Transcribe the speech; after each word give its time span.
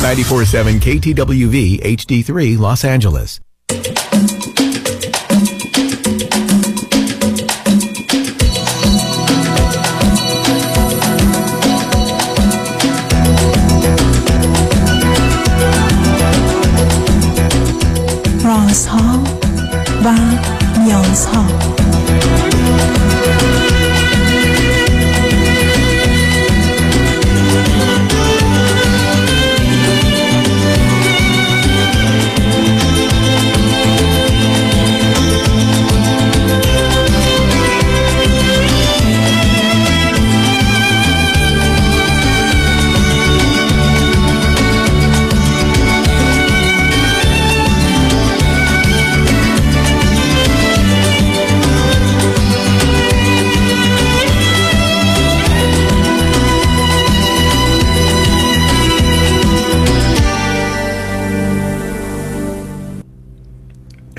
947 0.00 0.80
KTWV 0.80 1.80
HD3 1.82 2.58
Los 2.58 2.84
Angeles. 2.84 3.40
رازها 18.44 19.22
و 20.04 20.14
نیازها 20.78 21.44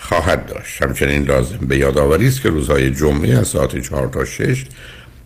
خواهد 0.00 0.46
داشت. 0.46 0.82
همچنین 0.82 1.24
لازم 1.24 1.56
به 1.56 1.76
یادآوری 1.76 2.28
است 2.28 2.42
که 2.42 2.48
روزهای 2.48 2.90
جمعه 2.90 3.38
از 3.38 3.48
ساعت 3.48 3.78
4 3.78 4.08
تا 4.08 4.24
6 4.24 4.64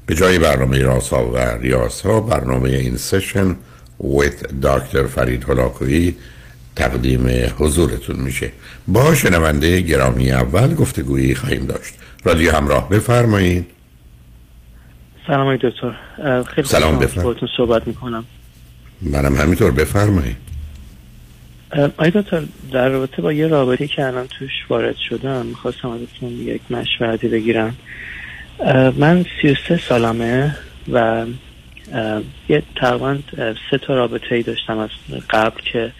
به 0.06 0.14
جای 0.14 0.38
برنامه 0.38 0.78
راسا 0.78 1.30
و 1.30 1.38
ریاض 1.38 2.00
ها 2.00 2.20
برنامه 2.20 2.70
این 2.70 2.96
سشن 2.96 3.56
ویت 4.00 4.42
دکتر 4.62 5.06
فرید 5.06 5.44
هلاکویی 5.48 6.16
تقدیم 6.76 7.50
حضورتون 7.58 8.16
میشه. 8.16 8.52
با 8.88 9.14
شنونده 9.14 9.80
گرامی 9.80 10.32
اول 10.32 10.74
گفتگویی 10.74 11.34
خواهیم 11.34 11.66
داشت. 11.66 11.94
رادیو 12.24 12.52
همراه 12.52 12.88
بفرمایید. 12.88 13.66
سلام 15.26 15.56
دکتر. 15.56 15.96
خیلی 16.42 16.68
سلام 16.68 16.98
بفرمایید. 16.98 17.38
صحبت 17.56 17.86
می‌کنم. 17.86 18.24
منم 19.02 19.36
همینطور. 19.36 19.70
بفرمایید. 19.70 20.36
آیا 21.74 22.10
دکتر 22.10 22.42
در 22.72 22.88
رابطه 22.88 23.22
با 23.22 23.32
یه 23.32 23.46
رابطه 23.46 23.86
که 23.86 24.06
الان 24.06 24.26
توش 24.26 24.50
وارد 24.68 24.96
شدم 24.96 25.46
می‌خواستم 25.46 25.88
ازتون 25.88 26.30
یک 26.30 26.60
مشورتی 26.70 27.28
بگیرم 27.28 27.76
من 28.96 29.24
33 29.42 29.76
سالمه 29.76 30.56
و 30.92 31.26
یه 32.48 32.62
تقریبا 32.76 33.18
سه 33.70 33.78
تا 33.78 33.94
رابطه 33.94 34.34
ای 34.34 34.42
داشتم 34.42 34.78
از 34.78 34.90
قبل 35.30 35.60
که 35.72 35.92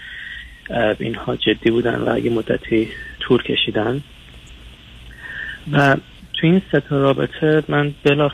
اینها 0.98 1.36
جدی 1.36 1.70
بودن 1.70 2.02
و 2.08 2.18
یه 2.18 2.30
مدتی 2.30 2.88
تور 3.20 3.42
کشیدن 3.42 4.02
و 5.72 5.96
تو 6.34 6.46
این 6.46 6.62
سه 6.72 6.80
تا 6.80 6.98
رابطه 6.98 7.62
من 7.68 7.94
بلا. 8.02 8.30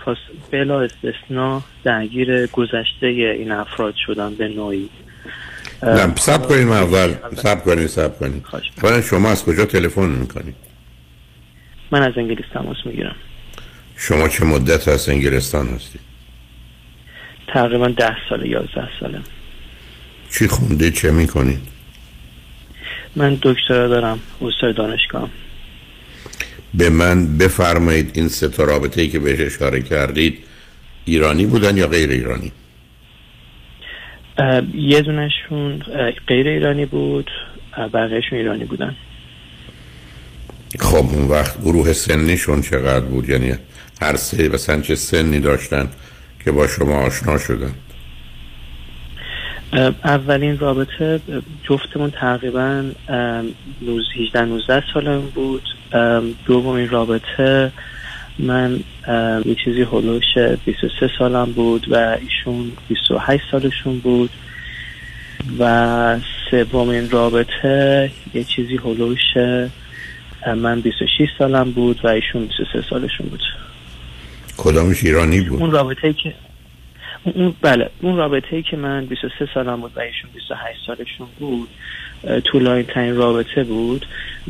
بلا 0.50 0.81
استثنا 0.81 1.62
درگیر 1.84 2.47
گذشته 2.47 3.06
این 3.06 3.53
افراد 3.53 3.95
شدم 4.06 4.34
به 4.34 4.49
نوعی 4.49 4.89
نه 5.83 6.15
سب 6.15 6.49
کنید 6.49 6.69
اول. 6.69 7.15
سب 7.37 7.65
کنید 7.65 7.87
سب 7.87 8.19
کنید 8.19 8.45
اولا 8.83 9.03
شما 9.03 9.31
از 9.31 9.45
کجا 9.45 9.65
تلفن 9.65 10.09
می‌کنید 10.09 10.55
من 11.91 12.03
از 12.03 12.13
انگلیس 12.17 12.47
تماس 12.55 12.77
می‌گیرم. 12.85 13.17
شما 13.97 14.29
چه 14.29 14.45
مدت 14.45 14.89
از 14.89 15.09
انگلستان 15.09 15.69
هستید 15.69 16.01
تقریبا 17.49 17.89
ده 17.89 18.17
ساله 18.29 18.49
یازده 18.49 18.89
ساله. 19.01 19.21
چی 20.33 20.47
خونده 20.47 20.91
چه 20.91 21.11
می‌کنید 21.11 21.61
من 23.17 23.39
دکترا 23.43 23.89
دارم 23.89 24.21
استاد 24.41 24.77
دانشگاه 24.77 25.31
به 26.75 26.91
من 26.91 27.39
بفرمایید 27.39 28.11
این 28.15 28.29
سه 28.29 28.49
تا 28.49 28.65
رابطه 28.65 29.01
ای 29.01 29.09
که 29.09 29.19
بهش 29.19 29.41
اشاره 29.41 29.83
کردید 29.83 30.39
ایرانی 31.05 31.47
بودن 31.47 31.77
یا 31.77 31.87
غیر 31.87 32.11
ایرانی؟ 32.11 32.53
یه 34.75 35.03
دونشون 35.03 35.79
غیر 36.27 36.49
ایرانی 36.49 36.87
بود 36.87 37.31
بقیهشون 37.93 38.39
ایرانی 38.39 38.65
بودن. 38.65 38.97
خب 40.79 40.97
اون 40.97 41.29
وقت 41.29 41.61
گروه 41.61 41.93
سنیشون 41.93 42.63
چقدر 42.63 43.01
بود؟ 43.07 43.29
یعنی 43.29 43.55
هر 44.03 44.17
سه 44.17 44.49
مثلا 44.49 44.81
چه 44.81 44.95
سنی 44.95 45.41
داشتن 45.41 45.89
که 46.45 46.53
با 46.53 46.67
شما 46.67 46.95
آشنا 46.95 47.39
شدن. 47.39 47.75
اولین 50.05 50.59
رابطه 50.59 51.21
جفتمون 51.69 52.11
تقریبا 52.11 52.91
18 54.17 54.45
19 54.45 54.83
سالم 54.95 55.21
بود. 55.21 55.62
دومین 56.47 56.89
رابطه 56.89 57.73
من 58.39 58.81
یه 59.44 59.56
چیزی 59.65 59.82
هلوش 59.82 60.38
23 60.65 61.11
سالم 61.19 61.53
بود 61.53 61.87
و 61.88 62.19
ایشون 62.21 62.73
28 62.88 63.43
سالشون 63.50 63.99
بود 63.99 64.31
و 65.59 66.19
سومین 66.50 67.11
رابطه 67.11 68.11
یه 68.35 68.44
چیزی 68.44 68.77
هلوش 68.77 69.37
من 70.47 70.81
26 70.81 71.29
سالم 71.38 71.71
بود 71.71 72.05
و 72.05 72.09
ایشون 72.09 72.47
23 72.47 72.85
سالشون 72.91 73.27
بود 73.27 73.41
کدامش 74.56 75.05
ایرانی 75.05 75.41
بود؟ 75.41 75.61
اون 75.61 75.71
رابطه 75.71 76.12
که 76.12 76.35
اون 77.25 77.55
بله 77.61 77.91
اون 78.03 78.17
رابطه 78.17 78.56
ای 78.56 78.62
که 78.62 78.76
من 78.76 79.06
23 79.06 79.49
سالم 79.55 79.81
بود 79.81 79.93
و 79.97 80.00
ایشون 80.00 80.31
28 80.35 80.79
سالشون 80.87 81.26
بود 81.38 81.69
طولانی 82.44 82.82
ترین 82.82 83.17
رابطه 83.17 83.64
بود 83.64 84.06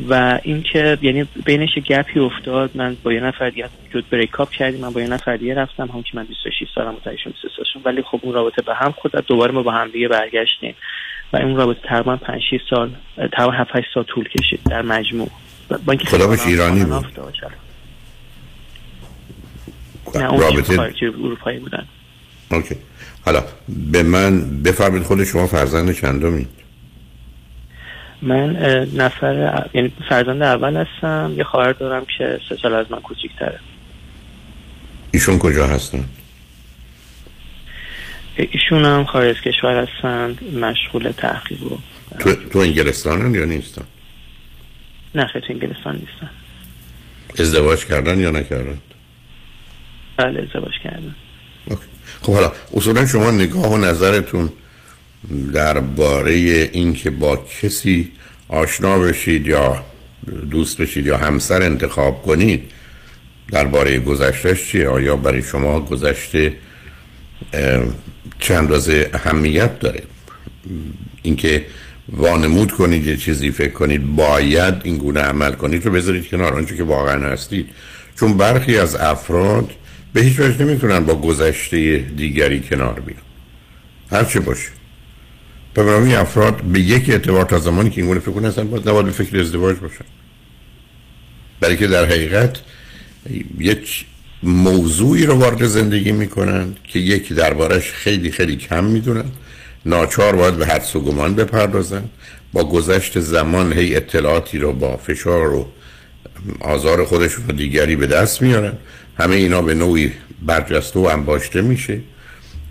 و 0.09 0.41
اینکه 0.43 0.99
یعنی 1.03 1.25
بینش 1.45 1.79
گپی 1.87 2.21
افتاد. 2.21 2.71
من 2.75 2.97
با 3.03 3.13
یه 3.13 3.21
نفر 3.21 3.51
دیگه 3.51 3.69
جد 3.95 4.05
بریک 4.11 4.41
اپ 4.41 4.51
کردیم. 4.51 4.81
من 4.81 4.91
با 4.91 5.01
یه 5.01 5.09
نفر 5.09 5.37
دیگه 5.37 5.55
رفتم. 5.55 5.87
هم 5.87 6.03
که 6.03 6.11
من 6.15 6.25
26 6.25 6.53
سالم 6.75 6.93
بود 6.93 7.09
ایشون 7.09 7.33
23 7.33 7.49
سالشون. 7.57 7.83
ولی 7.85 8.03
خب 8.03 8.21
اون 8.23 8.35
رابطه 8.35 8.63
به 8.63 8.75
هم 8.75 8.93
خود 8.93 9.13
دوباره 9.13 9.53
ما 9.53 9.63
با 9.63 9.73
هم 9.73 9.89
دیگه 9.89 10.09
برگشتیم 10.09 10.75
و 11.33 11.37
اون 11.37 11.57
رابطه 11.57 11.81
تقریبا 11.89 12.17
5 12.17 12.43
6 12.51 12.61
سال 12.71 12.91
تقریبا 13.33 13.53
7 13.53 13.71
8 13.75 13.87
سال 13.95 14.05
طول 14.05 14.29
کشید 14.29 14.61
در 14.71 14.83
مجموع. 14.83 15.31
با 15.69 15.93
اینکه 15.93 16.07
خدامش 16.07 16.47
ایرانی 16.47 16.85
بود. 16.85 17.07
نه 20.15 20.31
اون 20.31 20.41
رابطه 20.41 20.93
اروپایی 21.03 21.59
بودن. 21.59 21.87
اوکی. 22.51 22.75
حالا 23.25 23.45
به 23.93 24.03
من 24.03 24.63
بفرمید 24.63 25.03
خود 25.03 25.25
شما 25.25 25.47
فرزند 25.47 25.95
چندمید؟ 25.95 26.49
من 28.23 28.57
نفر 28.95 29.65
یعنی 29.75 29.93
فرزند 30.09 30.43
اول 30.43 30.77
هستم. 30.77 31.35
یه 31.37 31.45
خواهر 31.45 31.73
دارم 31.73 32.07
که 32.19 32.41
سه 32.49 32.57
سال 32.63 32.75
از 32.75 32.87
من 32.91 33.01
کوچیک‌تره. 33.01 33.61
ایشون 35.11 35.39
کجا 35.39 35.67
هستن؟ 35.67 36.05
ایشون 38.37 38.85
هم 38.85 39.05
خارج 39.05 39.41
کشور 39.41 39.87
هستند 39.87 40.55
مشغول 40.55 41.13
تحقیق 41.17 41.63
رو 41.63 41.79
تو, 42.19 42.35
تو 42.35 42.59
انگلستان 42.59 43.35
یا 43.35 43.45
نیستن؟ 43.45 43.85
نه 45.15 45.27
خیلی 45.27 45.47
تو 45.47 45.53
انگلستان 45.53 45.95
نیستن. 45.95 46.31
ازدواج 47.39 47.85
کردن 47.85 48.21
یا 48.21 48.31
نکردن؟ 48.31 48.79
بله 50.17 50.43
ازدواج 50.43 50.73
کردن. 50.85 51.15
خب 52.23 52.33
حالا 52.33 52.53
اصولا 52.75 53.07
شما 53.07 53.31
نگاه 53.31 53.73
و 53.73 53.77
نظرتون 53.77 54.51
درباره 55.55 56.33
اینکه 56.73 57.11
با 57.11 57.37
کسی 57.37 58.13
آشنا 58.49 58.99
بشید 58.99 59.47
یا 59.47 59.85
دوست 60.51 60.79
بشید 60.79 61.07
یا 61.07 61.17
همسر 61.17 61.63
انتخاب 61.63 62.23
کنید 62.23 62.63
درباره 63.53 63.99
گذشتهش 63.99 64.67
چیه؟ 64.67 64.89
آیا 64.89 65.17
برای 65.17 65.43
شما 65.43 65.81
گذشته 65.81 66.53
چند 68.39 68.59
اندازه 68.59 69.11
اهمیت 69.15 69.79
داره؟ 69.79 70.03
اینکه 71.23 71.67
وانمود 72.13 72.73
کنید 72.73 73.07
یه 73.07 73.17
چیزی 73.17 73.51
فکر 73.51 73.73
کنید 73.73 74.17
باید 74.17 74.75
این 74.85 74.97
گونه 74.97 75.21
عمل 75.21 75.53
کنید 75.53 75.87
رو 75.87 75.93
بذارید 75.93 76.29
کنار. 76.29 76.55
آنچه 76.55 76.77
که 76.77 76.83
واقعا 76.83 77.29
هستید. 77.29 77.69
چون 78.21 78.37
برخی 78.37 78.79
از 78.79 78.97
افراد 78.97 79.71
به 80.13 80.21
هیچ 80.21 80.41
وجه 80.41 80.65
نمی‌تونن 80.65 81.01
با 81.01 81.15
گذشته 81.15 81.97
دیگری 81.97 82.61
کنار 82.61 83.01
بیان. 83.01 83.23
هرچه 84.11 84.41
باشه. 84.41 84.69
به 85.75 86.21
افراد 86.21 86.63
به 86.63 86.81
یک 86.81 87.11
اعتبار 87.11 87.45
تا 87.45 87.59
زمانی 87.59 87.91
که 87.91 88.01
این 88.01 88.07
گونه 88.07 88.21
فکر 88.21 88.47
اصلا 88.47 88.65
باید 88.65 88.89
نباید 88.89 89.07
به 89.07 89.13
فکر 89.13 89.41
ازدواج 89.41 89.77
باشن. 89.77 90.05
برای 91.61 91.77
که 91.77 91.87
در 91.87 92.05
حقیقت 92.05 92.57
یک 93.59 94.05
موضوعی 94.43 95.27
رو 95.27 95.35
وارد 95.35 95.67
زندگی 95.67 96.13
می‌کنن 96.13 96.75
که 96.85 96.99
یک 96.99 97.33
دربارش 97.33 97.93
خیلی 97.93 98.31
خیلی 98.31 98.57
کم 98.57 98.85
می‌دونن. 98.85 99.25
ناچار 99.87 100.37
باید 100.37 100.57
به 100.57 100.67
حدس 100.67 100.97
و 100.97 101.01
گمان 101.01 101.35
بپردازن. 101.35 102.05
با 102.53 102.65
گذشت 102.65 103.21
زمان 103.21 103.73
هی 103.73 103.97
اطلاعاتی 103.97 104.59
رو 104.59 104.73
با 104.73 104.97
فشار 104.97 105.55
و 105.55 105.67
آزار 106.61 107.05
خودشون 107.05 107.45
و 107.49 107.53
دیگری 107.53 107.97
به 107.97 108.07
دست 108.07 108.43
میارن. 108.43 108.73
همه 109.19 109.37
اینا 109.37 109.63
به 109.63 109.75
نوعی 109.75 110.13
برجسته 110.43 110.99
و 110.99 111.03
انباشته 111.03 111.63
میشه 111.63 112.01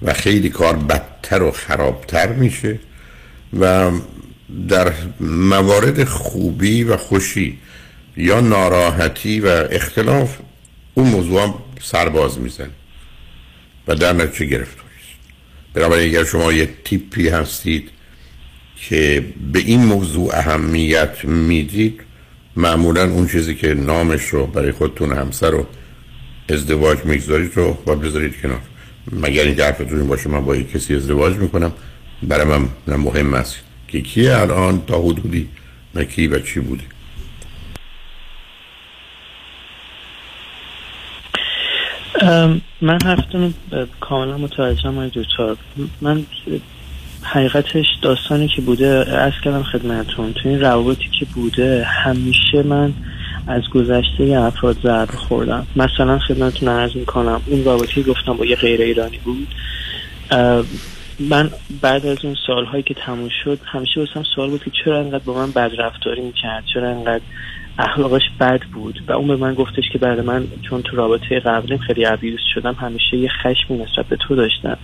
و 0.01 0.13
خیلی 0.13 0.49
کار 0.49 0.75
بدتر 0.75 1.43
و 1.43 1.51
خرابتر 1.51 2.27
میشه. 2.27 2.79
و 3.59 3.91
در 4.67 4.93
موارد 5.19 6.03
خوبی 6.03 6.83
و 6.83 6.97
خوشی 6.97 7.57
یا 8.17 8.39
ناراحتی 8.39 9.39
و 9.39 9.47
اختلاف 9.47 10.37
اون 10.93 11.07
موضوع 11.07 11.43
هم 11.43 11.53
سرباز 11.81 12.39
میزن 12.39 12.69
و 13.87 13.95
در 13.95 14.13
نتیجه 14.13 14.45
گرفتاریست 14.45 14.89
بنابراین 15.73 16.09
اگر 16.09 16.23
شما 16.23 16.53
یه 16.53 16.69
تیپی 16.85 17.29
هستید 17.29 17.89
که 18.75 19.25
به 19.53 19.59
این 19.59 19.85
موضوع 19.85 20.29
اهمیت 20.33 21.25
می‌دید 21.25 22.01
معمولا 22.55 23.11
اون 23.11 23.27
چیزی 23.27 23.55
که 23.55 23.73
نامش 23.73 24.21
رو 24.21 24.47
برای 24.47 24.71
خودتون 24.71 25.13
همسر 25.13 25.51
رو 25.51 25.67
ازدواج 26.49 27.05
می‌گذارید 27.05 27.51
رو 27.55 27.77
با 27.85 27.95
بذارید 27.95 28.41
کنار. 28.41 28.61
مگر 29.11 29.43
این 29.43 29.59
حرفتون 29.59 30.07
باشه 30.07 30.29
من 30.29 30.45
با 30.45 30.55
یک 30.55 30.71
کسی 30.71 30.95
ازدواج 30.95 31.35
می‌کنم. 31.35 31.73
برای 32.23 32.45
من 32.87 32.95
مهم 32.95 33.33
است. 33.33 33.59
که 33.87 34.01
کی 34.01 34.27
الان 34.27 34.81
تا 34.87 35.01
حدودی 35.01 35.49
نه 35.95 36.05
کی 36.05 36.27
و 36.27 36.39
چی 36.39 36.59
بوده. 36.59 36.83
من 42.81 42.97
حرفتون 43.05 43.53
کاملا 43.99 44.37
متوجهم 44.37 44.95
های 44.95 45.09
دوچار. 45.09 45.57
من 46.01 46.25
حقیقتش 47.21 47.85
داستانی 48.01 48.47
که 48.47 48.61
بوده 48.61 48.87
از 49.17 49.33
کردم 49.43 49.63
خدمتون 49.63 50.33
تو 50.33 50.49
این 50.49 50.61
روابطی 50.61 51.09
که 51.19 51.25
بوده 51.25 51.83
همیشه 51.83 52.63
من 52.63 52.93
از 53.47 53.63
گذشته 53.73 54.23
افراد 54.23 54.77
ضربه 54.83 55.17
خوردم. 55.17 55.67
مثلا 55.75 56.19
خدمتتون 56.19 56.69
عرض 56.69 56.95
می‌کنم 56.95 57.41
اون 57.45 57.63
رابطه 57.63 58.03
گفتم 58.03 58.33
با 58.33 58.45
یه 58.45 58.55
غیر 58.55 58.81
ایرانی 58.81 59.17
بود. 59.17 59.47
من 61.19 61.51
بعد 61.81 62.05
از 62.05 62.17
اون 62.25 62.35
سالهایی 62.47 62.83
که 62.83 62.93
تموم 62.93 63.29
شد 63.43 63.59
همیشه 63.65 63.99
واسم 63.99 64.23
سوال 64.35 64.49
بود 64.49 64.63
که 64.63 64.71
چرا 64.85 64.99
انقدر 64.99 65.23
با 65.23 65.33
من 65.33 65.51
بد 65.51 65.71
رفتاری 65.77 66.21
می‌کرد 66.21 66.63
چرا 66.73 66.89
انقدر 66.89 67.23
اخلاقش 67.79 68.21
بد 68.39 68.61
بود؟ 68.73 68.99
و 69.07 69.11
اون 69.11 69.27
به 69.27 69.35
من 69.35 69.53
گفتش 69.53 69.83
که 69.93 69.97
بعد 69.99 70.19
من 70.19 70.47
چون 70.69 70.81
تو 70.81 70.95
رابطه 70.95 71.39
قبلیم 71.39 71.77
خیلی 71.77 72.03
عبیوز 72.03 72.39
شدم 72.53 72.73
همیشه 72.73 73.17
یه 73.17 73.29
خشمی 73.43 73.77
نسبت 73.77 74.05
به 74.09 74.15
تو 74.15 74.35
داشتم. 74.35 74.77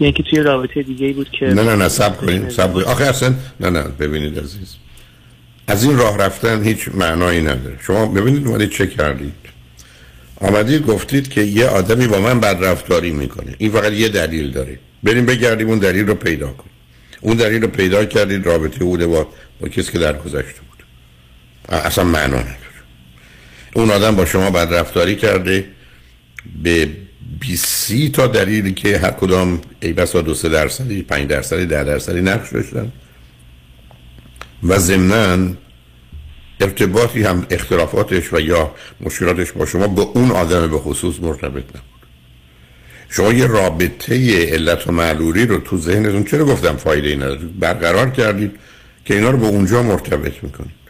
یعنی 0.00 0.12
که 0.12 0.22
توی 0.22 0.40
رابطه 0.40 0.82
دیگه 0.82 1.12
بود 1.12 1.30
که 1.30 1.46
نه 1.46 1.62
نه 1.62 1.76
نه 1.76 1.88
سب 1.88 2.16
کنیم 2.16 2.48
سب 2.48 2.72
کنیم. 2.72 2.86
آخه 2.86 3.04
اصلا 3.04 3.34
نه 3.60 3.70
نه 3.70 3.82
ببینید 3.82 4.38
عزیز. 4.38 4.76
از 5.68 5.84
این 5.84 5.98
راه 5.98 6.18
رفتن 6.18 6.62
هیچ 6.62 6.88
معنایی 6.94 7.40
نداره. 7.40 7.78
شما 7.86 8.06
ببینید 8.06 8.46
اومدید 8.46 8.70
چه 8.70 8.86
کردید. 8.86 9.34
آمدید 10.40 10.86
گفتید 10.86 11.28
که 11.28 11.40
یه 11.40 11.66
آدمی 11.66 12.06
با 12.06 12.20
من 12.20 12.40
بد 12.40 12.64
رفتاری 12.64 13.10
می‌کنه. 13.10 13.54
این 13.58 13.70
فقط 13.70 13.92
یه 13.92 14.08
دلیل 14.08 14.50
داره. 14.50 14.78
بریم 15.02 15.26
بگردیم 15.26 15.68
اون 15.68 15.78
دلیل 15.78 16.06
رو 16.06 16.14
پیدا 16.14 16.46
کنیم. 16.46 16.72
اون 17.20 17.36
دلیل 17.36 17.62
رو 17.62 17.68
پیدا 17.68 18.04
کردید 18.04 18.46
رابطه 18.46 18.84
بوده 18.84 19.06
با 19.06 19.28
با 19.60 19.68
کسی 19.68 19.92
که 19.92 19.98
در 19.98 20.12
گذشته 20.12 20.60
بود. 20.60 20.84
اصلا 21.68 22.04
معنا 22.04 22.36
نداره. 22.36 22.56
اون 23.74 23.90
آدم 23.90 24.16
با 24.16 24.24
شما 24.24 24.50
بد 24.50 24.74
رفتاری 24.74 25.16
کرده 25.16 25.66
به 26.62 26.88
بیسی 27.40 28.08
تا 28.08 28.26
دلیلی 28.26 28.72
که 28.74 28.98
هر 28.98 29.10
کدام 29.10 29.60
ای 29.80 29.92
بسا 29.92 30.20
دو 30.20 30.34
سه 30.34 30.48
درصدی 30.48 31.02
پنج 31.02 31.28
درصدی 31.28 31.66
ده 31.66 31.84
درصدی 31.84 32.20
نقش 32.20 32.52
داشتن. 32.52 32.92
و 34.62 34.78
ضمنا 34.78 35.54
ارتباطی 36.60 37.22
هم 37.22 37.46
اختلافاتش 37.50 38.32
و 38.32 38.40
یا 38.40 38.74
مشکلاتش 39.00 39.52
با 39.52 39.66
شما 39.66 39.86
با 39.86 40.02
اون 40.02 40.30
آدم 40.30 40.70
به 40.70 40.78
خصوص 40.78 41.20
مرتبط 41.20 41.64
نبود. 41.76 41.91
شما 43.12 43.32
یه 43.32 43.46
رابطه 43.46 44.44
علت 44.46 44.88
و 44.88 44.92
معلولی 44.92 45.46
رو 45.46 45.58
تو 45.58 45.78
ذهنتون 45.78 46.24
چرا 46.24 46.44
گفتم 46.44 46.76
فایده 46.76 47.08
ای 47.08 47.16
نداره؟ 47.16 47.40
برقرار 47.60 48.10
کردید 48.10 48.50
که 49.04 49.14
اینا 49.14 49.30
رو 49.30 49.38
به 49.38 49.46
اونجا 49.46 49.82
مرتبط 49.82 50.32
می‌کنید. 50.42 50.82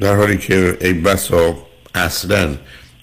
در 0.00 0.14
حالی 0.14 0.38
که 0.38 0.78
ای 0.80 0.92
بسا 0.92 1.56
اصلا 1.94 2.56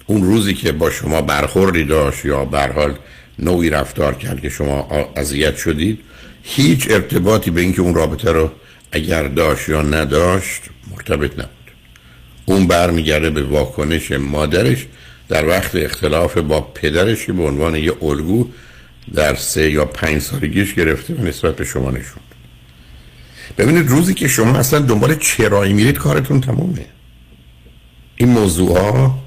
اون 0.07 0.23
روزی 0.23 0.53
که 0.53 0.71
با 0.71 0.89
شما 0.89 1.21
برخوردی 1.21 1.83
داشت 1.83 2.25
یا 2.25 2.45
برحال 2.45 2.95
نوعی 3.39 3.69
رفتار 3.69 4.15
کرد 4.15 4.41
که 4.41 4.49
شما 4.49 5.07
اذیت 5.15 5.57
شدید 5.57 5.99
هیچ 6.43 6.91
ارتباطی 6.91 7.51
به 7.51 7.61
اینکه 7.61 7.81
اون 7.81 7.95
رابطه 7.95 8.31
رو 8.31 8.51
اگر 8.91 9.27
داشت 9.27 9.69
یا 9.69 9.81
نداشت 9.81 10.61
مرتبط 10.91 11.31
نبود. 11.33 11.49
اون 12.45 12.67
برمیگرده 12.67 13.29
به 13.29 13.43
واکنش 13.43 14.11
مادرش 14.11 14.85
در 15.29 15.47
وقت 15.47 15.75
اختلاف 15.75 16.37
با 16.37 16.61
پدرش 16.61 17.25
به 17.25 17.43
عنوان 17.43 17.75
یه 17.75 17.93
الگو 18.01 18.47
در 19.13 19.35
سه 19.35 19.71
یا 19.71 19.85
پنج 19.85 20.21
سالگیش 20.21 20.73
گرفته 20.73 21.13
و 21.13 21.21
نسبت 21.21 21.55
به 21.55 21.65
شما 21.65 21.91
نشون 21.91 22.21
ببینید 23.57 23.89
روزی 23.89 24.13
که 24.13 24.27
شما 24.27 24.57
اصلا 24.57 24.79
دنبال 24.79 25.15
چرایی 25.15 25.73
میرید 25.73 25.97
کارتون 25.97 26.41
تمومه. 26.41 26.85
این 28.15 28.29
موضوع 28.29 28.77
ها 28.77 29.19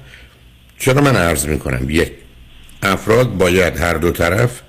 چرا 0.79 1.01
من 1.01 1.15
عرض 1.15 1.45
می‌کنم؟ 1.45 1.89
یک 1.89 2.11
افراد 2.83 3.37
باید 3.37 3.77
هر 3.77 3.93
دو 3.93 4.11
طرف 4.11 4.61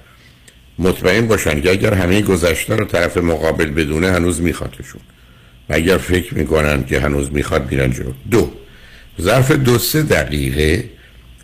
مطمئن 0.79 1.27
باشن 1.27 1.61
که 1.61 1.71
اگر 1.71 1.95
همه 1.95 2.23
گذشته 2.23 2.77
رو 2.77 2.85
طرف 2.85 3.17
مقابل 3.17 3.71
بدونه 3.71 4.11
هنوز 4.13 4.41
میخوادشون. 4.41 5.01
و 5.69 5.75
اگر 5.75 5.99
فکر 5.99 6.35
می‌کنن 6.35 6.85
که 6.85 7.01
هنوز 7.01 7.33
می‌خواد 7.33 7.71
میرن 7.71 7.93
جلو. 7.93 8.13
دو 8.31 8.53
ظرف 9.21 9.51
دو 9.51 9.79
سه 9.79 10.03
دقیقه 10.03 10.91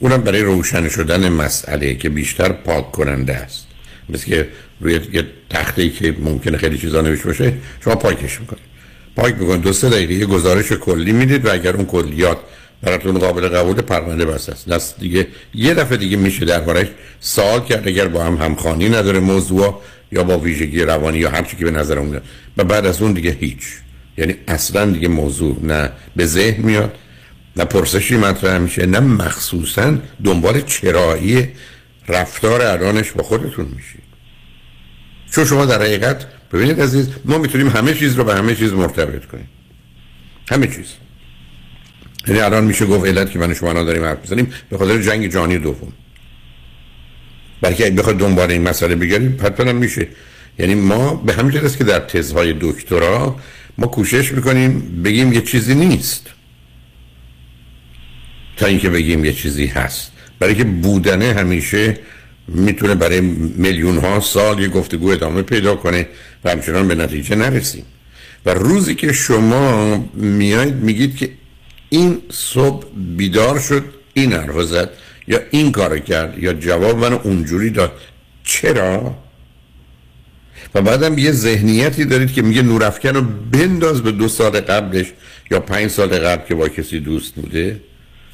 اونم 0.00 0.22
برای 0.22 0.42
روشن 0.42 0.88
شدن 0.88 1.28
مسئله 1.28 1.94
که 1.94 2.08
بیشتر 2.08 2.52
پاک 2.52 2.92
کننده 2.92 3.34
است. 3.34 3.66
مثل 4.08 4.26
که 4.26 4.48
روی 4.80 5.00
یه 5.12 5.26
تخته 5.50 5.88
که 5.88 6.14
ممکنه 6.18 6.58
خیلی 6.58 6.78
چیزا 6.78 7.00
نوشته 7.00 7.24
باشه 7.24 7.52
شما 7.84 7.94
پاکش 7.94 8.40
می‌کنید. 8.40 8.62
پاک 9.16 9.34
می‌کنید 9.38 9.62
دو 9.62 9.72
سه 9.72 9.88
دقیقه 9.88 10.14
یه 10.14 10.26
گزارش 10.26 10.72
کلی 10.72 11.12
می‌دید 11.12 11.46
و 11.46 11.52
اگر 11.52 11.76
اون 11.76 11.86
کلیات 11.86 12.38
براتون 12.82 13.18
قابل 13.18 13.48
قبول 13.48 13.80
پرونده 13.80 14.24
بس 14.24 14.48
است. 14.48 14.68
دست 14.68 15.00
دیگه 15.00 15.26
یه 15.54 15.74
دفعه 15.74 15.96
دیگه 15.96 16.16
میشه 16.16 16.44
دربارش 16.44 16.86
سوال 17.20 17.60
کرد 17.64 17.88
اگر 17.88 18.08
با 18.08 18.24
هم 18.24 18.34
همخوانی 18.36 18.88
نداره 18.88 19.20
موضوع 19.20 19.82
یا 20.12 20.24
با 20.24 20.38
ویژگی 20.38 20.82
روانی 20.82 21.18
یا 21.18 21.30
هر 21.30 21.42
چی 21.42 21.56
که 21.56 21.64
به 21.64 21.70
نظر 21.70 21.98
میاد 21.98 22.22
و 22.56 22.64
بعد 22.64 22.86
از 22.86 23.02
اون 23.02 23.12
دیگه 23.12 23.30
هیچ. 23.30 23.62
یعنی 24.18 24.34
اصلا 24.48 24.86
دیگه 24.86 25.08
موضوع 25.08 25.56
نه 25.62 25.90
به 26.16 26.26
ذهن 26.26 26.62
میاد 26.62 26.94
نه 27.56 27.64
پرسشی 27.64 28.16
مطرح 28.16 28.58
میشه. 28.58 28.86
نه 28.86 29.00
مخصوصا 29.00 29.98
دنبال 30.24 30.60
چرایی 30.60 31.48
رفتار 32.08 32.62
الانش 32.62 33.12
با 33.12 33.22
خودتون 33.22 33.64
میشید 33.76 34.02
چون 35.30 35.44
شما 35.44 35.66
در 35.66 35.82
حقیقت 35.82 36.26
ببینید 36.52 36.80
عزیز 36.80 37.08
ما 37.24 37.38
می‌تونیم 37.38 37.68
همه 37.68 37.94
چیز 37.94 38.14
رو 38.14 38.24
به 38.24 38.34
همه 38.34 38.54
چیز 38.54 38.72
مرتبط 38.72 39.24
کنیم. 39.24 39.48
همه 40.50 40.66
چیز. 40.66 40.86
یعنی 42.28 42.40
الان 42.40 42.64
میشه 42.64 42.86
گفت 42.86 43.06
علت 43.06 43.30
که 43.30 43.38
من 43.38 43.54
شما 43.54 43.72
داریم 43.72 44.04
حرف 44.04 44.18
بزنیم 44.18 44.52
به 44.70 44.78
خاطر 44.78 45.02
جنگ 45.02 45.32
جهانی 45.32 45.58
دوم. 45.58 45.92
بلکه 47.60 47.86
اگه 47.86 47.94
بخواد 47.94 48.18
دنبال 48.18 48.50
این 48.50 48.62
مسئله 48.62 48.94
بگردیم 48.94 49.38
حتما 49.42 49.72
میشه. 49.72 50.08
یعنی 50.58 50.74
ما 50.74 51.14
به 51.14 51.32
همین 51.32 51.50
جهت 51.50 51.76
که 51.76 51.84
در 51.84 51.98
تزهای 51.98 52.54
دکترا 52.60 53.36
ما 53.78 53.86
کوشش 53.86 54.32
می‌کنیم 54.32 55.02
بگیم 55.02 55.32
یه 55.32 55.40
چیزی 55.40 55.74
نیست. 55.74 56.30
تا 58.60 58.66
اینکه 58.66 58.90
بگیم 58.90 59.24
یه 59.24 59.32
چیزی 59.32 59.66
هست. 59.66 60.12
برای 60.38 60.54
که 60.54 60.64
بودنه 60.64 61.34
همیشه 61.34 61.98
می‌تونه 62.48 62.94
برای 62.94 63.20
میلیون 63.56 63.98
ها 63.98 64.20
سال 64.20 64.60
یه 64.60 64.68
گفتگو 64.68 65.08
ادامه 65.08 65.42
پیدا 65.42 65.76
کنه 65.76 66.08
و 66.44 66.50
همچنان 66.50 66.88
به 66.88 66.94
نتیجه 66.94 67.36
نرسیم. 67.36 67.84
و 68.46 68.54
روزی 68.54 68.94
که 68.94 69.12
شما 69.12 69.96
میایید 70.14 70.74
میگید 70.74 71.16
که 71.16 71.30
این 71.88 72.18
صبح 72.30 72.86
بیدار 73.16 73.58
شد 73.58 73.84
این 74.14 74.32
حرف 74.32 74.62
زد 74.62 74.90
یا 75.28 75.40
این 75.50 75.72
کار 75.72 75.98
کرد 75.98 76.38
یا 76.38 76.52
جواب 76.52 76.98
من 76.98 77.12
اونجوری 77.12 77.70
داد. 77.70 77.92
چرا؟ 78.44 79.16
و 80.74 80.82
بعدم 80.82 81.18
یه 81.18 81.32
ذهنیتی 81.32 82.04
دارید 82.04 82.32
که 82.32 82.42
میگه 82.42 82.62
نورافکن 82.62 83.08
رو 83.08 83.22
بنداز 83.52 84.02
به 84.02 84.12
دو 84.12 84.28
سال 84.28 84.60
قبلش 84.60 85.06
یا 85.50 85.60
پنج 85.60 85.90
سال 85.90 86.18
قبل 86.18 86.48
که 86.48 86.54
با 86.54 86.68
کسی 86.68 87.00
دوست 87.00 87.34
بوده. 87.34 87.80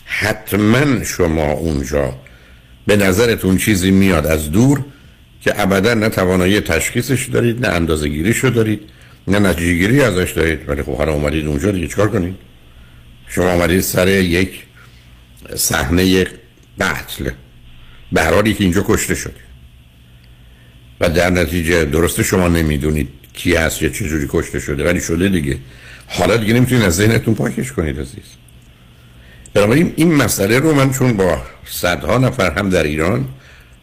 حتما 0.07 1.05
شما 1.05 1.53
اونجا 1.53 2.19
به 2.87 2.97
نظرتون 2.97 3.57
چیزی 3.57 3.91
میاد 3.91 4.27
از 4.27 4.53
دور 4.53 4.85
که 5.41 5.63
ابدا 5.63 5.95
نه 5.95 6.09
توانایی 6.09 6.61
تشخیصش 6.61 7.29
دارید 7.33 7.67
نه 7.67 7.73
اندازه 7.73 8.09
گیریشو 8.09 8.49
دارید 8.49 8.81
نه 9.29 9.39
نتیجه 9.39 9.73
گیری 9.73 10.01
ازش 10.01 10.33
دارید. 10.33 10.69
ولی 10.69 10.83
خب 10.83 10.97
حالا 10.97 11.13
اومدید 11.13 11.47
اونجا 11.47 11.71
دیگه 11.71 11.89
چکار 11.89 12.11
کنید؟ 12.11 12.35
شما 13.29 13.51
آمدید 13.51 13.81
سر 13.81 14.09
یک 14.09 14.63
صحنه 15.57 16.27
قتل 16.81 17.31
به 18.13 18.25
حالی 18.25 18.55
که 18.55 18.65
اینجا 18.65 18.85
کشته 18.89 19.15
شده. 19.15 19.47
و 21.01 21.09
در 21.09 21.31
نتیجه 21.31 21.85
درسته 21.85 22.23
شما 22.23 22.49
نمی‌دونید 22.49 23.09
کی 23.33 23.55
هست 23.55 23.83
یا 23.83 23.89
چه 23.89 24.27
کشته 24.29 24.61
شده 24.61 24.85
ولی 24.85 25.01
شده 25.01 25.29
دیگه. 25.29 25.59
حالا 26.07 26.37
دیگه 26.37 26.55
نمی‌تونید 26.55 26.85
از 26.85 26.97
ذهنتون 26.97 27.35
پاکش 27.35 27.73
کنید 27.73 28.01
عزیز. 28.01 28.46
بنابراین 29.57 29.93
این 29.97 30.15
مسئله 30.15 30.59
رو 30.59 30.75
من 30.75 30.93
چون 30.93 31.13
با 31.13 31.43
صدها 31.67 32.19
نفر 32.19 32.51
هم 32.51 32.71
در 32.71 32.83
ایران 32.83 33.29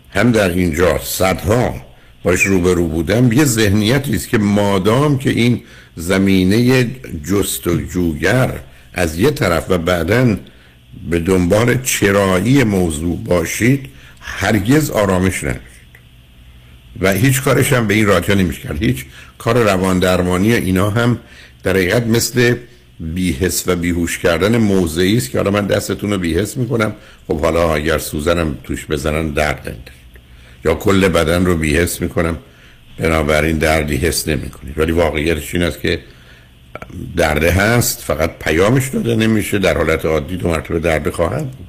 هم 0.10 0.32
در 0.32 0.50
اینجا 0.50 1.00
صدها 1.04 1.76
باش 2.24 2.46
روبرو 2.46 2.88
بودم 2.88 3.32
یه 3.32 3.46
ذهنیتی 3.46 4.16
است 4.16 4.30
که 4.30 4.38
مادام 4.38 5.18
که 5.18 5.30
این 5.30 5.62
زمینه 5.96 6.88
جستجوگر 7.30 8.60
از 8.94 9.20
یه 9.20 9.32
طرف 9.32 9.66
و 9.70 9.78
بعدا 9.78 10.38
به 11.10 11.20
دنبال 11.20 11.82
چرایی 11.82 12.64
موضوع 12.64 13.18
باشید 13.18 13.90
هرگز 14.22 14.90
آرامش 14.90 15.44
ندارید 15.44 15.64
و 17.00 17.12
هیچ 17.14 17.42
کارش 17.42 17.74
هم 17.74 17.88
به 17.88 17.94
این 17.94 18.06
راحتی 18.06 18.36
نمیشه 18.36 18.70
هیچ 18.80 19.06
کار 19.38 19.64
روان 19.64 20.00
درمانی 20.00 20.54
اینا 20.54 20.90
هم 20.90 21.20
در 21.64 21.72
حقیقت 21.72 22.08
مثل 22.08 22.56
بیهس 23.04 23.64
و 23.68 23.76
بیهوش 23.76 24.20
کردن 24.20 24.58
موضعی 24.58 25.18
است 25.18 25.32
که 25.32 25.38
حالا 25.38 25.52
من 25.52 25.68
دستتون 25.68 26.12
رو 26.12 26.18
بیهس 26.18 26.58
می‌کنم. 26.58 26.96
خب 27.28 27.40
حالا 27.40 27.76
اگر 27.76 27.98
سوزنم 27.98 28.58
توش 28.64 28.86
بزنن 28.86 29.30
درد 29.30 29.60
نداره 29.60 29.78
یا 30.66 30.76
کل 30.76 31.08
بدن 31.08 31.46
رو 31.46 31.58
بیهس 31.58 32.02
می‌کنم. 32.02 32.38
بنابراین 32.98 33.58
دردی 33.58 33.96
حس 33.96 34.28
نمی‌کنید 34.28 34.78
ولی 34.78 34.92
واقعیتش 34.92 35.56
این 35.56 35.64
است 35.64 35.82
که 35.82 36.00
درده 37.18 37.52
هست 37.52 38.02
فقط 38.02 38.40
پیامش 38.40 38.88
داده 38.88 39.16
نمیشه. 39.16 39.60
در 39.60 39.78
حالت 39.78 40.06
عادی 40.06 40.38
دو 40.38 40.48
مرتبه 40.48 40.80
درد 40.80 41.10
خواهد 41.10 41.52
بود. 41.52 41.68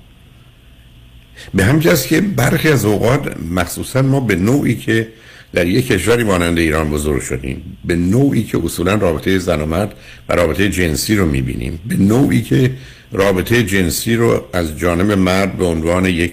به 1.54 1.64
همجاست 1.64 2.08
که 2.08 2.20
برخی 2.20 2.68
از 2.68 2.84
اوقات 2.84 3.36
مخصوصا 3.50 4.02
ما 4.02 4.20
به 4.20 4.36
نوعی 4.36 4.76
که 4.76 5.08
در 5.54 5.66
یک 5.66 5.86
کشوری 5.86 6.24
مانند 6.24 6.58
ایران 6.58 6.90
بزرگ 6.90 7.22
شدیم. 7.22 7.78
به 7.84 7.96
نوعی 7.96 8.42
که 8.42 8.58
اصولا 8.64 8.94
رابطه 8.94 9.38
زن 9.38 9.60
و 9.60 9.66
مرد 9.66 9.94
و 10.28 10.32
رابطه 10.32 10.68
جنسی 10.68 11.16
رو 11.16 11.26
می‌بینیم. 11.26 11.80
به 11.86 11.96
نوعی 11.96 12.42
که 12.42 12.70
رابطه 13.12 13.62
جنسی 13.62 14.14
رو 14.14 14.44
از 14.52 14.78
جانب 14.78 15.12
مرد 15.12 15.58
به 15.58 15.64
عنوان 15.64 16.06
یک 16.06 16.32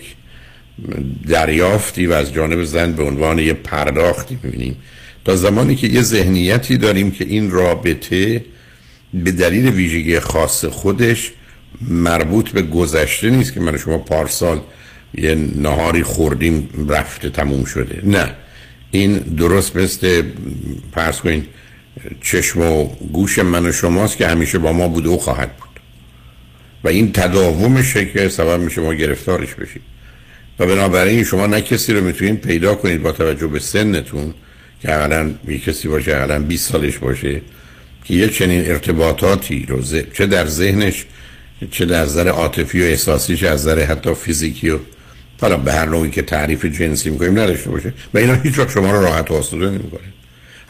دریافتی 1.27 2.05
و 2.05 2.13
از 2.13 2.33
جانب 2.33 2.63
زن 2.63 2.91
به 2.91 3.03
عنوان 3.03 3.39
یک 3.39 3.53
پرداختی 3.53 4.37
می‌بینیم. 4.43 4.75
تا 5.25 5.35
زمانی 5.35 5.75
که 5.75 5.87
یه 5.87 6.01
ذهنیتی 6.01 6.77
داریم 6.77 7.11
که 7.11 7.25
این 7.25 7.51
رابطه 7.51 8.45
به 9.13 9.31
دلیل 9.31 9.69
ویژگی 9.69 10.19
خاص 10.19 10.65
خودش 10.65 11.31
مربوط 11.89 12.49
به 12.49 12.61
گذشته 12.61 13.29
نیست 13.29 13.53
که 13.53 13.59
من 13.59 13.77
شما 13.77 13.97
پارسال 13.97 14.59
یه 15.17 15.35
نهاری 15.55 16.03
خوردیم 16.03 16.69
رفته 16.89 17.29
تموم 17.29 17.65
شده. 17.65 18.01
نه. 18.03 18.35
این 18.91 19.17
درست 19.17 19.75
مثل 19.75 20.23
پرس 20.91 21.21
کنید 21.21 21.47
چشم 22.21 22.61
و 22.61 22.85
گوش 23.13 23.39
من 23.39 23.65
و 23.65 23.71
شماست 23.71 24.17
که 24.17 24.27
همیشه 24.27 24.57
با 24.57 24.73
ما 24.73 24.87
بوده 24.87 25.09
و 25.09 25.17
خواهد 25.17 25.57
بود. 25.57 25.69
و 26.83 26.87
این 26.87 27.11
تداومشه 27.11 28.05
که 28.05 28.29
سبب 28.29 28.59
میشه 28.59 28.81
ما 28.81 28.93
گرفتارش 28.93 29.53
بشیم. 29.53 29.81
و 30.59 30.65
بنابراین 30.65 31.23
شما 31.23 31.47
نه 31.47 31.61
کسی 31.61 31.93
رو 31.93 32.03
می‌تونید 32.03 32.41
پیدا 32.41 32.75
کنید 32.75 33.03
با 33.03 33.11
توجه 33.11 33.47
به 33.47 33.59
سنتون 33.59 34.33
که 34.81 34.91
اولا 34.91 35.31
یه 35.47 35.59
کسی 35.59 35.87
باشه 35.87 36.11
اولا 36.11 36.39
20 36.39 36.71
سالش 36.71 36.97
باشه 36.97 37.41
که 38.03 38.13
یه 38.13 38.29
چنین 38.29 38.65
ارتباطاتی 38.65 39.65
رو 39.69 39.83
چه 40.13 40.25
در 40.25 40.45
ذهنش 40.45 41.05
چه 41.71 41.85
در 41.85 42.01
نظر 42.01 42.27
عاطفی 42.27 42.81
و 42.81 42.83
احساسی 42.83 43.37
چه 43.37 43.47
از 43.47 43.61
نظر 43.61 43.79
حتی 43.79 44.13
فیزیکی 44.13 44.69
و 44.69 44.79
حالا 45.41 45.57
به 45.57 45.73
هر 45.73 45.85
نوعی 45.85 46.09
که 46.09 46.21
تعریف 46.21 46.65
جنسی 46.65 47.09
می‌کنیم 47.09 47.39
نداشته 47.39 47.69
باشه. 47.69 47.93
و 48.13 48.17
اینا 48.17 48.33
هیچ 48.33 48.59
وقت 48.59 48.71
شما 48.71 48.91
رو 48.91 49.01
راحت 49.01 49.31
و 49.31 49.33
آسوده 49.33 49.69
نمی‌کنه. 49.69 50.01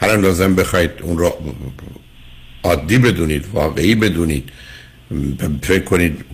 هر 0.00 0.16
لازم 0.16 0.54
بخواید 0.54 0.90
اون 1.02 1.18
رو 1.18 1.34
عادی 2.62 2.98
بدونید 2.98 3.44
واقعی 3.52 3.94
بدونید 3.94 4.48
فکر 5.62 5.84
کنید 5.84 6.24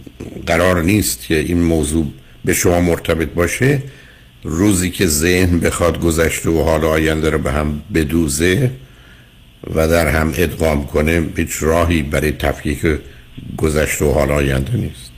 قرار 0.46 0.82
نیست 0.82 1.26
که 1.26 1.38
این 1.38 1.62
موضوع 1.62 2.12
به 2.44 2.54
شما 2.54 2.80
مرتبط 2.80 3.28
باشه. 3.28 3.82
روزی 4.42 4.90
که 4.90 5.06
ذهن 5.06 5.58
بخواد 5.58 6.00
گذشته 6.00 6.50
و 6.50 6.62
حال 6.62 6.84
آینده 6.84 7.30
رو 7.30 7.38
به 7.38 7.52
هم 7.52 7.82
بدوزه 7.94 8.70
و 9.74 9.88
در 9.88 10.06
هم 10.06 10.32
ادغام 10.36 10.86
کنه 10.86 11.28
هیچ 11.36 11.62
راهی 11.62 12.02
برای 12.02 12.32
تفکیک 12.32 12.86
گذشته 13.56 14.04
و 14.04 14.12
حال 14.12 14.30
آینده 14.30 14.76
نیست. 14.76 15.10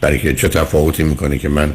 برای 0.00 0.18
که 0.18 0.34
چه 0.34 0.48
تفاوتی 0.48 1.02
می‌کنه 1.02 1.38
که 1.38 1.48
من 1.48 1.74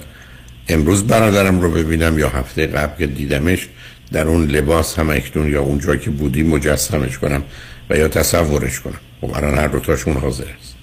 امروز 0.69 1.07
برادرم 1.07 1.61
رو 1.61 1.71
ببینم 1.71 2.19
یا 2.19 2.29
هفته 2.29 2.67
قبل 2.67 2.97
که 2.97 3.07
دیدمش 3.07 3.67
در 4.11 4.27
اون 4.27 4.45
لباس 4.45 4.99
هم 4.99 5.09
اکنون 5.09 5.51
یا 5.51 5.61
اونجا 5.61 5.95
که 5.95 6.09
بودی 6.09 6.43
مجسمش 6.43 7.17
کنم 7.17 7.43
و 7.89 7.97
یا 7.97 8.07
تصورش 8.07 8.79
کنم. 8.79 8.99
خب 9.21 9.31
الان 9.35 9.57
هر 9.57 9.67
دوتاشون 9.67 10.17
حاضر 10.17 10.43
است 10.43 10.75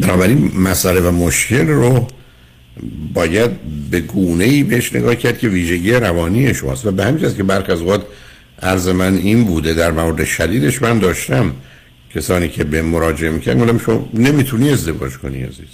بنابراین 0.00 0.52
مسئله 0.54 1.00
و 1.00 1.10
مشکل 1.10 1.66
رو 1.66 2.06
باید 3.14 3.50
به 3.90 4.00
گونه 4.00 4.44
ای 4.44 4.62
بهش 4.62 4.92
نگاه 4.92 5.14
کرد 5.14 5.38
که 5.38 5.48
ویژگی 5.48 5.92
روانی 5.92 6.54
شماست 6.54 6.86
و 6.86 6.90
به 6.90 7.04
همین 7.04 7.34
که 7.36 7.42
برخ 7.42 7.70
از 7.70 7.80
اوقات 7.80 8.06
عرض 8.62 8.88
من 8.88 9.16
این 9.16 9.44
بوده 9.44 9.74
در 9.74 9.90
مورد 9.90 10.24
شدیدش 10.24 10.82
من 10.82 10.98
داشتم 10.98 11.52
کسانی 12.14 12.48
که 12.48 12.64
به 12.64 12.82
مراجعه 12.82 13.30
می‌کنن 13.30 13.58
گفتم 13.58 13.78
شما 13.78 14.08
نمی‌تونی 14.14 14.70
ازدواج 14.70 15.12
کنی 15.12 15.42
عزیز. 15.42 15.68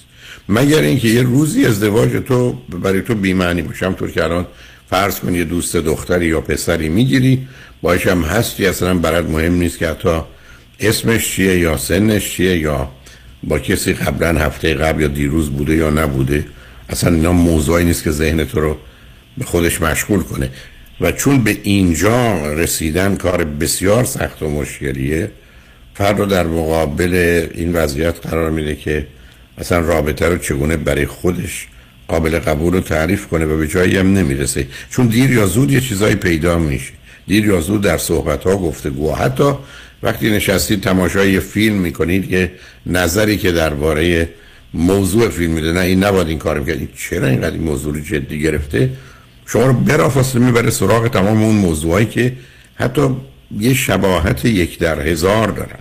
مگر 0.48 0.80
اینکه 0.80 1.08
یه 1.08 1.22
روزی 1.22 1.66
ازدواج 1.66 2.10
تو 2.28 2.52
برای 2.52 3.02
تو 3.02 3.14
بی‌معنی 3.14 3.62
باشه. 3.62 3.86
همطور 3.86 4.10
که 4.10 4.24
الان 4.24 4.46
فرض 4.90 5.20
کنی 5.20 5.38
یه 5.38 5.44
دوست 5.44 5.76
دختری 5.76 6.26
یا 6.26 6.40
پسری 6.40 6.88
می‌گیری 6.88 7.48
باش 7.82 8.06
هم 8.06 8.22
هستی. 8.22 8.66
اصلا 8.66 8.94
برات 8.94 9.24
مهم 9.24 9.54
نیست 9.54 9.78
که 9.78 9.88
حتی 9.88 10.20
اسمش 10.80 11.28
چیه 11.28 11.58
یا 11.58 11.76
سنش 11.76 12.30
چیه 12.30 12.58
یا 12.58 12.88
با 13.42 13.58
کسی 13.58 13.92
قبلا 13.92 14.40
هفته 14.40 14.74
قبل 14.74 15.00
یا 15.02 15.08
دیروز 15.08 15.50
بوده 15.50 15.76
یا 15.76 15.90
نبوده. 15.90 16.46
اصلا 16.88 17.14
اینا 17.14 17.32
موضوعی 17.32 17.84
نیست 17.84 18.04
که 18.04 18.10
ذهن 18.10 18.44
تو 18.44 18.60
رو 18.60 18.76
به 19.38 19.44
خودش 19.44 19.82
مشغول 19.82 20.22
کنه. 20.22 20.50
و 21.00 21.12
چون 21.12 21.44
به 21.44 21.58
اینجا 21.62 22.52
رسیدن 22.52 23.16
کار 23.16 23.44
بسیار 23.44 24.04
سخت 24.04 24.42
و 24.42 24.48
مشکلیه 24.48 25.30
فرد 25.94 26.18
رو 26.18 26.26
در 26.26 26.46
مقابل 26.46 27.46
این 27.54 27.72
وضعیت 27.72 28.26
قرار 28.26 28.50
میده 28.50 28.74
که 28.74 29.06
اصلا 29.58 29.78
رابطه 29.78 30.28
رو 30.28 30.38
چگونه 30.38 30.76
برای 30.76 31.06
خودش 31.06 31.66
قابل 32.08 32.38
قبول 32.38 32.72
رو 32.72 32.80
تعریف 32.80 33.26
کنه 33.26 33.44
و 33.44 33.58
به 33.58 33.68
جایی 33.68 33.96
هم 33.96 34.12
نمی‌رسه. 34.12 34.66
چون 34.90 35.06
دیر 35.06 35.30
یا 35.30 35.46
زود 35.46 35.70
یه 35.70 35.80
چیزایی 35.80 36.14
پیدا 36.14 36.58
میشه. 36.58 36.92
دیر 37.26 37.46
یا 37.46 37.60
زود 37.60 37.80
در 37.80 37.98
صحبت 37.98 38.44
ها 38.44 38.56
گفتگو 38.56 39.14
حتی 39.14 39.52
وقتی 40.02 40.30
نشستید 40.30 40.82
تماشای 40.82 41.40
فیلم 41.40 41.76
می‌کنید 41.76 42.30
یه 42.30 42.52
نظری 42.86 43.36
که 43.36 43.52
درباره 43.52 44.28
موضوع 44.74 45.28
فیلم 45.28 45.52
میده. 45.52 45.72
نه 45.72 45.80
این 45.80 46.04
نباید 46.04 46.28
این 46.28 46.38
کار 46.38 46.58
می‌کنید 46.58 46.88
چرا 46.96 47.26
اینقدر 47.26 47.50
این 47.50 47.62
موضوع 47.62 48.00
جدی 48.00 48.40
گرفته؟ 48.40 48.90
شما 49.46 49.66
رو 49.66 49.72
برافاصله 49.72 50.44
می‌بره 50.44 50.70
سراغ 50.70 51.08
تمام 51.08 51.42
اون 51.42 51.54
موضوعایی 51.54 52.06
که 52.06 52.32
حتی 52.74 53.16
یه 53.58 53.74
شباهت 53.74 54.44
یک 54.44 54.78
در 54.78 55.00
هزار 55.00 55.48
دارن 55.48 55.78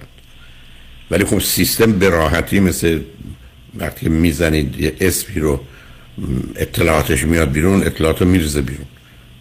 ولی 1.11 1.25
خب 1.25 1.39
سیستم 1.39 1.91
به 1.91 2.09
راحتی 2.09 2.59
مثل 2.59 2.99
وقتی 3.75 4.09
می‌زنید 4.09 4.79
یه 4.79 4.93
اسپی 5.01 5.39
رو 5.39 5.59
اطلاعاتش 6.55 7.23
میاد 7.23 7.51
بیرون 7.51 7.83
اطلاعات 7.83 8.21
رو 8.21 8.27
میرزه 8.27 8.61
بیرون. 8.61 8.85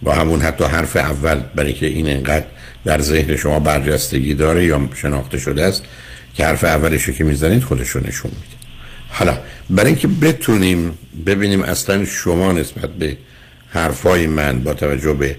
با 0.03 0.15
همون 0.15 0.41
حتی 0.41 0.65
حرف 0.65 0.97
اول 0.97 1.41
برای 1.55 1.73
که 1.73 1.87
این 1.87 2.09
انقدر 2.09 2.47
در 2.85 3.01
ذهن 3.01 3.37
شما 3.37 3.61
برجستگی 3.61 4.35
داره 4.35 4.65
یا 4.65 4.89
شناخته 4.95 5.39
شده 5.39 5.65
است 5.65 5.83
که 6.35 6.45
حرف 6.45 6.65
اولش 6.65 7.11
که 7.11 7.25
می‌زنید 7.25 7.63
خودش 7.63 7.89
رو 7.89 8.07
نشون 8.07 8.31
میده. 8.31 8.63
حالا 9.09 9.39
برای 9.71 9.91
اینکه 9.91 10.09
بتونیم 10.09 10.99
ببینیم 11.27 11.63
اصلا 11.63 12.05
شما 12.05 12.53
نسبت 12.53 12.91
به 12.91 13.17
حرفای 13.69 14.27
من 14.27 14.61
با 14.61 14.75
توجه 14.75 15.13
به 15.13 15.37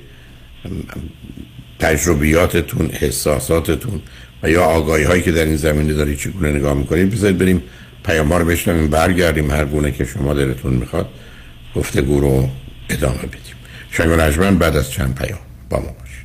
تجربیاتتون 1.80 2.90
احساساتتون 3.02 4.02
و 4.44 4.50
یا 4.50 4.64
آگاهی 4.64 5.04
هایی 5.04 5.22
که 5.22 5.32
در 5.32 5.46
این 5.46 5.56
زمینه 5.56 5.94
دارید 5.94 6.18
چگونه 6.18 6.52
نگاه 6.52 6.74
می‌کنید 6.74 7.12
بذارید 7.12 7.38
بریم 7.38 7.64
پیام 8.04 8.34
رو 8.34 8.46
بشنویم 8.46 8.88
برگردیم 8.88 9.52
هر 9.52 9.66
گونه 9.66 9.92
که 9.92 10.06
شما 10.06 10.34
دلتون 10.34 10.74
می‌خواد. 10.74 11.10
گفتگو 11.76 12.20
رو 12.20 12.50
ادامه 12.90 13.18
بدیم. 13.18 13.56
شنگ 13.92 14.12
و 14.12 14.52
بعد 14.52 14.76
از 14.76 14.92
چند 14.92 15.16
پیام 15.16 15.40
با 15.70 15.80
ما 15.80 15.86
باشید. 16.00 16.24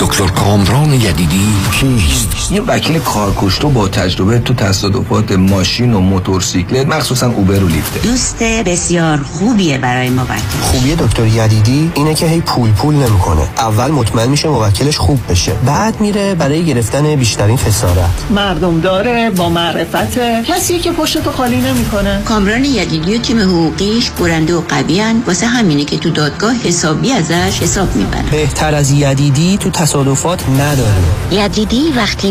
دکتر 0.00 0.26
کامران 0.26 0.92
یدیدی 0.92 1.48
کیست؟ 1.72 2.35
یه 2.50 2.60
وکیل 2.60 2.98
کارکشته 2.98 3.68
با 3.68 3.88
تجربه 3.88 4.38
تو 4.38 4.54
تصادفات 4.54 5.32
ماشین 5.32 5.94
و 5.94 6.00
موتورسیکلت 6.00 6.86
مخصوصا 6.86 7.30
اوبر 7.30 7.64
و 7.64 7.68
لیفته. 7.68 8.00
دوست 8.00 8.42
بسیار 8.42 9.18
خوبیه 9.22 9.78
برای 9.78 10.10
موکل 10.10 10.34
خوبی 10.62 10.94
دکتر 10.94 11.26
یدیدی 11.26 11.92
اینه 11.94 12.14
که 12.14 12.26
هی 12.26 12.40
پول 12.40 12.70
پول 12.72 12.94
نمی‌کنه. 12.94 13.48
اول 13.58 13.90
مطمئن 13.90 14.28
میشه 14.28 14.48
موکلش 14.48 14.96
خوب 14.96 15.20
بشه. 15.28 15.52
بعد 15.66 16.00
میره 16.00 16.34
برای 16.34 16.64
گرفتن 16.64 17.16
بیشترین 17.16 17.56
خسارت. 17.56 18.10
مردم 18.30 18.80
داره 18.80 19.30
با 19.30 19.48
معرفت 19.48 20.18
کسی 20.44 20.78
که 20.78 20.92
پشتو 20.92 21.32
خالی 21.32 21.56
نمی‌کنه. 21.56 22.22
کامران 22.24 22.64
یدیدی 22.64 23.16
و 23.16 23.18
تیم 23.18 23.38
حقوقیش 23.40 24.10
برنده 24.10 24.54
و 24.54 24.60
قویان 24.60 25.22
واسه 25.26 25.46
همینه 25.46 25.84
که 25.84 25.98
تو 25.98 26.10
دادگاه 26.10 26.54
حسابی 26.64 27.12
ازش 27.12 27.60
حساب 27.62 27.96
می‌برن 27.96 28.24
بهتر 28.30 28.74
از 28.74 28.90
یدیدی 28.90 29.56
تو 29.56 29.70
تصادفات 29.70 30.48
نداره. 30.48 31.44
یدیدی 31.44 31.92
وقتی 31.96 32.30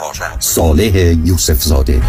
صالح 0.39 1.15
یوسف 1.25 1.63
زاده 1.63 2.01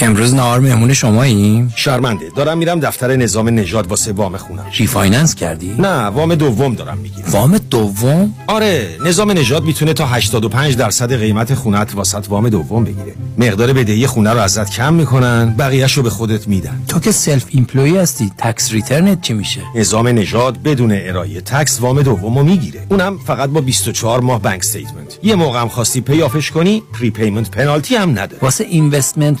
امروز 0.00 0.34
نهار 0.34 0.60
مهمون 0.60 0.92
شماییم؟ 0.94 1.72
شرمنده. 1.76 2.30
دارم 2.36 2.58
میرم 2.58 2.80
دفتر 2.80 3.16
نظام 3.16 3.48
نژاد 3.48 3.86
واسه 3.86 4.12
وام 4.12 4.36
خونم. 4.36 4.66
refinance 4.76 5.34
کردی؟ 5.34 5.74
نه 5.78 6.04
وام 6.04 6.34
دوم 6.34 6.74
دارم 6.74 6.98
می‌گیرم. 6.98 7.28
وام 7.30 7.58
دوم؟ 7.58 8.34
آره 8.46 8.88
نظام 9.04 9.30
نژاد 9.30 9.64
می‌تونه 9.64 9.92
تا 9.92 10.06
85 10.06 10.76
درصد 10.76 11.12
قیمت 11.12 11.54
خونت 11.54 11.94
واست 11.94 12.26
وام 12.28 12.48
دوم 12.48 12.84
بگیره. 12.84 13.14
مقدار 13.38 13.72
بدهی 13.72 14.06
خونه 14.06 14.32
رو 14.32 14.38
ازت 14.38 14.70
کم 14.70 14.94
می‌کنن 14.94 15.54
بقیهش 15.58 15.92
رو 15.92 16.02
به 16.02 16.10
خودت 16.10 16.48
میدن. 16.48 16.82
تو 16.88 17.00
که 17.00 17.12
self 17.12 17.44
employed 17.48 17.96
هستی 17.96 18.32
tax 18.38 18.72
return 18.72 19.13
ت 19.13 19.20
چی 19.20 19.32
میشه؟ 19.32 19.60
نظام 19.74 20.08
نژاد 20.08 20.62
بدون 20.62 20.92
ارائه 20.92 21.40
tax 21.40 21.80
وام 21.80 22.02
دومو 22.02 22.42
می‌گیره. 22.42 22.86
اونم 22.88 23.18
فقط 23.26 23.50
با 23.50 23.60
24 23.60 24.20
ماه 24.20 24.42
bank 24.42 24.60
statement 24.60 25.18
یه 25.22 25.34
موقع 25.34 25.60
هم 25.60 25.68
خواستی 25.68 26.00
pay 26.00 26.19
off 26.19 26.38
ش 26.38 26.50
کنی 26.50 26.82
prepayment 27.00 27.50
penalty 27.50 27.94
هم 27.94 28.10
نداره. 28.10 28.38
واسه 28.42 28.64
investment 28.64 29.40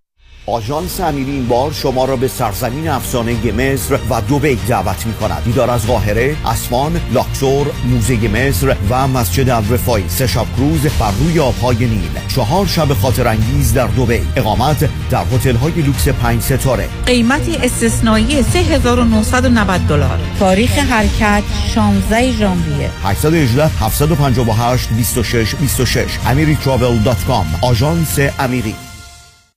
آژانس 0.45 0.99
امیری 0.99 1.31
این 1.31 1.47
بار 1.47 1.71
شما 1.71 2.05
را 2.05 2.15
به 2.15 2.27
سرزمین 2.27 2.87
افسانه 2.89 3.51
مصر 3.51 3.99
و 4.09 4.21
دوبی 4.21 4.55
دعوت 4.55 5.05
می 5.05 5.13
کند 5.13 5.43
دیدار 5.43 5.69
از 5.69 5.87
قاهره، 5.87 6.35
اسوان، 6.45 7.01
لاکسور، 7.13 7.67
موزه 7.85 8.27
مصر 8.27 8.75
و 8.89 9.07
مسجد 9.07 9.49
الرفاعی 9.49 10.03
سه 10.07 10.27
شب 10.27 10.45
کروز 10.57 10.81
بر 10.81 11.11
روی 11.11 11.39
آبهای 11.39 11.85
نیل. 11.85 12.11
چهار 12.27 12.65
شب 12.65 12.93
خاطره 12.93 13.27
انگیز 13.27 13.73
در 13.73 13.87
دوبی 13.87 14.21
اقامت 14.35 14.89
در 15.09 15.23
هتل 15.23 15.55
های 15.55 15.73
لوکس 15.73 16.07
پنج 16.07 16.41
ستاره. 16.41 16.89
قیمتی 17.05 17.55
استثنایی 17.55 18.43
3990 18.43 19.87
دلار. 19.87 20.19
تاریخ 20.39 20.77
حرکت 20.77 21.43
16 21.75 22.31
ژانویه. 22.31 22.89
818 23.03 23.67
758 23.67 24.89
26 24.89 25.55
26 25.55 26.17
amiritravel.com 26.25 27.63
آژانس 27.65 28.19
امیری. 28.39 28.75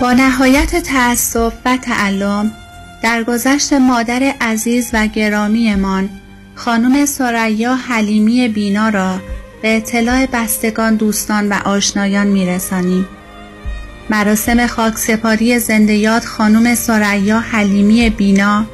با 0.00 0.12
نهایت 0.12 0.76
تأسف 0.76 1.52
و 1.64 1.76
تعلم 1.76 2.52
گذشت 3.22 3.72
مادر 3.72 4.34
عزیز 4.40 4.90
و 4.92 5.06
گرامیمان 5.06 6.08
خانم 6.54 7.06
سریا 7.06 7.74
حلیمی 7.74 8.48
بینا 8.48 8.88
را 8.88 9.20
به 9.62 9.76
اطلاع 9.76 10.26
بستگان 10.26 10.96
دوستان 10.96 11.48
و 11.48 11.54
آشنایان 11.64 12.26
میرسانیم. 12.26 13.08
مراسم 14.10 14.66
خاکسپاری 14.66 15.58
زنده 15.58 15.94
یاد 15.94 16.24
خانم 16.24 16.74
سریا 16.74 17.40
حلیمی 17.40 18.10
بینا 18.10 18.64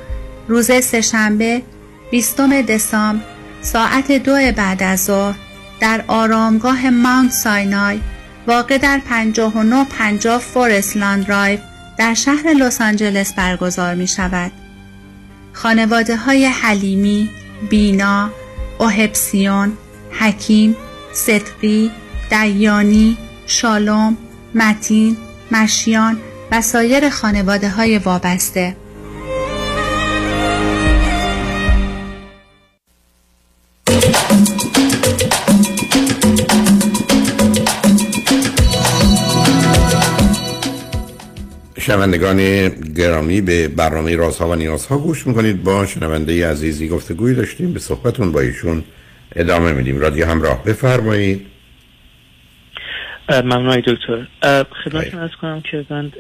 روز 0.49 0.71
سهشنبه 0.85 1.63
20 2.11 2.41
دسامبر 2.41 3.25
ساعت 3.63 4.13
دو 4.13 4.53
بعد 4.57 4.83
از 4.83 5.05
ظهر 5.05 5.35
در 5.85 6.05
آرامگاه 6.09 6.91
ماونت 6.91 7.33
ساینای 7.33 8.01
واقع 8.47 8.79
در 8.79 9.01
5950 9.09 10.39
Forest 10.39 10.97
Lawn 10.97 11.29
Drive 11.29 11.59
در 11.99 12.15
شهر 12.15 12.53
لس 12.53 12.81
آنجلس 12.81 13.33
برگزار 13.33 13.95
می 13.95 14.07
شود. 14.07 14.53
خانواده 15.53 16.17
های 16.17 16.45
حلیمی، 16.47 17.31
بینا، 17.71 18.31
اوهپسیون، 18.79 19.73
حکیم، 20.21 20.77
صدقی، 21.13 21.91
دیانی، 22.31 23.17
شالوم، 23.47 24.17
متین، 24.55 25.17
مشیان 25.51 26.21
و 26.51 26.61
سایر 26.61 27.09
خانواده 27.09 27.71
های 27.71 27.99
وابسته 27.99 28.77
شنوندگان 41.87 42.69
گرامی 42.69 43.41
به 43.41 43.69
برنامه 43.69 44.17
رازها 44.17 44.49
و 44.49 44.55
نیازها 44.55 44.99
گوش 44.99 45.27
می‌کنید. 45.27 45.65
با 45.65 45.87
شنونده 45.87 46.49
عزیزی 46.51 46.89
گفتگوی 46.89 47.35
داشتیم. 47.35 47.73
به 47.73 47.79
صحبتون 47.79 48.33
با 48.33 48.41
ایشون 48.41 48.85
ادامه 49.37 49.73
میدیم. 49.73 50.01
رادیو 50.01 50.27
همراه 50.27 50.65
بفرمایید. 50.65 51.47
ممنون 53.31 53.81
دکتر. 53.81 54.27
خدمتتون 54.85 55.21
از 55.21 55.31
کنم 55.43 55.61
که 55.61 55.85
من 55.91 56.13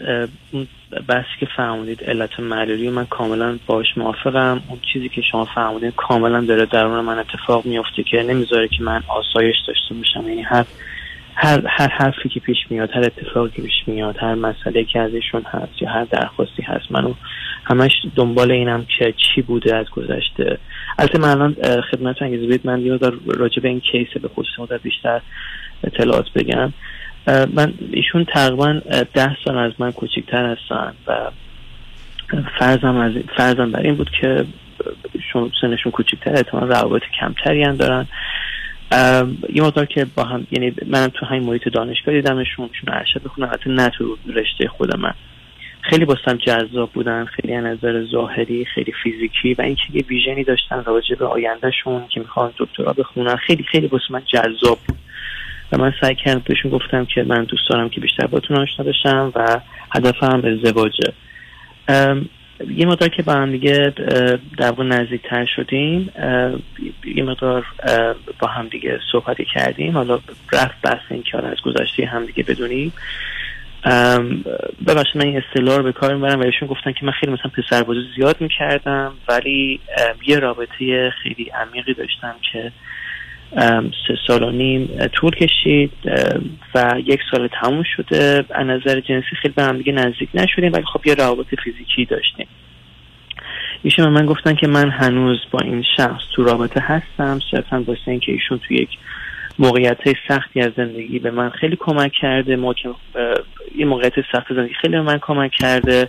بحثی 1.08 1.36
که 1.40 1.46
فرمودید 1.56 2.04
علت 2.04 2.40
معلولی 2.40 2.88
من 2.88 3.06
کاملا 3.06 3.58
باش 3.66 3.86
موافقم. 3.96 4.62
اون 4.68 4.78
چیزی 4.92 5.08
که 5.08 5.22
شما 5.32 5.44
فرمودید 5.54 5.94
کاملا 5.96 6.40
داره 6.40 6.66
درون 6.66 7.04
من 7.04 7.18
اتفاق 7.18 7.66
میفته 7.66 8.02
که 8.02 8.22
نمی‌ذاره 8.22 8.68
که 8.68 8.82
من 8.82 9.02
آسایش 9.08 9.56
داشته 9.66 9.94
باشم. 9.94 10.28
یعنی 10.28 10.42
هر 10.42 10.64
هر 11.36 11.62
هر 11.66 11.88
حرفی 11.88 12.28
که 12.28 12.40
پیش 12.40 12.58
میاد 12.70 12.90
هر 12.90 13.04
اتفاقی 13.04 13.50
که 13.50 13.62
پیش 13.62 13.74
میاد 13.86 14.16
هر 14.18 14.34
مسئله 14.34 14.84
که 14.84 15.00
ازشون 15.00 15.42
هست 15.42 15.82
یا 15.82 15.90
هر 15.90 16.04
درخواستی 16.04 16.62
هست. 16.62 16.92
منو 16.92 17.14
همش 17.64 17.92
دنبال 18.16 18.50
اینم 18.50 18.86
که 18.98 19.14
چی 19.16 19.42
بوده 19.42 19.76
از 19.76 19.90
گذشته. 19.90 20.58
البته 20.98 21.18
من 21.18 21.28
الان 21.28 21.56
خدمت 21.90 22.22
انگیزه 22.22 22.46
بید 22.46 22.60
من 22.64 22.80
یه 22.80 22.98
راجع 23.26 23.62
به 23.62 23.68
این 23.68 23.80
کیس 23.80 24.08
به 24.22 24.28
خصوص 24.28 24.80
بیشتر 24.82 25.20
اطلاعات 25.84 26.32
بگم. 26.34 26.72
من 27.26 27.74
ایشون 27.92 28.24
تقریبا 28.24 28.80
ده 29.14 29.36
سال 29.44 29.58
از 29.58 29.72
من 29.78 29.92
کوچکتر 29.92 30.46
هستن 30.46 30.94
و 31.06 31.30
فرضم 32.58 32.96
از 32.96 33.12
فرضم 33.36 33.70
بر 33.70 33.80
این 33.80 33.94
بود 33.94 34.10
که 34.20 34.44
سنشون 35.60 35.92
کوچکتر 35.92 36.34
احتمال 36.34 36.68
روابط 36.68 37.02
کمتری 37.20 37.62
هم 37.62 37.76
دارن. 37.76 38.06
یه 38.92 39.62
مقدار 39.62 39.86
که 39.86 40.06
با 40.16 40.24
هم 40.24 40.46
یعنی 40.50 40.74
منم 40.86 41.08
تو 41.08 41.26
همین 41.26 41.44
محیط 41.44 41.68
دانشگاه 41.68 42.14
دیدمشون 42.14 42.68
چون 42.68 42.94
ارشد 42.94 43.22
بخونم 43.22 43.48
البته 43.48 43.70
نه 43.70 43.88
تو 43.88 44.16
رشته 44.26 44.68
خود 44.68 44.96
من. 44.96 45.14
خیلی 45.80 46.04
باستم 46.04 46.36
جذاب 46.36 46.90
بودن 46.92 47.24
خیلی 47.24 47.54
از 47.54 47.64
نظر 47.64 48.04
ظاهری 48.04 48.64
خیلی 48.64 48.92
فیزیکی 49.02 49.54
و 49.54 49.62
اینکه 49.62 49.82
یه 49.92 50.04
ویژنی 50.08 50.44
داشتن 50.44 50.84
راجع 50.84 51.14
به 51.14 51.26
آیندهشون 51.26 52.08
که 52.08 52.20
می‌خوان 52.20 52.52
دکترا 52.58 52.92
بخونن. 52.92 53.36
خیلی 53.36 53.64
خیلی 53.64 53.86
واسه 53.86 54.04
من 54.10 54.22
جذاب 54.26 54.78
بود. 54.88 54.98
و 55.72 55.78
من 55.78 55.92
سعی 56.00 56.14
کردم 56.14 56.42
بهشون 56.44 56.70
گفتم 56.70 57.04
که 57.04 57.22
من 57.22 57.44
دوست 57.44 57.68
دارم 57.70 57.88
که 57.88 58.00
بیشتر 58.00 58.26
باتون 58.26 58.56
آشنا 58.56 58.84
بشم 58.84 59.32
و 59.34 59.60
هدفم 59.90 60.42
ازدواجه. 60.44 61.12
یه 62.68 62.86
مقدار 62.86 63.08
که 63.08 63.22
با 63.22 63.32
هم 63.32 63.50
دیگه 63.50 63.92
در 64.58 64.70
واقع 64.70 64.84
نزدیکتر 64.84 65.46
شدیم 65.56 66.12
یه 67.04 67.24
مقدار 67.24 67.66
با 68.38 68.48
هم 68.48 68.68
دیگه 68.68 69.00
صحبتی 69.12 69.44
کردیم. 69.54 69.92
حالا 69.92 70.14
رفت 70.52 70.82
بحث 70.82 71.02
این 71.10 71.22
که 71.22 71.38
از 71.38 71.60
گذشته 71.64 72.06
هم 72.06 72.26
دیگه 72.26 72.42
بدونیم. 72.42 72.92
ببخشید 74.86 75.16
من 75.16 75.26
این 75.26 75.42
اصطلاح 75.42 75.76
رو 75.76 75.82
به 75.82 75.92
کار 75.92 76.14
می‌برم 76.14 76.40
و 76.40 76.44
ایشون 76.44 76.68
گفتن 76.68 76.92
که 76.92 77.06
من 77.06 77.12
خیلی 77.12 77.32
مثلا 77.32 77.50
پسر 77.56 77.82
بازی 77.82 78.00
زیاد 78.16 78.40
می‌کردم 78.40 79.12
ولی 79.28 79.80
یه 80.26 80.38
رابطه 80.38 81.12
خیلی 81.22 81.50
عمیقی 81.50 81.94
داشتم 81.94 82.34
که 82.52 82.72
سه 84.08 84.14
سال 84.26 84.42
و 84.42 84.50
نیم 84.50 84.86
طول 85.12 85.30
کشید 85.30 85.92
و 86.74 86.94
یک 87.04 87.20
سال 87.30 87.48
تموم 87.62 87.82
شده. 87.96 88.44
از 88.50 88.66
نظر 88.66 89.00
جنسی 89.00 89.36
خیلی 89.42 89.54
به 89.56 89.62
هم 89.62 89.78
دیگه 89.78 89.92
نزدیک 89.92 90.28
نشدیم 90.34 90.72
ولی 90.72 90.84
خب 90.84 91.06
یه 91.06 91.14
روابط 91.14 91.46
فیزیکی 91.64 92.04
داشتیم. 92.04 92.46
ایشون 93.82 94.08
من 94.08 94.26
گفتن 94.26 94.54
که 94.54 94.66
من 94.66 94.90
هنوز 94.90 95.38
با 95.50 95.58
این 95.58 95.84
شخص 95.96 96.22
تو 96.34 96.44
رابطه 96.44 96.80
هستم 96.80 97.40
صرفا 97.50 97.84
واسه 97.86 98.08
اینکه 98.08 98.32
ایشون 98.32 98.58
تو 98.58 98.74
یک 98.74 98.88
موقعیت 99.58 99.98
سختی 100.28 100.60
از 100.60 100.72
زندگی 100.76 101.18
به 101.18 101.30
من 101.30 101.50
خیلی 101.50 101.76
کمک 101.80 102.12
کرده 102.12 102.56
موقع... 102.56 102.74
یه 103.76 103.84
موقعیت 103.86 104.14
سخت 104.32 104.54
زندگی 104.54 104.74
خیلی 104.74 104.92
به 104.92 105.02
من 105.02 105.18
کمک 105.18 105.50
کرده. 105.50 106.08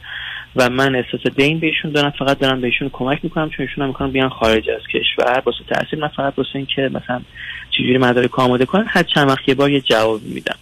و 0.55 0.69
من 0.69 0.95
احساس 0.95 1.27
دین 1.35 1.59
بهشون 1.59 1.91
دارم 1.91 2.13
فقط 2.19 2.39
دارم 2.39 2.61
بهشون 2.61 2.89
کمک 2.93 3.19
می‌کنم 3.23 3.49
چون 3.49 3.67
ایشون 3.67 3.81
هم 3.83 3.87
می‌کنم 3.87 4.11
بیان 4.11 4.29
خارج 4.29 4.69
از 4.69 4.81
کشور. 4.93 5.41
واسه 5.45 5.59
تاثیر 5.67 5.99
من 5.99 6.07
فقط 6.07 6.33
واسه 6.37 6.55
اینکه 6.55 6.89
مثلا 6.93 7.21
چجوری 7.69 7.97
مدارک 7.97 8.39
آماده 8.39 8.65
کنن 8.65 8.85
هر 8.87 9.03
چند 9.03 9.29
وقت 9.29 9.49
یه 9.49 9.55
بار 9.55 9.71
یه 9.71 9.81
جواب 9.81 10.21
میدم. 10.23 10.55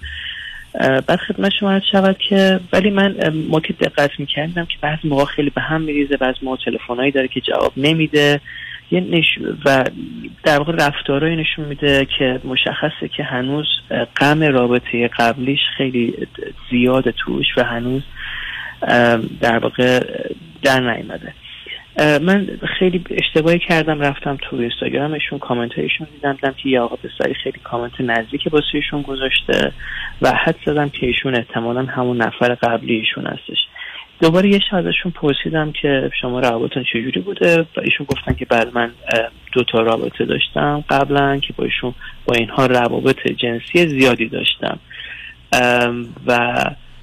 بعد 0.80 1.16
خدمت 1.16 1.52
شما 1.60 1.72
هست 1.72 1.86
شود 1.92 2.18
که 2.18 2.60
ولی 2.74 2.90
من 2.90 3.16
ما 3.50 3.60
که 3.60 3.74
دقت 3.74 4.20
می‌کردم 4.20 4.66
که 4.66 4.76
بعض 4.82 5.00
موقع 5.04 5.26
خیلی 5.26 5.50
به 5.50 5.62
هم 5.62 5.82
میریزه 5.82 6.18
بعض 6.18 6.36
موقع 6.42 6.58
تلفنایی 6.66 7.12
داره 7.12 7.28
که 7.28 7.42
جواب 7.42 7.74
نمیده. 7.78 8.42
یه 8.92 9.00
نش... 9.00 9.26
و 9.66 9.84
در 10.44 10.58
واقع 10.58 10.74
رفتارهایی 10.74 11.36
نشون 11.36 11.66
میده 11.66 12.08
که 12.18 12.40
مشخصه 12.44 13.08
که 13.18 13.24
هنوز 13.24 13.66
غم 14.18 14.44
رابطه 14.44 15.08
قبلیش 15.08 15.60
خیلی 15.78 16.14
زیاد 16.72 17.10
توش 17.10 17.46
و 17.58 17.64
هنوز 17.64 18.02
در 19.42 19.60
واقع 19.60 20.00
در 20.62 20.80
نیامده. 20.80 21.34
من 21.98 22.48
خیلی 22.80 23.04
اشتباهی 23.10 23.60
کردم 23.60 24.02
رفتم 24.02 24.38
تو 24.42 24.56
اینستاگرامشون 24.56 25.40
کامنت 25.40 25.74
هایشون 25.74 26.08
دیدم 26.12 26.34
دیدم 26.34 26.54
که 26.54 26.70
یه 26.70 26.80
آقا 26.80 26.96
پسری 26.96 27.34
خیلی 27.34 27.60
کامنت 27.64 28.02
نزدیک 28.02 28.48
با 28.48 28.62
ایشون 28.74 29.02
گذاشته 29.02 29.72
و 30.22 30.32
حد 30.32 30.56
زدم 30.66 30.90
که 30.90 31.08
ایشون 31.08 31.36
احتمالا 31.36 31.86
همون 31.86 32.18
نفر 32.22 32.56
قبلی 32.56 32.96
ایشون 32.96 33.26
هستش. 33.26 33.58
دوباره 34.22 34.50
یه 34.50 34.60
شب 34.70 34.76
ازشون 34.76 35.12
پرسیدم 35.12 35.72
که 35.72 36.12
شما 36.22 36.40
روابطتون 36.40 36.84
چجوری 36.94 37.22
بوده؟ 37.22 37.62
و 37.62 37.82
ایشون 37.84 38.06
گفتن 38.10 38.34
که 38.34 38.46
بعد 38.46 38.76
من 38.76 38.92
دو 39.52 39.64
تا 39.64 39.82
رابطه 39.82 40.26
داشتم 40.26 40.84
قبلا 40.90 41.40
که 41.40 41.54
با 41.54 41.64
ایشون 41.64 41.94
با 42.26 42.36
اینها 42.36 42.66
روابط 42.66 43.28
جنسی 43.28 43.88
زیادی 43.88 44.30
داشتم. 44.30 44.80
و 46.28 46.56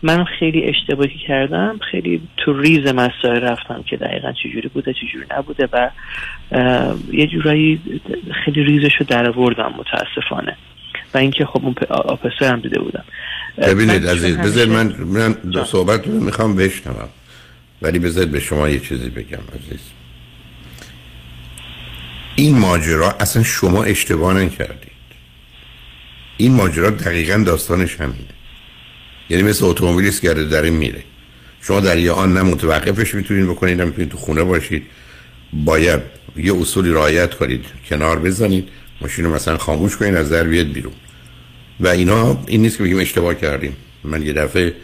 من 0.03 0.25
خیلی 0.25 0.65
اشتباهی 0.65 1.19
کردم 1.29 1.81
خیلی 1.91 2.21
تو 2.37 2.61
ریز 2.61 2.87
مسائل 2.87 3.41
رفتم 3.41 3.83
که 3.83 3.97
دقیقا 3.97 4.33
چجوری 4.33 4.69
بوده 4.69 4.93
چجوری 4.93 5.27
نبوده 5.31 5.69
و 5.73 5.91
یه 7.13 7.27
جورایی 7.27 8.01
خیلی 8.45 8.65
ریزش 8.65 8.93
رو 9.01 9.07
در 9.07 9.39
وردم 9.39 9.75
متاسفانه. 9.79 10.57
و 11.15 11.19
اینکه 11.19 11.45
خب 11.47 11.65
اون 11.65 11.75
آپسه 11.91 12.49
هم 12.49 12.61
دیده 12.61 12.81
بودم. 12.81 13.05
ببینید 13.59 14.07
عزیز 14.07 14.37
بذار 14.37 14.67
من 14.67 14.95
من 14.97 15.33
دو 15.33 15.65
صحبت 15.65 16.07
رو 16.07 16.21
می‌خوام 16.21 16.57
بشنوم. 16.57 17.09
ولی 17.83 17.99
بذار 17.99 18.27
به 18.27 18.41
شما 18.41 18.69
یه 18.69 18.79
چیزی 18.79 19.11
بگم 19.11 19.43
عزیز. 19.55 19.91
این 22.37 22.59
ماجرا 22.59 23.11
اصلا 23.21 23.43
شما 23.43 23.85
اشتباه 23.85 24.35
نکردید. 24.35 24.91
این 26.37 26.55
ماجرا 26.55 26.91
دقیقا 26.91 27.43
داستانش 27.47 28.01
همینه. 28.01 28.40
یعنی 29.31 29.43
مثل 29.43 29.65
اتومبیلی 29.65 30.09
است 30.09 30.21
که 30.21 30.35
در 30.35 30.63
این 30.63 30.75
میره. 30.75 31.03
شما 31.63 31.81
در 31.81 31.99
یه 31.99 32.13
آن 32.13 32.33
نه 32.33 32.43
متوقفش 32.43 33.15
می‌تونید 33.15 33.47
بکنید 33.47 33.79
نه 33.79 33.85
می‌تونید 33.85 34.11
تو 34.11 34.17
خونه 34.17 34.45
باشید. 34.45 34.83
باید 35.53 36.01
یه 36.37 36.57
اصولی 36.61 36.91
رعایت 36.91 37.35
کنید 37.35 37.65
کنار 37.89 38.19
بزنید 38.19 38.69
ماشین 39.01 39.25
رو 39.25 39.35
مثلا 39.35 39.59
خاموش 39.59 39.97
کنید 39.97 40.15
از 40.15 40.31
در 40.31 40.45
بیاد 40.45 40.67
بیرون. 40.67 40.93
و 41.81 41.89
اینا 41.89 42.39
این 42.47 42.63
نیست 42.63 42.79
که 42.79 42.85
بگیم 42.85 42.99
اشتباه 42.99 43.35
کردیم. 43.35 43.77
من 44.05 44.23
یه 44.23 44.33
دفعه 44.33 44.75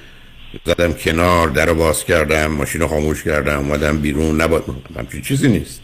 زدم 0.67 0.93
کنار 0.93 1.49
در 1.49 1.67
رو 1.67 1.75
باز 1.75 2.05
کردم 2.05 2.47
ماشین 2.47 2.81
رو 2.81 2.89
خاموش 2.89 3.23
کردم 3.23 3.59
اومدم 3.59 3.99
بیرون. 3.99 4.41
نباید 4.41 4.65
همچین 4.99 5.23
چیزی 5.23 5.49
نیست. 5.49 5.81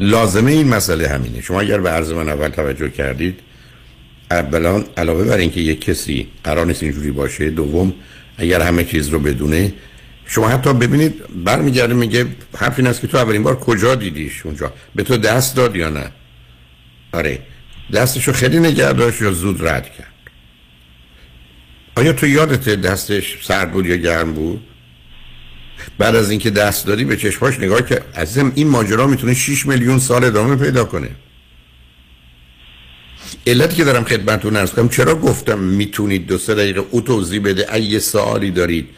لازمه 0.00 0.52
این 0.52 0.68
مسئله 0.68 1.08
همینه. 1.08 1.40
شما 1.40 1.60
اگر 1.60 1.80
به 1.80 1.90
عرض 1.90 2.12
من 2.12 2.28
اول 2.28 2.48
توجه 2.48 2.90
کردید 2.90 3.40
اولا 4.30 4.84
علاوه 4.96 5.24
بر 5.24 5.36
اینکه 5.36 5.60
یک 5.60 5.80
کسی 5.80 6.28
قرار 6.44 6.66
نیست 6.66 6.82
اینجوری 6.82 7.10
باشه 7.10 7.50
دوم 7.50 7.94
اگر 8.38 8.60
همه 8.60 8.84
چیز 8.84 9.08
رو 9.08 9.18
بدونه 9.18 9.72
شما 10.26 10.48
حتی 10.48 10.72
ببینید 10.72 11.44
برمیگرده 11.44 11.94
میگه 11.94 12.26
حرف 12.56 12.78
این 12.78 12.86
است 12.86 13.00
که 13.00 13.06
تو 13.06 13.16
اولین 13.16 13.42
بار 13.42 13.56
کجا 13.58 13.94
دیدیش 13.94 14.46
اونجا؟ 14.46 14.72
به 14.94 15.02
تو 15.02 15.16
دست 15.16 15.56
داد 15.56 15.76
یا 15.76 15.88
نه؟ 15.88 16.10
آره 17.12 17.38
دستشو 17.92 18.32
خیلی 18.32 18.58
نگه 18.58 18.92
داشت 18.92 19.22
یا 19.22 19.32
زود 19.32 19.68
رد 19.68 19.92
کرد؟ 19.92 20.06
آیا 21.96 22.12
تو 22.12 22.26
یادت 22.26 22.68
دستش 22.68 23.38
سرد 23.42 23.72
بود 23.72 23.86
یا 23.86 23.96
گرم 23.96 24.32
بود؟ 24.32 24.60
بعد 25.98 26.14
از 26.16 26.30
اینکه 26.30 26.50
دست 26.50 26.86
دادی 26.86 27.04
به 27.04 27.16
چشماش 27.16 27.58
نگاه 27.58 27.82
که 27.82 28.02
عزیزم 28.14 28.52
این 28.54 28.68
ماجرا 28.68 29.06
می‌تونه 29.06 29.34
6 29.34 29.66
میلیون 29.66 29.98
سال 29.98 30.24
ادامه 30.24 30.56
پیدا 30.56 30.84
کنه. 30.84 31.10
علتی 33.46 33.76
که 33.76 33.84
دارم 33.84 34.04
خدمتتون 34.04 34.56
عرض 34.56 34.70
کنم 34.70 34.88
چرا 34.88 35.14
گفتم 35.14 35.58
می‌تونید 35.58 36.26
دو 36.26 36.38
سه 36.38 36.54
دقیقه 36.54 36.82
او 36.90 37.00
توضیح 37.00 37.40
بده؟ 37.42 37.66
اگه 37.68 37.98
سوالی 37.98 38.50
دارید. 38.50 38.88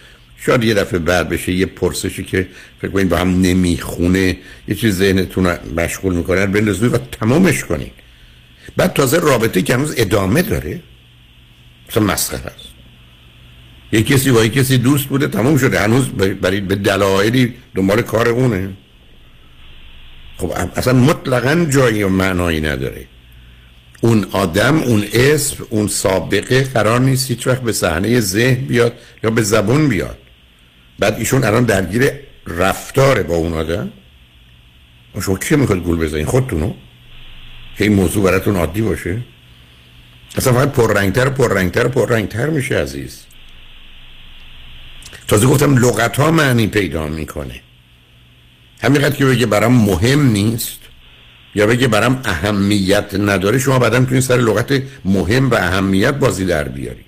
شاید 0.41 0.65
یه 0.65 0.75
دفعه 0.75 0.99
بعد 0.99 1.29
بشه 1.29 1.53
یه 1.53 1.67
پرسشی 1.67 2.25
که 2.25 2.49
فکر 2.81 2.91
کنید 2.91 3.09
با 3.09 3.17
هم 3.17 3.41
نمی‌خونه 3.41 4.37
یه 4.69 4.75
چیز 4.75 4.97
ذهنتون 4.97 5.47
رو 5.47 5.57
مشغول 5.77 6.15
می‌کنه 6.15 6.47
بندازید 6.47 6.95
و 6.95 6.99
تمامش 6.99 7.65
کنید. 7.65 7.93
بعد 8.77 8.93
تازه 8.93 9.19
رابطه 9.19 9.63
که 9.63 9.75
هنوز 9.75 9.95
ادامه 9.97 10.43
داره 10.43 10.81
مثلا 11.91 12.03
مسخره 12.03 12.41
است. 12.41 12.69
یه 13.93 14.03
کسی 14.03 14.31
با 14.31 14.45
یه 14.45 14.51
کسی 14.51 14.79
دوست 14.79 15.05
بوده 15.05 15.29
تمام 15.29 15.57
شده. 15.57 15.81
هنوز 15.81 16.09
برای 16.09 16.61
به 16.61 16.75
دلایلی 16.75 17.55
دنبال 17.75 18.03
کار 18.03 18.29
اونه. 18.29 18.71
خب 20.37 20.53
اصلا 20.77 20.93
مطلقا 20.93 21.67
جایی 21.71 22.03
و 22.03 22.09
معنایی 22.09 22.61
نداره. 22.61 23.07
اون 24.01 24.27
آدم 24.33 24.79
اون 24.79 25.05
اسم 25.13 25.67
اون 25.71 25.89
سابقه 25.89 26.65
قرار 26.65 27.01
نیست 27.01 27.31
هیچ 27.31 27.47
وقت 27.47 27.63
به 27.63 27.73
صحنه 27.73 28.21
ذهن 28.21 28.55
بیاد 28.55 28.93
یا 29.25 29.31
به 29.31 29.43
زبون 29.43 29.89
بیاد. 29.89 30.19
بعد 30.99 31.19
ایشون 31.19 31.45
الان 31.45 31.65
درگیر 31.65 32.13
رفتاره 32.47 33.23
با 33.23 33.35
اون 33.35 33.53
آدم. 33.53 33.93
شما 35.23 35.39
کی 35.39 35.57
می‌خواد 35.57 35.79
گول 35.79 35.99
بزنین 35.99 36.27
خودتونو 36.27 36.75
که 37.79 37.85
این 37.85 37.93
موضوع 37.93 38.25
براتون 38.25 38.57
عادی 38.57 38.83
باشه. 38.83 39.21
اصلا 40.37 40.53
فقط 40.53 40.73
پررنگتر 40.73 41.29
پررنگتر 41.29 41.89
پررنگتر 41.89 42.47
میشه 42.47 42.79
عزیز. 42.79 43.25
تازه 45.29 45.47
گفتم 45.47 45.77
لغت 45.77 46.17
ها 46.17 46.31
معنی 46.31 46.67
پیدا 46.67 47.07
می‌کنه. 47.07 47.61
همینقدر 48.83 49.17
که 49.17 49.25
بگه 49.25 49.47
برام 49.47 49.73
مهم 49.73 50.31
نیست. 50.31 50.79
یا 51.59 51.67
بگه 51.67 51.89
برام 51.89 52.21
اهمیت 52.25 53.15
نداره 53.15 53.59
شما 53.59 53.79
بعدا 53.79 54.01
می‌تونید 54.01 54.23
سر 54.23 54.37
لغت 54.37 54.83
مهم 55.05 55.51
و 55.51 55.55
اهمیت 55.55 56.15
بازی 56.15 56.45
در 56.45 56.65
بیارید 56.65 57.05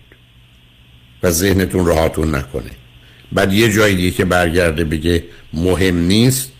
و 1.23 1.31
ذهنتون 1.31 1.87
راحتون 1.87 2.35
نکنه. 2.35 2.71
بعد 3.33 3.53
یه 3.53 3.73
جایی 3.73 3.97
دیگه 3.97 4.11
که 4.11 4.25
برگرده 4.25 4.85
بگه 4.85 5.25
مهم 5.53 5.99
نیست 5.99 6.53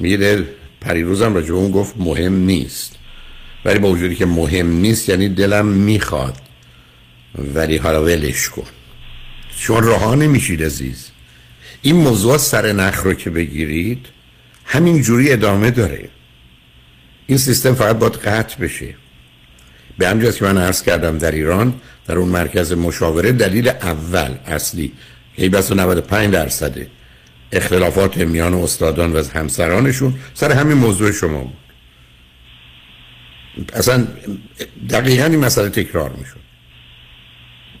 میره 0.00 0.44
پریروزم 0.80 1.34
راجع 1.34 1.54
اون 1.54 1.70
گفت 1.70 1.94
مهم 1.98 2.34
نیست. 2.34 2.96
ولی 3.64 3.78
با 3.78 3.88
وجودی 3.88 4.14
که 4.14 4.26
مهم 4.26 4.72
نیست 4.72 5.08
یعنی 5.08 5.28
دلم 5.28 5.66
می‌خواد. 5.66 6.36
ولی 7.54 7.76
حالا 7.76 8.04
ولش 8.04 8.48
کن. 8.48 8.66
شما 9.56 9.78
راه 9.78 10.16
نمیشید 10.16 10.62
عزیز. 10.62 11.08
این 11.82 11.96
موضوع 11.96 12.38
سر 12.38 12.72
نخ 12.72 13.02
رو 13.02 13.14
که 13.14 13.30
بگیرید 13.30 14.06
همین 14.64 15.02
جوری 15.02 15.32
ادامه 15.32 15.70
داره. 15.70 16.08
این 17.26 17.38
سیستم 17.38 17.74
فقط 17.74 17.98
باید 17.98 18.12
قطع 18.12 18.58
بشه. 18.58 18.94
به 19.98 20.08
همجاست 20.08 20.38
که 20.38 20.44
من 20.44 20.58
عرض 20.58 20.82
کردم 20.82 21.18
در 21.18 21.30
ایران 21.30 21.80
در 22.06 22.16
اون 22.16 22.28
مرکز 22.28 22.72
مشاوره 22.72 23.32
دلیل 23.32 23.68
اول 23.68 24.34
اصلی 24.46 24.92
که 25.36 25.48
بس 25.48 25.72
95 25.72 26.32
درصد 26.32 26.76
اختلافات 27.52 28.16
میان 28.16 28.54
استادان 28.54 29.12
و 29.12 29.24
همسرانشون 29.34 30.14
سر 30.34 30.52
همین 30.52 30.76
موضوع 30.76 31.12
شما 31.12 31.38
بود. 31.44 31.62
اصلا 33.74 34.06
دقیقا 34.90 35.24
این 35.24 35.38
مسئله 35.38 35.68
تکرار 35.68 36.10
می‌شد. 36.10 36.42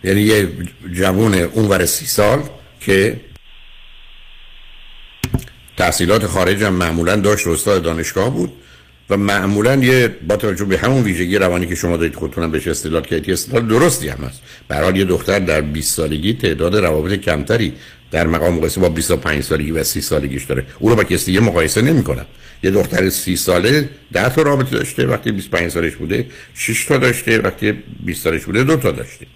یعنی 0.04 0.20
یه 0.20 0.48
جوون 0.92 1.34
اونور 1.34 1.86
سی 1.86 2.06
سال 2.06 2.42
که 2.80 3.20
تحصیلات 5.76 6.26
خارج 6.26 6.62
هم 6.62 6.74
معمولا 6.74 7.16
داشت 7.16 7.46
استاد 7.46 7.82
دانشگاه 7.82 8.30
بود. 8.30 8.52
و 9.10 9.16
معمولا 9.16 9.76
یه 9.76 10.08
با 10.28 10.36
توجه 10.36 10.64
به 10.64 10.78
همون 10.78 11.02
ویژگی 11.02 11.38
روانی 11.38 11.66
که 11.66 11.74
شما 11.74 11.96
دارید 11.96 12.14
خودتونم 12.14 12.50
بهش 12.50 12.66
استدلال 12.66 13.02
کردید 13.02 13.30
استدلال 13.30 13.66
درستی 13.66 14.08
هم 14.08 14.24
هست. 14.24 14.42
به 14.68 14.98
یه 14.98 15.04
دختر 15.04 15.38
در 15.38 15.60
20 15.60 15.96
سالگی 15.96 16.32
تعداد 16.34 16.76
روابط 16.76 17.12
کمتری 17.12 17.72
در 18.10 18.26
مقام 18.26 18.54
مقایسه 18.54 18.80
با 18.80 18.88
25 18.88 19.42
سالگی 19.42 19.70
و 19.70 19.84
30 19.84 20.00
سالگیش 20.00 20.44
داره. 20.44 20.66
او 20.78 20.88
رو 20.88 20.96
با 20.96 21.04
کسی 21.04 21.26
دیگه 21.26 21.40
مقایسه 21.40 21.82
نمی‌کنم. 21.82 22.26
یه 22.62 22.70
دختر 22.70 23.10
30 23.10 23.36
ساله 23.36 23.88
10 24.12 24.28
تا 24.28 24.42
رابطه 24.42 24.76
داشته 24.76 25.06
وقتی 25.06 25.32
25 25.32 25.70
سالش 25.70 25.94
بوده 25.94 26.26
6 26.54 26.84
تا 26.84 26.98
داشته 26.98 27.38
وقتی 27.38 27.72
20 28.00 28.24
سالش 28.24 28.44
بوده 28.44 28.64
دو 28.64 28.76
تا 28.76 28.90
داشته. 28.90 29.26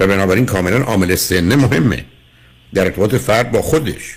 و 0.00 0.06
بنابراین 0.06 0.46
کاملا 0.46 0.78
عامل 0.78 1.14
سن 1.14 1.54
مهمه. 1.54 2.04
در 2.74 2.84
ارتباط 2.84 3.14
فرد 3.14 3.52
با 3.52 3.62
خودش. 3.62 4.16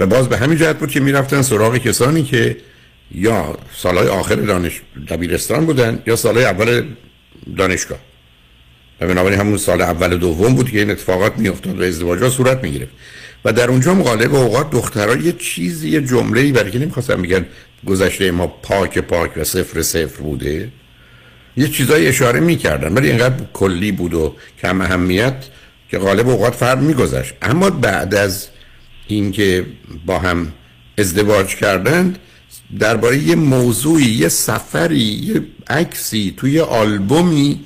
و 0.00 0.06
باز 0.06 0.28
به 0.28 0.36
همین 0.36 0.58
جهت 0.58 0.78
بود 0.78 0.90
که 0.90 1.00
می‌رفتن 1.00 1.42
سراغ 1.42 1.76
کسانی 1.76 2.22
که 2.22 2.56
یا 3.14 3.58
سالهای 3.76 4.08
آخر 4.08 4.34
دانش 4.34 4.80
دبیرستان 5.08 5.66
بودن 5.66 6.02
یا 6.06 6.16
سالهای 6.16 6.44
اول 6.44 6.84
دانشگاه. 7.56 7.98
و 9.00 9.06
بنابراین 9.06 9.40
همون 9.40 9.56
سال 9.56 9.80
اول 9.80 10.16
دوم 10.16 10.54
بود 10.54 10.70
که 10.70 10.78
این 10.78 10.90
اتفاقات 10.90 11.38
میافتاد 11.38 11.80
و 11.80 11.82
ازدواجها 11.82 12.28
صورت 12.28 12.62
می‌گرفت. 12.62 12.92
و 13.44 13.52
در 13.52 13.68
اونجا 13.68 13.94
غالب 13.94 14.34
اوقات 14.34 14.70
دخترها 14.70 15.16
یه 15.16 15.32
چیزی 15.32 15.90
یه 15.90 16.00
جمله‌ای 16.00 16.52
برای 16.52 16.70
که 16.70 16.78
نمی‌خواستم 16.78 17.20
میگن 17.20 17.46
گذشته 17.86 18.30
ما 18.30 18.46
پاک 18.46 18.98
پاک 18.98 19.30
و 19.36 19.44
صفر 19.44 19.82
صفر 19.82 20.22
بوده. 20.22 20.68
یه 21.56 21.68
چیزایی 21.68 22.06
اشاره 22.06 22.40
می‌کردن 22.40 22.94
ولی 22.94 23.08
اینقدر 23.08 23.44
کلی 23.52 23.92
بود 23.92 24.14
و 24.14 24.34
کم 24.62 24.80
اهمیت 24.80 25.44
که 25.90 25.98
غالب 25.98 26.28
اوقات 26.28 26.54
فرد 26.54 26.80
میگذشت. 26.80 27.34
اما 27.42 27.70
بعد 27.70 28.14
از 28.14 28.48
اینکه 29.08 29.66
با 30.06 30.18
هم 30.18 30.52
ازدواج 30.98 31.56
کردند 31.56 32.18
درباره 32.78 33.18
یه 33.18 33.34
موضوعی 33.34 34.04
یه 34.04 34.28
سفری 34.28 34.98
یه 34.98 35.42
عکسی 35.68 36.34
توی 36.36 36.60
آلبومی 36.60 37.60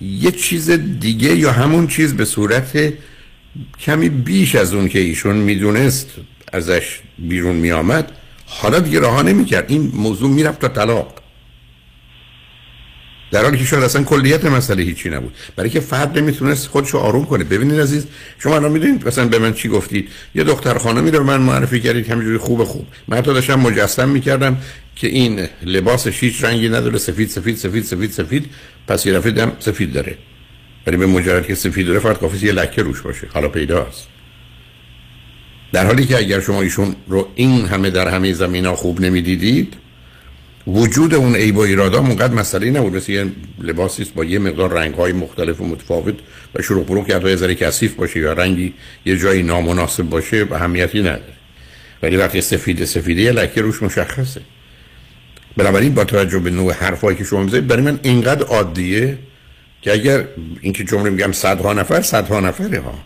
یه 0.00 0.30
چیز 0.30 0.70
دیگه 0.70 1.36
یا 1.36 1.52
همون 1.52 1.86
چیز 1.86 2.14
به 2.14 2.24
صورت 2.24 2.92
کمی 3.80 4.08
بیش 4.08 4.54
از 4.54 4.74
اون 4.74 4.88
که 4.88 4.98
ایشون 4.98 5.36
می‌دونست 5.36 6.06
ازش 6.52 7.00
بیرون 7.18 7.56
میآمد. 7.56 8.12
حالا 8.46 8.78
دیگه 8.78 9.00
راه 9.00 9.22
نمی‌کرد. 9.22 9.64
این 9.68 9.92
موضوع 9.94 10.30
می‌رفت 10.30 10.60
تا 10.60 10.68
طلاق. 10.68 11.21
در 13.32 13.42
حالی 13.42 13.58
که 13.58 13.64
شاید 13.64 13.82
اصلا 13.82 14.02
کلیت 14.02 14.44
مسئله 14.44 14.82
هیچی 14.82 15.10
نبود. 15.10 15.34
برای 15.56 15.70
که 15.70 15.80
فرد 15.80 16.18
نمی‌تونست 16.18 16.66
خودشو 16.66 16.98
آروم 16.98 17.24
کنه. 17.24 17.44
ببینید 17.44 17.80
عزیز 17.80 18.06
شما 18.38 18.56
الان 18.56 18.72
می‌دونید 18.72 19.08
مثلا 19.08 19.28
به 19.28 19.38
من 19.38 19.52
چی 19.54 19.68
گفتید؟ 19.68 20.08
یه 20.34 20.44
دختر 20.44 20.78
خانمی 20.78 21.10
رو 21.10 21.24
من 21.24 21.40
معرفی 21.40 21.80
کردید 21.80 22.10
همینجوری 22.10 22.38
خوب 22.38 22.64
خوب. 22.64 22.86
من 23.08 23.16
حتی 23.16 23.34
داشتم 23.34 23.60
مجسم 23.60 24.08
می‌کردم 24.08 24.58
که 24.96 25.06
این 25.08 25.46
لباسش 25.62 26.24
هیچ 26.24 26.44
رنگی 26.44 26.68
نداره 26.68 26.98
سفید 26.98 27.28
سفید 27.28 27.56
سفید 27.56 27.84
سفید 27.84 28.10
سفید. 28.10 28.50
پس 28.88 29.06
یه 29.06 29.12
دفعه 29.12 29.52
سفید 29.58 29.92
داره. 29.92 30.18
ولی 30.86 30.96
به 30.96 31.06
مجرد 31.06 31.46
که 31.46 31.54
سفید 31.54 31.86
داره 31.86 31.98
فقط 31.98 32.18
کافی 32.18 32.46
یه 32.46 32.52
لکه 32.52 32.82
روش 32.82 33.00
باشه. 33.00 33.26
حالا 33.34 33.48
پیداست. 33.48 34.08
در 35.72 35.86
حالی 35.86 36.06
که 36.06 36.18
اگر 36.18 36.40
شما 36.40 36.62
ایشون 36.62 36.96
رو 37.08 37.28
این 37.34 37.66
همه 37.66 37.90
در 37.90 38.08
همه 38.08 38.32
زمین 38.32 38.66
ها 38.66 38.76
خوب 38.76 39.00
نمی‌دیدید 39.00 39.74
وجود 40.66 41.14
اون 41.14 41.36
عیب 41.36 41.56
و 41.56 41.60
ایرادا 41.60 41.98
اونقدر 41.98 42.34
مسئله 42.34 42.70
نبود. 42.70 42.96
مثل 42.96 43.12
یه 43.12 43.26
لباسی 43.58 44.04
با 44.14 44.24
یه 44.24 44.38
مقدار 44.38 44.72
رنگ 44.72 44.94
های 44.94 45.12
مختلف 45.12 45.60
و 45.60 45.64
متفاوت 45.64 46.14
و 46.54 46.62
شروع 46.62 46.84
پروک 46.84 47.06
که 47.06 47.28
یه 47.28 47.36
ذره 47.36 47.54
کثیف 47.54 47.94
باشه 47.94 48.20
یا 48.20 48.32
رنگی 48.32 48.74
یه 49.04 49.16
جایی 49.16 49.42
نامناسب 49.42 50.02
باشه 50.02 50.44
و 50.44 50.54
اهمیتی 50.54 51.00
نداره. 51.00 51.32
ولی 52.02 52.16
وقتی 52.16 52.40
سفید 52.40 52.84
سفیده 52.84 53.22
یه 53.22 53.32
لکه 53.32 53.62
روش 53.62 53.82
مشخصه. 53.82 54.40
بنابراین 55.56 55.94
با 55.94 56.04
توجه 56.04 56.38
به 56.38 56.50
نوع 56.50 56.72
حرفایی 56.72 57.18
که 57.18 57.24
شما 57.24 57.42
می‌زنید 57.42 57.66
برای 57.66 57.82
من 57.82 57.98
اینقدر 58.02 58.46
عادیه 58.46 59.18
که 59.82 59.92
اگر 59.92 60.24
اینکه 60.60 60.84
جمله 60.84 61.10
میگم 61.10 61.32
صدها 61.32 61.72
نفر 61.72 62.02
صدها 62.02 62.40
نفره 62.40 62.80
ها. 62.80 62.98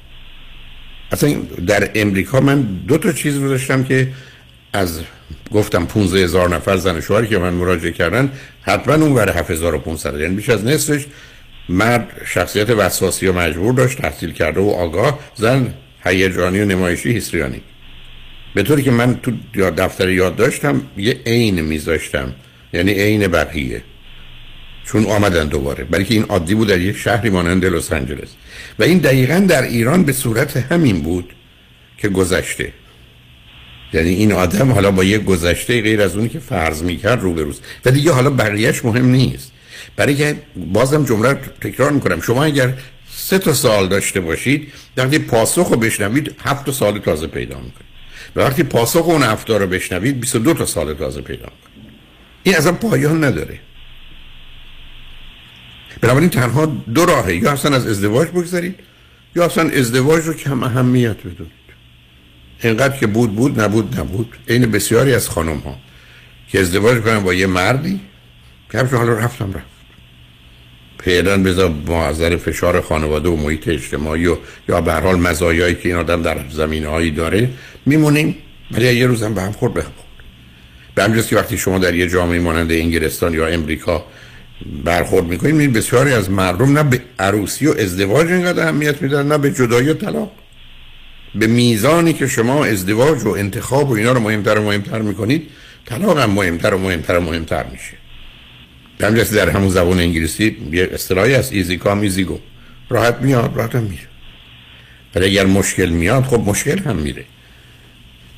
اصلا 1.12 1.35
در 1.66 1.90
امریکا 1.95 2.40
من 2.40 2.62
دو 2.62 2.99
تا 2.99 3.12
چیز 3.12 3.37
رو 3.37 3.49
داشتم 3.49 3.85
که 3.85 4.09
از 4.76 5.00
گفتم 5.52 5.84
15 5.84 6.24
هزار 6.24 6.48
نفر 6.48 6.76
زن 6.76 7.00
شوهری 7.00 7.26
که 7.26 7.38
من 7.38 7.54
مراجعه 7.54 7.92
کردن 7.92 8.32
حتما 8.62 8.94
اون 8.94 9.12
ور 9.12 9.38
7500 9.38 10.20
یعنی 10.20 10.34
بیش 10.34 10.48
از 10.48 10.64
نصفش 10.64 11.06
مرد 11.68 12.22
شخصیت 12.26 12.70
وسواسی 12.70 13.26
و 13.26 13.32
مجبور 13.32 13.74
داشت 13.74 14.02
تحصیل 14.02 14.32
کرده 14.32 14.60
و 14.60 14.70
آگاه 14.70 15.18
زن 15.34 15.74
هیجانی 16.04 16.60
و 16.60 16.64
نمایشی 16.64 17.12
هیستریانی. 17.12 17.60
به 18.54 18.62
طوری 18.62 18.82
که 18.82 18.90
من 18.90 19.20
تو 19.22 19.32
دفتر 19.70 20.08
یاد 20.08 20.36
داشتم 20.36 20.82
یه 20.96 21.20
عین 21.26 21.60
میذاشتم 21.60 22.32
یعنی 22.72 22.92
عین 22.92 23.26
بقیه. 23.26 23.82
چون 24.84 25.06
آمدن 25.06 25.48
دوباره. 25.48 25.84
بلکه 25.84 26.14
این 26.14 26.22
عادی 26.22 26.54
بود 26.54 26.68
در 26.68 26.80
یک 26.80 26.96
شهری 26.96 27.30
مانند 27.30 27.64
لس 27.64 27.92
آنجلس. 27.92 28.28
و 28.78 28.82
این 28.82 28.98
دقیقا 28.98 29.46
در 29.48 29.62
ایران 29.62 30.04
به 30.04 30.12
صورت 30.12 30.56
همین 30.56 31.02
بود 31.02 31.32
که 31.98 32.08
گذشته. 32.08 32.72
یعنی 33.92 34.11
این 34.11 34.33
آدم 34.33 34.72
حالا 34.72 34.90
با 34.90 35.05
یک 35.05 35.25
گذشته 35.25 35.83
غیر 35.83 36.03
از 36.03 36.16
اونی 36.16 36.29
که 36.29 36.38
فرض 36.38 36.83
می‌کرد 36.83 37.22
روبروست 37.22 37.62
و 37.85 37.90
دیگه 37.90 38.12
حالا 38.12 38.31
بقیهش 38.31 38.85
مهم 38.85 39.07
نیست. 39.07 39.53
برای 39.96 40.14
که 40.14 40.37
بازم 40.57 41.05
جمله 41.05 41.29
رو 41.29 41.38
تکرار 41.61 41.92
می‌کنم. 41.92 42.20
شما 42.20 42.44
اگر 42.44 42.75
سه 43.11 43.38
تا 43.38 43.53
سال 43.53 43.88
داشته 43.88 44.20
باشید 44.20 44.72
وقتی 44.96 45.18
پاسخ 45.18 45.68
رو 45.68 45.77
بشنوید 45.77 46.37
هفت 46.44 46.70
سال 46.70 46.99
تازه 46.99 47.27
پیدا 47.27 47.57
می‌کنید 47.57 47.87
و 48.37 48.40
وقتی 48.40 48.62
پاسخ 48.62 49.09
اون 49.09 49.22
هفته 49.22 49.59
رو 49.59 49.66
بشنوید 49.66 50.20
22 50.20 50.55
تا 50.55 50.66
سال 50.66 50.94
تازه 50.94 51.20
پیدا 51.20 51.44
می‌کنید 51.44 51.92
این 52.42 52.57
اصلا 52.57 52.72
پایان 52.72 53.25
نداره. 53.25 53.59
بنابراین 56.01 56.31
تنها 56.31 56.66
دو 56.66 57.07
راهه 57.07 57.37
یا 57.37 57.53
اصلا 57.53 57.77
از 57.77 57.87
ازدواج 57.87 58.29
بگذارید 58.29 58.75
یا 59.37 59.44
اصلا 59.44 59.70
ازدواج 59.70 60.25
رو 60.25 60.35
کم 60.35 60.62
اهمیت 60.62 61.18
بدونید 61.18 61.65
اینقدر 62.62 62.97
که 62.97 63.07
بود 63.07 63.37
بود 63.37 63.61
نبود 63.61 64.01
نبود. 64.01 64.37
این 64.47 64.71
بسیاری 64.71 65.14
از 65.14 65.29
خانم 65.29 65.59
ها 65.59 65.77
که 66.49 66.61
ازدواج 66.61 67.01
کنن 67.01 67.19
با 67.19 67.35
یه 67.35 67.47
مردی 67.47 68.01
که 68.73 68.79
حالا 68.79 69.12
رفتم 69.12 69.53
رفت 69.53 69.77
پیدن 70.99 71.42
بذار 71.42 71.75
معذر 71.87 72.37
فشار 72.37 72.81
خانواده 72.81 73.29
و 73.29 73.37
محیط 73.37 73.69
اجتماعی 73.69 74.27
و 74.27 74.37
یا 74.69 74.81
به 74.81 74.92
حال 74.95 75.16
مزایایی 75.21 75.75
که 75.75 75.88
این 75.88 75.99
آدم 75.99 76.23
در 76.23 76.38
زمین 76.51 76.85
هایی 76.85 77.11
داره 77.11 77.51
میمونیم 77.87 78.37
ولی 78.71 78.95
یه 78.95 79.07
روزم 79.07 79.35
به 79.35 79.42
هم 79.42 79.53
خورد 79.53 79.75
به 79.75 79.83
هم 79.83 79.92
خورد. 79.97 80.07
به 80.95 81.03
همجاست 81.03 81.29
که 81.29 81.37
وقتی 81.37 81.59
شما 81.59 81.79
در 81.79 81.95
یه 81.95 82.09
جامعه 82.09 82.40
مانند 82.40 82.73
انگلستان 82.73 83.35
یا 83.35 83.47
امریکا 83.47 84.05
برخورد 84.85 85.27
می‌کنیم 85.27 85.59
این 85.59 85.73
بسیاری 85.73 86.12
از 86.12 86.31
مردم 86.31 86.79
نه 86.79 86.83
به 86.83 87.01
عروسی 87.19 87.66
و 87.66 87.75
ازدواج 87.79 88.27
اینقدر 88.27 88.62
اهمیت 88.62 89.03
میدن 89.03 89.27
نه 89.27 89.38
به 89.38 89.51
جدایی 89.51 89.88
و 89.88 89.95
طلاق. 89.95 90.33
به 91.38 91.46
میزانی 91.46 92.12
که 92.12 92.27
شما 92.27 92.64
ازدواج 92.64 93.22
و 93.22 93.29
انتخاب 93.29 93.90
و 93.90 93.92
اینا 93.92 94.12
رو 94.12 94.20
مهمتر 94.20 94.59
و 94.59 94.62
مهمتر 94.62 94.99
می‌کنید 94.99 95.49
طلاق 95.87 96.18
هم 96.18 96.31
مهمتر 96.31 96.75
و 96.75 96.79
مهمتر 96.79 97.18
و 97.18 97.20
مهمتر 97.20 97.64
میشه. 97.72 97.96
به 98.99 99.25
در 99.25 99.49
همون 99.49 99.68
زبان 99.68 100.01
انگلیسی 100.01 100.57
یه 100.72 100.90
اصطلاحی 100.92 101.35
از 101.35 101.53
ایزی 101.53 101.77
کام 101.77 102.01
ایزی 102.01 102.25
گو 102.25 102.38
راحت 102.88 103.16
میاد 103.20 103.53
راحت 103.55 103.75
هم 103.75 103.83
میره. 103.83 104.09
ولی 105.14 105.27
اگر 105.27 105.46
مشکل 105.46 105.88
میاد 105.88 106.25
خب 106.25 106.40
مشکل 106.46 106.79
هم 106.79 106.96
میره. 106.96 107.25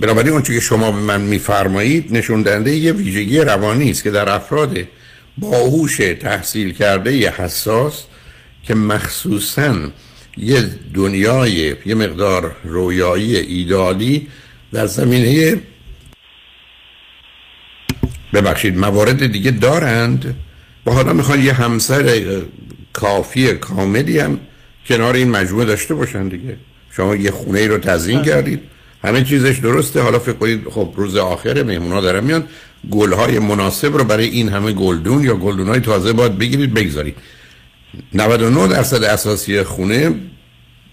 بنابراین 0.01 0.33
اون 0.33 0.43
که 0.43 0.61
شما 0.61 0.93
به 0.93 0.99
من 0.99 1.21
میفرمایید 1.21 2.17
نشون 2.17 2.43
دهنده 2.43 2.77
یه 2.77 2.93
ویژگی 2.93 3.39
روانی 3.39 3.91
است 3.91 4.03
که 4.03 4.11
در 4.11 4.29
افراد 4.29 4.79
باهوش 5.39 5.97
تحصیل 5.97 6.73
کرده 6.73 7.31
حساس 7.31 8.05
که 8.63 8.75
مخصوصا 8.75 9.75
یه 10.38 10.64
دنیای 10.94 11.74
یه 11.87 11.94
مقدار 11.94 12.57
رویایی 12.64 13.37
ایدالی 13.37 14.27
در 14.72 14.87
زمینه 14.87 15.61
ببخشید 18.33 18.79
موارد 18.79 19.33
دیگه 19.33 19.51
دارند. 19.51 20.35
و 20.87 20.90
حالا 20.90 21.12
می‌خوان 21.12 21.42
یه 21.42 21.53
همسر 21.53 22.22
کافی 22.92 23.53
کاملی 23.53 24.18
هم 24.18 24.40
کنار 24.87 25.14
این 25.14 25.31
مجموعه 25.31 25.64
داشته 25.64 25.94
باشن 25.94 26.29
دیگه. 26.29 26.57
شما 26.90 27.16
یه 27.16 27.31
خونه 27.31 27.59
ای 27.59 27.68
رو 27.68 27.79
تزیین 27.79 28.22
کردید. 28.22 28.61
همه 29.05 29.24
چیزش 29.24 29.59
درسته. 29.59 30.01
حالا 30.01 30.18
فکر 30.18 30.33
کنید 30.33 30.64
خب 30.70 30.92
روز 30.96 31.16
آخر 31.16 31.62
مهمونا 31.62 32.01
دارن 32.01 32.24
میان. 32.24 32.44
گلهای 32.90 33.38
مناسب 33.38 33.96
رو 33.96 34.05
برای 34.05 34.29
این 34.29 34.48
همه 34.48 34.72
گلدون 34.72 35.24
یا 35.24 35.35
گلدون 35.35 35.68
های 35.68 35.81
تازه 35.81 36.12
باید 36.12 36.38
بگیرید 36.38 36.74
بگذارید. 36.74 37.16
99 38.14 38.68
درصد 38.68 39.05
اساسی 39.05 39.62
خونه 39.62 40.14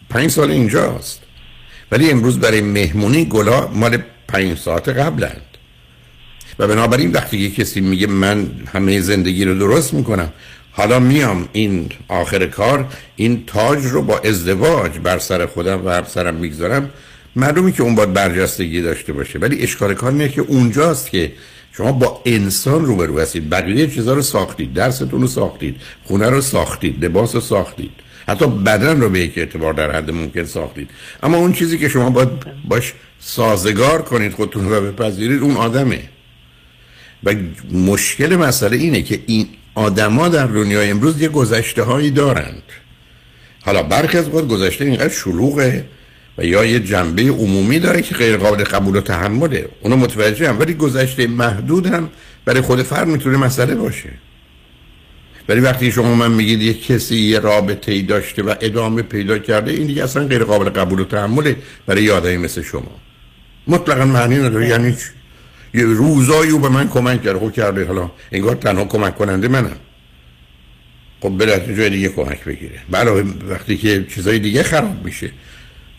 پنج 0.10 0.32
سال 0.32 0.52
اینجاست. 0.52 1.22
ولی 1.92 2.12
امروز 2.12 2.40
برای 2.40 2.62
مهمونی 2.62 3.26
گلا 3.26 3.68
مال 3.68 3.98
پنج 4.28 4.58
ساعت 4.58 4.90
قبلند. 4.90 5.42
و 6.60 6.68
بنابراین 6.68 7.12
وقتی 7.12 7.38
یه 7.38 7.52
کسی 7.52 7.82
میگه 7.82 8.08
من 8.08 8.48
همه 8.74 9.02
زندگی 9.02 9.46
رو 9.46 9.60
درست 9.60 9.94
می‌کنم 9.94 10.34
حالا 10.72 11.00
میام 11.00 11.50
این 11.54 11.90
آخر 12.08 12.46
کار 12.46 12.88
این 13.16 13.44
تاج 13.48 13.86
رو 13.86 14.02
با 14.02 14.20
ازدواج 14.20 15.00
بر 15.00 15.20
سر 15.20 15.46
خودم 15.46 15.80
و 15.80 15.84
بر 15.84 16.04
سرم 16.04 16.36
می‌گذارم 16.36 16.90
معلومی 17.36 17.72
که 17.72 17.84
اون 17.84 17.96
باید 17.96 18.14
برجستگی 18.14 18.82
داشته 18.82 19.14
باشه. 19.14 19.40
ولی 19.40 19.64
اشکال 19.64 19.94
کار 19.94 20.12
اینه 20.12 20.30
که 20.30 20.42
اونجاست 20.42 21.10
که 21.10 21.32
شما 21.78 21.92
با 21.92 22.22
انسان 22.26 22.86
روبرو 22.86 23.20
هستید. 23.20 23.50
بقیه 23.50 23.88
چیزا 23.88 24.14
رو 24.14 24.22
ساختید. 24.22 24.74
درستون 24.74 25.22
رو 25.22 25.28
ساختید. 25.28 25.76
خونه 26.04 26.30
رو 26.30 26.42
ساختید. 26.42 27.06
لباس 27.06 27.36
رو 27.36 27.42
ساختید. 27.42 27.92
حتی 28.28 28.48
بدن 28.48 29.02
رو 29.02 29.10
به 29.10 29.20
یک 29.20 29.38
اعتبار 29.38 29.74
در 29.74 29.92
حد 29.92 30.12
ممکن 30.12 30.44
ساختید. 30.44 30.90
اما 31.24 31.38
اون 31.38 31.54
چیزی 31.54 31.78
که 31.78 31.90
شما 31.90 32.10
باید 32.10 32.30
باش 32.68 32.94
سازگار 33.20 34.02
کنید 34.02 34.34
خودتون 34.34 34.70
رو 34.70 34.92
بپذیرید 34.92 35.42
اون 35.42 35.58
آدمه. 35.58 36.02
و 37.24 37.34
مشکل 37.72 38.36
مسئله 38.36 38.78
اینه 38.78 39.02
که 39.02 39.20
این 39.28 39.48
آدما 39.76 40.28
در 40.28 40.48
دنیای 40.48 40.92
امروز 40.92 41.22
یه 41.22 41.28
گذشته 41.28 41.84
هایی 41.84 42.12
دارند. 42.12 42.64
حالا 43.66 43.84
برخی 43.84 44.18
از 44.18 44.30
گذشته 44.30 44.86
اینقدر 44.86 45.14
شلوغه 45.14 45.86
و 46.38 46.46
یا 46.46 46.66
یه 46.66 46.80
جنبه 46.80 47.22
عمومی 47.22 47.80
داره 47.80 48.02
که 48.02 48.16
غیر 48.16 48.38
قابل 48.38 48.64
قبول 48.64 48.96
و 48.96 49.02
تحمله. 49.02 49.70
اونو 49.82 49.96
متوجه 49.96 50.50
هم. 50.50 50.60
ولی 50.60 50.74
گذشته 50.74 51.28
محدود 51.28 51.86
هم 51.86 52.10
برای 52.46 52.62
خود 52.62 52.82
فرد 52.82 53.08
می‌تونه 53.08 53.38
مسئله 53.38 53.76
باشه. 53.76 54.10
ولی 55.50 55.60
وقتی 55.60 55.92
شما 55.92 56.16
من 56.16 56.32
میگید 56.32 56.62
یه 56.62 56.74
کسی 56.74 57.16
یه 57.16 57.40
رابطه 57.40 57.92
ای 57.92 58.02
داشته 58.02 58.44
و 58.44 58.56
ادامه 58.62 59.02
پیدا 59.02 59.38
کرده 59.38 59.72
این 59.72 59.88
دیگه 59.88 60.04
اصلا 60.04 60.28
غیر 60.28 60.44
قابل 60.44 60.70
قبول 60.70 61.00
و 61.00 61.06
تحمله 61.06 61.56
برای 61.86 62.04
یه 62.04 62.38
مثل 62.38 62.62
شما. 62.62 62.92
مطلقا 63.68 64.06
معنی 64.06 64.36
نداره. 64.36 64.68
یعنی 64.68 64.96
یه 65.74 65.84
روزایی 65.84 66.52
او 66.52 66.60
به 66.60 66.70
من 66.70 66.90
کمک 66.90 67.24
کرده 67.24 67.40
خب 67.40 67.52
کرده 67.52 67.86
حالا 67.86 68.12
انگار 68.32 68.56
تنها 68.56 68.86
کمک 68.86 69.16
کننده 69.16 69.48
منم. 69.48 69.78
خب 71.22 71.30
بره 71.30 71.76
جای 71.78 71.90
دیگه 71.90 72.10
کمک 72.10 72.44
بگیره. 72.44 72.80
برای 72.90 73.24
وقتی 73.50 73.78
که 73.78 74.06
چیزای 74.16 74.40
دیگه 74.40 74.64
خراب 74.64 75.06
میشه. 75.06 75.32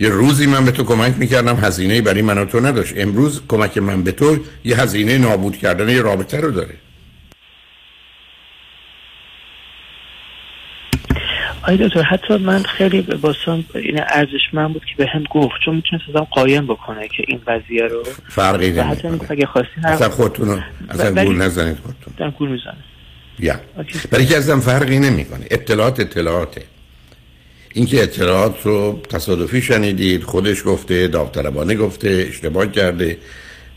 یه 0.01 0.09
روزی 0.09 0.47
من 0.47 0.65
به 0.65 0.71
تو 0.71 0.85
کمک 0.85 1.15
می‌کردم 1.19 1.57
هزینه 1.57 2.01
برای 2.01 2.23
من 2.23 2.39
و 2.39 2.45
تو 2.45 2.61
نداشت. 2.61 2.95
امروز 2.97 3.43
کمک 3.49 3.79
من 3.79 4.03
به 4.03 4.13
تو 4.13 4.39
یه 4.65 4.81
هزینه 4.81 5.19
نابود 5.19 5.57
کردن 5.57 5.89
یه 5.89 6.03
رابطه 6.03 6.41
رو 6.41 6.51
داره. 6.51 6.75
آی 11.63 11.77
دکتر 11.77 12.03
حتی 12.03 12.37
من 12.37 12.63
خیلی 12.63 13.03
باسم 13.03 13.65
این 13.75 14.01
ارزش 14.01 14.41
من 14.53 14.73
بود 14.73 14.85
که 14.85 14.95
به 14.97 15.07
هم 15.07 15.25
گفت 15.31 15.55
چون 15.65 15.75
می‌تونست 15.75 16.05
ازم 16.09 16.27
قایم 16.31 16.67
بکنه 16.67 17.09
که 17.09 17.25
این 17.29 17.41
قضیه 17.47 17.83
رو. 17.83 18.03
فرقی 18.29 18.71
و 18.71 18.83
حتی 18.83 19.09
نمی‌کنه. 19.09 19.31
اگه 19.31 19.47
خواستی 19.47 19.71
اصلا 19.85 20.09
خودتون 20.09 20.49
رو 20.49 20.61
اصلا 20.89 21.25
گول 21.25 21.37
نزنید 21.37 21.77
خودتون. 21.77 22.15
دارم 22.17 22.31
گول 22.31 22.49
می‌زنه 22.49 22.85
یا. 23.39 23.61
برای 24.11 24.27
که 24.27 24.37
ازم 24.37 24.61
فرقی 24.61 24.99
نمی‌کنه. 24.99 25.47
اطلاعات 25.51 26.01
اطلاعاته. 26.01 26.63
اینکه 27.77 28.03
اطلاعات 28.03 28.55
رو 28.65 29.01
تصادفی 29.09 29.63
شنیدید 29.63 30.23
خودش 30.23 30.63
گفته 30.65 31.09
داوطلبانه 31.09 31.75
گفته 31.75 32.27
اشتباه 32.29 32.67
کرده. 32.67 33.19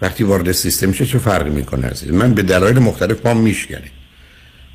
وقتی 0.02 0.24
وارد 0.24 0.52
سیستم 0.52 0.88
میشه 0.88 1.06
چه 1.06 1.18
فرقی 1.18 1.50
می‌کنه 1.50 1.88
عزیز؟ 1.88 2.10
من 2.10 2.34
به 2.34 2.41
دلایل 2.41 2.80
مختلف 2.80 3.18
پام 3.18 3.38
میشکنه 3.38 3.91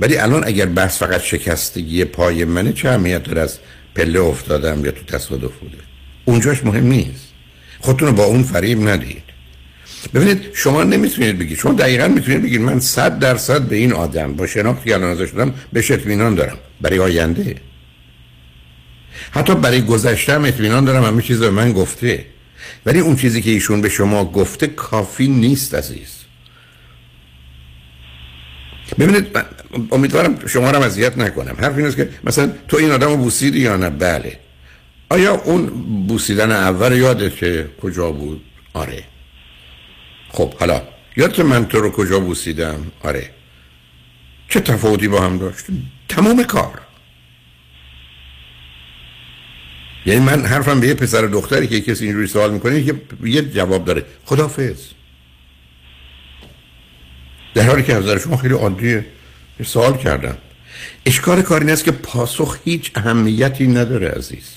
ولی 0.00 0.16
الان 0.16 0.46
اگر 0.46 0.66
بحث 0.66 0.98
فقط 0.98 1.20
شکستگی 1.20 2.04
پای 2.04 2.44
منه 2.44 2.72
چه 2.72 2.88
اهمیت 2.88 3.22
داره 3.22 3.40
از 3.40 3.58
پله 3.94 4.20
افتادم 4.20 4.84
یا 4.84 4.90
تو 4.90 5.04
تصادف 5.04 5.52
بوده؟ 5.60 5.76
اونجاش 6.24 6.64
مهم 6.64 6.86
نیست. 6.86 7.28
خودتون 7.80 8.12
با 8.12 8.24
اون 8.24 8.42
فریب 8.42 8.88
ندید. 8.88 9.22
ببینید 10.14 10.40
شما 10.54 10.82
نمی‌تونید 10.82 11.38
بگید. 11.38 11.58
شما 11.58 11.72
دقیقا 11.72 12.08
می‌تونید 12.08 12.42
بگید 12.42 12.60
من 12.60 12.80
صد 12.80 13.18
درصد 13.18 13.62
به 13.62 13.76
این 13.76 13.92
آدم 13.92 14.34
با 14.34 14.46
شناختی 14.46 14.90
که 14.90 14.94
الان 14.94 15.10
ازش 15.10 15.30
دارم 15.30 15.54
بهش 15.72 15.90
اطمینان 15.90 16.34
دارم. 16.34 16.56
برای 16.80 16.98
آینده. 16.98 17.56
حتی 19.34 19.54
برای 19.54 19.82
گذشتم 19.82 20.44
اطمینان 20.44 20.84
دارم 20.84 21.04
همه 21.04 21.22
چیز 21.22 21.40
به 21.40 21.50
من 21.50 21.72
گفته. 21.72 22.26
ولی 22.86 23.00
اون 23.00 23.16
چیزی 23.16 23.42
که 23.42 23.50
ایشون 23.50 23.80
به 23.80 23.88
شما 23.88 24.24
گفته 24.24 24.66
کافی 24.66 25.28
نیست 25.28 25.74
عزیز. 25.74 26.14
ببینید 28.98 29.38
امیدوارم 29.92 30.46
شما 30.46 30.70
رو 30.70 30.82
اذیت 30.82 31.18
نکنم. 31.18 31.56
حرف 31.58 31.76
این 31.76 31.86
است 31.86 31.96
که 31.96 32.08
مثلا 32.24 32.52
تو 32.68 32.76
این 32.76 32.90
آدم 32.90 33.08
رو 33.08 33.16
بوسیدی 33.16 33.60
یا 33.60 33.76
نه؟ 33.76 33.90
بله. 33.90 34.38
آیا 35.08 35.34
اون 35.34 35.66
بوسیدن 36.06 36.52
اول 36.52 36.92
یاده 36.92 37.30
که 37.30 37.68
کجا 37.82 38.10
بود؟ 38.10 38.42
آره. 38.72 39.04
خب 40.28 40.54
حالا 40.54 40.82
یادت 41.16 41.40
من 41.40 41.66
تو 41.66 41.80
رو 41.80 41.90
کجا 41.90 42.20
بوسیدم؟ 42.20 42.92
آره. 43.02 43.30
چه 44.48 44.60
تفاوتی 44.60 45.08
با 45.08 45.20
هم 45.20 45.38
داشت 45.38 45.64
تمام 46.08 46.42
کار. 46.42 46.83
یعنی 50.06 50.20
من 50.20 50.46
حرفم 50.46 50.80
به 50.80 50.86
یه 50.86 50.94
پسر 50.94 51.20
دختری 51.20 51.66
که 51.66 51.80
کسی 51.80 52.04
اینجوری 52.04 52.26
سوال 52.26 52.52
می‌کنه 52.52 52.80
یه, 52.80 52.94
یه 53.24 53.42
جواب 53.42 53.84
داره. 53.84 54.04
خدافظ. 54.24 54.80
در 57.54 57.62
حالی 57.62 57.82
که 57.82 57.94
نظر 57.94 58.18
شما 58.18 58.36
خیلی 58.36 58.54
عادیه 58.54 59.06
یه 59.60 59.66
سوال 59.66 59.96
کردم. 59.96 60.36
اشکال 61.06 61.42
کار 61.42 61.60
این 61.60 61.70
است 61.70 61.84
که 61.84 61.92
پاسخ 61.92 62.58
هیچ 62.64 62.90
اهمیتی 62.94 63.66
نداره 63.66 64.08
عزیز. 64.08 64.50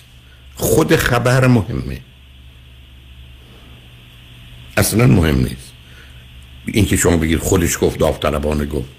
خود 0.55 0.95
خبر 0.95 1.47
مهمه. 1.47 2.01
اصلا 4.77 5.07
مهم 5.07 5.37
نیست. 5.37 5.73
این 6.65 6.85
که 6.85 6.95
شما 6.97 7.17
بگید 7.17 7.39
خودش 7.39 7.77
گفت 7.81 7.99
داوطلبانه 7.99 8.65
گفت. 8.65 8.89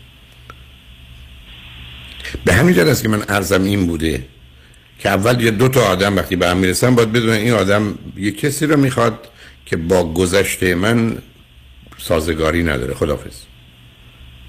به 2.44 2.53
همین 2.53 2.74
جهت 2.74 2.86
است 2.86 3.03
که 3.03 3.09
من 3.09 3.24
ارزم 3.28 3.64
این 3.64 3.86
بوده 3.86 4.26
که 4.99 5.09
اول 5.09 5.40
یه 5.40 5.51
دو 5.51 5.68
تا 5.68 5.80
آدم 5.80 6.16
وقتی 6.16 6.36
به 6.36 6.49
هم 6.49 6.57
می‌رسن 6.57 6.94
باید 6.94 7.12
بدونن 7.12 7.32
این 7.32 7.53
آدم 7.53 7.99
یه 8.16 8.30
کسی 8.30 8.66
رو 8.66 8.76
می‌خواد 8.76 9.28
که 9.66 9.76
با 9.76 10.12
گذشته 10.12 10.74
من 10.74 11.18
سازگاری 11.99 12.62
نداره 12.62 12.94
خدافز 12.94 13.34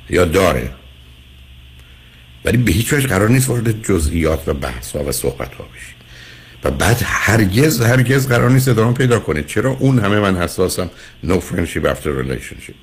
یا 0.09 0.25
داره. 0.25 0.69
ولی 2.45 2.57
به 2.57 2.71
هیچ 2.71 2.93
وجه 2.93 3.07
قرار 3.07 3.29
نیست 3.29 3.49
وارد 3.49 3.81
جزئیات 3.81 4.47
و 4.47 4.53
بحث 4.53 4.95
ها 4.95 5.03
و 5.03 5.11
صحبت 5.11 5.53
ها 5.53 5.63
بشی. 5.63 5.93
و 6.63 6.71
بعد 6.71 7.01
هرگز 7.03 7.81
هرگز 7.81 8.27
قرار 8.27 8.49
نیست 8.49 8.67
ادامه 8.67 8.93
پیدا 8.93 9.19
کنه 9.19 9.43
چرا 9.43 9.71
اون 9.71 9.99
همه 9.99 10.19
من 10.19 10.37
حساسم؟ 10.37 10.89
No 11.25 11.33
friendship 11.33 11.85
after 11.85 12.07
relationship. 12.07 12.73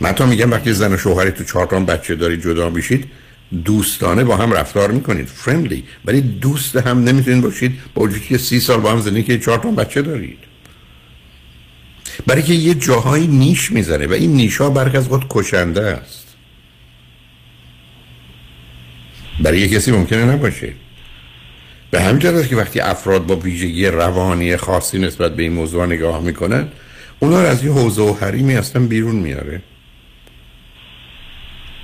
من 0.00 0.12
تا 0.12 0.26
میگم 0.26 0.50
وقتی 0.50 0.72
زن 0.72 0.92
و 0.92 0.96
شوهری 0.96 1.30
تو 1.30 1.44
چهار 1.44 1.66
تا 1.66 1.80
بچه 1.80 2.14
داری 2.14 2.36
جدا 2.36 2.70
میشید 2.70 3.10
دوستانه 3.64 4.24
با 4.24 4.36
هم 4.36 4.52
رفتار 4.52 4.90
می‌کنید. 4.90 5.26
فرندلی 5.26 5.84
ولی 6.04 6.20
دوست 6.20 6.76
هم 6.76 7.04
نمی‌تونید 7.04 7.42
باشید. 7.42 7.78
با 7.94 8.02
وجودی 8.02 8.26
که 8.26 8.38
سی 8.38 8.60
سال 8.60 8.80
با 8.80 8.92
هم 8.92 9.00
زندگی 9.00 9.22
که 9.22 9.38
چهار 9.38 9.58
بچه 9.58 10.02
دارید. 10.02 10.38
برای 12.26 12.42
که 12.42 12.54
یه 12.54 12.74
جاهایی 12.74 13.26
نیش 13.26 13.72
می‌زنه 13.72 14.06
و 14.06 14.12
این 14.12 14.32
نیش 14.32 14.56
ها 14.56 14.70
برخی 14.70 14.96
از 14.96 15.08
خود 15.08 15.26
کشنده 15.30 15.82
است. 15.82 16.28
برای 19.40 19.60
یه 19.60 19.68
کسی 19.68 19.92
ممکنه 19.92 20.24
نباشه. 20.24 20.72
به 21.90 22.00
همین 22.00 22.18
جهت 22.18 22.34
است 22.34 22.48
که 22.48 22.56
وقتی 22.56 22.80
افراد 22.80 23.26
با 23.26 23.36
ویژگی 23.36 23.86
روانی 23.86 24.56
خاصی 24.56 24.98
نسبت 24.98 25.36
به 25.36 25.42
این 25.42 25.52
موضوع 25.52 25.86
نگاه 25.86 26.20
می‌کنن 26.20 26.68
اونا 27.18 27.38
از 27.38 27.64
یه 27.64 27.72
حوزه 27.72 28.02
و 28.02 28.14
حریمی 28.14 28.56
اصلا 28.56 28.82
بیرون 28.82 29.16
میاره. 29.16 29.62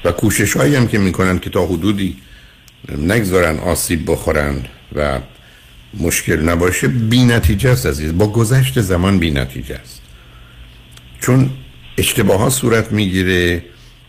و 0.05 0.13
کوشش 0.13 0.57
هایی 0.57 0.75
هم 0.75 0.89
که 0.89 0.99
می‌کنن 0.99 1.39
که 1.39 1.51
تا 1.51 1.67
حدودی 1.67 2.17
نگذارن 2.99 3.59
آسیب 3.59 4.11
بخورن 4.11 4.57
و 4.95 5.21
مشکل 6.01 6.41
نباشه 6.41 6.89
بی 6.89 7.25
نتیجه 7.25 7.71
است 7.71 7.87
عزیز. 7.87 8.19
با 8.19 8.27
گذشت 8.27 8.81
زمان 8.81 9.19
بی 9.19 9.31
نتیجه 9.31 9.75
است. 9.75 10.01
چون 11.21 11.51
اشتباه 11.99 12.39
ها 12.39 12.51
صورت 12.51 12.93
می‌گیره 12.93 13.65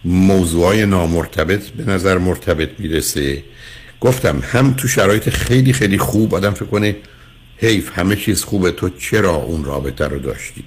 موضوع 0.05 0.65
های 0.65 0.85
نامرتبط 0.85 1.67
به 1.69 1.91
نظر 1.91 2.17
مرتبط 2.17 2.69
می‌رسه. 2.79 3.43
گفتم 4.01 4.43
هم 4.51 4.73
تو 4.73 4.87
شرایط 4.87 5.29
خیلی 5.29 5.73
خیلی 5.73 5.97
خوب 5.97 6.35
آدم 6.35 6.51
فکر 6.51 6.65
کنه 6.65 6.95
حیف 7.57 7.99
همه 7.99 8.15
چیز 8.15 8.43
خوبه 8.43 8.71
تو 8.71 8.89
چرا 8.89 9.35
اون 9.35 9.63
رابطه 9.63 10.07
رو 10.07 10.19
داشتی؟ 10.19 10.63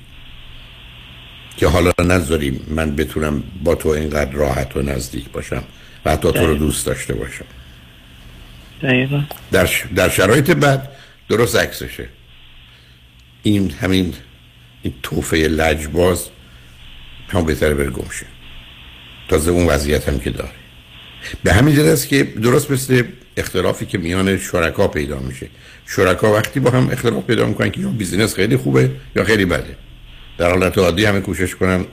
که 1.59 1.67
حالا 1.67 1.93
نذاریم 2.05 2.61
من 2.69 2.97
بتونم 2.97 3.43
با 3.65 3.75
تو 3.75 3.89
اینقدر 3.89 4.33
راحت 4.33 4.77
و 4.77 4.83
نزدیک 4.83 5.31
باشم 5.31 5.63
و 6.05 6.11
حتی 6.11 6.33
تو 6.33 6.47
رو 6.47 6.55
دوست 6.55 6.87
داشته 6.87 7.15
باشم. 7.15 7.45
دقیقا. 8.83 9.23
در, 9.53 9.67
ش... 9.67 9.85
در 9.97 10.09
شرایط 10.09 10.51
بعد 10.51 10.89
درست 11.29 11.57
عکسشه. 11.57 12.09
این 13.43 13.71
همین 13.71 14.15
این 14.83 14.95
تحفه 15.03 15.37
لجباز 15.37 16.29
هم 17.29 17.45
بهتره 17.45 17.75
بره 17.75 17.91
گمشه 17.91 18.27
تازه 19.29 19.51
اون 19.51 19.67
وضعیت 19.67 20.09
هم 20.09 20.19
که 20.19 20.31
داره. 20.31 20.51
به 21.43 21.53
همین 21.53 21.75
جهت 21.75 21.87
است 21.87 22.09
که 22.09 22.25
درست 22.25 22.71
مثل 22.71 23.03
اختلافی 23.37 23.87
که 23.87 23.99
میان 23.99 24.39
شرکا 24.39 24.89
پیدا 24.89 25.19
میشه. 25.19 25.49
شرکا 25.87 26.33
وقتی 26.33 26.61
با 26.61 26.71
هم 26.71 26.91
اختلاف 26.91 27.25
پیدا 27.25 27.47
می‌کنن 27.47 27.71
که 27.71 27.81
یا 27.81 27.89
business 27.89 28.35
خیلی 28.35 28.57
خوبه 28.57 28.91
یا 29.17 29.25
خیلی 29.25 29.45
بده. 29.45 29.88
در 30.39 30.51
حالت 30.51 30.79
عادی 30.79 31.05
همه 31.05 31.21
کوشش 31.21 31.55
کنن 31.55 31.85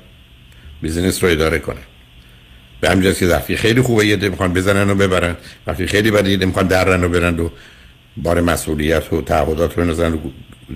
business 0.82 1.24
رو 1.24 1.30
اداره 1.30 1.60
کنن 1.60 1.82
به 2.82 2.90
همین 2.90 3.14
که 3.14 3.28
وقتی 3.28 3.58
خیلی 3.58 3.82
خوبه 3.82 4.06
یه 4.06 4.16
می‌خوان 4.16 4.54
بزنن 4.54 4.90
و 4.90 4.96
ببرن. 4.96 5.36
وقتی 5.68 5.88
خیلی 5.88 6.12
بده 6.12 6.30
یه 6.30 6.38
می‌خوان 6.38 6.68
درن 6.68 7.04
و 7.04 7.10
برن 7.10 7.40
و 7.40 7.50
بار 8.18 8.42
مسئولیت 8.42 9.14
و 9.14 9.22
تعهدات 9.22 9.78
رو 9.78 9.84
بنازن 9.84 10.12
رو 10.12 10.20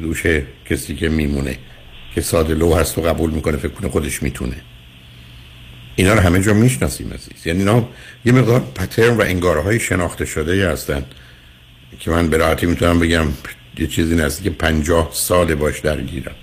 دوش 0.02 0.24
کسی 0.70 0.96
که 0.96 1.10
میمونه 1.10 1.58
که 2.16 2.22
ساده 2.22 2.54
لو 2.54 2.76
هست 2.76 2.98
و 2.98 3.02
قبول 3.02 3.30
می‌کنه 3.30 3.58
فکر 3.58 3.72
کنه 3.72 3.90
خودش 3.90 4.24
می‌تونه. 4.24 4.56
اینا 5.96 6.14
رو 6.14 6.20
همه 6.20 6.42
جا 6.42 6.54
می‌شناسیم 6.54 7.14
عزیز. 7.14 7.48
یعنی 7.48 7.60
اینا 7.60 7.88
یه 8.26 8.34
مقدار 8.34 8.60
پترن 8.76 9.18
و 9.18 9.22
انگاره 9.22 9.62
های 9.62 9.80
شناخته 9.80 10.26
شده 10.26 10.70
هستن 10.70 11.06
که 12.00 12.12
من 12.12 12.30
به 12.30 12.38
راحتی 12.38 12.66
می‌تونم 12.66 13.00
بگم 13.00 13.28
یه 13.78 13.88
چیزی 13.88 14.16
نزدیک 14.16 14.54
پنجاه 14.54 15.10
سال 15.14 15.56
باش 15.56 15.80
درگیرم. 15.80 16.36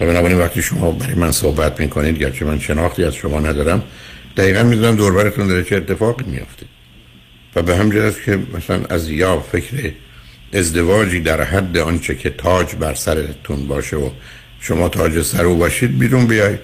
و 0.00 0.06
بنابراین 0.06 0.38
وقتی 0.38 0.62
شما 0.62 0.90
برای 0.90 1.14
من 1.14 1.32
صحبت 1.32 1.80
می‌کنید 1.80 2.18
گرچه 2.18 2.44
من 2.44 2.58
شناختی 2.58 3.04
از 3.04 3.14
شما 3.14 3.40
ندارم 3.40 3.82
دقیقا 4.36 4.62
می‌دونم 4.62 4.96
دوربرتون 4.96 5.46
داره 5.46 5.64
چه 5.64 5.76
اتفاقی 5.76 6.24
میافته. 6.24 6.66
و 7.56 7.62
به 7.62 7.76
همجرد 7.76 8.04
است 8.04 8.22
که 8.24 8.38
مثلا 8.54 8.84
از 8.90 9.10
یا 9.10 9.40
فکر 9.40 9.92
ازدواجی 10.52 11.20
در 11.20 11.42
حد 11.42 11.78
آنچه 11.78 12.14
که 12.14 12.30
تاج 12.30 12.74
بر 12.74 12.94
سرتون 12.94 13.68
باشه 13.68 13.96
و 13.96 14.10
شما 14.60 14.88
تاج 14.88 15.22
سر 15.22 15.44
او 15.44 15.56
باشید 15.56 15.98
بیرون 15.98 16.26
بیایید. 16.26 16.60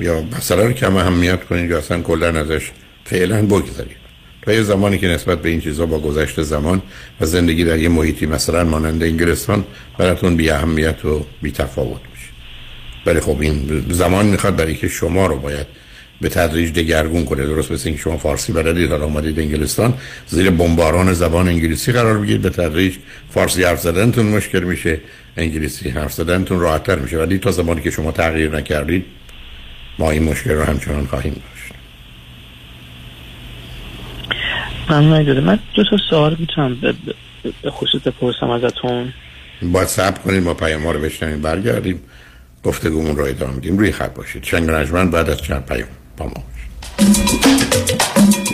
یا 0.00 0.22
مثلا 0.36 0.66
رو 0.66 0.72
کم 0.72 0.96
اهمیت 0.96 1.44
کنید 1.44 1.70
یا 1.70 1.78
اصلا 1.78 2.00
کلا 2.00 2.40
ازش 2.40 2.70
فعلا 3.04 3.42
بگذارید 3.42 3.96
تا 4.42 4.52
یه 4.52 4.62
زمانی 4.62 4.98
که 4.98 5.08
نسبت 5.08 5.42
به 5.42 5.48
این 5.48 5.60
چیزا 5.60 5.86
با 5.86 5.98
گذشت 5.98 6.42
زمان 6.42 6.82
و 7.20 7.26
زندگی 7.26 7.64
در 7.64 7.78
یه 7.78 7.88
محیطی 7.88 8.26
مثلا 8.26 8.64
مانند 8.64 9.02
انگلستان 9.02 9.64
براتون 9.98 10.36
بی 10.36 10.50
اهمیت 10.50 11.04
و 11.04 11.26
بی 11.42 11.52
تفاوت 11.52 12.00
ولی 13.06 13.20
خب 13.20 13.36
این 13.40 13.84
زمان 13.88 14.26
می‌خواد 14.26 14.56
برای 14.56 14.74
که 14.74 14.88
شما 14.88 15.26
رو 15.26 15.38
باید 15.38 15.66
به 16.20 16.28
تدریج 16.28 16.72
دگرگون 16.72 17.24
کنه. 17.24 17.46
درست 17.46 17.72
مثل 17.72 17.88
اینکه 17.88 18.02
شما 18.02 18.16
فارسی 18.16 18.52
بلدید 18.52 18.90
حالا 18.90 19.04
اومدید 19.04 19.40
انگلستان 19.40 19.94
زیر 20.26 20.50
بمباران 20.50 21.12
زبان 21.12 21.48
انگلیسی 21.48 21.92
قرار 21.92 22.18
بگیرید 22.18 22.42
به 22.42 22.50
تدریج 22.50 22.94
فارسی 23.30 23.64
حرف 23.64 23.80
زدنتون 23.80 24.26
مشکل 24.26 24.60
میشه 24.60 25.00
انگلیسی 25.36 25.88
حرف 25.88 26.12
زدنتون 26.12 26.60
راحتتر 26.60 26.98
میشه. 26.98 27.18
ولی 27.18 27.38
تا 27.38 27.50
زمانی 27.50 27.80
که 27.80 27.90
شما 27.90 28.12
تغییر 28.12 28.56
نکردید 28.56 29.04
ما 29.98 30.10
این 30.10 30.22
مشکل 30.22 30.50
رو 30.50 30.64
همچنان 30.64 31.06
خواهیم 31.06 31.32
داشت. 31.32 31.72
ممنون 34.90 35.40
من 35.40 35.58
دو 35.74 35.84
تا 35.90 35.96
سوال 36.10 36.36
می‌تونم 36.38 36.74
به 36.74 36.94
به 37.62 37.70
خصوص 37.70 38.02
بپرسم 38.02 38.50
ازتون. 38.50 39.12
باید 39.62 39.88
صبر 39.88 40.18
کنیم 40.18 40.42
ما 40.42 40.54
پیام 40.54 40.82
ها 40.82 40.92
رو 40.92 41.00
بشنویم 41.00 41.42
برگردیم. 41.42 42.00
گفتگومون 42.64 43.16
رو 43.16 43.24
ادامه 43.24 43.54
میدیم 43.54 43.78
روی 43.78 43.92
خط 43.92 44.14
باشید 44.14 44.44
شنگ 44.44 44.70
رجمن 44.70 45.10
بعد 45.10 45.30
از 45.30 45.38
چند 45.42 45.64
پیام 45.66 45.88
با 46.16 46.26
ما 46.26 46.32
باشید. 46.98 48.53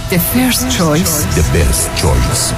The 0.11 0.19
first 0.19 0.69
choice. 0.77 1.23
The 1.39 1.47
best 1.57 1.89
choice. 1.95 2.53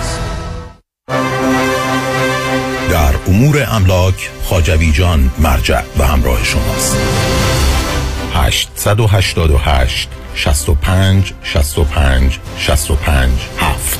در 2.89 3.15
امور 3.27 3.65
املاک 3.67 4.29
خاجوی 4.43 4.91
جان 4.91 5.31
مرجع 5.39 5.81
و 5.97 6.03
همراه 6.03 6.43
شماست. 6.43 6.97
888 8.33 10.09
65 10.35 11.33
65 11.43 12.39
65 12.57 13.29
7 13.57 13.99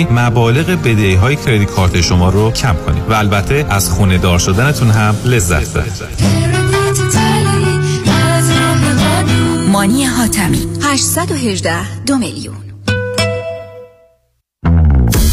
مبالغ 0.11 0.65
بدهی 0.65 1.15
های 1.15 1.35
کردیت 1.35 1.69
کارت 1.69 2.01
شما 2.01 2.29
رو 2.29 2.51
کم 2.51 2.75
کنیم 2.85 3.03
و 3.09 3.13
البته 3.13 3.65
از 3.69 3.89
خونه 3.89 4.17
دار 4.17 4.39
شدنتون 4.39 4.91
هم 4.91 5.15
لذت 5.25 5.73
ببرید. 5.73 5.91
مانی 9.71 10.05
حاتمی 10.05 10.67
818 10.83 12.03
دو 12.05 12.17
میلیون. 12.17 12.70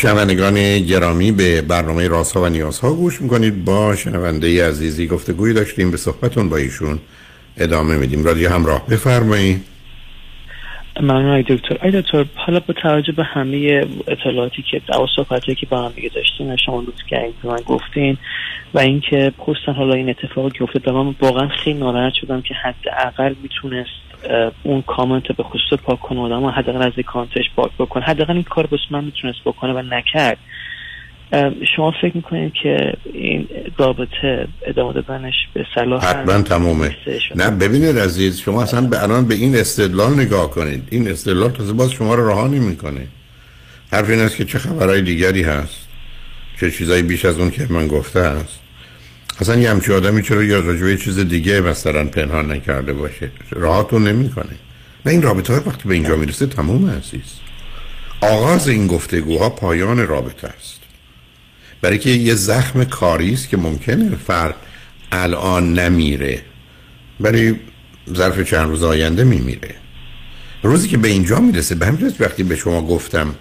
شنوندگان 0.00 0.78
گرامی 0.78 1.32
به 1.32 1.62
برنامه 1.62 2.08
راسا 2.08 2.42
و 2.42 2.48
نیازها 2.48 2.92
گوش 2.92 3.22
می‌کنید. 3.22 3.64
با 3.64 3.96
شنونده 3.96 4.68
عزیزی 4.68 5.06
گفتگوی 5.06 5.52
داشتیم. 5.52 5.90
به 5.90 5.96
صحبتون 5.96 6.48
با 6.48 6.56
ایشون 6.56 6.98
ادامه 7.56 7.96
میدیم. 7.96 8.24
رادیو 8.24 8.50
همراه 8.50 8.86
بفرمایید. 8.86 9.64
ممنون 11.00 11.30
ای 11.30 11.42
دکتر. 11.42 11.90
دکتر 11.90 12.24
حالا 12.34 12.60
با 12.60 12.74
توجه 12.74 13.12
به 13.12 13.24
همه 13.24 13.86
اطلاعاتی 14.08 14.64
که 14.70 14.96
او 14.96 15.06
صحبتی 15.16 15.54
که 15.54 15.66
با 15.66 15.82
هم 15.82 15.92
دیگه 15.92 16.10
داشتیم 16.14 16.56
شما 16.56 16.80
لطف 16.80 17.06
کردین 17.10 17.32
به 17.42 17.48
من 17.48 17.60
گفتین 17.66 18.16
و 18.74 18.78
اینکه 18.78 19.32
خصوصا 19.38 19.72
حالا 19.72 19.94
این 19.94 20.10
اتفاقی 20.10 20.50
که 20.58 20.62
افتاد 20.62 20.88
من 20.88 21.14
واقعا 21.20 21.48
خیلی 21.48 21.78
ناراحت 21.78 22.14
شدم 22.14 22.42
که 22.42 22.54
حداقل 22.54 23.34
می‌تونست 23.42 24.09
اون 24.62 24.82
کامنت 24.82 25.32
به 25.36 25.42
خصوص 25.42 25.78
پاک 25.82 26.00
کنه 26.00 26.20
آدم 26.20 26.46
حداقل 26.46 26.82
از 26.82 26.92
اکانتش 26.98 27.44
پاک 27.56 27.70
بکنه 27.78 28.04
حداقل 28.04 28.32
این 28.32 28.42
کار 28.42 28.66
بس 28.66 28.78
من 28.90 29.04
می‌تونست 29.04 29.38
بکنه 29.44 29.72
و 29.72 29.82
نکرد. 29.82 30.38
شما 31.76 31.92
فکر 32.02 32.12
می‌کنید 32.16 32.52
که 32.62 32.92
این 33.12 33.48
رابطه 33.78 34.48
ادامه 34.66 34.92
دادنش 34.92 35.34
به 35.54 35.66
صلاح 35.74 36.04
حتما 36.04 36.42
تمومه. 36.42 36.96
نه 37.36 37.50
ببینید 37.50 37.98
عزیز 37.98 38.40
شما 38.40 38.62
اصلا 38.62 38.80
به 38.80 39.02
الان 39.02 39.28
به 39.28 39.34
این 39.34 39.56
استدلال 39.56 40.14
نگاه 40.14 40.50
کنید. 40.50 40.88
این 40.90 41.08
استدلال 41.08 41.50
تازه 41.50 41.72
باز 41.72 41.92
شما 41.92 42.14
رو 42.14 42.28
رهانی 42.28 42.58
می‌کنه 42.58 43.06
حرف 43.92 44.10
این 44.10 44.20
است 44.20 44.36
که 44.36 44.44
چه 44.44 44.58
خبرهای 44.58 45.02
دیگری 45.02 45.42
هست 45.42 45.88
چه 46.60 46.70
چیزایی 46.70 47.02
بیش 47.02 47.24
از 47.24 47.38
اون 47.38 47.50
که 47.50 47.66
من 47.70 47.86
گفته 47.86 48.20
است 48.20 48.60
اصلا 49.40 49.56
یه 49.60 49.70
همچی 49.70 49.92
آدمی 49.92 50.22
چرا 50.22 50.42
یا 50.42 50.60
راجبه 50.60 50.96
چیز 50.96 51.18
دیگه 51.18 51.60
مثلا 51.60 52.04
پنهان 52.04 52.52
نکرده 52.52 52.92
باشه؟ 52.92 53.30
راحتون 53.50 54.08
نمی‌کنه. 54.08 54.56
نه 55.06 55.12
این 55.12 55.22
رابطه 55.22 55.52
های 55.52 55.62
وقتی 55.66 55.88
به 55.88 55.94
اینجا 55.94 56.16
می‌رسه 56.16 56.46
تموم 56.46 56.90
عزیز. 56.90 57.22
آغاز 58.20 58.68
این 58.68 58.86
گفتگوها 58.86 59.50
پایان 59.50 60.06
رابطه 60.06 60.48
است. 60.48 60.80
برای 61.80 61.98
که 61.98 62.10
یه 62.10 62.34
زخم 62.34 62.84
کاری 62.84 63.32
است 63.32 63.48
که 63.48 63.56
ممکنه 63.56 64.16
فرد 64.26 64.54
الان 65.12 65.78
نمیره 65.78 66.42
برای 67.20 67.54
ظرف 68.14 68.40
چند 68.40 68.68
روز 68.68 68.82
آینده 68.82 69.24
میمیره. 69.24 69.74
روزی 70.62 70.88
که 70.88 70.96
به 70.96 71.08
اینجا 71.08 71.40
می‌رسه 71.40 71.74
به 71.74 71.86
همین 71.86 72.12
وقتی 72.20 72.42
به 72.42 72.56
شما 72.56 72.82
گفتم 72.82 73.34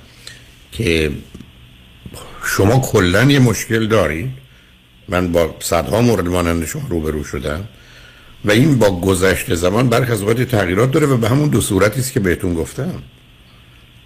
که 0.72 1.12
شما 2.45 2.80
کلا 2.80 3.24
یه 3.24 3.39
مشکل 3.39 3.88
دارید 3.88 4.39
من 5.10 5.32
با 5.32 5.55
صدها 5.60 6.01
مورد 6.01 6.28
مانند 6.28 6.66
شما 6.66 6.82
روبرو 6.89 7.24
شدم 7.24 7.68
و 8.45 8.51
این 8.51 8.80
با 8.80 8.99
گذشت 8.99 9.55
زمان 9.55 9.89
برخ 9.89 10.12
از 10.12 10.22
تغییرات 10.45 10.91
داره 10.91 11.07
و 11.07 11.18
به 11.18 11.30
همون 11.30 11.49
دو 11.49 11.62
صورتی 11.62 11.99
است 11.99 12.14
که 12.14 12.20
بهتون 12.20 12.53
گفتم. 12.53 13.03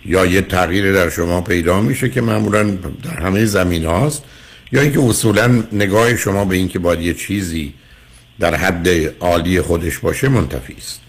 یا 0.05 0.25
یه 0.25 0.41
تغییر 0.41 0.93
در 0.93 1.09
شما 1.09 1.41
پیدا 1.41 1.81
میشه 1.81 2.09
که 2.09 2.21
معمولا 2.21 2.63
در 3.03 3.19
همه 3.19 3.45
زمین 3.45 3.85
هاست 3.85 4.23
یا 4.71 4.81
اینکه 4.81 4.99
اصولا 4.99 5.63
نگاه 5.71 6.15
شما 6.17 6.45
به 6.45 6.55
اینکه 6.55 6.79
باید 6.79 6.99
یه 6.99 7.13
چیزی 7.13 7.73
در 8.39 8.55
حد 8.55 8.87
عالی 9.19 9.61
خودش 9.61 9.99
باشه 9.99 10.29
منتفی 10.29 10.75
است. 10.77 11.01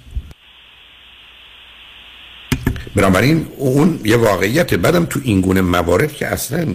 بنابراین 2.97 3.47
اون 3.57 4.01
یه 4.05 4.17
واقعیت 4.17 4.75
بعدم 4.75 5.05
تو 5.05 5.21
این 5.25 5.41
گونه 5.41 5.61
موارد 5.61 6.13
که 6.13 6.27
اصلا 6.27 6.75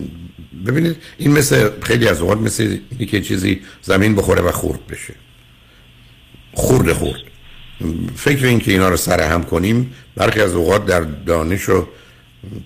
ببینید 0.66 0.98
این 1.18 1.32
مثل 1.32 1.70
خیلی 1.82 2.08
از 2.08 2.22
اوقات 2.22 2.38
مثل 2.38 2.78
که 3.12 3.22
چیزی 3.22 3.62
زمین 3.82 4.16
بخوره 4.16 4.42
و 4.42 4.52
خورد 4.52 4.88
بشه. 4.88 5.14
خورد 6.54 6.94
خورد 6.94 7.22
فکر 8.16 8.46
این 8.46 8.60
که 8.60 8.72
اینا 8.72 8.90
رو 8.90 8.98
سر 8.98 9.22
هم 9.22 9.44
کنیم 9.44 9.94
برخی 10.16 10.42
از 10.42 10.54
اوقات 10.54 10.86
در 10.86 11.02
دانش 11.02 11.70
و 11.70 11.88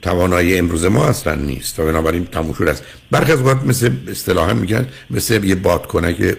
توانایی 0.01 0.57
امروز 0.57 0.85
ما 0.85 1.05
اصلا 1.05 1.35
نیست. 1.35 1.79
و 1.79 1.85
بنابراین 1.85 2.25
تموم 2.25 2.53
شده 2.53 2.71
است. 2.71 2.83
برخی 3.11 3.31
از 3.31 3.39
اوقات 3.39 3.63
مثل 3.63 3.91
اصطلاحا 4.07 4.53
میگن 4.53 4.87
مثل 5.09 5.43
یه 5.43 5.55
بادکنک 5.55 6.37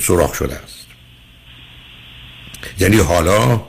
سوراخ 0.00 0.34
شده 0.34 0.54
است. 0.54 0.86
یعنی 2.78 2.96
حالا 2.96 3.64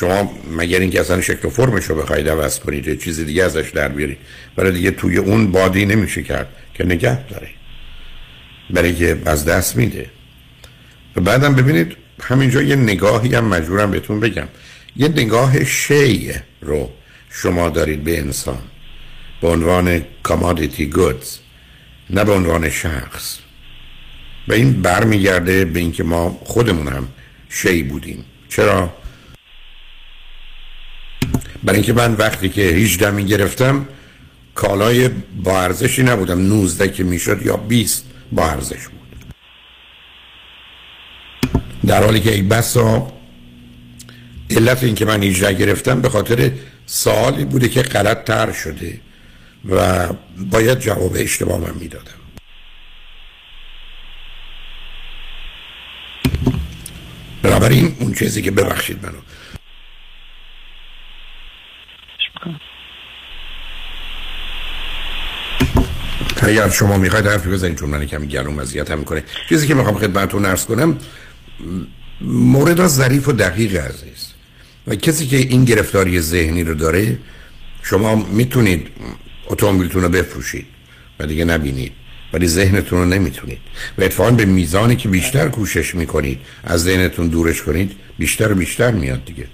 شما 0.00 0.38
مگر 0.50 0.80
اینکه 0.80 1.00
اصلا 1.00 1.20
شکل 1.20 1.48
و 1.48 1.50
فرمش 1.50 1.84
رو 1.84 1.94
بخواید 1.94 2.28
عوض 2.28 2.58
کنید 2.58 3.02
چیز 3.02 3.20
دیگه 3.20 3.44
ازش 3.44 3.70
در 3.74 3.88
بیارید. 3.88 4.18
برای 4.56 4.72
دیگه 4.72 4.90
توی 4.90 5.16
اون 5.16 5.52
بادی 5.52 5.86
نمیشه 5.86 6.22
کرد 6.22 6.48
که 6.74 6.84
نگه 6.84 7.28
داره 7.28 7.48
برای 8.70 8.94
که 8.94 9.18
از 9.26 9.44
دست 9.44 9.76
میده. 9.76 10.06
و 11.16 11.20
بعدم 11.20 11.54
ببینید 11.54 11.96
همینجا 12.22 12.62
یه 12.62 12.76
نگاهی 12.76 13.34
هم 13.34 13.44
مجبورم 13.44 13.90
بهتون 13.90 14.20
بگم. 14.20 14.48
یه 14.96 15.08
نگاه 15.08 15.64
شی 15.64 16.32
رو 16.60 16.90
شما 17.30 17.68
دارید 17.68 18.04
به 18.04 18.18
انسان. 18.18 18.62
به 19.40 19.48
عنوان 19.48 20.04
کامادیتی 20.22 20.86
گودز 20.86 21.38
نه 22.10 22.24
به 22.24 22.32
عنوان 22.32 22.70
شخص. 22.70 23.38
و 24.48 24.52
این 24.52 24.82
برمیگرده 24.82 25.64
به 25.64 25.80
اینکه 25.80 26.04
ما 26.04 26.40
خودمون 26.44 26.88
هم 26.88 27.08
شی 27.48 27.82
بودیم. 27.82 28.24
چرا؟ 28.48 28.92
برای 31.64 31.76
اینکه 31.76 31.92
من 31.92 32.14
وقتی 32.14 32.48
که 32.48 32.62
18 32.62 33.10
می 33.10 33.24
گرفتم 33.24 33.88
کالای 34.54 35.08
با 35.44 35.62
ارزشی 35.62 36.02
نبودم. 36.02 36.40
19 36.40 36.88
که 36.88 37.04
می‌شد 37.04 37.46
یا 37.46 37.56
20 37.56 38.04
با 38.32 38.50
ارزش 38.50 38.88
بود. 38.88 38.98
در 41.86 42.04
حالی 42.04 42.20
که 42.20 42.32
ای 42.32 42.42
بسا 42.42 43.12
علت 44.50 44.84
این 44.84 44.94
که 44.94 45.04
من 45.04 45.22
18 45.22 45.52
گرفتم 45.52 46.00
به 46.00 46.08
خاطر 46.08 46.50
سوالی 46.86 47.44
بوده 47.44 47.68
که 47.68 47.82
غلط 47.82 48.24
تر 48.24 48.52
شده 48.52 49.00
و 49.70 50.08
باید 50.50 50.78
جواب 50.78 51.12
اشتباه 51.16 51.60
من 51.60 51.74
می‌دادم. 51.80 52.12
بنابراین 57.42 57.96
اون 58.00 58.14
چیزی 58.14 58.42
که 58.42 58.50
ببخشید 58.50 59.06
منو. 59.06 59.18
اگر 66.42 66.68
شما 66.68 66.98
می‌خواید 66.98 67.26
حرفی 67.26 67.48
بزنید 67.48 67.78
چون 67.78 67.90
من 67.90 68.06
کمی 68.06 68.26
گلوم 68.26 68.58
اذیت 68.58 68.90
هم 68.90 68.98
می‌کنه. 68.98 69.24
چیزی 69.48 69.66
که 69.66 69.74
می‌خوام 69.74 69.98
خدمتتون 69.98 70.44
عرض 70.44 70.64
کنم 70.64 70.98
مورد 72.20 72.86
ظریف 72.86 73.28
و 73.28 73.32
دقیق 73.32 73.76
عزیز. 73.76 74.32
و 74.86 74.94
کسی 74.94 75.26
که 75.26 75.36
این 75.36 75.64
گرفتاری 75.64 76.20
ذهنی 76.20 76.64
رو 76.64 76.74
داره 76.74 77.18
شما 77.82 78.14
می‌تونید 78.14 78.88
اتومبیلتون 79.46 80.02
رو 80.02 80.08
بفروشید 80.08 80.66
و 81.18 81.26
دیگه 81.26 81.44
نبینید. 81.44 81.92
ولی 82.32 82.48
ذهنتون 82.48 82.98
رو 82.98 83.04
نمی‌تونید. 83.04 83.58
و 83.98 84.02
اتفاقا 84.02 84.30
به 84.30 84.44
میزانی 84.44 84.96
که 84.96 85.08
بیشتر 85.08 85.48
کوشش 85.48 85.94
می‌کنید 85.94 86.40
از 86.64 86.82
ذهنتون 86.82 87.28
دورش 87.28 87.62
کنید 87.62 87.96
بیشتر 88.18 88.52
و 88.52 88.54
بیشتر 88.54 88.90
میاد 88.90 89.24
دیگه. 89.24 89.46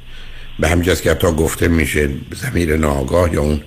به 0.59 0.69
همجاست 0.69 1.03
که 1.03 1.11
حتی 1.11 1.27
گفته 1.27 1.69
میشه 1.69 2.11
زمیر 2.35 2.77
ناآگاه 2.77 3.33
یا 3.33 3.41
اون 3.41 3.61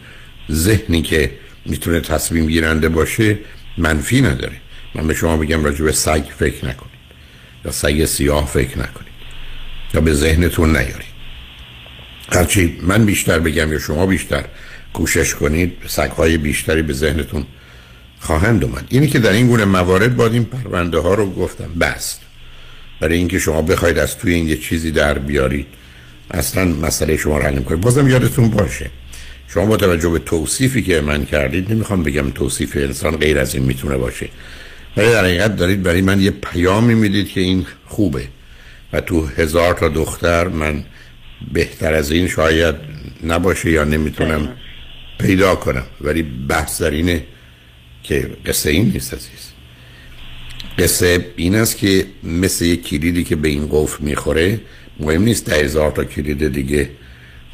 ذهنی 0.52 1.02
که 1.02 1.32
می‌تونه 1.66 2.00
تصمیم 2.00 2.48
گیرنده 2.48 2.90
باشه 2.90 3.38
منفی 3.78 4.22
نداره. 4.22 4.56
من 4.96 5.08
به 5.08 5.14
شما 5.14 5.38
بگم 5.38 5.64
راجع 5.64 5.84
به 5.84 5.92
سگ 5.92 6.24
فکر 6.38 6.66
نکنید. 6.66 6.98
یا 7.66 7.72
سگ 7.72 8.06
سیاه 8.06 8.48
فکر 8.48 8.80
نکنید. 8.80 9.14
یا 9.94 10.02
به 10.02 10.14
ذهنتون 10.14 10.70
نیارید. 10.70 11.18
هرچی 12.32 12.78
من 12.82 13.06
بیشتر 13.06 13.40
بگم 13.40 13.72
یا 13.72 13.80
شما 13.80 14.06
بیشتر 14.06 14.44
کوشش 14.94 15.36
کنید 15.36 15.74
سگهای 15.88 16.38
بیشتری 16.38 16.82
به 16.82 16.94
ذهنتون 16.94 17.46
خواهند 18.20 18.64
اومد. 18.64 18.86
اینی 18.90 19.08
که 19.08 19.20
در 19.20 19.32
این 19.32 19.48
گونه 19.48 19.66
موارد 19.66 20.16
باید 20.16 20.34
این 20.34 20.46
پرونده 20.46 21.00
ها 21.00 21.14
رو 21.14 21.34
گفتم. 21.34 21.74
بست 21.82 22.22
برای 23.00 23.18
اینکه 23.18 23.40
شما 23.40 23.62
بخواید 23.62 23.98
از 23.98 24.18
توی 24.18 24.34
این 24.34 24.48
یه 24.48 24.58
چیزی 24.58 24.92
در 24.92 25.20
بیارید. 25.20 25.68
اصلا 26.32 26.66
مسئله 26.66 27.18
شما 27.18 27.38
رو 27.38 27.44
حل 27.44 27.60
کنید 27.60 27.82
بازم 27.82 28.08
یادتون 28.08 28.50
باشه. 28.50 28.90
شما 29.48 29.66
با 29.66 29.78
توجه 29.78 30.10
به 30.10 30.20
توصیفی 30.20 30.82
که 30.82 31.02
من 31.02 31.26
کردید 31.26 31.72
نمی‌خوام 31.72 32.04
بگم 32.04 32.30
توصیف 32.30 32.78
انسان 32.78 33.18
غیر 33.18 33.40
از 33.40 33.56
این 33.56 33.64
می‌تونه 33.64 33.98
باشه. 33.98 34.30
ولی 34.98 35.12
در 35.12 35.26
حقیقت 35.26 35.56
دارید 35.56 35.84
برای 35.84 36.02
من 36.02 36.22
یه 36.22 36.32
پیامی 36.32 36.96
می‌دید 36.96 37.28
که 37.28 37.42
این 37.42 37.66
خوبه. 37.86 38.28
و 38.94 39.02
تو 39.02 39.26
هزار 39.26 39.74
تا 39.74 39.90
دختر 39.90 40.48
من 40.48 40.84
بهتر 41.54 41.94
از 41.94 42.12
این 42.12 42.28
شاید 42.28 42.76
نباشه 43.24 43.72
یا 43.72 43.84
نمی‌تونم 43.84 44.50
پیدا 45.20 45.56
کنم. 45.56 45.84
ولی 46.02 46.24
بحث 46.24 46.82
در 46.82 46.92
اینه 46.92 47.24
که 48.04 48.30
قصه 48.46 48.70
این 48.70 48.92
نیست 48.94 49.14
عزیز. 49.14 49.52
قصه 50.80 51.26
این 51.36 51.56
است 51.56 51.78
که 51.78 52.06
مثل 52.24 52.66
یک 52.66 52.88
کلیدی 52.88 53.24
که 53.24 53.36
به 53.36 53.48
این 53.48 53.68
قفل 53.72 54.04
می‌خوره 54.04 54.60
مهم 55.00 55.24
نیست 55.24 55.46
ده 55.46 55.56
هزار 55.56 55.92
تا 55.92 56.04
کلید 56.04 56.54
دیگه 56.54 56.90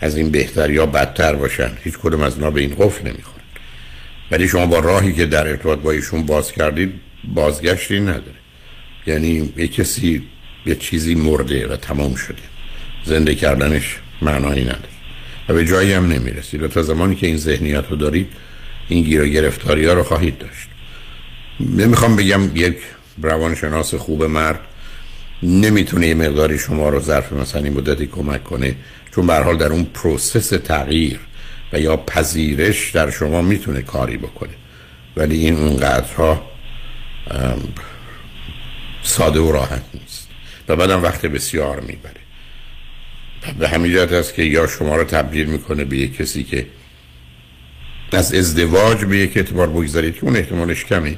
از 0.01 0.17
این 0.17 0.31
بهتر 0.31 0.69
یا 0.69 0.85
بدتر 0.85 1.35
باشن. 1.35 1.71
هیچ 1.83 1.93
کدوم 1.97 2.21
از 2.21 2.33
اونا 2.35 2.51
به 2.51 2.61
این 2.61 2.75
قفل 2.79 3.07
نمی‌خورن. 3.07 3.43
ولی 4.31 4.47
شما 4.47 4.65
با 4.65 4.79
راهی 4.79 5.13
که 5.13 5.25
در 5.25 5.47
ارتباط 5.47 5.79
با 5.79 5.91
ایشون 5.91 6.25
باز 6.25 6.51
کردید 6.51 6.93
بازگشتی 7.23 7.99
نداره. 7.99 8.43
یعنی 9.07 9.53
یه 9.57 9.67
کسی 9.67 10.23
یه 10.65 10.75
چیزی 10.75 11.15
مرده 11.15 11.67
و 11.67 11.75
تمام 11.75 12.15
شده. 12.15 12.41
زنده 13.05 13.35
کردنش 13.35 13.97
معنایی 14.21 14.61
نداره. 14.63 14.93
و 15.49 15.53
به 15.53 15.65
جایی 15.65 15.93
هم 15.93 16.11
نمی‌رسید. 16.11 16.63
و 16.63 16.67
تا 16.67 16.81
زمانی 16.81 17.15
که 17.15 17.27
این 17.27 17.37
ذهنیت 17.37 17.85
رو 17.89 17.95
دارید 17.95 18.27
این 18.87 19.03
گیر 19.03 19.21
و 19.21 19.25
گرفتاری 19.25 19.85
ها 19.85 19.93
رو 19.93 20.03
خواهید 20.03 20.37
داشت. 20.37 20.67
نمی‌خوام 21.59 22.15
بگم 22.15 22.55
یک 22.55 22.77
روانشناس 23.21 23.95
خوب 23.95 24.23
مرد 24.23 24.59
نمی‌تونه 25.43 26.07
یه 26.07 26.13
مقداری 26.13 26.59
شما 26.59 26.89
رو 26.89 26.99
ظرف 26.99 27.33
مثلا 27.33 27.63
این 27.63 27.73
مدتی 27.73 28.07
کمک 28.07 28.43
کنه. 28.43 28.75
چون 29.15 29.27
به 29.27 29.35
حال 29.35 29.57
در 29.57 29.67
اون 29.67 29.83
پروسس 29.83 30.49
تغییر 30.49 31.19
و 31.73 31.79
یا 31.79 31.97
پذیرش 31.97 32.91
در 32.91 33.11
شما 33.11 33.41
می‌تونه 33.41 33.81
کاری 33.81 34.17
بکنه. 34.17 34.53
ولی 35.17 35.37
این 35.37 35.55
اونقدرها 35.55 36.41
ساده 39.03 39.39
و 39.39 39.51
راحت 39.51 39.83
نیست. 39.93 40.27
و 40.67 40.75
بعدم 40.75 41.03
وقت 41.03 41.25
بسیار 41.25 41.79
می‌بره. 41.79 42.23
به 43.59 43.69
همین 43.69 43.91
جهت 43.93 44.11
است 44.11 44.33
که 44.33 44.43
یا 44.43 44.67
شما 44.67 44.95
رو 44.95 45.03
تبدیل 45.03 45.45
می‌کنه 45.45 45.85
به 45.85 45.97
یک 45.97 46.17
کسی 46.17 46.43
که 46.43 46.65
از 48.11 48.33
ازدواج 48.33 49.05
به 49.05 49.17
یک 49.17 49.37
اعتبار 49.37 49.69
بگذارید 49.69 50.15
که 50.15 50.23
اون 50.23 50.35
احتمالش 50.35 50.85
کمی 50.85 51.17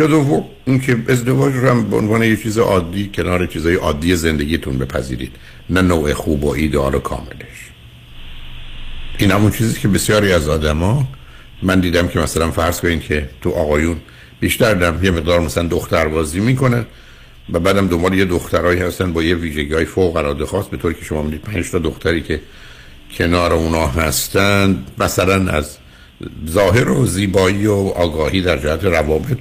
یا 0.00 0.06
دوم 0.06 0.44
اون 0.66 0.80
که 0.80 0.96
ازدواج 1.08 1.54
رو 1.54 1.68
هم 1.68 1.90
به 1.90 1.96
عنوان 1.96 2.22
یه 2.22 2.36
چیز 2.36 2.58
عادی 2.58 3.10
کنار 3.14 3.46
چیزای 3.46 3.74
عادی 3.74 4.16
زندگیتون 4.16 4.78
بپذیرید. 4.78 5.32
نه 5.70 5.82
نوع 5.82 6.12
خوب 6.12 6.44
و 6.44 6.48
ایدئال 6.48 6.94
و 6.94 6.98
کاملش. 6.98 7.60
این 9.18 9.30
همون 9.30 9.50
چیزی 9.50 9.80
که 9.80 9.88
بسیاری 9.88 10.32
از 10.32 10.48
آدما 10.48 11.08
من 11.62 11.80
دیدم 11.80 12.08
که 12.08 12.18
مثلا 12.18 12.50
فرض 12.50 12.80
کنید 12.80 13.02
که 13.02 13.28
تو 13.40 13.50
آقایون 13.50 13.96
بیشتر 14.40 14.74
دم 14.74 15.04
یه 15.04 15.10
مقدار 15.10 15.40
مثلا 15.40 15.68
دختر 15.68 16.08
بازی 16.08 16.40
می‌کنن 16.40 16.86
و 17.52 17.60
بعدم 17.60 17.88
دنبال 17.88 18.14
یه 18.14 18.24
دخترایی 18.24 18.80
هستن 18.80 19.12
با 19.12 19.22
یه 19.22 19.34
ویژگی 19.34 19.74
های 19.74 19.84
فوق 19.84 20.16
العاده 20.16 20.46
خاص 20.46 20.66
به 20.66 20.76
طوری 20.76 20.94
که 20.94 21.04
شما 21.04 21.22
می‌دید 21.22 21.42
پنج 21.42 21.70
تا 21.70 21.78
دختری 21.78 22.20
که 22.20 22.40
کنار 23.16 23.52
اونا 23.52 23.86
هستن 23.86 24.84
مثلا 24.98 25.52
از 25.52 25.76
ظاهر 26.48 26.88
و 26.88 27.06
زیبایی 27.06 27.66
و 27.66 27.72
آگاهی 27.72 28.42
در 28.42 28.58
جهت 28.58 28.84
روابط 28.84 29.38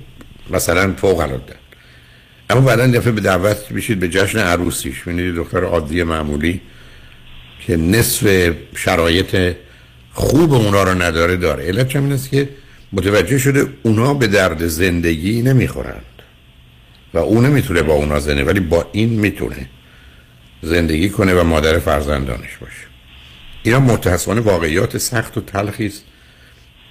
مثلا 0.52 0.94
فوق 0.94 1.20
العاده. 1.20 1.56
اما 2.50 2.62
بعدا 2.62 2.88
دفعه 2.88 3.12
به 3.12 3.22
دعوت 3.22 3.72
میشید 3.72 4.00
به 4.00 4.08
جشن 4.08 4.40
عروسیش. 4.40 5.08
می‌دید 5.08 5.36
دختر 5.36 5.64
عادی 5.64 6.04
معمولی 6.04 6.62
که 7.68 7.78
نصف 7.78 8.52
شرایط 8.76 9.56
خوب 10.14 10.54
اونا 10.54 10.84
رو 10.84 11.02
نداره 11.02 11.38
داره. 11.38 11.64
علت 11.64 11.88
چه 11.88 12.00
است 12.00 12.30
که 12.30 12.50
متوجه 12.94 13.38
شده 13.38 13.68
اونا 13.84 14.14
به 14.14 14.28
درد 14.28 14.68
زندگی 14.68 15.42
نمی‌خورند. 15.42 16.06
و 17.14 17.18
اون 17.18 17.46
نمی‌تونه 17.46 17.82
با 17.82 17.94
اونا 17.94 18.20
زنه 18.20 18.44
ولی 18.44 18.60
با 18.60 18.90
این 18.92 19.10
می‌تونه 19.10 19.70
زندگی 20.62 21.10
کنه 21.10 21.34
و 21.34 21.44
مادر 21.44 21.80
فرزندانش 21.80 22.58
باشه. 22.62 22.88
اینا 23.64 23.80
متاسفانه 23.80 24.42
واقعیات 24.42 24.98
سخت 24.98 25.38
و 25.38 25.42
تلخی 25.42 25.86
است 25.86 26.04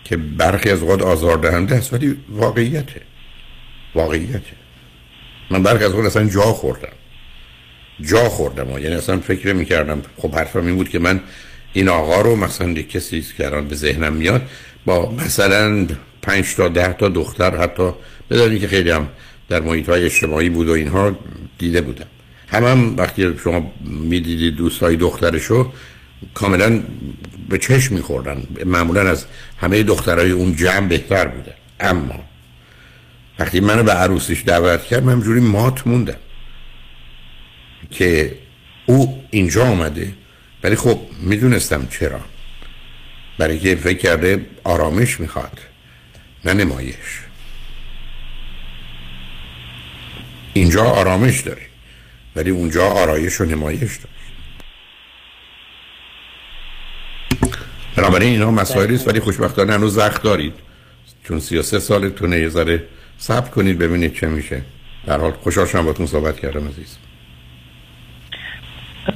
که 0.04 0.16
برخی 0.16 0.70
از 0.70 0.80
اوقات 0.82 1.02
آزاردهنده 1.02 1.74
است 1.74 1.92
ولی 1.92 2.16
واقعیته. 2.28 3.00
واقعیته 3.94 4.58
من 5.50 5.62
برخی 5.62 5.84
از 5.84 5.90
اوقات 5.90 6.06
اصلا 6.06 6.28
جا 6.28 6.40
خوردم. 6.42 6.92
جا 8.00 8.28
خوردم 8.28 8.70
یعنی 8.70 8.94
اصلا 8.94 9.18
فکر 9.18 9.52
می‌کردم 9.52 10.02
خب 10.16 10.34
حرفم 10.34 10.66
این 10.66 10.76
بود 10.76 10.88
که 10.88 10.98
من 10.98 11.20
این 11.72 11.88
آقا 11.88 12.20
رو 12.20 12.36
مثلا 12.36 12.70
یک 12.70 12.90
کسی 12.90 13.24
که 13.36 13.46
الان 13.46 13.68
به 13.68 13.74
ذهنم 13.74 14.12
میاد 14.12 14.42
با 14.84 15.10
مثلا 15.10 15.86
پنج 16.22 16.54
تا 16.54 16.68
ده 16.68 16.92
تا 16.92 17.08
دختر 17.08 17.56
حتی 17.56 17.92
بدانی 18.30 18.58
که 18.58 18.68
خیلی 18.68 18.90
هم 18.90 19.08
در 19.48 19.60
محیط 19.60 19.88
های 19.88 20.04
اجتماعی 20.04 20.48
بود 20.48 20.68
و 20.68 20.72
اینها 20.72 21.18
دیده 21.58 21.80
بودم. 21.80 22.06
هم, 22.48 22.64
هم 22.64 22.96
وقتی 22.96 23.38
شما 23.44 23.72
می‌دیدید 23.84 24.56
دوستای 24.56 24.96
دخترشو 24.96 25.72
کاملا 26.34 26.82
به 27.48 27.58
چشم 27.58 27.94
میخوردن. 27.94 28.42
معمولا 28.64 29.10
از 29.10 29.26
همه 29.58 29.82
دخترای 29.82 30.30
اون 30.30 30.56
جمع 30.56 30.88
بهتر 30.88 31.26
بودن 31.26 31.54
اما 31.80 32.24
وقتی 33.38 33.60
منو 33.60 33.82
به 33.82 33.92
عروسیش 33.92 34.42
دعوت 34.42 34.84
کرد 34.84 35.02
من 35.04 35.20
جوری 35.20 35.40
مات 35.40 35.86
موندم 35.86 36.16
که 37.90 38.38
او 38.86 39.24
اینجا 39.30 39.64
آمده 39.64 40.12
ولی 40.62 40.76
خب 40.76 41.00
می‌دونستم 41.20 41.86
چرا. 41.90 42.20
برای 43.38 43.58
که 43.58 43.76
فکر 43.76 43.98
کرده 43.98 44.46
آرامش 44.64 45.20
می‌خواد 45.20 45.58
نه 46.44 46.52
نمایش. 46.52 47.20
اینجا 50.52 50.84
آرامش 50.84 51.40
داره 51.40 51.62
ولی 52.36 52.50
اونجا 52.50 52.86
آرایش 52.86 53.40
و 53.40 53.44
نمایش 53.44 53.96
داره. 53.96 54.18
بنابراین 57.96 58.32
اینا 58.32 58.50
مسائلی 58.50 58.96
ولی 58.96 59.20
خوشبختانه 59.20 59.72
هنوز 59.72 59.94
زخ 59.94 60.22
دارید. 60.22 60.54
چون 61.24 61.40
33 61.40 61.78
سالتونه 61.78 62.38
یه 62.38 62.48
ذره 62.48 62.84
صبر 63.18 63.48
کنید 63.48 63.78
ببینید 63.78 64.14
چه 64.14 64.26
میشه. 64.26 64.62
در 65.06 65.20
حال 65.20 65.30
خوشحال 65.30 65.66
شدم 65.66 65.84
باتون 65.84 66.06
صحبت 66.06 66.40
کردم 66.40 66.68
عزیز. 66.68 66.98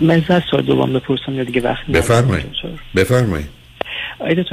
من 0.00 0.24
از 0.28 0.42
سال 0.50 0.62
دوم 0.62 0.92
بپرسم 0.92 1.34
یا 1.34 1.44
دیگه 1.44 1.60
وقت 1.60 1.86
بفرمایید. 1.86 2.46
بفرمایید. 2.96 3.48
آیده 4.18 4.44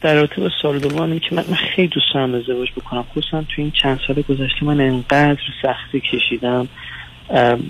در 0.00 0.14
رابطه 0.14 0.40
با 0.40 0.50
سال 0.62 0.78
دوم 0.78 1.18
که 1.18 1.34
من, 1.34 1.44
من 1.48 1.56
خیلی 1.76 1.88
دوست 1.88 2.06
دارم 2.14 2.34
ازدواج 2.34 2.68
بکنم. 2.76 3.02
خصوصا 3.02 3.42
تو 3.42 3.62
این 3.62 3.70
چند 3.82 4.00
سال 4.06 4.22
گذشته 4.22 4.64
من 4.64 4.80
انقدر 4.80 5.40
سختی 5.62 6.00
کشیدم 6.00 6.68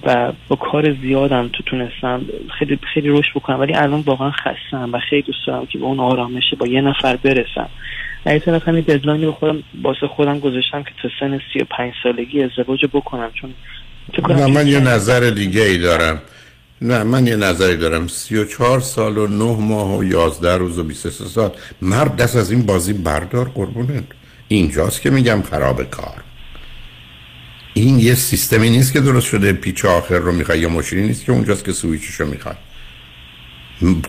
و 0.07 0.33
با 0.49 0.57
کار 0.57 0.95
زیادم 0.95 1.49
تو 1.49 1.63
تونستم 1.63 2.23
خیلی 2.59 2.79
خیلی 2.95 3.09
رشد 3.09 3.31
بکنم 3.35 3.61
ولی 3.61 3.75
الان 3.75 4.01
واقعا 4.01 4.31
خستم 4.31 4.93
و 4.93 4.99
خیلی 5.11 5.23
دوست 5.23 5.47
دارم 5.47 5.67
که 5.67 5.79
به 5.79 5.85
اون 5.85 6.01
آرامشه 6.01 6.57
با 6.57 6.67
یه 6.67 6.81
نفر 6.81 7.17
برسم. 7.17 7.69
و 8.27 8.33
یه 8.33 8.39
طرف 8.39 8.69
همین 8.69 8.81
ددلاینی 8.81 9.25
رو 9.25 9.33
خودم 9.33 9.63
واسه 9.83 10.07
خودم 10.07 10.39
گذاشتم 10.39 10.83
که 10.83 10.91
تا 11.03 11.09
سن 11.21 11.41
35 11.53 11.93
سالگی 12.03 12.43
ازدواج 12.43 12.87
بکنم 12.93 13.31
چون 13.35 13.55
نه 14.29 14.47
من 14.47 14.67
یه 14.67 14.81
نظر 14.81 15.31
دیگه 15.31 15.63
ای 15.63 15.79
دارم. 15.79 16.23
نه 16.83 17.03
من 17.03 17.27
یه 17.27 17.37
نظری 17.37 17.77
دارم. 17.77 18.09
34 18.09 18.81
سال 18.81 19.19
و 19.19 19.27
9 19.27 19.45
ماه 19.45 19.99
و 19.99 20.05
11 20.05 20.57
روز 20.57 20.79
و 20.79 20.85
23 20.85 21.25
سال 21.25 21.51
مرد 21.83 22.17
دست 22.17 22.37
از 22.37 22.51
این 22.51 22.67
بازی 22.67 22.93
بردار 22.93 23.49
قربونت. 23.49 24.05
اینجاست 24.49 25.03
که 25.03 25.11
میگم 25.11 25.43
خراب 25.43 25.83
کار. 25.83 26.23
این 27.75 27.99
یه 27.99 28.15
سیستمی 28.15 28.71
نیست 28.71 28.93
که 28.93 29.01
درست 29.01 29.27
شده. 29.27 29.53
پیچ 29.53 29.85
آخر 29.85 30.19
رو 30.19 30.33
می‌خوای 30.33 30.61
یا 30.61 30.69
ماشینی 30.69 31.07
نیست 31.07 31.25
که 31.25 31.33
اونجاست 31.33 31.65
که 31.65 31.73
سویچش 31.73 32.15
رو 32.15 32.27
می‌خوای 32.27 32.55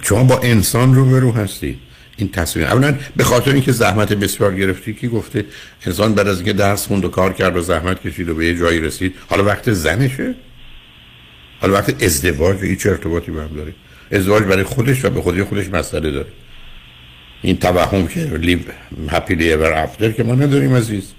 شما 0.01 0.23
با 0.23 0.39
انسان 0.39 0.95
رو 0.95 1.05
برو 1.05 1.31
هستی. 1.31 1.79
این 2.17 2.29
تصمیم 2.31 2.65
اولا 2.65 2.95
به 3.15 3.23
خاطر 3.23 3.51
اینکه 3.51 3.71
زحمت 3.71 4.13
بسیار 4.13 4.55
گرفتی 4.55 4.93
کی 4.93 5.07
گفته؟ 5.07 5.45
انسان 5.85 6.13
بعد 6.13 6.27
از 6.27 6.37
اینکه 6.37 6.53
درس 6.53 6.87
خوند 6.87 7.05
و 7.05 7.09
کار 7.09 7.33
کرد 7.33 7.57
و 7.57 7.61
زحمت 7.61 8.01
کشید 8.01 8.29
و 8.29 8.35
به 8.35 8.45
یه 8.45 8.57
جایی 8.57 8.79
رسید. 8.79 9.15
حالا 9.29 9.43
وقت 9.43 9.73
زنشه؟ 9.73 10.35
حالا 11.61 11.73
وقت 11.73 12.03
ازدواج 12.03 12.57
هیچ 12.61 12.85
ارتباطی 12.85 13.31
به 13.31 13.41
هم 13.41 13.55
داره. 13.55 13.73
ازدواج 14.11 14.43
برای 14.43 14.63
خودش 14.63 15.05
و 15.05 15.09
به 15.09 15.21
خودی 15.21 15.43
خودش 15.43 15.69
مسئله 15.69 16.11
داره. 16.11 16.27
این 17.41 17.57
توهم 17.57 18.07
که 18.07 18.19
لیو 18.19 18.59
هپیلی 19.09 19.53
اور 19.53 19.73
افتر 19.73 20.11
که 20.11 20.23
ما 20.23 20.35
نداریم 20.35 20.75
عزیز. 20.75 21.13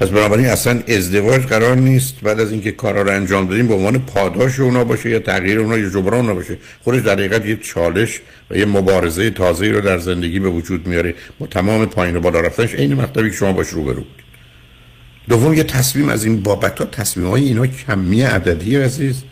پس 0.00 0.08
بنابراین 0.08 0.46
اصلا 0.46 0.82
ازدواج 0.88 1.42
قرار 1.42 1.76
نیست 1.76 2.14
بعد 2.22 2.40
از 2.40 2.52
اینکه 2.52 2.72
کارا 2.72 3.02
رو 3.02 3.10
انجام 3.10 3.48
دادیم 3.48 3.68
به 3.68 3.74
عنوان 3.74 3.98
پاداش 3.98 4.60
اونا 4.60 4.84
باشه 4.84 5.10
یا 5.10 5.18
تغییر 5.18 5.60
اونا 5.60 5.78
یا 5.78 5.90
جبران 5.90 6.20
اونا 6.20 6.34
باشه 6.34 6.56
خودش 6.84 7.02
در 7.02 7.12
حقیقت 7.12 7.46
یه 7.46 7.56
چالش 7.56 8.20
و 8.50 8.56
یه 8.56 8.64
مبارزه 8.64 9.30
تازه 9.30 9.68
رو 9.68 9.80
در 9.80 9.98
زندگی 9.98 10.40
به 10.40 10.48
وجود 10.48 10.86
میاره. 10.86 11.14
با 11.38 11.46
تمام 11.46 11.86
پایین 11.86 12.16
و 12.16 12.20
بالا 12.20 12.40
رفتنش 12.40 12.74
عین 12.74 12.94
مطلبی 12.94 13.30
که 13.30 13.36
شما 13.36 13.52
باش 13.52 13.68
رو 13.68 13.84
برو 13.84 14.04
دوم 15.28 15.54
یه 15.54 15.62
تصمیم 15.62 16.08
از 16.08 16.24
این 16.24 16.42
بابت 16.42 16.78
ها 16.78 16.84
تصمیم 16.84 17.26
های 17.26 17.44
اینا 17.44 17.66
کمی 17.66 18.22
عددی 18.22 18.76
عزیز. 18.76 19.22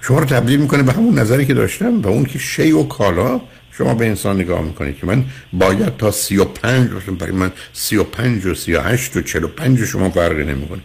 شما 0.00 0.18
رو 0.18 0.24
تبدیل 0.24 0.60
می‌کنه 0.60 0.82
به 0.82 0.92
همون 0.92 1.18
نظری 1.18 1.46
که 1.46 1.54
داشتم 1.54 2.00
و 2.00 2.08
اون 2.08 2.24
که 2.24 2.38
شی 2.38 2.72
و 2.72 2.82
کالا 2.82 3.40
شما 3.72 3.94
به 3.94 4.06
انسان 4.06 4.40
نگاه 4.40 4.62
می‌کنید 4.62 4.98
که 4.98 5.06
من 5.06 5.24
باید 5.52 5.96
تا 5.96 6.10
35 6.10 6.90
باشم 6.90 7.14
برای 7.14 7.32
من 7.32 7.52
35 7.72 8.46
و 8.46 8.54
38 8.54 9.16
و 9.16 9.20
45 9.20 9.84
شما 9.84 10.10
فرقی 10.10 10.44
نمی‌کنه. 10.44 10.80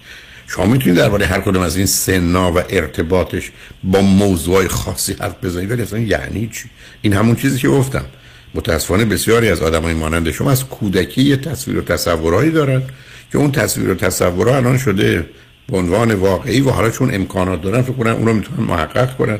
شما 0.47 0.65
می‌تونید 0.65 0.97
درباره 0.97 1.25
هر 1.25 1.39
کدوم 1.39 1.61
از 1.61 1.77
این 1.77 1.85
سنا 1.85 2.51
و 2.51 2.57
ارتباطش 2.69 3.51
با 3.83 4.01
موضوع 4.01 4.67
خاصی 4.67 5.15
حرف 5.19 5.43
بزنید 5.43 5.71
ولی 5.71 5.81
اصلا 5.81 5.99
یعنی 5.99 6.49
چی؟ 6.53 6.69
این 7.01 7.13
همون 7.13 7.35
چیزی 7.35 7.59
که 7.59 7.67
گفتم. 7.67 8.05
متاسفانه 8.53 9.05
بسیاری 9.05 9.49
از 9.49 9.61
آدمای 9.61 9.93
مانند 9.93 10.31
شما 10.31 10.51
از 10.51 10.65
کودکی 10.65 11.21
یه 11.21 11.37
تصویر 11.37 11.77
و 11.77 11.81
تصورهایی 11.81 12.51
دارن 12.51 12.81
که 13.31 13.37
اون 13.37 13.51
تصویر 13.51 13.89
و 13.89 13.95
تصور 13.95 14.49
الان 14.49 14.77
شده 14.77 15.29
به 15.71 15.77
عنوان 15.77 16.13
واقعی 16.13 16.61
و 16.61 16.69
حالا 16.69 16.89
چون 16.89 17.15
امکانات 17.15 17.61
دارن 17.61 17.81
فکر 17.81 17.93
کنن 17.93 18.11
اون 18.11 18.25
رو 18.25 18.33
می‌تونن 18.33 18.67
محقق 18.67 19.17
کنن. 19.17 19.39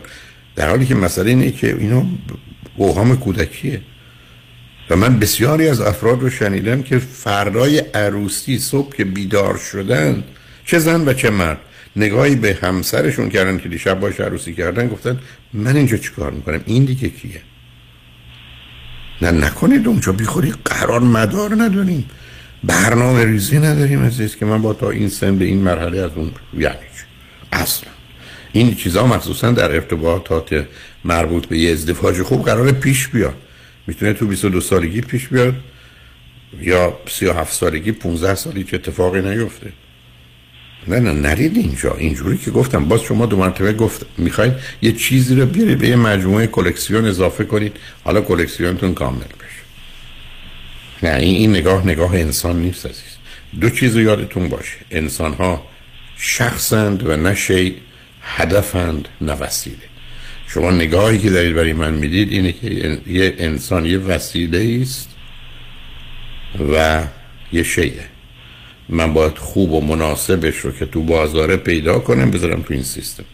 در 0.56 0.70
حالی 0.70 0.86
که 0.86 0.96
مسئله 0.96 1.30
اینه 1.30 1.52
که 1.52 1.76
اینا 1.80 2.06
اوهام 2.76 3.18
کودکیه. 3.18 3.82
و 4.90 4.96
من 4.96 5.20
بسیاری 5.20 5.68
از 5.68 5.82
افراد 5.82 6.22
رو 6.22 6.30
شنیدم 6.30 6.82
که 6.82 6.98
فردای 7.00 7.80
عروسی 7.80 8.60
صبح 8.60 8.96
که 8.96 9.06
بیدار 9.06 9.58
شدن 9.58 10.24
چه 10.66 10.80
زن 10.80 11.08
و 11.08 11.14
چه 11.14 11.30
مرد 11.30 11.60
نگاهی 11.96 12.36
به 12.36 12.58
همسرشون 12.62 13.30
کردن 13.30 13.58
که 13.58 13.70
دیشب 13.70 14.00
باش 14.00 14.20
عروسی 14.20 14.54
کردن 14.54 14.88
گفتن 14.88 15.20
من 15.54 15.76
اینجا 15.76 15.98
چیکار 15.98 16.32
می‌کنم؟ 16.32 16.62
این 16.66 16.86
دیگه 16.86 17.10
کیه؟ 17.10 17.42
نه 19.22 19.32
نکنید 19.32 19.88
اونجا 19.88 20.12
بیخوری 20.12 20.54
قرار 20.66 21.00
مدار 21.00 21.64
نداریم. 21.64 22.10
برنامه 22.64 23.26
ریزی 23.26 23.60
نداریم 23.60 24.04
عزیز 24.04 24.36
که 24.36 24.46
من 24.46 24.62
با 24.62 24.74
تا 24.74 24.90
این 24.90 25.10
سن 25.10 25.38
به 25.38 25.46
این 25.46 25.62
مرحله 25.62 26.00
از 26.00 26.12
اون 26.16 26.32
یعنی 26.54 26.76
اصلا. 27.52 27.95
این 28.56 28.76
چیزها 28.76 29.08
مخصوصا 29.08 29.52
در 29.52 29.72
ارتباطات 29.72 30.66
مربوط 31.06 31.46
به 31.46 31.58
یه 31.58 31.72
ازدواج 31.72 32.22
خوب 32.22 32.46
قرار 32.46 32.72
پیش 32.72 33.08
بیاد. 33.08 33.36
می‌تونه 33.88 34.14
تو 34.14 34.28
22 34.28 34.62
سالگی 34.62 35.02
پیش 35.02 35.28
بیاد 35.28 35.56
یا 36.62 36.98
37 37.08 37.54
سالگی 37.54 37.92
15 37.92 38.36
سالی 38.36 38.64
چه 38.64 38.76
اتفاقی 38.76 39.22
نیفته. 39.22 39.72
نه 40.88 41.00
نه 41.00 41.12
نرید 41.12 41.58
اینجا. 41.58 41.96
اینجوری 41.96 42.38
که 42.38 42.52
گفتم 42.52 42.86
باز 42.86 43.02
شما 43.02 43.26
دو 43.26 43.38
مرتبه 43.38 43.74
گفت 43.74 44.06
می‌خواید 44.18 44.54
یه 44.82 44.92
چیزی 44.92 45.36
رو 45.36 45.46
بیارید 45.46 45.78
به 45.78 45.88
یه 45.88 45.96
مجموعه 45.96 46.48
کلکسیون 46.48 47.06
اضافه 47.06 47.44
کنید. 47.44 47.78
حالا 48.04 48.22
کلکسیونتون 48.22 48.94
کامل 48.94 49.20
بشه. 49.20 49.64
نه 51.04 51.16
این, 51.16 51.50
نگاه 51.50 51.88
نگاه 51.88 52.14
انسان 52.14 52.62
نیست 52.62 52.86
عزیز. 52.86 53.18
دو 53.62 53.70
چیز 53.70 53.96
رو 53.96 54.02
یادتون 54.02 54.50
باشه. 54.50 54.78
انسان 54.92 55.34
ها 55.34 55.68
شخصند 56.18 57.08
و 57.10 57.18
نه 57.18 57.36
شی 57.36 57.76
هدفند 58.26 59.08
نه 59.22 59.34
وسیله. 59.34 59.78
شما 60.48 60.72
نگاهی 60.72 61.20
که 61.20 61.30
دارید 61.30 61.56
برای 61.56 61.74
من 61.74 61.94
می‌دید 61.94 62.32
اینه 62.32 62.52
که 62.52 63.00
یه 63.08 63.36
انسان 63.38 63.86
یه 63.86 63.98
وسیله 63.98 64.82
است 64.82 65.10
و 66.74 67.04
یه 67.54 67.64
شیه 67.64 68.06
من 68.90 69.14
باید 69.14 69.38
خوب 69.38 69.72
و 69.72 69.82
مناسبش 69.82 70.58
رو 70.58 70.72
که 70.72 70.86
تو 70.86 71.04
بازاره 71.04 71.58
پیدا 71.58 72.00
کنم 72.00 72.32
بذارم 72.32 72.62
تو 72.62 72.74
این 72.74 72.84
سیستم. 72.84 73.26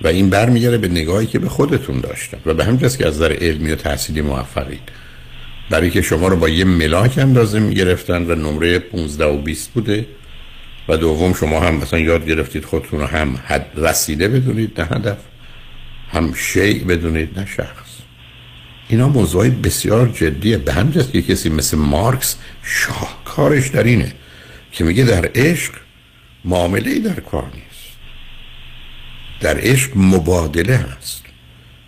و 0.00 0.08
این 0.08 0.30
برمیگره 0.30 0.78
به 0.78 0.88
نگاهی 0.88 1.26
که 1.26 1.38
به 1.38 1.48
خودتون 1.48 2.00
داشتم. 2.00 2.38
و 2.46 2.54
به 2.54 2.64
همین 2.64 2.78
که 2.78 3.06
از 3.06 3.18
در 3.18 3.32
علمی 3.32 3.70
و 3.70 3.76
تحصیلی 3.76 4.20
موفقید. 4.20 4.80
برای 5.70 5.90
که 5.90 6.02
شما 6.02 6.28
رو 6.28 6.36
با 6.36 6.48
یه 6.48 6.64
ملاک 6.64 7.18
اندازه 7.18 7.60
می‌گرفتن 7.60 8.30
و 8.30 8.34
نمره 8.34 8.78
15 8.78 9.24
و 9.24 9.38
20 9.38 9.70
بوده. 9.72 10.06
و 10.88 10.96
دوم 10.96 11.34
شما 11.34 11.60
هم 11.60 11.74
مثلا 11.74 11.98
یاد 11.98 12.26
گرفتید 12.26 12.64
خودتون 12.64 13.00
رو 13.00 13.06
هم 13.06 13.38
حد 13.46 13.72
وسیله 13.76 14.28
بدونید 14.28 14.80
نه 14.80 14.86
هدف. 14.86 15.18
هم 16.10 16.34
شیع 16.34 16.84
بدونید 16.84 17.38
نه 17.38 17.46
شخص. 17.46 17.88
اینا 18.88 19.08
موضوعی 19.08 19.50
بسیار 19.50 20.08
جدیه. 20.08 20.58
به 20.58 20.72
همین 20.72 20.92
که 20.92 21.22
کسی 21.22 21.48
مثل 21.48 21.76
مارکس 21.76 22.36
شاهکارش 22.62 23.68
در 23.68 23.82
اینه 23.82 24.12
که 24.72 24.84
میگه 24.84 25.04
در 25.04 25.30
عشق 25.34 25.72
معامله 26.44 26.98
در 26.98 27.20
کار 27.20 27.50
نیست. 27.54 27.88
در 29.40 29.58
عشق 29.60 29.90
مبادله 29.96 30.76
هست. 30.76 31.22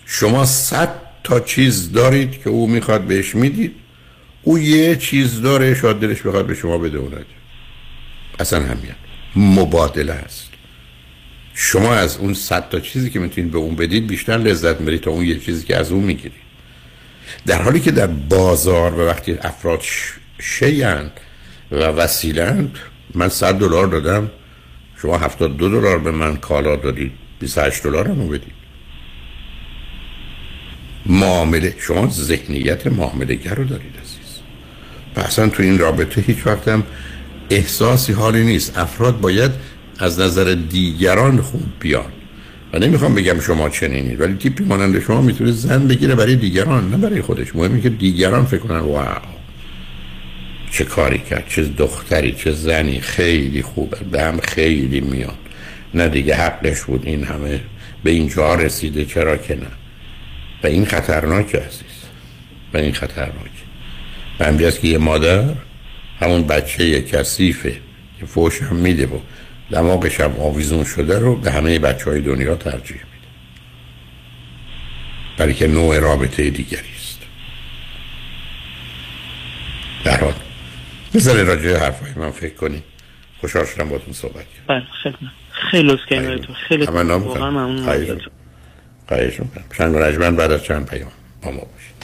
شما 0.06 0.44
صد 0.44 0.94
تا 1.24 1.40
چیز 1.40 1.92
دارید 1.92 2.42
که 2.42 2.50
او 2.50 2.66
می‌خواد 2.66 3.00
بهش 3.00 3.34
می‌دید 3.34 3.74
او 4.42 4.58
یه 4.58 4.96
چیز 4.96 5.40
داره 5.40 5.74
شاید 5.74 5.96
دلش 5.96 6.22
بخواد 6.22 6.46
به 6.46 6.54
شما 6.54 6.78
بده 6.78 6.98
اصلا 8.40 8.60
همین. 8.60 8.90
مبادله 9.36 10.12
هست 10.12 10.48
شما 11.54 11.94
از 11.94 12.16
اون 12.16 12.34
صد 12.34 12.68
تا 12.68 12.80
چیزی 12.80 13.10
که 13.10 13.18
می‌تونید 13.18 13.50
به 13.50 13.58
اون 13.58 13.76
بدید 13.76 14.06
بیشتر 14.06 14.38
لذت 14.38 14.80
می‌برید 14.80 15.00
تا 15.00 15.10
اون 15.10 15.24
یه 15.24 15.38
چیزی 15.38 15.66
که 15.66 15.76
از 15.76 15.90
اون 15.92 16.04
می‌گیرید. 16.04 16.40
در 17.46 17.62
حالی 17.62 17.80
که 17.80 17.90
در 17.90 18.06
بازار 18.06 18.94
و 18.94 19.06
وقتی 19.06 19.32
افراد 19.32 19.82
شیند 20.38 21.12
و 21.70 21.76
وسیلند 21.76 22.78
من 23.14 23.28
100 23.28 23.54
دلار 23.54 23.86
دادم 23.86 24.30
شما 25.02 25.18
72 25.18 25.68
دلار 25.68 25.98
به 25.98 26.10
من 26.10 26.36
کالا 26.36 26.76
دادید 26.76 27.12
28 27.40 27.82
دلار 27.82 28.08
هم 28.08 28.28
بدید. 28.28 28.60
معامله 31.06 31.74
شما 31.78 32.08
ذهنیت 32.08 32.86
معامله 32.86 33.54
رو 33.54 33.64
دارید 33.64 33.94
عزیز. 34.02 34.40
اصلا 35.16 35.48
تو 35.48 35.62
این 35.62 35.78
رابطه 35.78 36.20
هیچ 36.20 36.46
وقتم 36.46 36.82
احساسی 37.50 38.12
حالی 38.12 38.44
نیست. 38.44 38.78
افراد 38.78 39.20
باید 39.20 39.50
از 39.98 40.20
نظر 40.20 40.56
دیگران 40.70 41.40
خوب 41.40 41.66
بیان. 41.80 42.12
و 42.72 42.78
نمی‌خوام 42.78 43.14
بگم 43.14 43.40
شما 43.40 43.68
چنینید 43.68 44.20
ولی 44.20 44.34
تیپی 44.34 44.64
مانند 44.64 45.00
شما 45.00 45.20
می‌تونه 45.20 45.52
زن 45.52 45.88
بگیره 45.88 46.14
برای 46.14 46.36
دیگران 46.36 46.90
نه 46.90 46.96
برای 46.96 47.22
خودش. 47.22 47.56
مهمه 47.56 47.80
که 47.80 47.88
دیگران 47.88 48.44
فکر 48.44 48.60
کنن 48.60 48.78
واو 48.78 49.06
چه 50.70 50.84
کاری 50.84 51.18
کرد 51.18 51.44
چه 51.48 51.64
دختری 51.64 52.32
چه 52.32 52.52
زنی 52.52 53.00
خیلی 53.00 53.62
خوبه 53.62 53.96
به 54.10 54.22
هم 54.22 54.40
خیلی 54.40 55.00
میاد. 55.00 55.38
نه 55.94 56.08
دیگه 56.08 56.34
حقش 56.34 56.82
بود 56.82 57.02
این 57.06 57.24
همه 57.24 57.60
به 58.04 58.10
اینجا 58.10 58.54
رسیده 58.54 59.04
چرا 59.04 59.36
که 59.36 59.54
نه؟ 59.54 59.66
و 60.62 60.66
این 60.66 60.84
خطرناک 60.84 61.54
عزیز 61.54 62.00
و 62.74 62.78
این 62.78 62.92
خطرناک. 62.92 63.50
و 64.40 64.44
هم 64.44 64.58
که 64.58 64.88
یه 64.88 64.98
مادر 64.98 65.44
همون 66.20 66.46
بچه 66.46 67.02
کسیفه 67.02 67.76
که 68.20 68.26
فوش 68.26 68.62
هم 68.62 68.76
میده 68.76 69.06
و 69.06 69.18
دماغش 69.70 70.20
هم 70.20 70.36
آویزون 70.40 70.84
شده 70.84 71.18
رو 71.18 71.36
به 71.36 71.50
همه 71.50 71.78
بچه 71.78 72.10
های 72.10 72.20
دنیا 72.20 72.54
ترجیح 72.54 72.96
میده. 72.96 73.28
برای 75.36 75.54
که 75.54 75.66
نوع 75.66 75.98
رابطه 75.98 76.50
دیگری 76.50 76.94
است. 76.96 77.18
در 80.04 80.20
حال 80.20 80.34
بذاره 81.14 81.42
راجع 81.42 81.76
حرفای 81.76 82.10
من 82.16 82.30
فکر 82.30 82.54
کنی 82.54 82.82
خوشحال 83.40 83.64
شدم 83.64 83.88
باتون 83.88 84.12
صحبت 84.12 84.34
کرد 84.34 84.66
بله 84.66 84.82
خیلی 85.02 85.30
خیلی 85.70 85.96
خیلی 86.08 86.38
تو 86.38 86.52
خیلی 86.68 86.86
واقعا 86.86 87.50
ممنون. 87.50 88.20
خواهش 89.08 89.40
می‌کنم 89.40 89.64
شنگ 89.76 89.96
رجمن 89.96 90.36
بعد 90.36 90.52
از 90.52 90.64
چند 90.64 90.86
پیام 90.86 91.10
با 91.42 91.50
ما 91.50 91.60
باشید. 91.60 92.00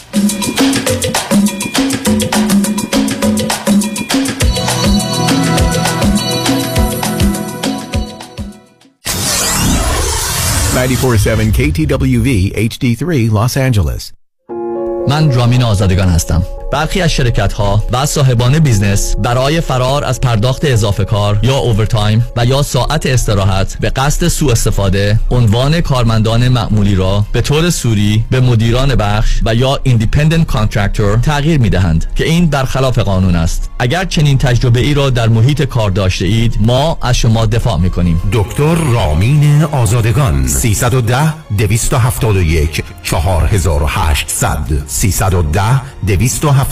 947 10.77 11.53
KTWV 11.53 12.53
HD3 12.69 13.31
Los 13.31 13.57
Angeles. 13.57 14.13
من 15.09 15.33
رامین 15.33 15.63
آزادگان 15.63 16.09
هستم 16.09 16.43
برخی 16.77 17.01
از 17.01 17.11
شرکت 17.11 17.53
ها 17.53 17.85
و 17.93 18.07
صاحبان 18.07 18.59
business 18.59 19.17
برای 19.17 19.61
فرار 19.61 20.05
از 20.05 20.21
پرداخت 20.21 20.65
اضافه 20.65 21.05
کار 21.05 21.39
یا 21.43 21.57
overtime 21.57 22.27
و 22.37 22.45
یا 22.45 22.63
ساعت 22.63 23.07
استراحت 23.07 23.77
به 23.81 23.91
قصد 23.91 24.29
سوء 24.29 24.53
استفاده 24.53 25.21
عنوان 25.31 25.81
کارمندان 25.81 26.49
معمولی 26.49 26.95
را 26.95 27.25
به 27.33 27.41
طور 27.41 27.71
سوری 27.71 28.25
به 28.31 28.41
مدیران 28.41 28.95
بخش 28.95 29.41
و 29.45 29.55
یا 29.55 29.81
independent 29.83 30.47
contractor 30.47 31.17
تغییر 31.17 31.61
می 31.61 31.71
دهند 31.71 32.07
که 32.15 32.25
این 32.25 32.47
برخلاف 32.47 32.99
قانون 32.99 33.37
است. 33.37 33.71
اگر 33.79 34.05
چنین 34.05 34.39
تجربه 34.39 34.81
ای 34.81 34.95
را 34.95 35.11
در 35.11 35.29
محیط 35.29 35.63
کار 35.63 35.91
داشته 35.91 36.25
اید 36.25 36.59
ما 36.61 36.99
از 37.03 37.17
شما 37.17 37.47
دفاع 37.47 37.79
می 37.79 37.91
کنیم 37.91 38.23
دکتر 38.33 38.75
رامین 38.75 39.63
آزادگان 39.63 40.47
310 40.47 41.35
271 41.59 42.85
4800 43.03 44.59
310 44.87 45.63
271 46.07 46.66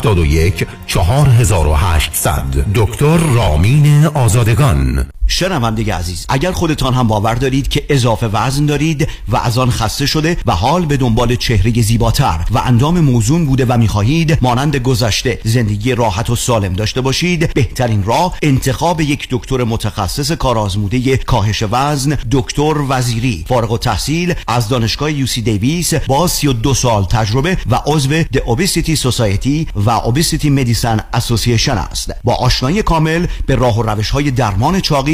4800 0.87 2.43
دکتر 2.75 3.17
رامین 3.17 4.07
آزادگان. 4.07 5.07
شنونده 5.27 5.95
عزیز 5.95 6.27
اگر 6.29 6.53
خودتان 6.53 6.95
هم 6.95 7.09
باور 7.09 7.35
دارید 7.35 7.69
که 7.69 7.85
اضافه 7.89 8.27
وزن 8.27 8.67
دارید 8.67 9.09
و 9.29 9.37
از 9.37 9.59
آن 9.59 9.71
خسته 9.71 10.07
شده 10.07 10.37
و 10.47 10.53
حال 10.53 10.87
به 10.87 10.97
دنبال 10.97 11.35
چهره 11.35 11.83
زیباتر 11.83 12.45
و 12.51 12.59
اندام 12.59 13.01
موزون 13.01 13.47
بوده 13.47 13.65
و 13.69 13.79
می‌خواهید 13.79 14.39
مانند 14.41 14.77
گذشته 14.77 15.39
زندگی 15.45 15.95
راحت 15.95 16.31
و 16.31 16.37
سالم 16.37 16.73
داشته 16.73 17.01
باشید 17.01 17.55
بهترین 17.55 18.05
راه 18.05 18.39
انتخاب 18.43 19.01
یک 19.01 19.29
دکتر 19.31 19.65
متخصص 19.65 20.33
کارآزموده 20.33 21.17
کاهش 21.17 21.65
وزن 21.71 22.19
دکتر 22.31 22.75
وزیری. 22.89 23.45
فارغ 23.49 23.73
و 23.73 23.79
تحصیل 23.79 24.35
از 24.49 24.69
دانشگاه 24.69 25.13
یوسی 25.13 25.43
دیویس 25.43 25.95
با 25.95 26.29
32 26.29 26.75
سال 26.75 27.05
تجربه 27.05 27.57
و 27.71 27.81
عضو 27.87 28.23
د 28.23 28.39
اوبیسیتی 28.47 28.97
سوسایتی 28.97 29.67
و 29.77 29.91
اوبیسیتی 29.91 30.51
مدیسن 30.51 31.01
اسوسییشن 31.13 31.79
است. 31.79 32.13
با 32.25 32.35
آشنایی 32.35 32.83
کامل 32.83 33.27
به 33.47 33.55
راه 33.55 33.79
و 33.79 33.83
روش 33.83 34.11
های 34.11 34.31
درمان 34.31 34.81
چاقی 34.81 35.14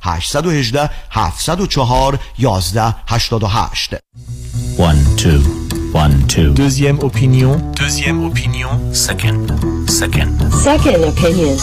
818 0.00 0.90
704 1.10 2.18
11 2.38 2.94
88 3.06 3.94
1 4.78 5.16
2 5.16 5.60
1 5.94 6.26
2 6.26 6.54
deuxième 6.54 7.00
opinion. 7.00 7.72
deuxième 7.76 8.24
opinion. 8.24 8.92
second. 8.92 9.46
second. 9.86 10.50
second 10.50 11.04
opinion 11.04 11.56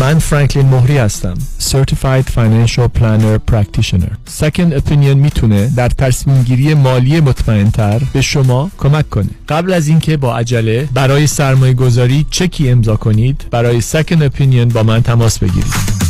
من 0.00 0.18
فرانکلین 0.18 0.66
مهری 0.66 0.98
هستم. 0.98 1.34
Certified 1.60 2.24
Financial 2.36 2.88
Planner 2.98 3.52
Practitioner. 3.52 4.40
Second 4.40 4.72
Opinion 4.80 5.16
می‌تونه 5.16 5.70
در 5.76 5.88
تصمیم 5.88 6.42
گیری 6.42 6.74
مالی 6.74 7.20
مطمئن 7.20 7.70
تر 7.70 8.02
به 8.12 8.20
شما 8.22 8.70
کمک 8.78 9.10
کنه. 9.10 9.30
قبل 9.48 9.72
از 9.72 9.88
اینکه 9.88 10.16
با 10.16 10.36
عجله 10.36 10.88
برای 10.94 11.26
سرمایه 11.26 11.74
گذاری 11.74 12.26
چکی 12.30 12.70
امضا 12.70 12.96
کنید 12.96 13.44
برای 13.50 13.80
Second 13.80 14.28
Opinion 14.28 14.72
با 14.72 14.82
من 14.82 15.02
تماس 15.02 15.38
بگیرید. 15.38 16.09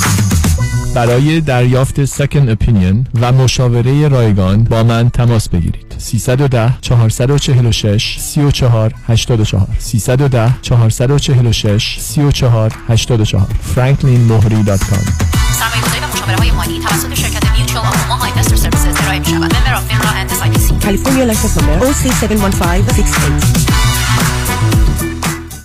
برای 0.95 1.41
دریافت 1.41 2.05
سکن 2.05 2.49
اپینین 2.49 3.07
و 3.21 3.31
مشاوره 3.31 4.07
رایگان 4.07 4.63
با 4.63 4.83
من 4.83 5.09
تماس 5.09 5.49
بگیرید 5.49 5.95
310 5.97 6.73
446 6.81 8.17
34 8.19 8.93
84 9.07 9.67
310 9.79 10.53
446 10.61 11.97
34 11.99 12.71
84 12.89 13.47
franklinmohri.com 13.75 15.31
سرمایه‌گذاری 15.59 15.99
و 16.01 16.07
مشاوره 16.13 16.35
های 16.37 16.51
مالی 16.51 16.79
توسط 16.79 17.13
شرکت 17.13 17.51
Mutual 17.57 17.85
of 17.85 18.01
Omaha 18.01 18.25
Investor 18.25 18.55
Services 18.55 19.01
ارائه 19.03 19.19
می 19.19 19.25
شود. 19.25 19.35
member 19.35 19.73
of 19.73 19.83
FINRA 19.87 20.09
and 20.09 20.31
SIPC. 20.31 20.73
California 20.83 21.25
license 21.25 21.57
number 21.57 21.93
OC71568 21.93 23.90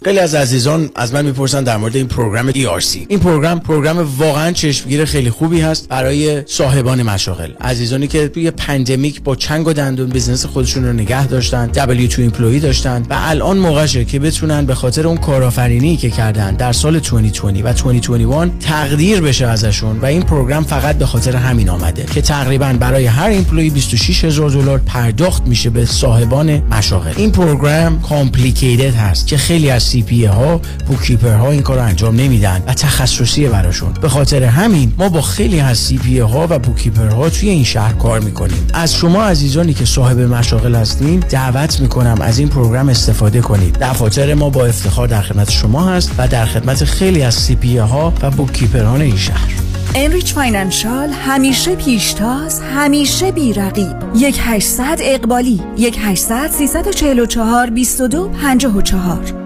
خیلی 0.06 0.18
از 0.18 0.34
عزیزان 0.34 0.90
از 0.94 1.14
من 1.14 1.24
می‌پرسن 1.24 1.64
در 1.64 1.76
مورد 1.76 1.96
این 1.96 2.06
program 2.06 2.52
ERC 2.52 2.96
این 3.08 3.18
program 3.18 3.60
program 3.60 4.08
واقعا 4.18 4.52
چشمگیر 4.52 5.04
خیلی 5.04 5.30
خوبی 5.30 5.60
هست 5.60 5.88
برای 5.88 6.42
صاحبان 6.46 7.02
مشاغل. 7.02 7.52
عزیزانی 7.60 8.06
که 8.06 8.28
توی 8.28 8.50
pandemic 8.50 9.22
با 9.22 9.36
چنگ 9.36 9.66
و 9.66 9.72
دندون 9.72 10.08
business 10.10 10.46
خودشون 10.46 10.84
رو 10.84 10.92
نگه 10.92 11.26
داشتن 11.26 11.70
W2 11.74 12.18
employee 12.18 12.60
داشتن 12.60 13.02
و 13.10 13.16
الان 13.18 13.58
موقعشه 13.58 14.04
که 14.04 14.18
بتونن 14.18 14.66
به 14.66 14.74
خاطر 14.74 15.06
اون 15.06 15.16
کارآفرینی 15.16 15.96
که 15.96 16.10
کردن 16.10 16.54
در 16.54 16.72
سال 16.72 16.98
2020 16.98 17.44
و 17.64 17.92
2021 17.92 18.52
تقدیر 18.60 19.20
بشه 19.20 19.46
ازشون 19.46 19.98
و 19.98 20.04
این 20.04 20.22
program 20.22 20.64
فقط 20.64 20.98
به 20.98 21.06
خاطر 21.06 21.36
همین 21.36 21.68
آمده 21.68 22.06
که 22.14 22.20
تقریبا 22.20 22.76
برای 22.80 23.06
هر 23.06 23.28
employee 23.28 23.70
26 23.70 24.24
هزار 24.24 24.50
دلار 24.50 24.78
پرداخت 24.78 25.42
میشه 25.46 25.70
به 25.70 25.84
صاحبان 25.84 26.58
مشاغل. 26.58 27.12
این 27.16 27.32
program 27.32 28.02
complicated 28.02 28.94
هست 28.94 29.26
که 29.26 29.36
خیلی 29.36 29.70
از 29.70 29.95
CPA 29.96 30.24
ها 30.24 30.60
bookkeeper 30.86 31.32
ها 31.32 31.50
این 31.50 31.62
کار 31.62 31.78
انجام 31.78 32.16
نمیدن 32.16 32.62
و 32.66 32.74
تخصصیه 32.74 33.48
براشون. 33.48 33.92
به 33.92 34.08
خاطر 34.08 34.42
همین 34.44 34.92
ما 34.98 35.08
با 35.08 35.22
خیلی 35.22 35.60
از 35.60 35.78
CPA 35.78 36.18
ها 36.18 36.46
و 36.50 36.58
bookkeeper 36.58 37.08
ها 37.08 37.30
توی 37.30 37.48
این 37.48 37.64
شهر 37.64 37.92
کار 37.92 38.20
می‌کنیم. 38.20 38.66
از 38.74 38.94
شما 38.94 39.24
عزیزانی 39.24 39.74
که 39.74 39.84
صاحب 39.84 40.20
مشاغل 40.20 40.74
هستین 40.74 41.20
دعوت 41.20 41.80
می‌کنم 41.80 42.18
از 42.20 42.38
این 42.38 42.48
program 42.48 42.88
استفاده 42.88 43.40
کنید. 43.40 43.78
دفاتر 43.80 44.34
ما 44.34 44.50
با 44.50 44.66
افتخار 44.66 45.08
در 45.08 45.22
خدمت 45.22 45.50
شما 45.50 45.84
هست 45.84 46.10
و 46.18 46.28
در 46.28 46.46
خدمت 46.46 46.84
خیلی 46.84 47.22
از 47.22 47.34
CPA 47.34 47.78
ها 47.78 48.12
و 48.22 48.30
bookkeeper 48.30 48.94
ان 48.94 49.00
این 49.00 49.16
شهر. 49.16 49.50
Enrich 49.94 50.34
Financial 50.34 51.08
همیشه 51.08 51.76
پیشتاز 51.76 52.60
همیشه 52.74 53.32
بیرقیب. 53.32 53.96
یک 54.16 54.40
800 54.42 54.98
اقبالی 55.00 55.60
یک 55.78 55.98
800 56.02 56.50
344 56.50 57.70
22 57.70 58.28
54 58.28 59.45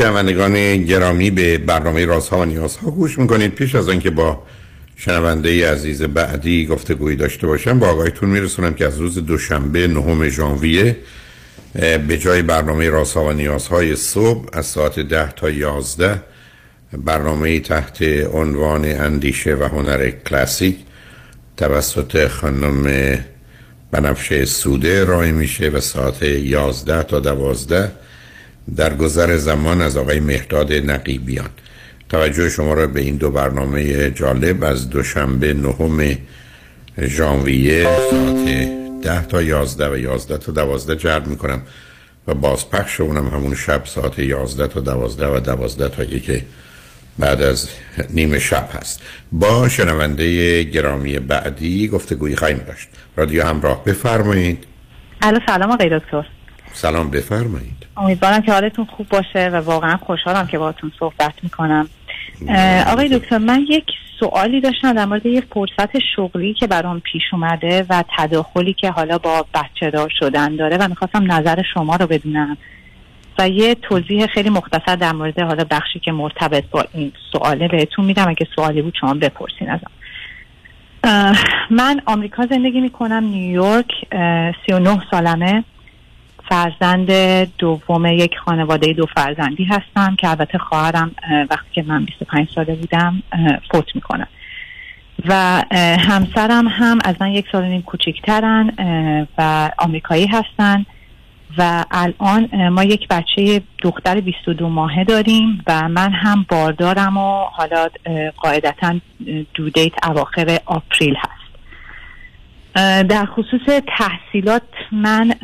شنوندگان 0.00 0.84
گرامی 0.84 1.30
به 1.30 1.58
برنامه 1.58 2.04
رازها 2.04 2.38
و 2.38 2.44
نیازها 2.44 2.90
گوش 2.90 3.18
می‌کنید. 3.18 3.54
پیش 3.54 3.74
از 3.74 3.88
آنکه 3.88 4.10
با 4.10 4.42
شنونده 4.96 5.72
عزیز 5.72 6.02
بعدی 6.02 6.66
گفتگویی 6.66 7.16
داشته 7.16 7.46
باشم 7.46 7.78
با 7.78 7.88
آقایتون 7.88 8.28
میرسونم 8.28 8.74
که 8.74 8.86
از 8.86 8.98
روز 8.98 9.18
دوشنبه 9.18 9.88
نهم 9.88 10.28
ژانویه 10.28 10.96
به 12.08 12.18
جای 12.18 12.42
برنامه 12.42 12.90
رازها 12.90 13.24
و 13.24 13.32
نیازهای 13.32 13.96
صبح 13.96 14.48
از 14.52 14.66
ساعت 14.66 15.00
ده 15.00 15.32
تا 15.32 15.50
یازده 15.50 16.22
برنامه 16.92 17.60
تحت 17.60 18.02
عنوان 18.32 18.84
اندیشه 18.84 19.54
و 19.54 19.62
هنر 19.62 20.10
کلاسیک 20.10 20.76
توسط 21.56 22.26
خانم 22.26 23.18
بنفشه 23.90 24.44
سوده 24.44 25.04
رای 25.04 25.32
میشه 25.32 25.68
و 25.68 25.80
ساعت 25.80 26.22
یازده 26.22 27.02
تا 27.02 27.20
دوازده 27.20 27.92
در 28.76 28.94
گذر 28.94 29.36
زمان 29.36 29.80
از 29.80 29.96
آقای 29.96 30.20
مهداد 30.20 30.72
نقیبیان. 30.72 31.50
توجه 32.08 32.50
شما 32.50 32.74
را 32.74 32.86
به 32.86 33.00
این 33.00 33.16
دو 33.16 33.30
برنامه 33.30 34.10
جالب 34.10 34.64
از 34.64 34.90
دوشنبه 34.90 35.54
نهم 35.54 36.16
ژانویه 37.00 37.84
ساعت 38.10 38.68
ده 39.02 39.26
تا 39.26 39.42
یازده 39.42 39.88
و 39.88 39.98
یازده 39.98 40.38
تا 40.38 40.52
دوازده 40.52 40.96
جلب 40.96 41.26
می‌کنم 41.26 41.62
و 42.26 42.34
بازپخش 42.34 43.00
اونم 43.00 43.28
همون 43.28 43.54
شب 43.54 43.84
ساعت 43.84 44.18
یازده 44.18 44.66
تا 44.66 44.80
دوازده 44.80 45.26
و 45.26 45.40
دوازده 45.40 45.88
تا 45.88 46.04
یک 46.04 46.42
بعد 47.18 47.42
از 47.42 47.68
نیمه 48.10 48.38
شب 48.38 48.68
هست. 48.72 49.02
با 49.32 49.68
شنونده 49.68 50.62
گرامی 50.62 51.18
بعدی 51.18 51.88
گفتگویی 51.88 52.36
خواهیم 52.36 52.58
داشت. 52.58 52.88
رادیو 53.16 53.46
همراه 53.46 53.84
بفرمایید. 53.84 54.64
الو 55.22 55.38
سلام 55.46 55.70
آقای 55.70 55.98
دکتر. 55.98 56.26
سلام 56.72 57.10
بفرمایید. 57.10 57.79
امیدوارم 57.96 58.40
که 58.42 58.52
حالتون 58.52 58.84
خوب 58.84 59.08
باشه 59.08 59.48
و 59.48 59.56
واقعا 59.56 59.96
خوشحالم 59.96 60.46
که 60.46 60.58
باهاتون 60.58 60.92
صحبت 60.98 61.34
می‌کنم. 61.42 61.88
آقای 62.86 63.18
دکتر 63.18 63.38
من 63.38 63.66
یک 63.68 63.84
سوالی 64.20 64.60
داشتم 64.60 64.92
در 64.92 65.04
مورد 65.04 65.26
یه 65.26 65.42
فرصت 65.54 65.98
شغلی 66.16 66.54
که 66.54 66.66
برام 66.66 67.00
پیش 67.00 67.22
اومده 67.32 67.86
و 67.90 68.04
تداخلی 68.16 68.72
که 68.72 68.90
حالا 68.90 69.18
با 69.18 69.46
بچه 69.54 69.90
دار 69.90 70.12
شدن 70.18 70.56
داره 70.56 70.76
و 70.76 70.88
می‌خواستم 70.88 71.32
نظر 71.32 71.62
شما 71.74 71.96
رو 71.96 72.06
بدونم 72.06 72.56
و 73.38 73.48
یه 73.48 73.74
توضیح 73.74 74.26
خیلی 74.26 74.50
مختصر 74.50 74.96
در 74.96 75.12
مورد 75.12 75.38
حالا 75.38 75.64
بخشی 75.70 75.98
که 75.98 76.12
مرتبط 76.12 76.64
با 76.70 76.84
این 76.94 77.12
سواله 77.32 77.68
بهتون 77.68 78.04
میدم. 78.04 78.28
اگه 78.28 78.46
سوالی 78.56 78.82
بود 78.82 78.94
شما 79.00 79.14
بپرسین 79.14 79.70
ازم. 79.70 79.90
من 81.70 82.00
آمریکا 82.06 82.46
زندگی 82.46 82.80
می‌کنم 82.80 83.24
نیویورک 83.24 83.86
39 84.66 85.02
سالمه. 85.10 85.64
فرزند 86.50 87.10
دوم 87.58 88.06
یک 88.06 88.38
خانواده 88.44 88.92
دو 88.92 89.06
فرزندی 89.06 89.64
هستم 89.64 90.16
که 90.16 90.28
البته 90.28 90.58
خواهرم 90.58 91.14
وقتی 91.50 91.68
که 91.72 91.82
من 91.82 92.04
25 92.04 92.48
ساله 92.54 92.74
بودم 92.74 93.22
فوت 93.72 93.94
می‌کنه. 93.94 94.26
و 95.28 95.62
همسرم 95.98 96.68
هم 96.68 96.98
از 97.04 97.14
من 97.20 97.30
یک 97.30 97.46
سال 97.52 97.64
نیم 97.64 97.82
کوچکترن 97.82 98.72
و 99.38 99.70
آمریکایی 99.78 100.26
هستن. 100.26 100.86
و 101.58 101.84
الان 101.90 102.68
ما 102.68 102.84
یک 102.84 103.08
بچه 103.08 103.62
دختر 103.82 104.20
22 104.20 104.68
ماهه 104.68 105.04
داریم 105.04 105.62
و 105.66 105.88
من 105.88 106.12
هم 106.12 106.46
باردارم 106.48 107.16
و 107.16 107.44
حالا 107.44 107.88
قاعدتا 108.36 108.94
دو 109.54 109.70
دیت 109.70 109.92
اواخر 110.06 110.58
آپریل 110.66 111.14
هست. 111.18 111.39
در 112.74 113.26
خصوص 113.26 113.82
تحصیلات 113.98 114.62
من 114.92 115.34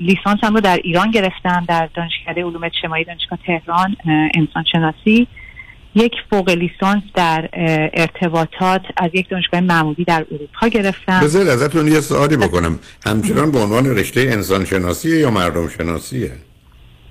لیسانسم 0.00 0.54
رو 0.54 0.60
در 0.60 0.76
ایران 0.84 1.10
گرفتم 1.10 1.64
در 1.68 1.88
دانشکده 1.94 2.44
علوم 2.44 2.64
اجتماعی 2.64 3.04
دانشگاه 3.04 3.38
تهران 3.46 3.96
انسان 4.34 4.64
شناسی 4.72 5.28
یک 5.94 6.12
فوق 6.30 6.50
لیسانس 6.50 7.02
در 7.14 7.48
ارتباطات 7.94 8.82
از 8.96 9.10
یک 9.12 9.28
دانشگاه 9.28 9.60
معمولی 9.60 10.04
در 10.04 10.26
اروپا 10.30 10.68
گرفتم. 10.68 11.20
بذار 11.20 11.48
ازتون 11.48 11.88
یه 11.88 12.00
سوالی 12.00 12.36
بکنم. 12.36 12.78
همچنان 13.06 13.50
به 13.50 13.58
عنوان 13.58 13.86
رشته 13.86 14.20
انسان 14.20 14.64
شناسیه 14.64 15.18
یا 15.18 15.30
مردم 15.30 15.68
شناسیه 15.68 16.32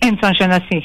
انسان 0.01 0.33
شناسی 0.33 0.83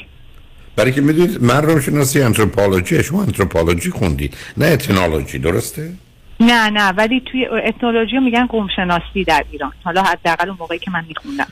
برای 0.75 0.91
که 0.91 1.01
می‌دونید 1.01 1.43
مردم 1.43 1.79
شناسی 1.79 2.21
انتروپولوژی 2.21 3.03
شما 3.03 3.23
انتروپولوژی 3.23 3.91
خوندید 3.91 4.37
نه 4.57 4.65
اتنولوژی 4.65 5.39
درسته؟ 5.39 5.91
نه 6.39 6.69
نه 6.69 6.89
ولی 6.89 7.21
توی 7.31 7.45
اتنولوژی 7.45 8.19
میگن 8.19 8.45
قوم 8.45 8.67
شناسی 8.75 9.23
در 9.23 9.45
ایران. 9.51 9.71
حالا 9.83 10.03
حداقل 10.03 10.49
اون 10.49 10.57
موقعی 10.59 10.79
که 10.79 10.91
من 10.91 11.05
میخوندم. 11.07 11.47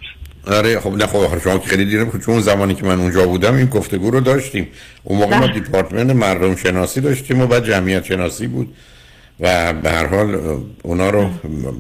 آره 0.47 0.79
خب 0.79 0.93
نه 0.93 1.05
خب 1.05 1.39
شما 1.43 1.57
که 1.57 1.67
خیلی 1.67 1.85
دیرم 1.85 2.09
چون 2.11 2.33
اون 2.33 2.41
زمانی 2.41 2.75
که 2.75 2.85
من 2.85 2.99
اونجا 2.99 3.27
بودم 3.27 3.55
این 3.55 3.65
گفتگو 3.65 4.11
رو 4.11 4.19
داشتیم. 4.19 4.67
اون 5.03 5.19
موقع 5.19 5.37
ما 5.37 5.47
بله. 5.47 5.59
دیپارتمنت 5.59 6.15
مردم 6.15 6.55
شناسی 6.55 7.01
داشتیم 7.01 7.41
و 7.41 7.47
بعد 7.47 7.65
جمعیت 7.65 8.05
شناسی 8.05 8.47
بود. 8.47 8.75
و 9.39 9.73
به 9.73 9.91
هر 9.91 10.05
حال 10.05 10.39
اونا 10.83 11.09
رو 11.09 11.29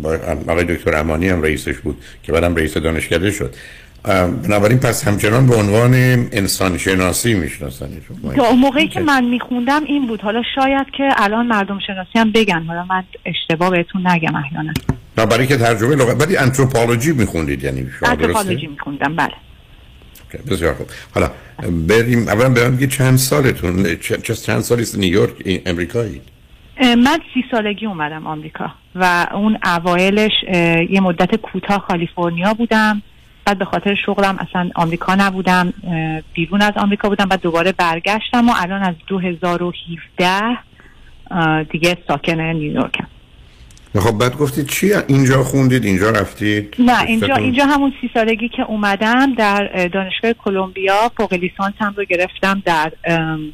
با 0.01 0.19
آقای 0.47 0.63
دکتر 0.63 0.95
امانی 0.95 1.29
هم 1.29 1.41
رئیسش 1.41 1.77
بود 1.77 1.97
که 2.23 2.31
بعدم 2.31 2.55
رئیس 2.55 2.77
دانشکده 2.77 3.31
شد. 3.31 3.55
بنابراین 4.43 4.79
پس 4.79 5.07
همچنان 5.07 5.47
به 5.47 5.55
عنوان 5.55 5.93
انسان 6.31 6.77
شناسی 6.77 7.33
می‌شناسن 7.33 7.89
تا 8.35 8.51
موقعی 8.53 8.87
که 8.87 8.99
من 8.99 9.23
میخوندم 9.25 9.83
این 9.83 10.07
بود. 10.07 10.21
حالا 10.21 10.41
شاید 10.55 10.87
که 10.97 11.09
الان 11.17 11.47
مردم 11.47 11.79
شناسی 11.87 12.19
هم 12.19 12.31
بگن. 12.31 12.63
حالا 12.63 12.85
من 12.89 13.03
اشتباه 13.25 13.69
بهتون 13.69 14.07
نگم 14.07 14.35
احیانا. 14.35 14.73
نه 15.17 15.25
برای 15.25 15.47
که 15.47 15.57
ترجمه 15.57 15.95
لغت 15.95 16.21
ولی 16.25 16.37
انتروپولوژی 16.37 17.11
میخوندید 17.11 17.63
یعنی 17.63 17.87
شما 17.99 18.09
انتروپولوژی 18.09 18.67
میخوندم 18.67 19.15
بله. 19.15 19.33
بسیار 20.51 20.73
خوب. 20.73 20.87
حالا 21.15 21.29
بریم 21.87 22.27
اولا 22.27 22.49
به 22.49 22.69
من 22.69 22.87
چند 22.87 23.17
سالتون 23.17 23.95
چند 24.45 24.61
سالی 24.61 24.81
است؟ 24.81 24.97
نیویورک 24.97 25.33
ای- 25.45 25.61
امریکایی؟ 25.65 26.21
من 26.81 27.19
سی 27.33 27.43
سالگی 27.51 27.85
اومدم 27.85 28.27
آمریکا 28.27 28.71
و 28.95 29.27
اون 29.33 29.57
اوایلش 29.65 30.31
یه 30.89 31.01
مدت 31.01 31.35
کوتاه 31.35 31.87
کالیفرنیا 31.87 32.53
بودم. 32.53 33.01
بعد 33.45 33.57
به 33.57 33.65
خاطر 33.65 33.95
شغلم 34.05 34.37
اصلا 34.39 34.69
آمریکا 34.75 35.15
نبودم 35.15 35.73
بیرون 36.33 36.61
از 36.61 36.73
آمریکا 36.77 37.09
بودم 37.09 37.25
بعد 37.25 37.41
دوباره 37.41 37.71
برگشتم 37.71 38.49
و 38.49 38.53
الان 38.57 38.83
از 38.83 38.95
2017 39.07 40.57
اه، 41.31 41.63
دیگه 41.63 41.97
ساکن 42.07 42.41
نیویورکم 42.41 43.07
خب 43.99 44.17
بعد 44.17 44.37
گفتید 44.37 44.67
چی؟ 44.67 44.93
اینجا 45.07 45.43
خوندید 45.43 45.85
اینجا 45.85 46.09
رفتید؟ 46.09 46.75
نه 46.79 47.03
اینجا؟ 47.03 47.35
اینجا 47.35 47.65
همون 47.65 47.93
سی 48.01 48.09
سالگی 48.13 48.49
که 48.49 48.63
اومدم 48.63 49.33
در 49.33 49.69
اه، 49.73 49.87
دانشگاه 49.87 50.33
کلمبیا 50.33 51.11
فوق 51.17 51.33
لیسانسم 51.33 51.93
رو 51.97 52.05
گرفتم 52.05 52.61
در 52.65 52.91
ام، 53.05 53.53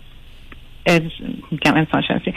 میگم 1.52 1.74
انسان 1.76 2.02
شناسی 2.08 2.34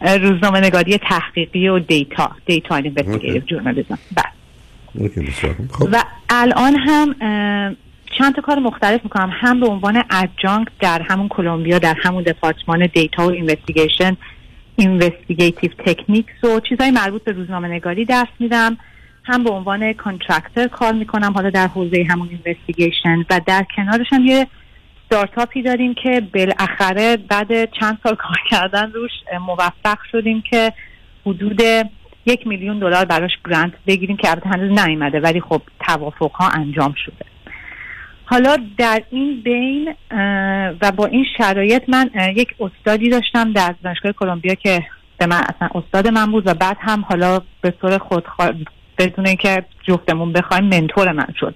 روزنامه 0.00 0.60
نگاری 0.60 0.98
تحقیقی 0.98 1.68
و 1.68 1.78
data 1.78 2.30
data 2.46 2.76
investigative 2.76 3.42
journalism 3.42 3.98
بله. 4.16 4.37
و 5.92 6.04
الان 6.28 6.76
هم 6.76 7.14
چند 8.18 8.34
تا 8.34 8.42
کار 8.42 8.58
مختلف 8.58 9.00
می‌کنم. 9.04 9.30
هم 9.32 9.60
به 9.60 9.66
عنوان 9.66 10.02
adjunct 10.10 10.72
در 10.80 11.02
همون 11.02 11.28
کلمبیا 11.28 11.78
در 11.78 11.96
همون 12.02 12.22
دپارتمان 12.22 12.86
data 12.86 13.26
و 13.26 13.30
investigation 13.30 14.16
investigative 14.76 15.70
techniques 15.86 16.44
و 16.44 16.60
چیزهای 16.60 16.90
مربوط 16.90 17.24
به 17.24 17.32
روزنامه 17.32 17.68
نگاری 17.68 18.04
درس 18.04 18.28
میدم. 18.38 18.76
هم 19.24 19.44
به 19.44 19.50
عنوان 19.50 19.92
contractor 19.92 20.68
کار 20.68 20.92
می‌کنم 20.92 21.32
حالا 21.32 21.50
در 21.50 21.66
حوزه 21.66 22.06
همون 22.10 22.28
investigation 22.28 23.24
و 23.30 23.40
در 23.46 23.66
کنارش 23.76 24.06
هم 24.10 24.26
یه 24.26 24.46
ستارتاپی 25.06 25.62
داریم 25.62 25.94
که 25.94 26.22
بالاخره 26.34 27.16
بعد 27.16 27.72
چند 27.80 27.98
سال 28.02 28.14
کار 28.14 28.36
کردن 28.50 28.92
روش 28.92 29.10
موفق 29.46 29.98
شدیم 30.12 30.42
که 30.50 30.72
حدود 31.26 31.62
یک 32.28 32.46
میلیون 32.46 32.78
دلار 32.78 33.04
براش 33.04 33.30
گرانت 33.44 33.72
بگیریم 33.86 34.16
که 34.16 34.30
البته 34.30 34.48
هنوز 34.48 34.78
نیومده 34.86 35.20
ولی 35.20 35.40
خب 35.40 35.62
توافق 35.86 36.32
ها 36.32 36.48
انجام 36.48 36.94
شده. 37.04 37.24
حالا 38.24 38.56
در 38.78 39.02
این 39.10 39.40
بین 39.40 39.94
و 40.82 40.92
با 40.96 41.06
این 41.06 41.24
شرایط 41.38 41.82
من 41.88 42.10
یک 42.36 42.54
استادی 42.60 43.10
داشتم 43.10 43.52
در 43.52 43.74
دانشگاه 43.84 44.12
کلمبیا 44.12 44.54
که 44.54 44.82
به 45.18 45.26
من 45.26 45.36
اصلا 45.36 45.68
استاد 45.74 46.08
من 46.08 46.32
بود 46.32 46.46
و 46.46 46.54
بعد 46.54 46.76
هم 46.80 47.04
حالا 47.08 47.40
به 47.60 47.70
طور 47.70 47.98
خودخواه 47.98 48.52
بدون 48.98 49.26
اینکه 49.26 49.64
جفتمون 49.82 50.32
بخوایم 50.32 50.64
منتور 50.64 51.12
من 51.12 51.28
شد. 51.40 51.54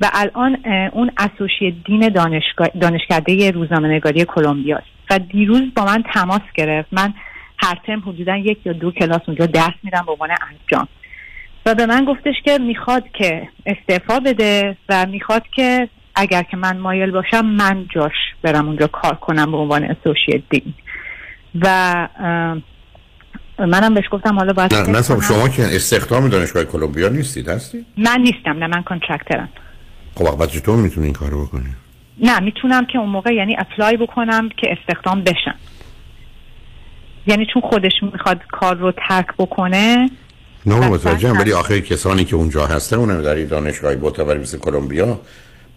و 0.00 0.10
الان 0.12 0.56
اون 0.92 1.10
اسوشیه 1.16 1.74
دین 1.84 2.08
دانشگاه 2.08 2.68
دانشکده 2.80 3.50
روزنامه 3.50 3.88
نگاری 3.88 4.24
کلمبیا 4.24 4.82
و 5.10 5.18
دیروز 5.18 5.62
با 5.76 5.84
من 5.84 6.04
تماس 6.14 6.42
گرفت. 6.54 6.88
من 6.92 7.14
هر 7.64 7.80
ترم 7.86 8.00
حدودا 8.00 8.36
یک 8.36 8.58
یا 8.64 8.72
دو 8.72 8.90
کلاس 8.90 9.20
اونجا 9.26 9.46
درس 9.46 9.74
میدم 9.82 10.02
به 10.06 10.12
عنوان 10.12 10.30
انجام. 10.30 10.88
و 11.66 11.74
به 11.74 11.86
من 11.86 12.04
گفتش 12.04 12.34
که 12.44 12.58
می‌خواد 12.58 13.04
که 13.18 13.48
استعفا 13.66 14.20
بده 14.20 14.76
و 14.88 15.06
می‌خواد 15.06 15.42
که 15.56 15.88
اگر 16.14 16.42
که 16.42 16.56
من 16.56 16.76
مایل 16.78 17.10
باشم 17.10 17.46
من 17.46 17.86
جاش 17.94 18.12
برم 18.42 18.66
اونجا 18.66 18.86
کار 18.86 19.14
کنم 19.14 19.50
به 19.50 19.56
عنوان 19.56 19.84
اسوشیت 19.84 20.42
دین 20.50 20.74
و 21.62 22.08
منم 23.58 23.94
بهش 23.94 24.04
گفتم 24.10 24.38
حالا 24.38 24.52
باید 24.52 24.74
نه 24.74 24.90
نه. 24.90 25.02
شما 25.02 25.48
که 25.48 25.62
استخدام 25.62 26.28
دانشگاه 26.28 26.64
کلمبیا 26.64 27.08
نیستید 27.08 27.48
هستی؟ 27.48 27.84
من 27.96 28.20
نیستم 28.20 28.58
نه 28.58 28.66
من 28.66 28.82
contractor 28.82 29.42
م 29.42 29.48
خب 30.14 30.38
بعد 30.38 30.48
چطور 30.48 30.76
می‌تونید 30.76 31.04
این 31.04 31.12
کارو 31.12 31.46
بکنید 31.46 31.76
نه 32.18 32.40
می‌تونم 32.40 32.86
که 32.86 32.98
اون 32.98 33.08
موقع 33.08 33.34
یعنی 33.34 33.56
apply 33.58 33.96
بکنم 33.96 34.48
که 34.48 34.76
استخدام 34.78 35.22
بشم. 35.22 35.54
یعنی 37.26 37.46
چون 37.52 37.62
خودش 37.62 37.92
می‌خواد 38.02 38.40
کار 38.52 38.76
رو 38.76 38.92
ترک 39.08 39.26
بکنه 39.38 40.10
نه 40.66 40.98
بله. 40.98 41.30
ولی 41.30 41.52
آخه 41.52 41.80
کسانی 41.80 42.24
که 42.24 42.36
اونجا 42.36 42.66
هستن 42.66 42.96
اونم 42.96 43.22
در 43.22 43.34
این 43.34 43.46
دانشگاه 43.46 43.94
معتبر 43.94 44.38
مثل 44.38 44.58
کلمبیا 44.58 45.20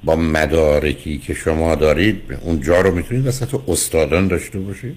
با 0.03 0.15
مدارکی 0.15 1.17
که 1.17 1.33
شما 1.33 1.75
دارید 1.75 2.21
اونجا 2.41 2.81
رو 2.81 2.95
می‌تونید 2.95 3.27
پست 3.27 3.59
استادان 3.67 4.27
داشته 4.27 4.59
باشید؟ 4.59 4.95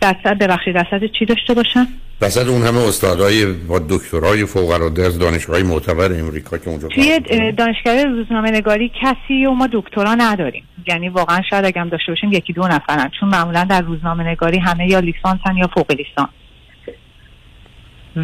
درصد 0.00 0.38
ببخشید 0.38 0.74
درصد 0.74 1.00
چی 1.18 1.24
داشته 1.24 1.54
باشم 1.54 1.88
وسط 2.20 2.48
اون 2.48 2.62
همه 2.62 2.78
استادای 2.78 3.46
با 3.46 3.78
دکترای 3.78 4.44
فوق 4.44 4.70
العاده 4.70 5.02
از 5.02 5.18
دانشگاه 5.18 5.62
معتبر 5.62 6.12
امریکا 6.12 6.58
که 6.58 6.70
اونجا 6.70 6.88
توی 6.88 7.20
اه، 7.30 7.52
دانشگاه 7.52 8.04
روزنامه 8.04 8.50
نگاری 8.50 8.92
کسی 9.02 9.46
و 9.46 9.50
ما 9.50 9.68
دکترا 9.72 10.14
نداریم. 10.14 10.64
یعنی 10.86 11.08
واقعا 11.08 11.42
شاید 11.50 11.64
اگه 11.64 11.80
هم 11.80 11.88
داشته 11.88 12.12
باشیم 12.12 12.32
یکی 12.32 12.52
دو 12.52 12.62
نفرن. 12.62 13.10
چون 13.20 13.28
معمولا 13.28 13.64
در 13.64 13.80
روزنامه 13.80 14.24
نگاری 14.24 14.58
همه 14.58 14.90
یا 14.90 14.98
لیسانسن 14.98 15.56
یا 15.56 15.70
فوق 15.74 15.90
لیسانس. 15.90 16.30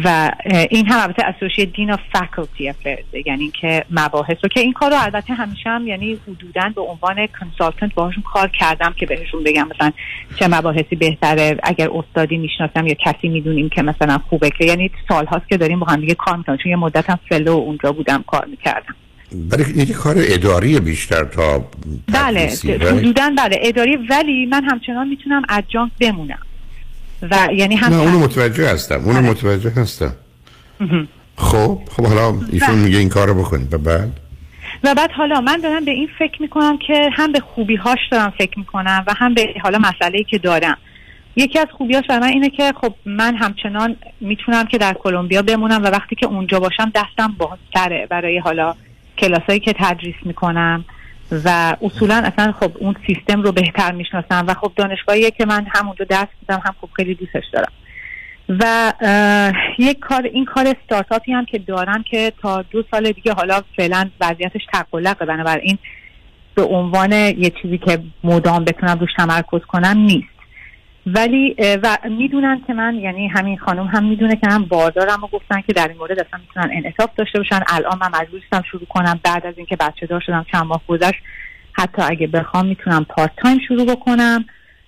و 0.03 0.31
این 0.69 0.85
هم 0.87 0.99
البته 0.99 1.25
اسوشیت 1.25 1.73
دین 1.73 1.91
آف 1.91 1.99
افرز 2.13 3.25
یعنی 3.25 3.51
که 3.61 3.85
مباحث 3.91 4.37
رو 4.43 4.49
که 4.49 4.59
این 4.59 4.73
کار 4.73 4.91
رو 4.91 4.97
البته 4.99 5.33
همیشه 5.33 5.69
هم 5.69 5.87
یعنی 5.87 6.19
حدودا 6.27 6.71
به 6.75 6.81
عنوان 6.81 7.27
کنسالتنت 7.39 7.93
باهاشون 7.93 8.23
کار 8.33 8.51
کردم 8.59 8.93
که 8.97 9.05
بهشون 9.05 9.43
بگم 9.43 9.67
مثلا 9.75 9.91
چه 10.39 10.47
مباحثی 10.47 10.95
بهتره 10.95 11.57
اگر 11.63 11.89
استادی 11.89 12.37
می‌شناسم 12.37 12.87
یا 12.87 12.95
کسی 13.05 13.27
می‌دونیم 13.27 13.69
که 13.69 13.81
مثلا 13.81 14.17
خوبه 14.29 14.49
که 14.49 14.65
یعنی 14.65 14.91
سال 15.07 15.25
هاست 15.25 15.49
که 15.49 15.57
داریم 15.57 15.79
با 15.79 15.87
هم 15.87 15.99
دیگه 15.99 16.15
کار 16.15 16.37
می‌کنیم 16.37 16.57
چون 16.57 16.69
یه 16.69 16.77
مدت 16.77 17.09
هم 17.09 17.19
فلو 17.29 17.51
اونجا 17.51 17.91
بودم 17.91 18.23
کار 18.27 18.45
می‌کردم 18.45 18.95
برای 19.49 19.65
یه 19.75 19.93
کار 19.93 20.15
اداری 20.17 20.79
بیشتر 20.79 21.23
تا 21.23 21.65
بله؟ 22.13 22.53
حدودا 22.81 23.33
بله 23.37 23.59
اداری 23.61 23.95
ولی 24.09 24.45
من 24.45 24.63
همچنان 24.63 25.07
می‌تونم 25.07 25.41
ادجانک 25.49 25.91
بمونم 25.99 26.39
و 27.31 27.53
یعنی 27.53 27.75
هم 27.75 27.93
نه 27.93 27.99
اونو 27.99 28.19
متوجه 28.19 28.69
هستم 28.69 29.01
اونو 29.05 29.21
متوجه 29.21 29.69
هستم. 29.69 30.15
خب 31.37 31.79
خب 31.91 32.05
حالا 32.05 32.33
ایشون 32.51 32.75
میگه 32.75 32.97
این 32.97 33.09
کارو 33.09 33.33
بکنید 33.33 33.73
و 33.73 33.77
بعد؟ 33.77 34.19
و 34.83 34.95
بعد 34.95 35.11
حالا 35.11 35.41
من 35.41 35.57
دارم 35.57 35.85
به 35.85 35.91
این 35.91 36.09
فکر 36.19 36.41
می‌کنم 36.41 36.77
که 36.87 37.09
هم 37.13 37.31
به 37.31 37.39
خوبی 37.39 37.75
هاش 37.75 37.99
دارم 38.11 38.33
فکر 38.37 38.59
می‌کنم 38.59 39.03
و 39.07 39.13
هم 39.17 39.33
به 39.33 39.47
حالا 39.63 39.79
مسئله 39.79 40.23
که 40.23 40.37
دارم. 40.37 40.77
یکی 41.35 41.59
از 41.59 41.67
خوبیاش 41.77 42.03
برای 42.09 42.21
من 42.21 42.27
اینه 42.27 42.49
که 42.49 42.73
خب 42.81 42.93
من 43.05 43.35
همچنان 43.35 43.95
می‌تونم 44.21 44.65
که 44.65 44.77
در 44.77 44.93
کلمبیا 44.93 45.41
بمونم 45.41 45.83
و 45.83 45.87
وقتی 45.87 46.15
که 46.15 46.25
اونجا 46.25 46.59
باشم 46.59 46.91
دستم 46.95 47.35
بازتره 47.37 48.07
برای 48.09 48.37
حالا 48.37 48.75
کلاسایی 49.17 49.59
که 49.59 49.73
تدریس 49.79 50.15
می‌کنم. 50.25 50.85
و 51.31 51.75
اصولا 51.81 52.15
اصلا 52.15 52.51
خب 52.51 52.71
اون 52.79 52.95
سیستم 53.07 53.41
رو 53.41 53.51
بهتر 53.51 53.91
می‌شناسم 53.91 54.45
و 54.47 54.53
خب 54.53 54.71
دانشگاهیه 54.75 55.31
که 55.31 55.45
من 55.45 55.65
همونجا 55.69 56.05
درس 56.05 56.27
میدم 56.41 56.61
هم 56.65 56.75
خب 56.81 56.89
خیلی 56.95 57.15
دوستش 57.15 57.43
دارم. 57.53 57.71
و 58.49 58.93
یک 59.77 59.99
کار 59.99 60.23
این 60.23 60.45
کار 60.45 60.67
استارتاپی 60.67 61.31
هم 61.31 61.45
که 61.45 61.59
دارم 61.59 62.03
که 62.03 62.33
تا 62.41 62.61
دو 62.61 62.83
سال 62.91 63.11
دیگه 63.11 63.33
حالا 63.33 63.61
فعلا 63.77 64.09
وضعیتش 64.21 64.61
تقلقه 64.73 65.25
بنابراین 65.25 65.77
به 66.55 66.63
عنوان 66.63 67.11
یه 67.11 67.51
چیزی 67.61 67.77
که 67.77 68.03
مدام 68.23 68.65
بتونم 68.65 68.99
روش 68.99 69.09
تمرکز 69.17 69.61
کنم 69.67 69.97
نیست. 69.97 70.34
ولی 71.05 71.55
و 71.83 71.97
می‌دونن 72.09 72.61
که 72.67 72.73
من 72.73 72.95
یعنی 72.95 73.27
همین 73.27 73.57
خانم 73.57 73.87
هم 73.87 74.03
می‌دونه 74.03 74.35
که 74.35 74.47
من 74.49 74.65
باردارم 74.65 75.23
و 75.23 75.27
گفتن 75.27 75.61
که 75.61 75.73
در 75.73 75.87
این 75.87 75.97
مورد 75.97 76.19
اصلا 76.19 76.39
می‌تونن 76.39 76.69
انعطاف 76.73 77.09
داشته 77.17 77.39
باشن. 77.39 77.59
الان 77.67 77.99
من 78.01 78.21
مجبور 78.21 78.41
نیستم 78.41 78.61
شروع 78.71 78.85
کنم. 78.89 79.19
بعد 79.23 79.45
از 79.45 79.53
اینکه 79.57 79.75
بچه 79.75 80.05
دار 80.05 80.21
شدم 80.25 80.45
چند 80.51 80.63
ماه 80.63 80.81
گذشت 80.87 81.19
حتی 81.73 82.01
اگه 82.01 82.27
بخوام 82.27 82.65
می‌تونم 82.65 83.05
part 83.09 83.31
time 83.37 83.59
شروع 83.67 83.85
بکنم 83.85 84.45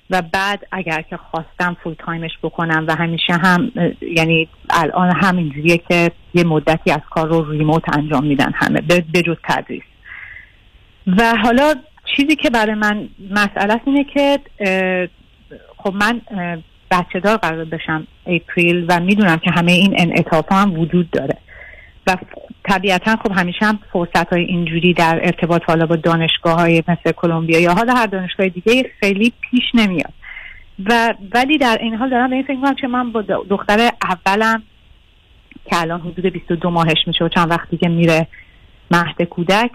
و 0.09 0.21
بعد 0.21 0.67
اگر 0.71 1.01
که 1.01 1.17
خواستم 1.17 1.77
full 1.83 1.93
time 1.93 2.19
ش 2.19 2.31
بکنم 2.43 2.85
و 2.87 2.95
همیشه 2.95 3.33
هم 3.33 3.71
یعنی 4.01 4.47
الان 4.69 5.15
همینجوریه 5.15 5.77
که 5.77 6.11
یه 6.33 6.43
مدتی 6.43 6.91
از 6.91 7.01
کار 7.09 7.27
رو 7.27 7.51
remote 7.51 7.97
انجام 7.97 8.25
میدن 8.25 8.51
همه 8.55 8.81
به 8.81 9.03
به 9.13 9.21
جز 9.21 9.35
تدریس. 9.43 9.83
و 11.07 11.35
حالا 11.43 11.73
چیزی 12.15 12.35
که 12.35 12.49
برای 12.49 12.75
من 12.75 13.09
مسئله 13.31 13.81
اینه 13.85 14.03
که 14.03 14.39
خب 15.87 15.95
من 15.95 16.21
بچه 16.91 17.19
دار 17.19 17.37
قرار 17.37 17.65
بشم 17.65 18.07
اپریل 18.25 18.85
و 18.89 18.99
می‌دونم 18.99 19.37
که 19.37 19.51
همه 19.51 19.71
این 19.71 19.93
انعطاف 19.97 20.51
هم 20.51 20.79
وجود 20.79 21.11
داره. 21.11 21.37
و 22.07 22.15
طبیعتا 22.63 23.15
خب 23.15 23.31
همیشه 23.31 23.65
هم 23.65 23.79
فرصت 23.93 24.33
های 24.33 24.43
اینجوری 24.43 24.93
در 24.93 25.19
ارتباط 25.23 25.61
حالا 25.67 25.85
با 25.85 25.95
دانشگاه 25.95 26.59
های 26.59 26.83
مثل 26.87 27.11
کلمبیا 27.11 27.59
یا 27.59 27.73
حالا 27.73 27.93
هر 27.93 28.05
دانشگاه 28.05 28.47
دیگه 28.47 28.91
خیلی 28.99 29.33
پیش 29.41 29.63
نمیاد. 29.73 30.13
و 30.85 31.13
ولی 31.33 31.57
در 31.57 31.77
این 31.81 31.95
حال 31.95 32.09
دارم 32.09 32.29
به 32.29 32.35
این 32.35 32.43
فکر 32.43 32.55
می‌کنم 32.55 32.75
که 32.75 32.87
من 32.87 33.11
با 33.11 33.21
دختر 33.21 33.89
اولم 34.03 34.63
که 35.65 35.81
الان 35.81 36.01
حدود 36.01 36.25
22 36.25 36.69
ماهش 36.69 37.07
میشه 37.07 37.25
و 37.25 37.29
چند 37.29 37.51
وقتی 37.51 37.77
که 37.77 37.89
میره 37.89 38.27
مهد 38.91 39.21
کودک 39.21 39.71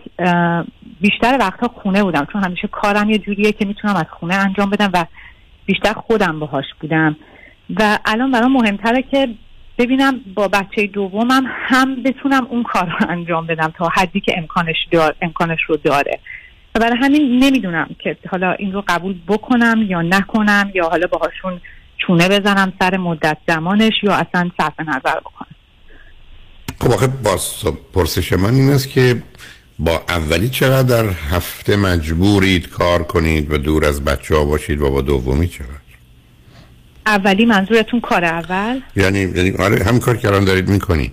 بیشتر 1.01 1.37
وقتها 1.41 1.69
خونه 1.69 2.03
بودم. 2.03 2.27
چون 2.33 2.45
همیشه 2.45 2.69
کارم 2.69 3.11
یه 3.11 3.19
جوریه 3.19 3.53
که 3.53 3.65
می‌تونم 3.65 3.97
از 3.97 4.07
خونه 4.11 4.35
انجام 4.35 4.71
بدم 4.71 4.91
و 4.93 5.05
بیشتر 5.67 5.93
خودم 5.93 6.39
باهاش 6.39 6.65
بودم. 6.81 7.17
و 7.77 7.99
الان 8.05 8.31
برام 8.31 8.53
مهمتره 8.53 9.03
که 9.03 9.29
ببینم 9.79 10.21
با 10.35 10.49
بچه 10.49 10.87
دومم 10.87 11.45
هم 11.49 12.03
بتونم 12.03 12.47
اون 12.51 12.63
کار 12.63 12.85
رو 12.85 13.11
انجام 13.11 13.47
بدم 13.47 13.73
تا 13.79 13.89
حدی 13.89 14.21
که 14.21 14.35
امکانش 14.39 14.77
دار 14.91 15.15
امکانش 15.23 15.59
رو 15.69 15.77
داره. 15.77 16.19
و 16.75 16.81
برای 16.81 16.97
همین 16.97 17.39
نمی‌دونم 17.45 17.97
که 17.99 18.17
حالا 18.31 18.53
این 18.53 18.73
رو 18.73 18.85
قبول 18.89 19.15
بکنم 19.29 19.87
یا 19.89 20.03
نکنم 20.03 20.71
یا 20.75 20.89
حالا 20.89 21.07
باهاشون 21.07 21.61
چونه 21.99 22.29
بزنم 22.29 22.73
سر 22.81 22.97
مدت 22.97 23.39
زمانش 23.49 23.93
یا 24.03 24.15
اصلا 24.15 24.51
صرف 24.61 24.81
نظر 24.81 25.21
بکنم. 25.21 25.49
خب 26.81 26.93
آخه 26.93 27.07
باز 27.07 27.65
پرسش 27.95 28.33
من 28.33 28.55
این 28.55 28.71
است 28.71 28.91
که 28.91 29.23
با 29.85 30.03
اولی 30.09 30.49
چقدر 30.49 30.83
در 31.03 31.11
هفته 31.31 31.77
مجبورید 31.77 32.69
کار 32.69 33.03
کنید 33.03 33.53
و 33.53 33.59
دور 33.59 33.85
از 33.85 34.05
بچه 34.05 34.37
ها 34.37 34.45
باشید؟ 34.45 34.81
و 34.81 34.91
با 34.91 35.01
دومی 35.01 35.49
چقدر؟ 35.49 35.69
اولی 37.07 37.45
منظورتون 37.45 38.01
کار 38.01 38.25
اول؟ 38.25 38.81
یعنی 38.97 39.19
یعنی 39.21 39.51
آره 39.59 39.85
هم 39.85 39.99
کار 39.99 40.17
که 40.17 40.29
الان 40.29 40.45
دارید 40.45 40.69
می‌کنید 40.69 41.13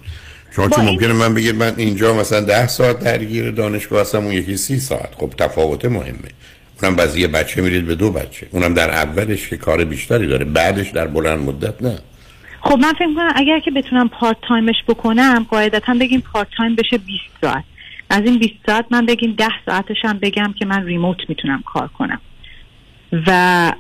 شما 0.56 0.70
چون 0.70 0.80
این- 0.80 0.90
ممکنه 0.90 1.14
من 1.14 1.34
بگید 1.34 1.56
من 1.56 1.74
اینجا 1.78 2.14
مثلا 2.14 2.42
ده 2.42 2.68
ساعت 2.68 3.00
درگیر 3.00 3.52
دانشگاه 3.52 4.02
هستم 4.02 4.18
اون 4.18 4.34
یکی 4.34 4.58
سی 4.58 4.80
ساعت. 4.80 5.10
خب 5.18 5.34
تفاوت 5.38 5.86
مهمه. 5.86 6.30
اونم 6.84 6.96
بعضی 6.96 7.22
یه 7.22 7.28
بچه 7.28 7.62
میرید 7.62 7.86
به 7.86 7.96
دو 7.96 8.12
بچه. 8.12 8.48
اونم 8.52 8.74
در 8.74 8.92
اولش 8.92 9.48
که 9.50 9.58
کار 9.58 9.86
بیشتری 9.86 10.28
داره. 10.28 10.46
بعدش 10.46 10.90
در 10.90 11.08
بلند 11.08 11.40
مدت 11.40 11.82
نه. 11.82 12.00
خب 12.62 12.78
من 12.78 12.94
فکر 12.94 13.06
می‌کنم 13.08 13.34
اگر 13.36 13.60
که 13.60 13.72
بتونم 13.72 14.10
part 14.10 14.38
time 14.48 14.66
ش 14.66 14.76
بکنم 14.88 15.46
قاعدتا 15.50 15.94
بگیم 15.94 16.24
part 16.34 16.48
time 16.58 16.76
بشه 16.76 16.98
20 16.98 17.24
ساعت. 17.42 17.64
از 18.10 18.22
این 18.26 18.40
20 18.40 18.54
ساعت 18.66 18.86
من 18.92 19.06
بگیم 19.06 19.32
10 19.32 19.48
ساعتش 19.66 19.98
هم 20.04 20.20
بگم 20.20 20.54
که 20.60 20.66
من 20.66 20.86
remote 20.86 21.18
می‌تونم 21.30 21.64
کار 21.66 21.88
کنم. 21.88 22.22
و 23.28 23.74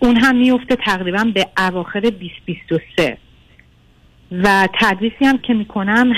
اون 0.00 0.16
هم 0.16 0.36
میفته 0.36 0.76
تقریبا 0.76 1.24
به 1.34 1.46
اواخر 1.58 2.00
2023 2.00 3.18
و 4.32 4.68
تدریسی 4.80 5.24
هم 5.24 5.38
که 5.38 5.54
می‌کنم 5.54 6.12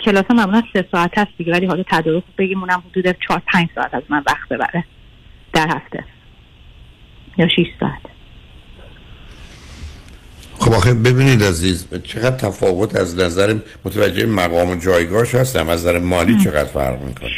کلاس 0.00 0.24
هم 0.30 0.36
معمولا 0.36 0.62
سه 0.72 0.88
ساعت 0.92 1.18
هست 1.18 1.30
دیگه 1.38 1.52
ولی 1.52 1.66
حالا 1.66 1.82
تدارک 1.82 2.22
بگیم 2.38 2.60
اونم 2.60 2.82
حدود 2.90 3.16
4 3.28 3.42
5 3.46 3.68
ساعت 3.74 3.94
از 3.94 4.02
من 4.08 4.22
وقت 4.26 4.48
ببره. 4.48 4.84
در 5.52 5.68
هفته. 5.68 6.04
یا 7.38 7.48
6 7.48 7.66
ساعت. 7.80 8.13
خب 10.58 10.72
آخه 10.72 10.94
ببینید 10.94 11.42
عزیز 11.42 11.88
چقدر 12.04 12.36
تفاوت 12.36 12.96
از 12.96 13.18
نظر 13.18 13.54
متوجه 13.84 14.26
مقام 14.26 14.70
و 14.70 14.76
جایگاهش 14.76 15.34
هستم. 15.34 15.68
از 15.68 15.80
نظر 15.80 15.98
مالی 15.98 16.44
چقدر 16.44 16.64
فرق 16.64 17.02
می‌کنه؟ 17.02 17.30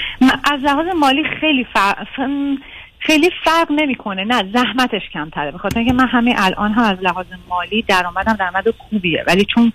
از 0.52 0.60
لحاظ 0.62 0.86
مالی 1.00 1.22
خیلی 1.40 1.66
فرق 1.74 2.06
خیلی 2.98 3.30
فرق 3.44 3.66
نمی‌کنه. 3.70 4.24
نه 4.24 4.42
زحمتش 4.54 5.02
کمتره. 5.12 5.50
به 5.50 5.58
خاطر 5.58 5.78
اینکه 5.78 5.94
من 5.94 6.06
همه 6.06 6.34
الان 6.38 6.72
هم 6.72 6.84
از 6.84 6.98
لحاظ 7.02 7.26
مالی 7.48 7.82
درآمدم 7.82 8.32
درآمد 8.32 8.64
خوبیه. 8.70 9.24
ولی 9.26 9.46
چون 9.54 9.72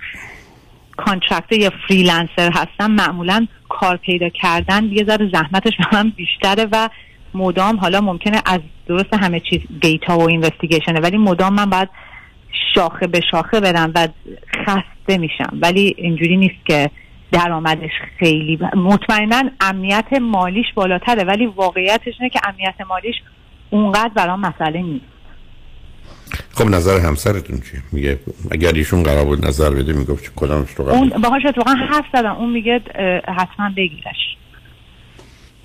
contractor 0.97 1.55
یا 1.55 1.71
freelancer 1.87 2.51
هستم 2.55 2.91
معمولا 2.91 3.47
کار 3.69 3.97
پیدا 3.97 4.29
کردن 4.29 4.83
یه 4.83 5.05
ذره 5.05 5.29
زحمتش 5.33 5.73
به 5.77 5.85
من 5.97 6.09
بیشتره 6.09 6.67
و 6.71 6.89
مدام 7.33 7.77
حالا 7.77 8.01
ممکنه 8.01 8.41
از 8.45 8.59
درست 8.87 9.13
همه 9.13 9.39
چیز 9.39 9.61
دیتا 9.81 10.17
و 10.17 10.29
اینوستیگیشنه. 10.29 10.99
ولی 10.99 11.17
مدام 11.17 11.53
من 11.53 11.69
باید 11.69 11.89
شاخه 12.75 13.07
به 13.07 13.21
شاخه 13.31 13.59
برم 13.59 13.91
و 13.95 14.07
خسته 14.65 15.17
میشم. 15.17 15.57
ولی 15.61 15.95
اینجوری 15.97 16.37
نیست 16.37 16.65
که 16.65 16.89
درآمدش 17.31 17.91
خیلی 18.19 18.57
ب- 18.57 18.75
مطمئنا 18.75 19.43
امنیت 19.61 20.13
مالیش 20.21 20.65
بالاتره 20.75 21.23
ولی 21.23 21.45
واقعیتش 21.45 22.13
اینه 22.19 22.29
که 22.29 22.39
امنیت 22.47 22.81
مالیش 22.89 23.15
اونقدر 23.69 24.11
برام 24.15 24.39
مسئله 24.39 24.81
نیست. 24.81 25.05
خب 26.51 26.67
نظر 26.67 26.99
همسرتون 26.99 27.57
چیه؟ 27.57 27.81
میگه 27.91 28.19
اگر 28.51 28.71
ایشون 28.73 29.03
قرار 29.03 29.25
بود 29.25 29.45
نظر 29.47 29.69
بده 29.69 29.93
می‌گفت 29.93 30.23
چه 30.23 30.31
کدامش 30.35 30.69
رو 30.69 30.85
قبول 30.85 30.97
اون 30.97 31.21
باهاش 31.21 31.41
اتفاقا 31.45 31.71
حرف 31.71 32.05
زدم. 32.13 32.35
اون 32.35 32.49
میگه 32.49 32.81
حتما 33.37 33.69
بگیرش. 33.77 34.37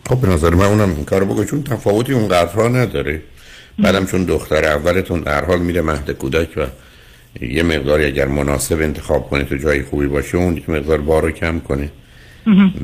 خب 0.08 0.20
به 0.20 0.28
نظر 0.28 0.50
من 0.50 0.64
اونم 0.64 0.94
این 0.96 1.04
کارو 1.04 1.26
بگو 1.26 1.44
چون 1.44 1.62
تفاوتی 1.62 2.12
اون 2.12 2.28
قدرها 2.28 2.68
نداره. 2.68 3.22
بعدم 3.78 4.06
چون 4.06 4.24
دختر 4.24 4.64
اولتون 4.64 5.20
در 5.20 5.44
حال 5.44 5.58
میره 5.58 5.82
مهد 5.82 6.10
کودک 6.10 6.48
و 6.56 6.66
یه 7.44 7.62
مقداری 7.62 8.04
اگر 8.04 8.26
مناسب 8.28 8.80
انتخاب 8.80 9.30
کنه 9.30 9.44
تو 9.44 9.56
جای 9.56 9.82
خوبی 9.82 10.06
باشه 10.06 10.36
اون 10.38 10.56
یک 10.56 10.70
مقدار 10.70 11.00
بار 11.00 11.22
رو 11.22 11.30
کم 11.30 11.60
کنه. 11.60 11.90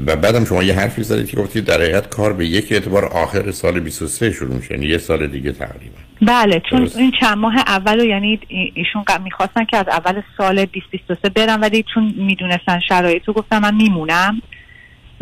و 0.07 0.17
بعدم 0.17 0.45
شما 0.45 0.63
یه 0.63 0.75
حرفی 0.75 1.03
زدید 1.03 1.31
که 1.31 1.37
گفتید 1.37 1.65
در 1.65 1.75
حقیقت 1.75 2.09
کار 2.09 2.33
به 2.33 2.47
یک 2.47 2.73
اعتبار 2.73 3.05
آخر 3.05 3.51
سال 3.51 3.81
23 3.81 4.33
شروع 4.33 4.55
میشه 4.55 4.75
یعنی 4.75 4.87
یه 4.87 4.99
سال 4.99 5.27
دیگه 5.27 5.53
تقریبا. 5.53 5.97
بله 6.23 6.63
چون 6.71 6.79
درست. 6.79 6.97
این 6.97 7.13
چند 7.21 7.39
ماه 7.39 7.55
اول 7.57 7.99
رو 8.01 8.05
یعنی 8.07 8.41
ای- 8.49 8.73
ایشون 8.75 9.05
می‌خواستن 9.25 9.65
که 9.65 9.77
از 9.77 9.89
اول 9.89 10.23
سال 10.39 10.65
2023 10.65 11.29
برم 11.29 11.61
ولی 11.63 11.85
چون 11.95 12.15
می‌دونستن 12.17 12.81
شرایط 12.89 13.23
رو 13.25 13.33
گفتم 13.35 13.59
من 13.63 13.75
میمونم. 13.75 14.43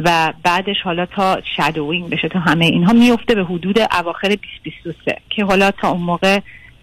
و 0.05 0.33
بعدش 0.43 0.77
حالا 0.85 1.07
تا 1.07 1.39
shadowing 1.57 2.11
بشه 2.11 2.29
تا 2.29 2.39
همه 2.39 2.65
اینها 2.65 2.93
میفته 2.93 3.35
به 3.35 3.45
حدود 3.45 3.79
اواخر 3.79 4.29
2023 4.29 5.17
که 5.31 5.45
حالا 5.45 5.71
تا 5.71 5.91
اون 5.91 6.03
موقع 6.03 6.41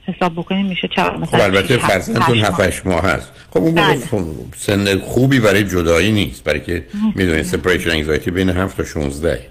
حساب 0.07 0.34
بکنیم 0.34 0.65
میشه 0.65 0.88
چقدر 0.95 1.15
خب 1.15 1.19
مثلا 1.19 1.44
البته 1.44 1.68
شش، 1.68 1.84
هفت، 1.84 1.91
فرزندتون 1.91 2.35
هشت 2.35 2.45
7 2.45 2.60
ماه. 2.60 2.68
8 2.68 2.85
ماه 2.85 3.02
هست 3.02 3.31
خب 3.49 3.57
اون 3.57 3.69
موقع 3.69 3.94
بله. 3.94 4.06
خب 4.06 4.23
سن 4.56 4.99
خوبی 4.99 5.39
برای 5.39 5.64
جدایی 5.64 6.11
نیست 6.11 6.44
برای 6.44 6.60
که 6.60 6.85
می‌دونید 7.15 7.44
separation 7.44 7.90
anxiety 7.90 8.32
بین 8.31 8.49
7 8.49 8.77
تا 8.77 8.84
16 8.84 9.41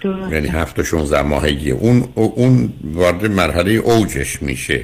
درست. 0.00 0.32
یعنی 0.32 0.48
7 0.48 0.76
تا 0.76 0.82
16 0.82 1.22
ماهگی 1.22 1.70
اون 1.70 2.08
اون 2.14 2.72
وارد 2.84 3.26
مرحله 3.26 3.70
اوجش 3.70 4.42
میشه. 4.42 4.80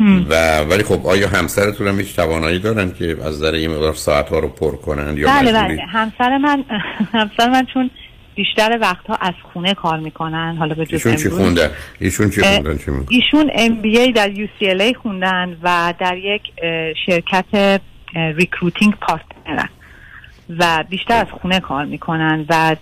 و 0.00 0.60
ولی 0.60 0.82
خب 0.82 1.06
آیا 1.06 1.28
همسرتون 1.28 1.88
هم 1.88 2.00
هیچ 2.00 2.16
توانایی 2.16 2.58
دارن 2.58 2.92
که 2.92 3.16
از 3.24 3.34
نظر 3.34 3.52
این 3.52 3.70
مقدار 3.70 3.94
ساعت 3.94 4.28
ها 4.28 4.38
رو 4.38 4.48
پر 4.48 4.76
کنن 4.76 5.16
یا 5.16 5.28
بله؟ 5.28 5.52
بله 5.52 5.82
همسر 5.82 6.38
من 6.38 6.64
همسر 7.12 7.48
من 7.48 7.66
چون 7.74 7.90
بیشتر 8.34 8.78
وقتها 8.80 9.14
از 9.20 9.34
خونه 9.52 9.74
کار 9.74 9.98
می‌کنن 9.98 10.56
حالا 10.58 10.74
به 10.74 10.86
ایشون 10.90 11.16
چی. 11.16 11.28
خوندن 11.28 11.70
ایشون 12.00 12.30
چی 12.30 12.42
خوندن 12.42 12.78
چی؟ 12.78 12.90
ایشون 13.08 13.48
MBA 13.48 14.12
در 14.14 14.30
UCLA 14.34 14.96
خوندن 15.02 15.56
و 15.62 15.94
در 16.00 16.16
یک 16.16 16.42
شرکت 17.06 17.80
recruiting 18.14 18.94
partner 18.94 19.59
ن 19.59 19.68
و 20.58 20.84
بیشتر 20.90 21.14
از 21.14 21.26
خونه 21.42 21.60
کار 21.60 21.84
می‌کنن 21.84 22.46
و 22.48 22.76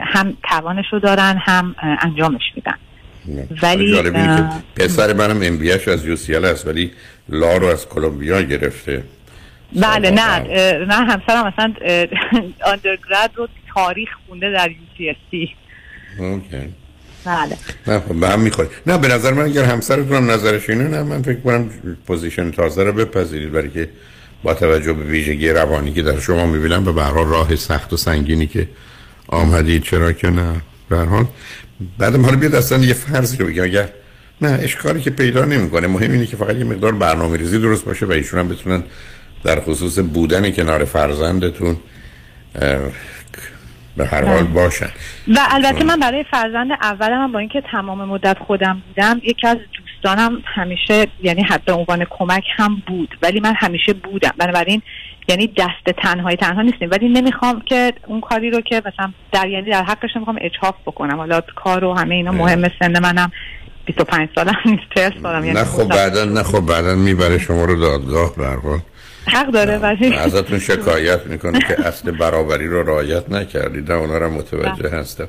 هم 0.00 0.36
توانش 0.50 0.86
رو 0.92 1.00
دارن 1.00 1.36
هم 1.46 1.74
انجامش 1.78 2.42
میدن 2.56 2.74
ولی 3.62 3.92
جالب 3.92 4.16
اینه 4.16 4.30
اه، 4.30 4.62
که 4.76 4.84
پسر 4.84 5.12
منم 5.12 5.42
MBA 5.42 5.72
از 5.72 6.06
UC 6.06 6.34
است 6.34 6.66
ولی 6.66 6.90
law 7.28 7.56
رو 7.56 7.66
از 7.66 7.88
کلمبیا 7.88 8.42
گرفته. 8.42 9.02
بله 9.76 10.10
نه 10.10 10.38
نه 10.84 10.94
همسرم 10.94 11.46
مثلا 11.46 11.74
undergrad 12.64 13.30
رو 13.36 13.48
تاریخ 13.74 14.08
خونده 14.26 14.52
در 14.52 14.68
UCSC 14.68 15.48
okay. 16.18 16.74
بله. 17.24 17.56
نه 17.86 18.00
خب 18.00 18.20
به 18.20 18.28
هم 18.28 18.40
می‌خواد 18.40 18.70
نه 18.86 18.98
به 18.98 19.08
نظر 19.08 19.32
من 19.32 19.44
اگر 19.44 19.64
همسرتون 19.64 20.16
هم 20.16 20.30
نظرش 20.30 20.70
اینه 20.70 20.88
نه 20.88 21.02
من 21.02 21.22
فکر 21.22 21.40
کنم 21.40 21.70
position 22.06 22.50
تازه 22.50 22.82
رو 22.82 22.92
بپذیرید 22.92 23.52
برای 23.52 23.70
که 23.70 23.88
با 24.42 24.54
توجه 24.54 24.92
به 24.92 25.04
ویژگی 25.04 25.48
روانی 25.48 25.92
که 25.92 26.02
در 26.02 26.20
شما 26.20 26.46
می‌بینم 26.46 26.84
به 26.84 27.02
هر 27.02 27.10
حال 27.10 27.26
راه 27.26 27.56
سخت 27.56 27.92
و 27.92 27.96
سنگینی 27.96 28.46
که 28.46 28.68
آمدید 29.28 29.82
چرا 29.82 30.12
که 30.12 30.30
نه 30.30 30.54
به 30.88 30.96
هر 31.80 31.86
حال 31.86 32.10
بعد 32.10 32.24
حالا 32.24 32.36
بیاد 32.36 32.54
اصلا 32.54 32.78
یه 32.78 32.94
فرضی 32.94 33.36
رو 33.36 33.46
بگم 33.46 33.64
اگر 33.64 33.88
نه 34.40 34.48
اشکالی 34.62 35.00
که 35.00 35.10
پیدا 35.10 35.44
نمی‌کنه. 35.44 35.86
مهم 35.86 36.12
اینه 36.12 36.26
که 36.26 36.36
فقط 36.36 36.56
یه 36.56 36.64
مقدار 36.64 36.92
برنامه 36.92 37.36
ریزی 37.36 37.58
درست 37.58 37.84
باشه 37.84 38.06
و 38.06 38.12
ایشون 38.12 38.40
هم 38.40 38.48
بتونن 38.48 38.82
در 39.44 39.60
خصوص 39.60 39.98
بودن 39.98 40.50
کنار 40.50 40.84
فرزندتون 40.84 41.76
به 43.98 44.06
هر 44.06 44.24
حال 44.24 44.42
بله. 44.42 44.54
باشن. 44.54 44.90
و 45.28 45.38
البته 45.50 45.84
من 45.84 46.00
برای 46.00 46.24
فرزند 46.30 46.70
اولم 46.82 47.22
هم 47.22 47.32
با 47.32 47.38
اینکه 47.38 47.62
تمام 47.72 48.04
مدت 48.04 48.38
خودم 48.38 48.82
بودم 48.88 49.20
یکی 49.24 49.46
از 49.46 49.56
دوستانم 49.78 50.42
همیشه 50.44 51.06
یعنی 51.22 51.42
حتی 51.42 51.72
عنوان 51.72 52.06
کمک 52.10 52.44
هم 52.56 52.82
بود 52.86 53.18
ولی 53.22 53.40
من 53.40 53.54
همیشه 53.56 53.92
بودم. 53.92 54.30
بنابراین 54.38 54.82
یعنی 55.28 55.46
دست 55.46 55.98
تنهای 56.02 56.36
تنها 56.36 56.62
نیستیم. 56.62 56.90
ولی 56.90 57.08
نمی‌خوام 57.08 57.62
که 57.66 57.92
اون 58.06 58.20
کاری 58.20 58.50
رو 58.50 58.60
که 58.60 58.82
مثلا 58.86 59.12
در 59.32 59.48
یعنی 59.48 59.70
در 59.70 59.84
حقش 59.84 60.16
نمی‌خوام 60.16 60.38
اجحاف 60.40 60.74
بکنم. 60.86 61.16
حالا 61.16 61.40
کار 61.40 61.84
و 61.84 61.94
همه 61.94 62.14
اینا 62.14 62.32
مهم 62.32 62.70
سن 62.80 63.02
منم. 63.02 63.32
25 63.84 64.28
سالم 64.34 64.54
نیست 64.64 64.82
40 64.94 65.22
سالم 65.22 65.44
یعنی 65.44 65.58
نه 65.58 65.64
خب 65.64 65.88
بعدا 65.88 66.24
نه 66.24 66.42
خب 66.42 66.60
بعدا 66.60 66.94
می‌بره 66.94 67.38
شما 67.38 67.64
رو 67.64 67.80
دادگاه 67.80 68.34
حال. 68.36 68.82
حق 69.28 69.50
داره 69.50 69.78
ولی 69.78 70.14
ازتون 70.14 70.58
شکایت 70.58 71.26
می‌کنه 71.26 71.58
که 71.58 71.86
اصل 71.86 72.10
برابری 72.10 72.66
رو 72.66 72.82
رعایت 72.82 73.30
نکردید. 73.30 73.92
نه 73.92 73.98
اونا 73.98 74.18
رو 74.18 74.30
متوجه 74.30 74.88
هستم. 74.88 75.28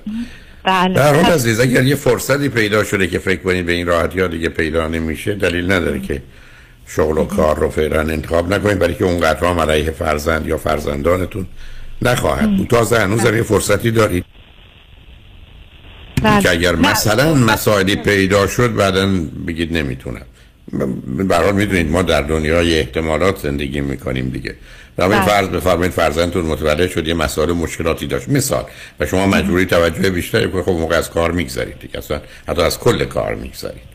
بله. 0.64 0.94
در 0.94 1.16
حال 1.16 1.26
عزیز 1.26 1.60
اگر 1.60 1.84
یه 1.84 1.96
فرصتی 1.96 2.50
پیدا 2.50 2.84
شده 2.84 3.08
که 3.08 3.20
فکر 3.20 3.42
کنید 3.42 3.66
به 3.66 3.72
این 3.72 3.88
راحتی 3.88 4.20
ها 4.20 4.28
دیگه 4.28 4.50
پیدا 4.50 4.88
نمیشه 4.88 5.36
دلیل 5.36 5.72
نداره 5.72 6.00
که 6.00 6.22
شغل 6.88 7.18
و 7.18 7.26
کار 7.26 7.60
رو 7.60 7.70
فعلا 7.70 8.00
انتخاب 8.00 8.54
نکنید 8.54 8.80
برای 8.80 8.94
که 8.94 9.04
اونقدر 9.04 9.48
هم 9.48 9.60
علیه 9.60 9.92
فرزند 9.92 10.48
یا 10.48 10.58
فرزندانتون 10.58 11.48
نخواهد 12.02 12.58
بود. 12.58 12.68
تازه 12.68 13.00
هنوز 13.00 13.26
یه 13.26 13.42
فرصتی 13.42 13.92
دارید. 13.92 14.26
بله. 16.24 16.42
که 16.42 16.52
اگر 16.52 16.76
مثلا 16.76 17.34
مسائلی 17.34 17.96
پیدا 17.96 18.48
شد 18.48 18.76
بعدا 18.76 19.10
بگید 19.48 19.78
نمی‌تونم. 19.78 20.26
به 21.28 21.36
هر 21.36 21.44
حال 21.44 21.56
می‌دونید 21.56 21.92
ما 21.92 22.02
در 22.02 22.22
دنیای 22.22 22.80
احتمالات 22.80 23.40
زندگی 23.40 23.82
می‌کنیم 23.82 24.30
دیگه. 24.30 24.56
و 24.98 25.10
بله. 25.10 25.26
فرض 25.26 25.48
بفرمایید 25.48 25.92
فرزندتون 25.92 26.46
متولد 26.46 26.90
شد 26.90 27.08
یه 27.08 27.14
مسائل 27.14 27.52
مشکلاتی 27.52 28.08
داشت. 28.08 28.30
مثال 28.30 28.64
و 29.00 29.06
شما 29.06 29.28
مجبوری 29.28 29.66
توجه 29.66 30.10
بیشتری 30.10 30.50
کنید 30.50 30.64
خب 30.64 30.72
موقع 30.72 30.98
از 30.98 31.10
کار 31.10 31.32
میگذرید 31.32 31.80
دیگه. 31.80 31.98
اصلا 31.98 32.22
حتی 32.48 32.62
از 32.62 32.80
کل 32.80 33.06
کار 33.06 33.36
میگذرید. 33.36 33.90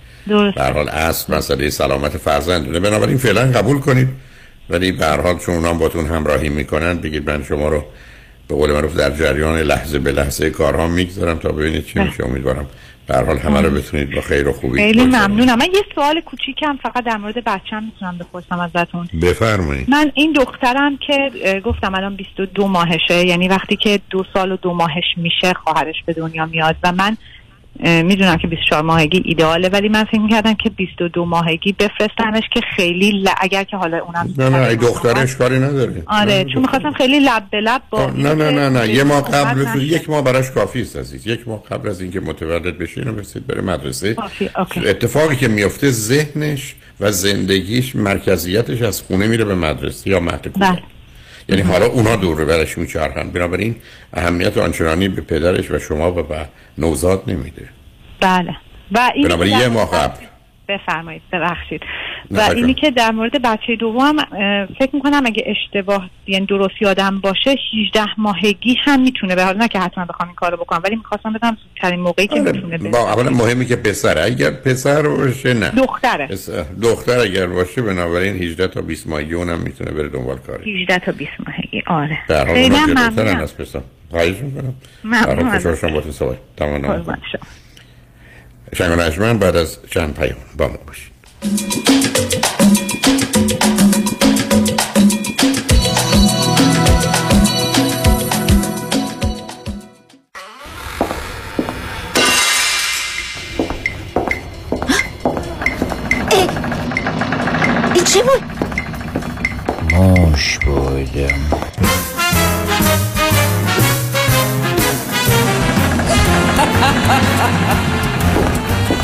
هر 0.57 0.73
حال 0.73 0.89
اصل 0.89 1.35
مسئله 1.35 1.71
سلامت 1.71 2.17
فرزندونه. 2.17 2.81
بنابراین 2.81 3.17
فعلا 3.17 3.43
قبول 3.43 3.81
کنید. 3.81 4.09
ولی 4.71 4.93
به 4.93 5.07
هر 5.07 5.21
حال 5.21 5.39
چون 5.39 5.55
اونام 5.55 5.79
باتون 5.79 6.07
همراهی 6.07 6.49
می‌کنن 6.49 6.99
بگید 6.99 7.31
من 7.31 7.45
شما 7.45 7.69
رو 7.69 7.85
به 8.49 8.55
قول 8.55 8.73
معروف 8.73 8.97
در 8.97 9.11
جریان 9.11 9.59
لحظه 9.59 9.99
به 9.99 10.12
لحظه 10.12 10.51
کارها 10.51 10.87
می‌گذارم 10.89 11.39
تا 11.39 11.49
ببینید 11.49 11.87
چی 11.87 11.99
میشه. 11.99 12.25
امیدوارم 12.25 12.66
به 13.07 13.16
حال 13.16 13.39
همه 13.39 13.61
رو 13.61 13.71
بتونید 13.71 14.15
با 14.15 14.21
خیر 14.21 14.49
و 14.49 14.53
خوبی 14.53 14.79
خیلی. 14.79 15.05
ممنونم. 15.05 15.59
من 15.59 15.69
یه 15.75 15.83
سوال 15.95 16.21
کوچیکم 16.21 16.79
فقط 16.83 17.05
در 17.05 17.16
مورد 17.16 17.45
بچم 17.45 17.85
می‌تونم 17.85 18.19
بپرسم 18.19 18.61
ازتون. 18.61 19.09
بفرمایید. 19.23 19.91
من 19.91 20.12
این 20.15 20.33
دخترم 20.33 20.99
که 21.07 21.31
گفتم 21.65 21.95
الان 21.95 22.16
22 22.16 22.66
ماهشه 22.66 23.27
یعنی 23.27 23.49
وقتی 23.49 23.77
که 23.77 24.01
دو 24.11 24.25
سال 24.35 24.53
و 24.53 24.57
دو 24.57 24.73
ماهش 24.75 25.05
میشه 25.16 25.55
خواهرش 25.55 25.97
به 26.07 26.12
دنیا 26.12 26.47
میاد 26.47 26.77
و 26.83 26.93
من 26.93 27.16
می‌دونم 27.81 28.37
که 28.37 28.49
24 28.49 28.83
ماهگی 28.83 29.23
ایدئاله 29.25 29.69
ولی 29.69 29.89
من 29.89 30.05
فکر 30.05 30.21
می‌کردم 30.21 30.55
که 30.55 30.71
22 30.71 31.25
ماهگی 31.25 31.73
بفرستمش 31.73 32.43
که 32.53 32.61
خیلی 32.77 33.11
ل... 33.11 33.29
اگر 33.41 33.65
که 33.65 33.77
حالا 33.77 33.99
اونم 33.99 34.35
نه 34.39 34.49
نه 34.49 34.69
ای 34.69 34.77
دخترش 34.77 35.37
کاری 35.37 35.59
نداره. 35.59 36.03
آره 36.07 36.45
چون 36.45 36.63
می‌خواستم 36.63 36.93
خیلی 36.93 37.21
لب 37.21 37.43
به 37.51 37.61
لب 37.61 37.83
با 37.91 38.07
نه 38.07 38.35
نه 38.35 38.51
نه 38.51 38.69
نه. 38.69 38.89
یه 38.89 39.05
ماه 39.05 39.23
قبل. 39.23 39.83
یک 39.83 40.11
ماه 40.11 40.25
براش 40.25 40.51
کافی 40.51 40.81
است 40.81 40.97
عزیز. 40.97 41.27
یک 41.27 41.49
ماه 41.49 41.63
قبل 41.63 41.89
از 41.89 42.01
اینکه 42.01 42.21
متولد 42.21 42.79
بشه 42.79 43.01
اینو 43.01 43.13
برسید 43.13 43.47
بره 43.47 43.63
مدرسه. 43.63 44.17
اتفاقی 44.87 45.37
که 45.37 45.49
میفته 45.49 45.91
ذهنش 45.91 46.75
و 47.01 47.13
زندگیش 47.13 47.97
مرکزیتش 47.97 48.83
از 48.83 49.03
خونه 49.03 49.27
میره 49.27 49.45
به 49.45 49.55
مدرسه 49.55 50.11
یا 50.11 50.21
مهد 50.21 50.49
یعنی 51.49 51.62
حالا 51.62 51.87
اونا 51.87 52.16
دور 52.16 52.45
برش 52.45 52.79
میچرخن 52.79 53.31
بنابراین 53.31 53.77
اهمیت 54.12 54.59
آنچنانی 54.59 55.09
به 55.09 55.23
پدرش 55.23 55.71
و 55.71 55.79
شما 55.79 56.12
و 56.12 56.23
به 56.23 56.47
نوزاد 56.79 57.23
نمیده. 57.27 57.69
بله. 58.21 58.57
و 58.93 59.11
این 59.15 59.29
بنابراین 59.29 59.59
یه 59.59 59.69
ماه 59.69 59.91
قبل. 59.91 60.27
بفرمایید. 60.69 61.23
ببخشید. 61.33 61.81
و. 62.31 62.41
اینی 62.41 62.75
که 62.75 62.91
در 62.91 63.11
مورد 63.11 63.43
بچه 63.43 63.77
دوم 63.77 64.17
فکر 64.79 64.91
می‌کنم 64.93 65.23
اگه 65.27 65.45
اشتباه 65.47 66.11
یعنی 66.27 66.47
درست 66.47 66.75
یادم 66.81 67.21
باشه 67.21 67.57
18 67.91 68.21
ماهگی 68.21 68.77
هم 68.85 69.03
می‌تونه 69.03 69.35
به 69.35 69.45
حال 69.45 69.57
نه 69.57 69.69
که 69.69 69.79
حتما 69.79 70.05
بخوام 70.05 70.29
این 70.29 70.37
کارو 70.37 70.57
بکنم 70.57 70.81
ولی 70.85 70.97
می‌خواستم 70.97 71.33
بدم 71.33 71.57
زودترین 71.63 72.01
موقعی 72.01 72.27
که 72.27 72.41
می‌تونه 72.41 72.79
بره 72.79 72.91
با 72.91 72.99
اولا 73.13 73.31
مهمی 73.31 73.67
که 73.67 73.77
پسر 73.77 74.25
اگر 74.25 74.51
پسر 74.51 75.03
باشه 75.03 75.55
نه. 75.55 75.71
دختره. 75.71 76.27
پسر- 76.27 76.65
دختر 76.83 77.19
اگر 77.19 77.47
باشه 77.47 77.83
بنابراین 77.83 78.37
18 78.43 78.67
تا 78.69 78.81
20 78.81 79.07
ماهگی 79.07 79.35
اونم 79.35 79.59
می‌تونه 79.59 79.91
بره 79.91 80.09
دنبال 80.09 80.39
کاری. 80.39 80.83
18 80.83 80.99
تا 80.99 81.13
20 81.13 81.31
ماهگی 81.47 81.83
آره. 81.87 82.19
در 82.29 82.47
حال 82.47 82.55
خیلی 82.55 82.77
ممنونم. 82.79 83.41
از 83.41 83.57
پسر. 83.57 83.81
خواهش 84.11 84.37
می‌کنم. 84.37 84.75
ممنون 85.05 85.51
خوشحال. 85.51 85.75
شدم 85.77 85.93
با 85.93 86.01
تو 86.01 86.13
صحبت 86.13 86.39
تمام. 86.57 87.19
شنگ 88.73 89.39
بعد 89.39 89.57
از 89.57 89.79
چند 89.91 90.15
پیام 90.15 90.37
با 90.59 90.69
ما 90.69 90.77
باشید. 90.87 91.14
این 91.45 91.55
چی 108.05 108.23
بود؟ 108.23 108.43
موش 109.93 110.59
بودم 110.59 111.41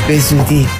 به 0.09 0.19
زودی 0.19 0.80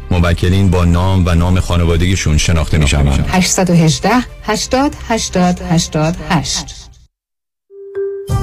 موکلین 0.19 0.69
با 0.69 0.85
نام 0.85 1.23
و 1.25 1.35
نام 1.35 1.59
خانوادگیشون 1.59 2.37
شناخته 2.37 2.77
می 2.77 2.87
شوند 2.87 3.25
818 3.29 4.09
80 4.43 4.95
80 5.09 5.61
88 5.69 6.80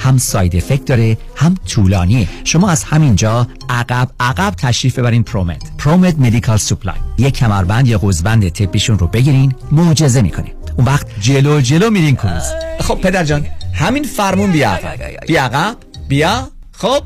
هم 0.00 0.18
side 0.18 0.56
effect 0.56 0.84
داره 0.84 1.16
هم 1.36 1.54
طولانیه. 1.68 2.28
شما 2.44 2.70
از 2.70 2.84
همینجا 2.84 3.46
عقب 3.68 4.10
عقب 4.20 4.54
تشریف 4.58 4.98
ببرین 4.98 5.22
پرومت 5.22 5.62
Promed 5.78 6.18
Medical 6.18 6.56
Supply 6.56 6.96
یک 7.18 7.34
کمربند 7.34 7.88
یا 7.88 7.98
قوزبند 7.98 8.48
طبیشون 8.48 8.98
رو 8.98 9.06
بگیرین 9.06 9.54
معجزه 9.72 10.22
می‌کنه 10.22 10.52
اون 10.76 10.86
وقت 10.86 11.06
جلو 11.20 11.60
جلو 11.60 11.90
میرین 11.90 12.16
کروز 12.16 12.42
خب 12.80 12.94
پدر 12.94 13.24
جان 13.24 13.46
همین 13.74 14.04
فرمون 14.04 14.52
بیا 14.52 14.78
بیا 15.26 15.44
عقب 15.44 15.76
بیا 16.08 16.48
خب. 16.72 17.02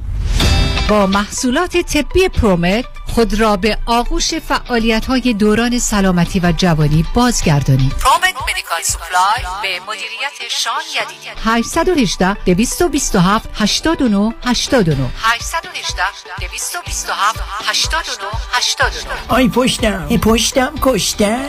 با 0.89 1.07
محصولات 1.07 1.77
طبی 1.77 2.29
Promed 2.29 2.85
خود 3.07 3.41
را 3.41 3.57
به 3.57 3.79
آغوش 3.87 4.35
فعالیت 4.35 5.07
های 5.07 5.35
دوران 5.35 5.79
سلامتی 5.79 6.41
و 6.41 6.53
جوانی 6.57 7.05
بازگردانید. 7.15 7.93
Promed 7.93 8.35
Medical 8.51 8.83
Supply 8.83 9.43
به 9.63 9.81
مدیریت 9.87 10.51
شان 10.51 10.73
یدیدی 11.03 11.31
818 11.45 12.35
227 12.35 13.49
89 13.55 14.35
89 14.45 15.11
818 15.21 16.03
227 16.41 17.41
89 17.65 18.29
89 18.53 19.11
آی 19.29 19.49
پشتم 19.49 20.07
ای 20.09 20.19
پشتم 20.19 20.75
کشتم. 20.83 21.49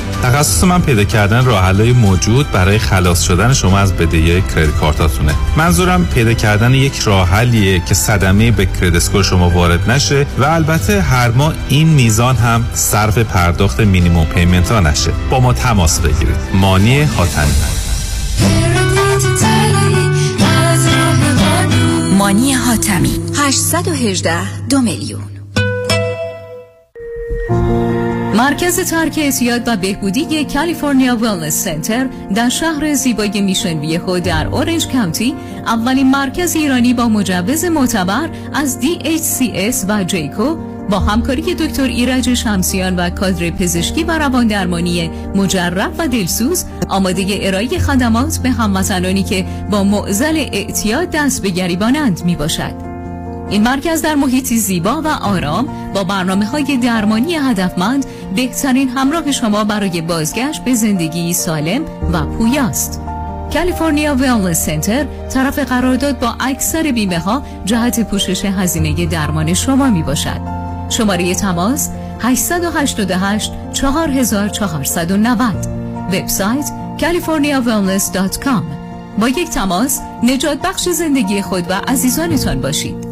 تخصص 0.23 0.63
من 0.63 0.81
پیدا 0.81 1.03
کردن 1.03 1.45
راه 1.45 1.71
موجود 1.91 2.51
برای 2.51 2.79
خلاص 2.79 3.23
شدن 3.23 3.53
شما 3.53 3.79
از 3.79 3.93
بدهی 3.93 4.41
credit 4.41 4.75
card 4.75 5.02
اتونه. 5.02 5.35
منظورم 5.57 6.05
پیدا 6.05 6.33
کردن 6.33 6.73
یک 6.73 6.99
راه 6.99 7.29
حلیه 7.29 7.79
که 7.79 7.93
صدمه 7.93 8.51
به 8.51 8.65
credit 8.65 8.95
score 8.95 9.23
شما 9.23 9.49
وارد 9.49 9.91
نشه 9.91 10.25
و 10.37 10.43
البته 10.43 11.01
هر 11.01 11.31
ماه 11.31 11.53
این 11.69 11.87
میزان 11.87 12.35
هم 12.35 12.65
صرف 12.73 13.17
پرداخت 13.17 13.79
minimum 13.79 14.25
payment 14.25 14.71
ها 14.71 14.79
نشه. 14.79 15.11
با 15.29 15.39
ما 15.39 15.53
تماس 15.53 15.99
بگیرید. 15.99 16.35
مانی 16.53 17.01
حاتمی. 17.01 17.51
مانی 22.17 22.53
حاتمی. 22.53 23.19
818 23.35 24.67
دو 24.69 24.81
میلیون. 24.81 25.21
مرکز 28.41 28.79
ترک 28.79 29.17
اعتیاد 29.17 29.67
و 29.67 29.77
بهبودی 29.77 30.45
California 30.45 31.15
Wellness 31.15 31.63
Center 31.63 32.07
در 32.35 32.49
شهر 32.49 32.93
زیبای 32.93 33.41
Mission 33.41 33.79
Viejo 33.79 34.19
در 34.19 34.47
Orange 34.47 34.87
County 34.87 35.35
اولین 35.65 36.11
مرکز 36.11 36.55
ایرانی 36.55 36.93
با 36.93 37.07
مجوز 37.07 37.65
معتبر 37.65 38.29
از 38.53 38.79
DHCS 38.81 39.85
و 39.87 40.03
JCAHO 40.03 40.55
با 40.89 40.99
همکاری 40.99 41.53
دکتر 41.53 41.83
ایرج 41.83 42.33
شمسیان 42.33 42.95
و 42.95 43.09
کادر 43.09 43.49
پزشکی 43.49 44.03
و 44.03 44.11
روان 44.11 44.47
درمانی 44.47 45.09
مجرب 45.35 45.91
و 45.97 46.07
دلسوز 46.07 46.65
آماده 46.89 47.25
ارائه 47.41 47.79
خدمات 47.79 48.37
به 48.37 48.51
هموطنانی 48.51 49.23
که 49.23 49.45
با 49.71 49.83
معضل 49.83 50.37
اعتیاد 50.37 51.09
دست 51.11 51.41
به 51.41 51.49
گریبانند 51.49 52.25
می 52.25 52.35
باشد. 52.35 52.90
این 53.51 53.63
مرکز 53.63 54.01
در 54.01 54.15
محیطی 54.15 54.57
زیبا 54.57 55.01
و 55.01 55.07
آرام 55.07 55.93
با 55.93 56.03
برنامه 56.03 56.45
های 56.45 56.77
درمانی 56.77 57.35
هدفمند 57.35 58.05
بهترین 58.35 58.89
همراه 58.89 59.31
شما 59.31 59.63
برای 59.63 60.01
بازگشت 60.01 60.63
به 60.63 60.73
زندگی 60.73 61.33
سالم 61.33 61.81
و 62.13 62.25
پویاست. 62.25 63.01
کالیفرنیا 63.53 64.15
ویلنس 64.15 64.65
سنتر 64.65 65.05
طرف 65.29 65.59
قرارداد 65.59 66.19
با 66.19 66.35
اکثر 66.39 66.91
بیمه 66.91 67.19
ها 67.19 67.43
جهت 67.65 68.09
پوشش 68.09 68.45
هزینه 68.45 69.05
درمان 69.05 69.53
شما 69.53 69.89
می 69.89 70.03
باشد. 70.03 70.41
شماره 70.89 71.35
تماس 71.35 71.89
888 72.19 73.51
4490 73.73 75.67
وبسایت 76.13 76.71
californiawellness.com 76.97 78.63
با 79.19 79.29
یک 79.29 79.49
تماس 79.49 79.99
نجات 80.23 80.61
بخش 80.61 80.89
زندگی 80.89 81.41
خود 81.41 81.69
و 81.69 81.73
عزیزانتان 81.87 82.61
باشید. 82.61 83.10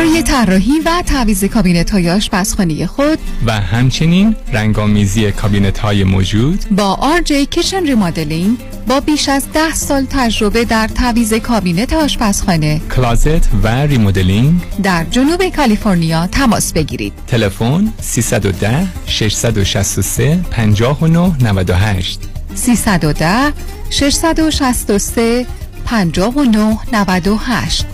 برای 0.00 0.22
طراحی 0.22 0.80
و 0.84 1.02
تعویض 1.06 1.44
کابینت 1.44 1.90
های 1.90 2.10
آشپزخانه 2.10 2.86
خود 2.86 3.18
و 3.46 3.52
همچنین 3.52 4.36
رنگ‌آمیزی 4.52 5.32
کابینت 5.32 5.78
های 5.78 6.04
موجود 6.04 6.64
با 6.70 7.18
RJ 7.24 7.32
Kitchen 7.32 7.86
Remodeling 7.86 8.58
با 8.86 9.00
بیش 9.00 9.28
از 9.28 9.52
ده 9.52 9.74
سال 9.74 10.06
تجربه 10.10 10.64
در 10.64 10.88
تعویض 10.88 11.34
کابینت 11.34 11.92
آشپزخانه 11.92 12.80
closet 12.96 13.48
و 13.62 13.68
remodeling 13.68 14.60
در 14.82 15.04
جنوب 15.04 15.48
کالیفرنیا 15.48 16.26
تماس 16.26 16.72
بگیرید. 16.72 17.12
تلفن 17.26 17.92
310 18.00 18.86
663 19.06 20.40
59 20.50 21.32
98 21.42 22.20
310 22.54 23.52
663 23.90 25.46
59 25.84 26.78
98 26.92 27.86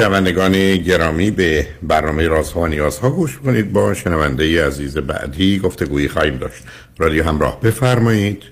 شنوندگان 0.00 0.76
گرامی 0.76 1.30
به 1.30 1.66
برنامه 1.82 2.28
رازها 2.28 2.60
و 2.60 2.66
نیازها 2.66 3.10
گوش 3.10 3.38
کنید 3.38 3.72
با 3.72 3.94
شنونده 3.94 4.66
عزیز 4.66 4.98
بعدی 4.98 5.58
گفتگویی 5.58 6.08
خواهیم 6.08 6.36
داشت. 6.36 6.62
رادیو 6.98 7.24
همراه 7.24 7.60
بفرمایید. 7.60 8.42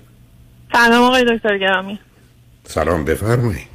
سلام 0.73 1.03
آقای 1.03 1.37
دکتر 1.37 1.57
گرامی. 1.57 1.99
سلام 2.63 3.05
بفرمایید. 3.05 3.67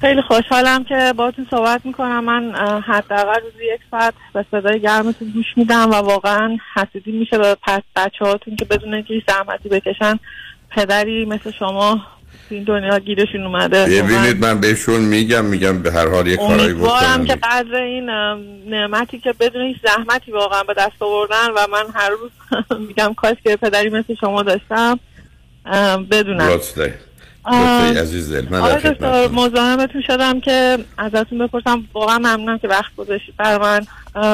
خیلی 0.00 0.22
خوشحالم 0.22 0.84
که 0.84 1.12
باهاتون 1.16 1.46
صحبت 1.50 1.80
می‌کنم. 1.86 2.24
من 2.24 2.54
حداقل 2.80 3.40
روزی 3.40 3.64
یک 3.74 3.80
ساعت 3.90 4.14
به 4.32 4.44
صدای 4.50 4.80
گرمتون 4.80 5.30
گوش 5.34 5.46
میدم 5.56 5.90
و 5.90 5.94
واقعا 5.94 6.56
حسودی 6.74 7.12
میشه 7.12 7.38
به 7.38 7.56
پس 7.62 7.82
بچه 7.96 8.24
هاتون 8.24 8.56
که 8.56 8.64
بدون 8.64 8.94
اینکه 8.94 9.22
زحمتی 9.28 9.68
بکشن. 9.68 10.18
پدری 10.70 11.24
مثل 11.24 11.50
شما 11.50 12.00
این 12.50 12.64
دنیا 12.64 12.98
گیرشون 12.98 13.46
اومده. 13.46 13.84
ببینید 13.84 14.44
من 14.44 14.60
بهشون 14.60 15.00
میگم 15.00 15.44
میگم 15.44 15.82
به 15.82 15.92
هر 15.92 16.08
حال 16.08 16.26
یه 16.26 16.36
کارایی 16.36 16.70
امیدوارم 16.70 17.24
که 17.24 17.38
قدر 17.42 17.74
این 17.74 18.10
نعمتی 18.70 19.18
که 19.18 19.34
بدون 19.40 19.62
هیچ 19.62 19.76
زحمتی 19.82 20.32
واقعا 20.32 20.62
به 20.62 20.74
دست 20.74 21.02
آوردن 21.02 21.48
و 21.56 21.66
من 21.72 21.84
هر 21.94 22.10
روز 22.10 22.30
میگم 22.88 23.14
کاش 23.14 23.36
که 23.44 23.56
پدری 23.56 23.88
مثل 23.88 24.14
شما 24.20 24.42
داشتم 24.42 25.00
بدونم. 26.10 26.48
لطفه 26.48 26.94
عزیز 28.00 28.32
دل. 28.32 28.48
من 28.50 28.60
در 28.60 28.78
خدمتتون. 28.78 29.34
مزاحمتون 29.34 30.02
شدم 30.02 30.40
که 30.40 30.78
ازتون 30.98 31.38
بپرسم. 31.38 31.84
واقعا 31.92 32.18
ممنونم 32.18 32.58
که 32.58 32.68
وقت 32.68 32.96
گذاشتید 32.96 33.36
بر 33.36 33.58
من. 33.58 33.86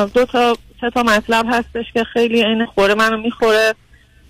دو 0.07 0.25
تا 0.25 0.57
سه 0.81 0.91
تا 0.91 1.03
مطلب 1.03 1.47
هستش 1.51 1.85
که 1.95 2.05
خیلی 2.05 2.45
این 2.45 2.67
خوره 2.67 2.95
منو 2.95 3.17
می‌خوره. 3.17 3.75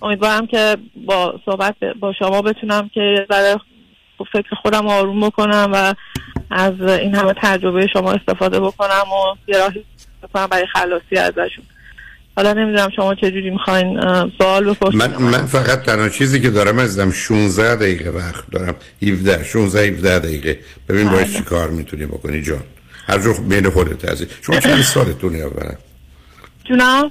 امیدوارم 0.03 0.47
که 0.47 0.77
با 1.07 1.41
صحبت 1.45 1.75
با 2.01 2.13
شما 2.13 2.43
بتونم 2.43 2.91
که 2.95 3.27
ذره 3.33 3.61
فکر 4.33 4.55
خودم 4.63 4.87
آروم 4.87 5.21
بکنم 5.21 5.71
و 5.73 5.95
از 6.51 6.81
این 6.81 7.15
همه 7.15 7.35
تجربه 7.43 7.87
شما 7.93 8.13
استفاده 8.13 8.61
بکنم 8.61 9.05
و 9.13 9.37
یه 9.49 9.59
راهی 9.59 9.85
بکنم 10.23 10.47
برای 10.47 10.67
خلاصی 10.67 11.17
ازشون. 11.17 11.65
حالا 12.37 12.53
نمی‌دونم 12.53 12.91
شما 12.97 13.15
چجوری 13.15 13.51
می‌خواین 13.51 14.01
سوال 14.39 14.65
بپرسید. 14.65 15.03
من, 15.03 15.23
من 15.23 15.47
فقط 15.47 15.83
تنها 15.83 16.09
چیزی 16.09 16.41
که 16.41 16.51
دارم 16.51 16.79
ازدم 16.79 17.11
16 17.11 17.77
دقیقه 17.77 18.11
وقت 18.11 18.51
دارم. 18.51 18.75
17 19.03 19.45
16 19.45 19.81
17 19.81 20.19
دقیقه. 20.19 20.59
ببین 20.89 21.11
باید 21.11 21.27
بله. 21.27 21.37
چی 21.37 21.43
کار 21.43 21.71
می‌تونی 21.71 22.07
بکنی 22.07 22.43
جان. 22.43 22.63
هر 23.07 23.19
جو 23.19 23.35
بین 23.49 23.71
خودت 23.71 24.05
عزیز. 24.05 24.29
شما 24.43 24.61
چند 24.61 24.83
سالتونه 24.95 25.39
اولا؟ 25.39 25.75
جونم؟ 26.65 27.11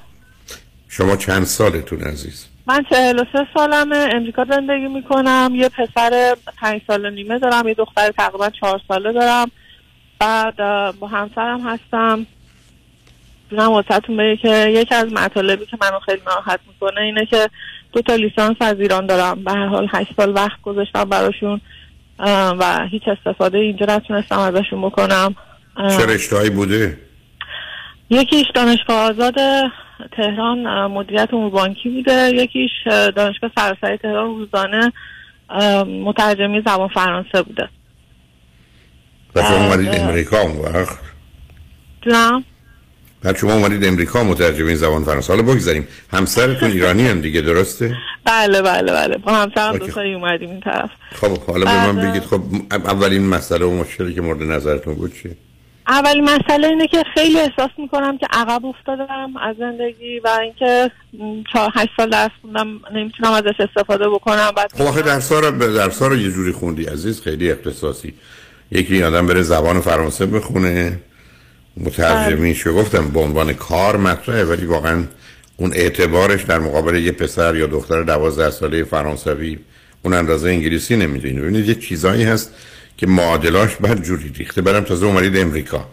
شما 0.88 1.16
چند 1.16 1.44
سالتون 1.44 2.00
عزیز؟ 2.00 2.46
من 2.66 2.84
چهل 2.90 3.18
و 3.18 3.24
سه 3.32 3.46
سالمه 3.54 4.08
امریکا 4.12 4.44
زندگی 4.44 4.88
می‌کنم. 4.88 5.52
یه 5.54 5.68
پسر 5.68 6.36
پنج 6.60 6.80
سال 6.86 7.06
و 7.06 7.10
نیمه 7.10 7.38
دارم 7.38 7.68
یه 7.68 7.74
دختر 7.74 8.10
تقریبا 8.10 8.50
چهار 8.50 8.80
ساله 8.88 9.12
دارم. 9.12 9.50
بعد 10.18 10.56
با 10.98 11.06
همسرم 11.06 11.60
هستم. 11.60 12.26
دونم 13.50 13.72
واسهتون 13.72 14.16
بگه 14.16 14.36
که 14.36 14.68
یکی 14.68 14.94
از 14.94 15.12
مطالبی 15.12 15.66
که 15.66 15.78
منو 15.80 15.98
خیلی 15.98 16.20
ناراحت 16.26 16.60
می‌کنه 16.66 17.00
اینه 17.00 17.26
که 17.26 17.48
دو 17.92 18.02
تا 18.02 18.14
لیسانس 18.14 18.56
از 18.60 18.80
ایران 18.80 19.06
دارم. 19.06 19.44
به 19.44 19.52
هر 19.52 19.66
حال 19.66 19.88
هشت 19.92 20.14
سال 20.16 20.34
وقت 20.34 20.62
گذاشتم 20.62 21.04
براشون 21.04 21.60
و 22.58 22.86
هیچ 22.90 23.02
استفاده 23.06 23.58
اینجا 23.58 23.86
نتونستم 23.88 24.38
ازشون 24.38 24.82
بکنم. 24.82 25.34
چه 25.76 26.06
رشتهایی 26.06 26.50
بوده؟ 26.50 26.98
یکیش 28.10 28.46
دانشگاه 28.54 29.10
آزاد 29.10 29.34
تهران 30.16 30.86
مدیریت 30.86 31.28
امور 31.34 31.50
بانکی 31.50 31.88
بوده. 31.88 32.30
یکیش 32.34 32.70
اه، 32.86 33.10
دانشگاه 33.10 33.50
سراسری 33.56 33.96
تهران 33.96 34.26
روزانه 34.26 34.92
مترجمی 36.04 36.62
زبان 36.66 36.88
فرانسه 36.88 37.42
بوده. 37.42 37.68
و 39.34 39.42
شما 39.42 39.64
اومدید. 39.64 39.88
امریکا 39.94 40.40
اون 40.40 40.56
وقت؟ 40.56 40.98
جونم 42.02 42.44
بعد 43.22 43.36
شما 43.36 43.52
اومدید 43.52 43.84
امریکا 43.84 44.24
مترجم 44.24 44.74
زبان 44.74 45.04
فرانسه. 45.04 45.32
حالا 45.32 45.42
بگذاریم. 45.42 45.88
همسرتون 46.12 46.70
ایرانی 46.70 47.08
هم 47.08 47.20
دیگه 47.20 47.40
درسته؟ 47.40 47.96
بله 48.24 48.62
بله 48.62 48.92
بله. 48.92 49.16
با 49.18 49.32
همسرم 49.32 49.72
اوکی. 49.72 49.86
دو 49.86 49.92
تایی 49.92 50.14
اومدیم 50.14 50.50
این 50.50 50.60
طرف. 50.60 50.90
خب 51.12 51.42
حالا 51.42 51.64
به 51.64 51.92
من. 51.92 52.10
بگید 52.10 52.22
خب 52.22 52.40
اولین 52.70 53.26
مسئله 53.26 53.66
و 53.66 53.70
مشکلی 53.70 54.14
که 54.14 54.20
مورد 54.20 54.42
نظرتون 54.42 54.94
بود 54.94 55.12
چی 55.22 55.30
اولین 55.88 56.24
مسئله 56.24 56.68
اینه 56.68 56.86
که 56.86 57.02
خیلی 57.14 57.38
احساس 57.40 57.70
می‌کنم 57.78 58.18
که 58.18 58.26
عقب 58.30 58.66
افتادم 58.66 59.36
از 59.36 59.56
زندگی 59.58 60.18
و 60.18 60.28
اینکه 60.42 60.90
چهار 61.52 61.70
هشت 61.74 61.90
سال 61.96 62.10
درس 62.10 62.30
خوندم 62.42 62.80
نمی‌تونم 62.94 63.32
ازش 63.32 63.60
استفاده 63.60 64.08
بکنم. 64.08 64.50
بعد 64.56 64.72
خب 64.72 64.82
آخه 64.82 65.02
درس 65.02 65.32
رو 65.32 65.50
درس 65.50 66.02
رو 66.02 66.16
یه 66.16 66.30
جوری 66.30 66.52
خوندی 66.52 66.84
عزیز 66.84 67.20
خیلی 67.20 67.50
اختصاصی. 67.50 68.14
یکی 68.70 69.02
آدم 69.02 69.26
بره 69.26 69.42
زبان 69.42 69.80
فرانسه 69.80 70.26
بخونه 70.26 71.00
مترجمیش 71.76 72.60
رو 72.60 72.74
گفتم 72.74 73.08
به 73.08 73.20
عنوان 73.20 73.52
کار 73.52 73.96
مطرحه 73.96 74.44
ولی 74.44 74.66
واقعا 74.66 75.04
اون 75.56 75.72
اعتبارش 75.74 76.42
در 76.42 76.58
مقابل 76.58 76.94
یه 76.94 77.12
پسر 77.12 77.56
یا 77.56 77.66
دختر 77.66 78.02
دوازده 78.02 78.50
ساله 78.50 78.84
فرانسوی 78.84 79.58
اون 80.02 80.14
اندازه 80.14 80.48
انگلیسی 80.48 80.96
نمی‌دونی 80.96 81.40
ببینید 81.40 81.68
یه 81.68 81.74
چیزایی 81.74 82.24
هست 82.24 82.54
که 82.96 83.06
معادلاش 83.06 83.76
بعد 83.76 84.02
جوری 84.02 84.32
ریخته 84.36 84.62
برم 84.62 84.84
تازه 84.84 85.06
اومدید 85.06 85.36
امریکا 85.36 85.84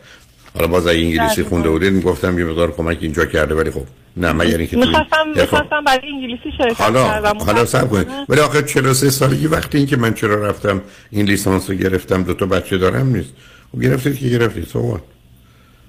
حالا 0.56 0.68
باز 0.68 0.88
اگه 0.88 1.00
انگلیسی 1.00 1.34
دقیقاً. 1.34 1.50
خونده 1.50 1.70
بودید 1.70 1.94
می‌گفتم 1.94 2.40
یه 2.40 2.46
مقدار 2.46 2.72
کمک 2.72 2.98
اینجا 3.02 3.26
کرده 3.26 3.56
ولی 3.56 3.72
خب 3.72 3.84
نه 4.18 4.34
من 4.34 4.48
یعنی 4.48 4.68
که 4.68 4.78
می‌خواستم 4.78 5.34
خب. 5.34 5.40
می‌خواستم 5.42 5.84
برای 5.84 6.10
انگلیسی 6.14 6.52
شرکت 6.58 6.82
حالا 6.82 7.34
حالا 7.34 7.66
سب 7.66 7.90
کنید 7.90 8.08
ولی 8.30 8.42
آخه 8.42 8.62
43 8.62 9.10
سالگی 9.10 9.48
وقتی 9.48 9.78
این 9.78 9.88
که 9.88 9.98
من 9.98 10.14
چرا 10.14 10.48
رفتم 10.48 10.82
این 11.10 11.26
لیسانس 11.26 11.70
رو 11.70 11.76
گرفتم 11.76 12.24
دو 12.24 12.34
تا 12.34 12.46
بچه 12.46 12.78
دارم 12.78 13.08
نیست 13.16 13.34
و 13.78 13.80
گرفتید 13.80 14.20
که 14.20 14.30
گرفتید 14.30 14.66
what؟ 14.66 15.02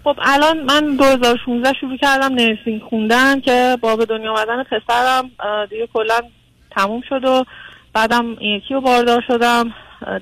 خب 0.04 0.16
الان 0.22 0.64
من 0.64 0.96
2016 0.96 1.72
شروع 1.80 1.96
کردم 1.96 2.34
نرسینگ 2.34 2.82
خوندن 2.90 3.40
که 3.40 3.76
با 3.80 3.96
به 3.96 4.06
دنیا 4.06 4.30
آمدن 4.30 4.62
پسرم 4.62 5.30
دیگه 5.70 5.88
کلا 5.92 6.20
تموم 6.70 7.02
شد 7.08 7.24
و 7.24 7.44
بعدم 7.92 8.32
یکی 8.32 8.74
رو 8.74 8.80
باردار 8.80 9.24
شدم 9.26 9.74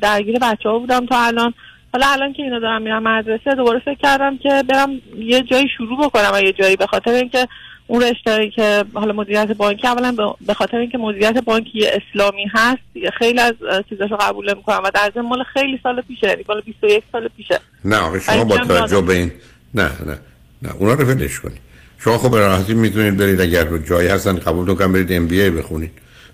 درگیر 0.02 0.38
بچه 0.42 0.68
ها 0.68 0.78
بودم 0.78 1.06
تا 1.06 1.20
الان. 1.24 1.54
حالا 1.92 2.06
الان 2.08 2.32
که 2.32 2.42
اینا 2.42 2.58
دارم 2.58 2.82
میرم 2.82 3.02
مدرسه 3.02 3.54
دوباره 3.56 3.78
فکر 3.78 3.94
کردم 3.94 4.38
که 4.38 4.62
برم 4.68 4.90
یه 5.18 5.42
جایی 5.42 5.68
شروع 5.76 6.06
بکنم 6.06 6.30
و 6.34 6.40
یه 6.40 6.52
جایی 6.52 6.76
به 6.76 6.86
خاطر 6.86 7.10
اینکه 7.10 7.48
اون 7.86 8.02
رشته 8.02 8.50
که 8.50 8.84
حالا 8.94 9.12
مدیریت 9.12 9.52
بانکی 9.52 9.86
اولا 9.86 10.34
به- 10.46 10.54
خاطر 10.54 10.76
اینکه 10.76 10.98
مدیریت 10.98 11.44
بانکی 11.44 11.86
اسلامی 11.86 12.46
هست 12.54 12.78
خیلی 13.18 13.40
از 13.40 13.54
چیزاشو 13.88 14.16
قبول 14.16 14.50
نمی‌کنم 14.54 14.80
و 14.84 14.90
در 14.94 15.10
ضمن 15.14 15.26
مال 15.28 15.44
خیلی 15.52 15.80
سال 15.82 16.00
پیشه 16.00 16.26
یعنی 16.28 16.44
مال 16.48 16.60
21 16.60 17.04
سال 17.12 17.28
پیشه. 17.36 17.60
نه 17.84 17.96
آخه 17.96 18.20
شما 18.20 18.44
با 18.44 18.58
توجه. 18.58 19.00
به 19.00 19.12
این 19.14 19.32
نه 19.74 19.90
نه 20.06 20.18
نه 20.62 20.74
اونا 20.78 20.92
رو 20.92 21.04
ولش 21.04 21.40
کنید. 21.40 21.58
شما 21.98 22.18
خب 22.18 22.30
به 22.30 22.38
راحتی 22.40 22.74
می‌تونید 22.74 23.16
برید 23.16 23.40
اگر 23.40 23.78
جایی 23.78 24.08
هستن 24.08 24.36
قبول 24.38 24.74
کنن 24.74 24.92
برید 24.92 25.12
ام 25.12 25.26
بی 25.28 25.40
ای 25.40 25.50
بخونید. 25.50 25.90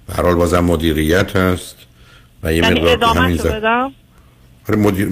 به 0.09 0.15
هر 0.15 0.23
حال 0.23 0.35
بازم 0.35 0.65
مدیریت 0.65 1.37
هست. 1.37 1.77
و 2.45 2.53
یه 2.53 2.63
یعنی 2.63 2.81
مقدار 2.81 3.17
همین 3.17 3.37
زد- 3.37 3.49
بدم؟ 3.55 3.93
آره 4.69 4.79
مدیر 4.79 5.09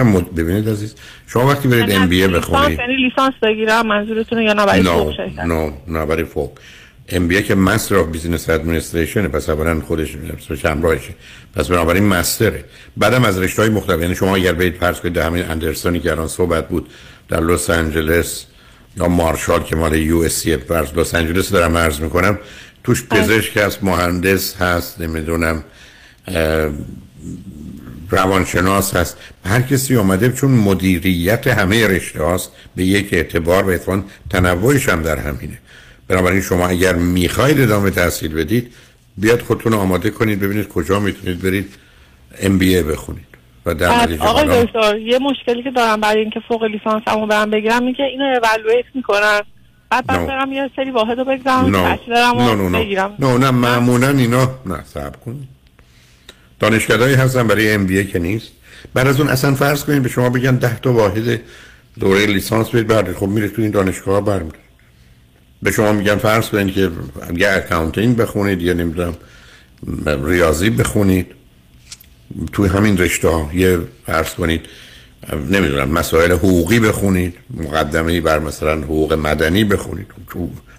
هم 0.00 0.08
مد... 0.08 0.34
ببینید 0.34 0.68
عزیز. 0.68 0.94
شما 1.26 1.46
وقتی 1.46 1.68
برید 1.68 1.92
MBA 1.92 2.28
بخونید 2.28 2.78
یعنی 2.78 2.96
لیسانس 2.96 3.34
بگیرم 3.42 3.86
منظورتونه 3.86 4.44
یا 4.44 4.52
نه 4.52 4.66
برای 4.66 4.82
نه 4.82 4.88
فوق 4.88 5.20
نه 5.20 5.72
نه 5.88 6.06
برای 6.06 6.24
فوق 6.24 6.58
MBA 7.08 7.42
که 7.42 7.54
Master 7.54 7.96
of 7.96 8.06
Business 8.06 8.50
Administration 8.50 9.28
پس 9.28 9.48
اولا 9.48 9.80
خودش 9.80 10.16
همراهشه. 10.64 11.14
پس 11.54 11.68
بنابراین 11.68 12.04
master 12.04 12.49
ه. 12.49 12.64
بعدم 12.96 13.24
از 13.24 13.38
رشته 13.38 13.62
های 13.62 13.70
مختلف 13.70 14.00
یعنی 14.00 14.14
شما 14.14 14.36
اگر 14.36 14.52
برید 14.52 14.74
فرض 14.74 15.00
کنید 15.00 15.18
همین 15.18 15.50
اندرسونی 15.50 16.00
که 16.00 16.10
الان 16.10 16.28
صحبت 16.28 16.68
بود 16.68 16.88
در 17.28 17.40
لس 17.40 17.70
آنجلس 17.70 18.46
یا 18.96 19.08
مارشال 19.08 19.62
که 19.62 19.76
مال 19.76 19.94
USC 19.94 20.56
فرض 20.56 20.98
لس 20.98 21.14
آنجلس 21.14 21.50
دارم 21.50 21.76
عرض 21.76 22.00
می‌کنم 22.00 22.38
توش 22.84 23.04
پزشک 23.08 23.56
هست 23.56 23.84
مهندس 23.84 24.56
هست 24.56 25.00
نمی‌دونم 25.00 25.64
روانشناس 28.10 28.96
هست. 28.96 29.16
هر 29.44 29.62
کسی 29.62 29.96
آمده 29.96 30.32
چون 30.32 30.50
مدیریت 30.50 31.46
همه 31.46 31.86
رشته 31.86 32.22
هاست 32.22 32.52
به 32.76 32.84
یک 32.84 33.08
اعتبار 33.12 33.64
و 33.64 33.70
اتفاقا 33.70 34.02
تنوعش 34.30 34.88
هم 34.88 35.02
در 35.02 35.16
همینه. 35.16 35.58
بنابراین 36.08 36.40
شما 36.40 36.68
اگر 36.68 36.94
می‌خواید 36.94 37.60
ادامه 37.60 37.90
تحصیل 37.90 38.34
بدید 38.34 38.72
بیاد 39.16 39.40
خودتون 39.42 39.74
آماده 39.74 40.10
کنید 40.10 40.40
ببینید 40.40 40.68
کجا 40.68 41.00
می‌تونید 41.00 41.42
برید 41.42 41.74
ام 42.40 42.58
بی 42.58 42.76
ای 42.76 42.82
بخونید 42.82 43.26
و 43.66 43.74
در 43.74 44.16
آقای 44.18 44.64
دکتر 44.64 44.98
یه 44.98 45.18
مشکلی 45.18 45.62
که 45.62 45.70
دارم 45.70 46.00
برای 46.00 46.20
اینکه 46.20 46.40
فوق 46.48 46.64
لیسانس 46.64 47.02
همو 47.06 47.26
برم 47.26 47.50
بگیرم 47.50 47.82
اینه 47.82 47.94
که 47.94 48.02
اینو 48.02 48.24
اولویت 48.24 48.84
می‌کنن. 48.94 49.40
بعد 49.90 50.06
بعد 50.06 50.26
No. 50.26 50.28
برم 50.28 50.52
یه 50.52 50.70
سری 50.76 50.90
واحد 50.90 51.18
رو 51.18 51.24
بگذارم 51.24 51.76
نه 51.76 51.96
بچلرم 51.96 52.36
نه 52.36 52.52
رو 52.52 52.68
نه 52.68 52.78
بگیرم. 52.78 53.14
نه 53.18 53.38
نه 53.38 53.50
معمولا 53.50 54.08
اینا 54.08 54.50
نه 54.66 54.84
صبر 54.84 55.16
کنید. 55.24 55.55
دانشگاهی 56.60 57.14
هستن 57.14 57.46
برای 57.46 57.72
MBA 57.72 58.04
که 58.04 58.18
نیست. 58.18 58.48
بعد 58.94 59.06
از 59.06 59.20
اون 59.20 59.28
اصلا 59.28 59.54
فرض 59.54 59.84
کنید 59.84 60.02
به 60.02 60.08
شما 60.08 60.30
بگن 60.30 60.56
ده 60.56 60.80
تا 60.80 60.92
واحد 60.92 61.40
دوره 62.00 62.26
لیسانس 62.26 62.68
بدید 62.68 62.86
بعد 62.86 63.12
خب 63.12 63.26
میره 63.26 63.48
تو 63.48 63.62
این 63.62 63.70
دانشگاه 63.70 64.24
برمیده 64.24 64.58
به 65.62 65.72
شما 65.72 65.92
میگن 65.92 66.16
فرض 66.16 66.48
کنید 66.48 66.74
که 66.74 66.90
یه 67.36 67.48
accounting 67.48 68.16
بخونید 68.16 68.62
یا 68.62 68.72
نمی‌دونم 68.72 69.14
ریاضی 70.24 70.70
بخونید 70.70 71.26
توی 72.52 72.68
همین 72.68 72.98
رشته 72.98 73.28
ها 73.28 73.50
یه 73.54 73.78
فرض 74.06 74.34
کنید 74.34 74.60
نمی‌دونم 75.50 75.88
مسائل 75.88 76.32
حقوقی 76.32 76.80
بخونید 76.80 77.34
مقدمه 77.50 78.20
بر 78.20 78.38
مثلا 78.38 78.82
حقوق 78.82 79.12
مدنی 79.12 79.64
بخونید 79.64 80.06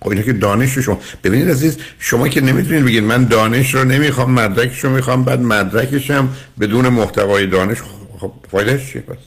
خب 0.02 0.10
اینا 0.10 0.22
که 0.22 0.34
دانش 0.34 0.78
شما 0.78 1.00
ببینید 1.24 1.50
عزیز 1.50 1.78
شما 2.00 2.28
که 2.28 2.42
نمی‌تونید 2.42 2.86
بگید 2.86 3.04
من 3.04 3.26
دانش 3.26 3.76
رو 3.76 3.84
نمی‌خوام 3.84 4.32
مدرکش 4.32 4.80
رو 4.80 4.90
می‌خوام 4.90 5.24
بعد 5.24 5.40
مدرکش 5.42 6.12
هم 6.12 6.30
بدون 6.60 6.88
محتوای 6.90 7.48
دانش 7.48 7.78
خب 8.20 8.32
فایدهش 8.52 8.92
چیه 8.94 9.02
پس؟ 9.02 9.18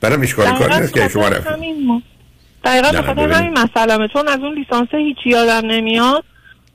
برام 0.00 0.20
اشکال 0.22 0.58
کاری 0.58 0.80
نیست 0.80 0.92
که 0.92 1.08
شما 1.08 1.30
بخاطر 1.30 1.36
رفتید 1.50 2.02
دقیقا 2.64 2.90
نه، 2.90 3.00
به 3.00 3.06
خاطر 3.06 3.14
ببینید. 3.14 3.34
همین 3.34 3.58
مسئله 3.58 4.08
چون 4.12 4.28
از 4.28 4.38
اون 4.38 4.54
لیسانس 4.58 4.88
هیچی 4.92 5.30
یادم 5.30 5.66
نمیاد. 5.66 6.24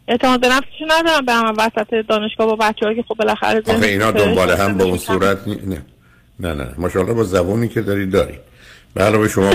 اعتماد 0.07 0.41
به 0.41 0.47
نفسشو 0.47 0.85
ندارم 0.87 1.25
برم 1.25 1.53
وسط 1.57 1.93
دانشگاه 2.09 2.47
با 2.47 2.55
بچه 2.55 2.95
که 2.95 3.03
خب 3.07 3.15
بالاخره 3.15 3.61
آخه 3.67 3.85
اینا 3.87 4.11
دنبال 4.11 4.51
هم 4.51 4.77
به 4.77 4.83
اون. 4.83 4.97
صورت 4.97 5.47
نی- 5.47 5.59
نه. 5.67 5.81
نه 6.39 6.53
نه 6.53 6.67
ماشاءالله 6.77 7.13
با 7.13 7.23
زبانی 7.23 7.67
که 7.67 7.81
دارید 7.81 8.11
دارید. 8.11 8.39
به 8.93 9.03
علاوه 9.03 9.27
شما 9.27 9.51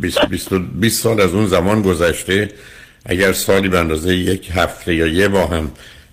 20 0.00 0.26
20 0.26 0.54
20 0.54 1.02
سال 1.02 1.20
از 1.20 1.34
اون 1.34 1.46
زمان 1.46 1.82
گذشته 1.82 2.48
اگر 3.06 3.32
سالی 3.32 3.68
به 3.68 3.78
اندازه 3.78 4.14
یک 4.14 4.50
هفته 4.54 4.94
یا 4.94 5.06
یه 5.06 5.28
ماه 5.28 5.56
هم 5.56 5.70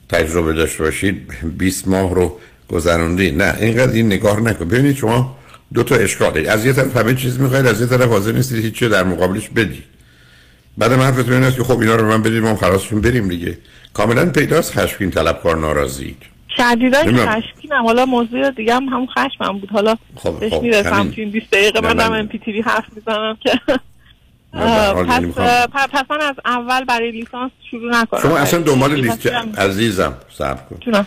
تجربه 0.10 0.54
داشته 0.54 0.84
باشید 0.84 1.34
20 1.58 1.88
ماه 1.88 2.16
رو 2.16 2.40
گذروندی 2.70 3.32
نه 3.32 3.56
اینقدر 3.60 3.92
این 3.92 4.06
نگاه 4.06 4.40
نکن. 4.40 4.66
ببینید 4.66 4.96
شما 4.96 5.38
دو 5.74 5.84
تا 5.84 5.96
اشکاله. 5.96 6.50
از 6.50 6.66
یه 6.66 6.74
طرف 6.74 6.98
همه 6.98 7.16
چیز 7.16 7.40
می‌خواید 7.40 7.66
از 7.66 7.82
یه 7.82 7.88
طرف 7.88 8.10
حاضر 8.10 8.32
نیستید 8.32 8.66
هیچ 8.66 8.74
چیز 8.74 8.90
در 8.90 9.04
مقابلش 9.04 9.50
بدید 9.50 9.84
بعد 10.78 10.94
من 10.94 11.06
حرفتون 11.06 11.34
این 11.34 11.44
است 11.44 11.58
که 11.58 11.64
خب 11.64 11.80
اینا 11.80 11.96
رو 11.96 12.08
من 12.08 12.22
بدید 12.22 12.44
ما 12.44 12.56
خلاصشون 12.56 13.02
بریم 13.02 13.28
دیگه. 13.28 13.58
کاملا 13.94 14.26
پیداست 14.26 14.80
خشمگین 14.80 15.12
طلبکار 15.12 15.58
ناراضیید 15.58 16.18
شدیدا 16.58 17.02
نمی‌دونم. 17.02 17.42
خشمگینم. 17.42 17.86
حالا 17.86 18.06
موضوع 18.06 18.52
دیگه 18.52 18.76
هم 18.76 18.84
همون 18.84 19.08
خشمم 19.08 19.60
بود. 19.60 19.70
حالا 19.70 19.96
خب 20.16 20.40
بهش 20.40 20.54
خب 20.54 20.62
می‌رسم 20.62 20.94
همین. 20.94 21.12
تو 21.12 21.22
این 21.22 21.32
20 21.32 21.52
دقیقه 21.52 21.82
دارم 21.82 22.12
ام 22.12 22.28
پی 22.28 22.38
تی 22.38 22.62
حرف 22.62 22.86
می‌زنم 22.96 23.38
که 23.44 23.52
پس 24.54 25.88
پس 25.92 26.06
من 26.10 26.22
از 26.22 26.36
اول 26.46 26.84
برای 26.86 27.12
لیسانس 27.12 27.52
شروع 27.72 28.02
نکنم. 28.02 28.22
شما 28.22 28.38
اصلا 28.38 28.60
دنبال 28.60 29.06
مسیرم- 29.08 29.52
عزیزم 29.58 30.14
صبر 30.30 30.62
کن. 30.70 31.06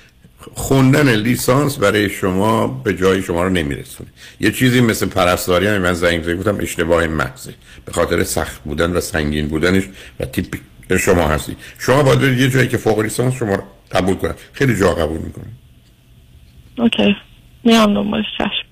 خوندن 0.55 1.14
لیسانس 1.14 1.78
برای 1.78 2.10
شما 2.10 2.66
به 2.66 2.94
جای 2.94 3.23
شما 3.23 3.43
رو 3.43 3.51
نمیرسونه. 3.51 4.10
یه 4.40 4.52
چیزی 4.52 4.81
مثل 4.81 5.06
پرستاری 5.06 5.66
هم 5.66 5.78
من 5.78 5.93
زنگ 5.93 6.23
زنگ 6.23 6.39
گفتم 6.39 6.56
اشتباه 6.60 7.06
محضه. 7.06 7.55
به 7.85 7.93
خاطر 7.93 8.24
سخت 8.24 8.62
بودن 8.62 8.93
و 8.93 9.01
سنگین 9.01 9.48
بودنش 9.48 9.82
و 10.20 10.24
تیپ 10.24 10.56
شما 11.01 11.28
هستی. 11.28 11.56
شما 11.78 12.02
باید 12.02 12.20
برید 12.20 12.39
یه 12.39 12.51
جایی 12.51 12.68
که 12.68 12.77
فوق 12.77 13.01
لیسانس 13.01 13.35
شما 13.35 13.55
رو 13.55 13.62
قبول 13.93 14.14
کنن. 14.14 14.35
خیلی 14.52 14.77
جا 14.77 14.94
قبول 14.94 15.18
می‌کنن. 15.18 15.52
اوکی. 16.78 17.16
میام 17.64 17.94
دنبالش 17.94 18.27
چشم. 18.39 18.65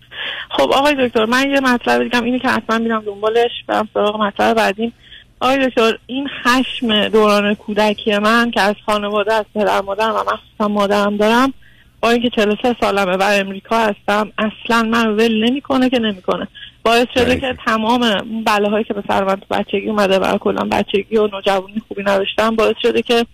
خب 0.57 0.73
آقای 0.73 1.09
دکتر 1.09 1.25
من 1.25 1.51
یه 1.51 1.61
مطلب 1.61 2.05
بگم 2.05 2.25
اینه 2.25 2.39
که 2.39 2.49
حتما 2.49 2.79
میرم 2.79 3.01
دنبالش 3.01 3.51
برم 3.67 3.89
سراغ 3.95 4.23
مطلب 4.23 4.57
بعدیم. 4.57 4.93
آقای 5.41 5.67
دکتر 5.67 5.99
این 6.07 6.29
خشم 6.43 7.09
دوران 7.09 7.55
کودکی 7.55 8.19
من 8.19 8.51
که 8.51 8.61
از 8.61 8.75
خانواده 8.87 9.35
از 9.35 9.45
پدر 9.55 9.81
مادرم 9.81 10.15
و 10.15 10.19
مخصوصا 10.19 10.69
مادرم 10.69 11.17
دارم 11.17 11.53
با 12.01 12.11
اینکه 12.11 12.31
43 12.31 12.77
سالمه 12.81 13.17
و 13.17 13.23
امریکا 13.23 13.79
هستم 13.79 14.33
اصلا 14.39 14.83
من 14.83 15.07
ول 15.07 15.45
نمی‌کنه 15.45 15.91
که 15.91 15.99
نمی‌کنه. 15.99 16.49
باعث 16.83 17.07
شده 17.15 17.41
که 17.41 17.57
تمام 17.67 18.01
بلاهایی 18.47 18.85
که 18.85 18.95
به 18.95 19.03
سر 19.09 19.25
من 19.25 19.37
تو 19.37 19.47
بچگی 19.51 19.89
اومده 19.89 20.19
و 20.19 20.39
کلا 20.39 20.65
بچگی 20.65 21.17
و 21.17 21.27
نوجوانی 21.27 21.83
خوبی 21.89 22.03
نداشتم 22.03 22.57
باعث 22.57 22.77
شده 22.83 23.03
که 23.03 23.27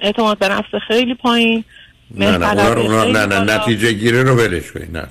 اعتماد 0.00 0.38
به 0.38 0.48
نفس 0.48 0.74
خیلی 0.88 1.14
پایین 1.14 1.64
نه 2.14 2.38
نه 2.38 2.54
نه 2.54 3.26
نه 3.26 3.54
نتیجه 3.54 3.92
گیره 3.92 4.22
رو 4.22 4.34
ولش 4.34 4.72
کنید 4.72 4.96
نه 4.96 5.06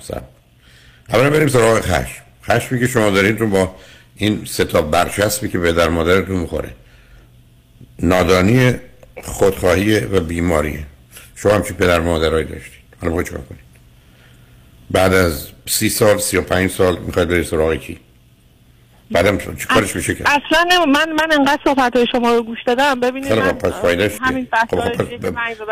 اولا 1.12 1.30
بریم 1.30 1.48
سراغ 1.48 1.80
خشم. 1.80 2.22
خشمی 2.44 2.80
که 2.80 2.86
شما 2.86 3.10
دارید 3.10 3.40
رو 3.40 3.46
با 3.48 3.74
این 4.16 4.44
سه 4.44 4.64
تا 4.64 4.82
برچسبی 4.82 5.48
که 5.48 5.58
به 5.58 5.72
در 5.72 5.88
مادرتون 5.88 6.36
می‌خوره. 6.36 6.70
نادانی 7.98 8.74
خودخواهی 9.22 10.00
و 10.00 10.20
بیماری. 10.20 10.84
شما 11.34 11.52
همچی 11.52 11.74
پدر 11.74 12.00
مادرهایی 12.00 12.44
داشتید؟ 12.44 12.82
حالا 13.00 13.14
باید 13.14 13.28
کنید؟ 13.28 13.68
بعد 14.90 15.14
از 15.14 15.48
سی 15.66 15.88
سال 15.88 16.18
سی 16.18 16.36
و 16.36 16.42
پنج 16.42 16.70
سال 16.70 16.98
می‌خواید 16.98 17.28
برید 17.28 17.46
سراغ 17.46 17.74
کی؟ 17.74 17.98
بعدم 19.10 19.38
چی 19.38 19.66
کارش 19.68 19.96
میشه 19.96 20.14
کرد؟ 20.14 20.26
اصلا 20.26 20.84
من 20.86 21.12
من 21.12 21.32
انقدر 21.32 21.60
صحبت 21.64 21.96
های 21.96 22.06
شما 22.12 22.34
رو 22.34 22.42
گوش 22.42 22.58
دادم. 22.66 23.00
ببینید 23.00 23.34
خب 23.34 23.52
پس 23.52 23.72
فایدهش؟ 23.72 24.12
همین 24.20 24.48
خب 24.70 24.80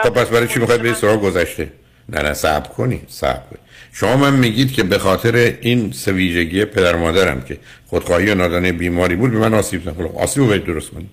خب 0.02 0.10
پس, 0.10 0.26
برای 0.26 0.48
چی 0.48 0.60
می‌خواید 0.60 0.82
به 0.82 0.94
سراغ 0.94 1.20
گذشته؟ 1.20 1.72
نه 2.08 2.22
نه 2.22 2.34
صبر 2.34 2.68
کنی 2.68 3.02
صبر 3.08 3.42
کنی. 3.50 3.58
شما 3.98 4.16
من 4.16 4.36
میگید 4.36 4.72
که 4.72 4.82
به 4.82 4.98
خاطر 4.98 5.54
این 5.60 5.92
سه 5.92 6.12
ویژگی 6.12 6.64
پدر 6.64 6.96
و 6.96 6.98
مادرم 6.98 7.40
که 7.40 7.58
خودخواهی 7.86 8.30
و 8.30 8.34
نادانه 8.34 8.72
بیماری 8.72 9.16
بود 9.16 9.30
به 9.32 9.38
من 9.38 9.54
آسیب 9.54 9.84
زد. 9.84 9.92
خب 9.92 10.16
آسیب 10.16 10.42
رو 10.42 10.58
درست 10.58 10.90
کنید. 10.90 11.10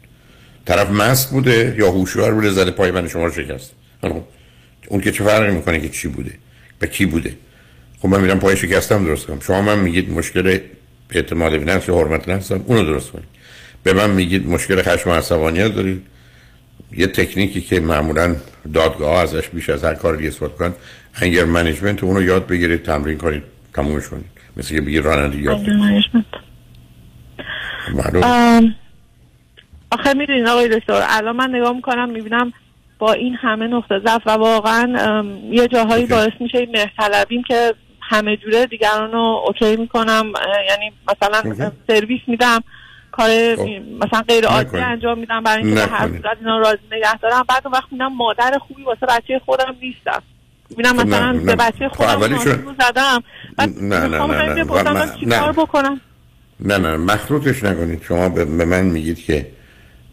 طرف 0.65 0.89
مست 0.89 1.29
بوده 1.29 1.75
یا 1.77 1.91
هوشیار 1.91 2.33
بوده 2.33 2.49
زده 2.49 2.71
پای 2.71 2.91
من 2.91 3.07
شما 3.07 3.25
رو 3.25 3.31
شکست. 3.31 3.71
خب 4.01 4.23
اون 4.87 5.01
که 5.01 5.11
چه 5.11 5.23
فرقی 5.23 5.51
می‌کنه 5.51 5.79
که 5.79 5.89
چی 5.89 6.07
بوده؟ 6.07 6.31
به 6.79 6.87
کی 6.87 7.05
بوده؟ 7.05 7.33
خب 7.99 8.07
من 8.07 8.21
میرم 8.21 8.39
پای 8.39 8.57
شکستم 8.57 9.05
درست 9.05 9.25
کنم. 9.25 9.39
شما 9.39 9.61
من 9.61 9.79
میگید 9.79 10.11
مشکل 10.11 10.59
اعتماد 11.09 11.51
به 11.51 11.65
نفس 11.65 11.87
یا 11.87 11.95
حرمت 11.97 12.29
نفس 12.29 12.47
دارم، 12.47 12.63
اونو 12.67 12.83
درست 12.83 13.11
کنید. 13.11 13.27
به 13.83 13.93
من 13.93 14.09
میگید 14.09 14.47
مشکل 14.47 14.81
خشم 14.81 15.09
و 15.09 15.13
عصبانیت 15.13 15.75
دارید. 15.75 16.01
یه 16.97 17.07
تکنیکی 17.07 17.61
که 17.61 17.79
معمولا 17.79 18.35
دادگاه 18.73 19.19
ازش 19.19 19.49
بیش 19.49 19.69
از 19.69 19.83
هر 19.83 19.93
کار 19.93 20.15
دیگه 20.15 20.29
استفاده 20.29 20.53
کنن 20.53 20.73
anger 21.21 21.45
management 21.45 22.03
اونو 22.03 22.23
یاد 22.23 22.47
بگیرید 22.47 22.83
تمرین 22.83 23.17
کنید 23.17 23.43
تمومش 23.73 24.07
کنید 24.09 24.25
مثل 24.57 24.75
که 24.75 24.81
بگید 24.81 25.05
رانندگی 25.05 25.41
یاد 25.41 25.59
بگیرید 25.59 26.25
آخه 29.91 30.13
می‌دونین 30.13 30.47
آقای 30.47 30.79
دکتر 30.79 31.03
الان 31.09 31.35
من 31.35 31.55
نگاه 31.55 31.73
می‌کنم 31.73 32.09
می‌بینم 32.09 32.53
با 32.99 33.13
این 33.13 33.35
همه 33.35 33.67
نقطه 33.67 33.99
ضعف 33.99 34.21
و 34.27 34.31
واقعا 34.31 35.23
یه 35.51 35.67
جاهایی 35.67 36.05
باعث 36.05 36.31
میشه 36.39 36.57
این 36.57 36.69
مهرطلبیم 36.71 37.43
که 37.43 37.73
همه 38.01 38.37
جوره 38.37 38.65
دیگران 38.65 39.11
رو 39.11 39.43
OK 39.47 39.75
می‌کنم. 39.75 40.33
یعنی 40.69 40.91
مثلا. 41.07 41.71
سرویس 41.87 42.21
میدم 42.27 42.63
کار 43.11 43.29
مثلا 43.99 44.21
غیر 44.27 44.45
عادی. 44.45 44.77
انجام 44.77 45.19
میدم 45.19 45.43
برای 45.43 45.63
اینکه 45.63 45.81
به 45.81 45.87
هر. 45.87 46.07
صورت 46.07 46.37
اینا 46.39 46.59
راضی 46.59 46.77
نگه 46.91 47.17
دارم. 47.17 47.45
بعد 47.49 47.65
وقت 47.65 47.91
می‌بینم 47.91 48.15
مادر 48.15 48.57
خوبی 48.67 48.83
واسه 48.83 49.05
بچه 49.05 49.41
خودم 49.45 49.75
نیستم. 49.81 50.23
می‌بینم 50.77 50.97
خب 50.97 51.07
مثلا 51.07 51.31
نه. 51.31 51.39
به 51.39 51.55
بچه 51.55 51.89
خب 51.89 51.95
خودم 51.95 52.37
زدم 52.79 53.23
نه، 53.81 53.97
نه، 53.97 54.07
نه، 54.07 54.93
نه. 54.93 55.19
چیکار 55.19 55.45
نه. 55.45 55.51
بکنم. 55.51 56.01
نه 56.59 56.77
نه 56.77 56.97
مخلوطش 56.97 57.63
نکنید. 57.63 58.03
شما 58.07 58.29
به 58.29 58.65
من 58.65 58.81
میگید 58.85 59.19
که 59.25 59.47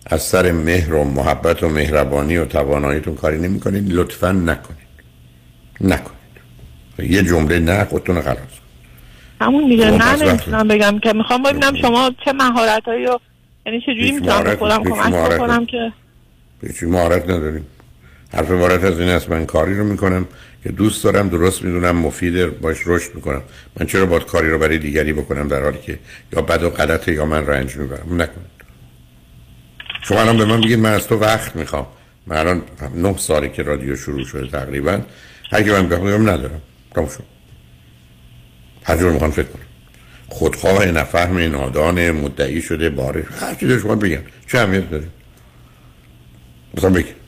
از 0.07 0.23
سر 0.23 0.53
مهر 0.53 0.95
و 0.95 1.05
محبت 1.05 1.62
و 1.62 1.69
مهربانی 1.69 2.37
و 2.37 2.45
تواناییتون 2.45 3.15
کاری 3.15 3.39
نمی 3.39 3.61
کنید 3.61 3.93
لطفا 3.93 4.32
نکنید. 4.32 4.91
نکنید. 5.81 6.20
یه 6.99 7.23
جمله 7.23 7.59
نه 7.59 7.85
خودتون 7.85 8.16
رو 8.16 8.23
خلاص 8.23 8.39
همون 9.41 9.69
دیگه 9.69 9.91
خب، 9.91 10.03
نه 10.03 10.27
نمی‌تونم 10.27 10.69
بگم 10.69 10.99
که 10.99 11.12
می‌خوام 11.12 11.43
ببینم 11.43 11.77
شما 11.77 12.11
چه 12.24 12.32
مهارت 12.32 12.85
هایی 12.85 13.05
رو 13.05 13.20
یعنی 13.66 13.81
چجوری 13.81 14.05
هیچ 14.05 14.15
می‌تونم 14.15 14.43
به 14.43 14.43
مهارت- 14.43 14.59
خودم 14.59 14.78
هیچ 14.78 14.95
کمک 14.95 15.12
مهارت 15.12 15.35
بکنم 15.35 15.66
که 15.66 15.93
هیچی 16.62 16.87
مهارت 16.87 17.23
نداریم. 17.24 17.66
حرف 18.35 18.51
عبارت 18.51 18.85
از 18.85 19.01
این 19.01 19.09
است 19.09 19.31
من 19.31 19.47
کاری 19.47 19.78
رو 19.78 19.85
می‌کنم. 19.85 20.27
که 20.62 20.73
دوست 20.73 21.05
دارم 21.05 21.28
درست 21.28 21.62
می‌دونم 21.62 21.97
مفید 21.97 22.61
باش 22.61 22.77
رشد 22.87 23.15
می‌کنم. 23.15 23.43
من 23.81 23.87
چرا 23.87 24.07
باید 24.07 24.24
کاری 24.24 24.51
رو 24.51 24.59
برای 24.59 24.78
دیگری 24.78 25.12
بکنم 25.12 25.49
در 25.49 25.62
حالی 25.62 25.78
که 25.78 25.99
یا 26.32 26.43
بد 26.43 26.62
و 26.62 26.70
غلطه 26.70 27.12
یا 27.12 27.27
من 27.27 27.47
رنج 27.47 27.77
می‌برم؟ 27.77 28.23
نکنید. 28.23 28.61
شما 30.03 30.20
الان 30.20 30.39
به 30.39 30.45
من 30.45 30.61
بگید 30.61 30.78
من 30.78 30.93
از 30.93 31.07
تو 31.07 31.16
وقت 31.16 31.57
می‌خوام. 31.57 31.87
من 32.27 32.37
الان 32.37 32.62
نه 32.95 33.16
ساله 33.16 33.49
که 33.49 33.62
رادیو 33.62 33.97
شروع 33.97 34.24
شده 34.24 34.47
تقریبا. 34.47 35.01
هر 35.51 35.62
که 35.62 35.73
من 35.73 35.89
بگم 35.89 36.31
ندارم. 36.31 36.62
تموم 36.95 37.09
شد. 37.09 37.24
هر 38.85 38.97
جور 38.97 39.12
می‌خوام 39.12 39.31
فکر 39.31 39.47
کنم. 39.47 39.62
خودخواه 40.28 40.87
نفهم 40.87 41.39
نادان 41.39 42.11
مدعی 42.11 42.62
شده 42.62 42.91
باره 42.91 43.27
هر 43.41 43.55
چیزی 43.55 43.81
شما 43.81 43.95
بگن 43.95 44.23
چه 44.47 44.59
اهمیت 44.59 44.91
داره؟ 44.91 45.07
مثلا 46.74 46.91
بگید 46.91 47.19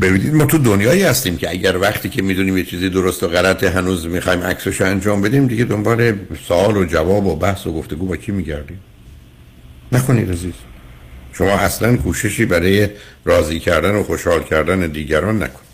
ببینید 0.00 0.34
ما 0.34 0.44
تو 0.44 0.58
دنیایی 0.58 1.02
هستیم 1.02 1.36
که 1.36 1.50
اگر 1.50 1.78
وقتی 1.78 2.08
که 2.08 2.22
می‌دونیم 2.22 2.58
یه 2.58 2.64
چیزی 2.64 2.90
درست 2.90 3.22
و 3.22 3.28
غلطه 3.28 3.70
هنوز 3.70 4.06
می‌خوایم 4.06 4.40
عکسش 4.40 4.80
انجام 4.80 5.22
بدیم 5.22 5.46
دیگه 5.46 5.64
دنبال 5.64 6.18
سوال 6.48 6.76
و 6.76 6.84
جواب 6.84 7.26
و 7.26 7.36
بحث 7.36 7.66
و 7.66 7.72
گفتگو 7.72 8.06
با 8.06 8.16
کی 8.16 8.32
میگردیم؟ 8.32 8.80
نکنید 9.92 10.30
عزیز. 10.30 10.52
شما 11.32 11.50
اصلا 11.50 11.96
کوششی 11.96 12.44
برای 12.46 12.88
راضی 13.24 13.60
کردن 13.60 13.94
و 13.94 14.02
خوشحال 14.02 14.42
کردن 14.42 14.86
دیگران 14.86 15.36
نکنید. 15.36 15.68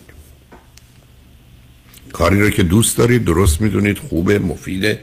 کاری 2.13 2.41
رو 2.41 2.51
که 2.51 2.63
دوست 2.63 2.99
دارید 2.99 3.25
درست 3.25 3.61
می‌دونید 3.61 3.99
خوبه 3.99 4.39
مفیده 4.39 4.99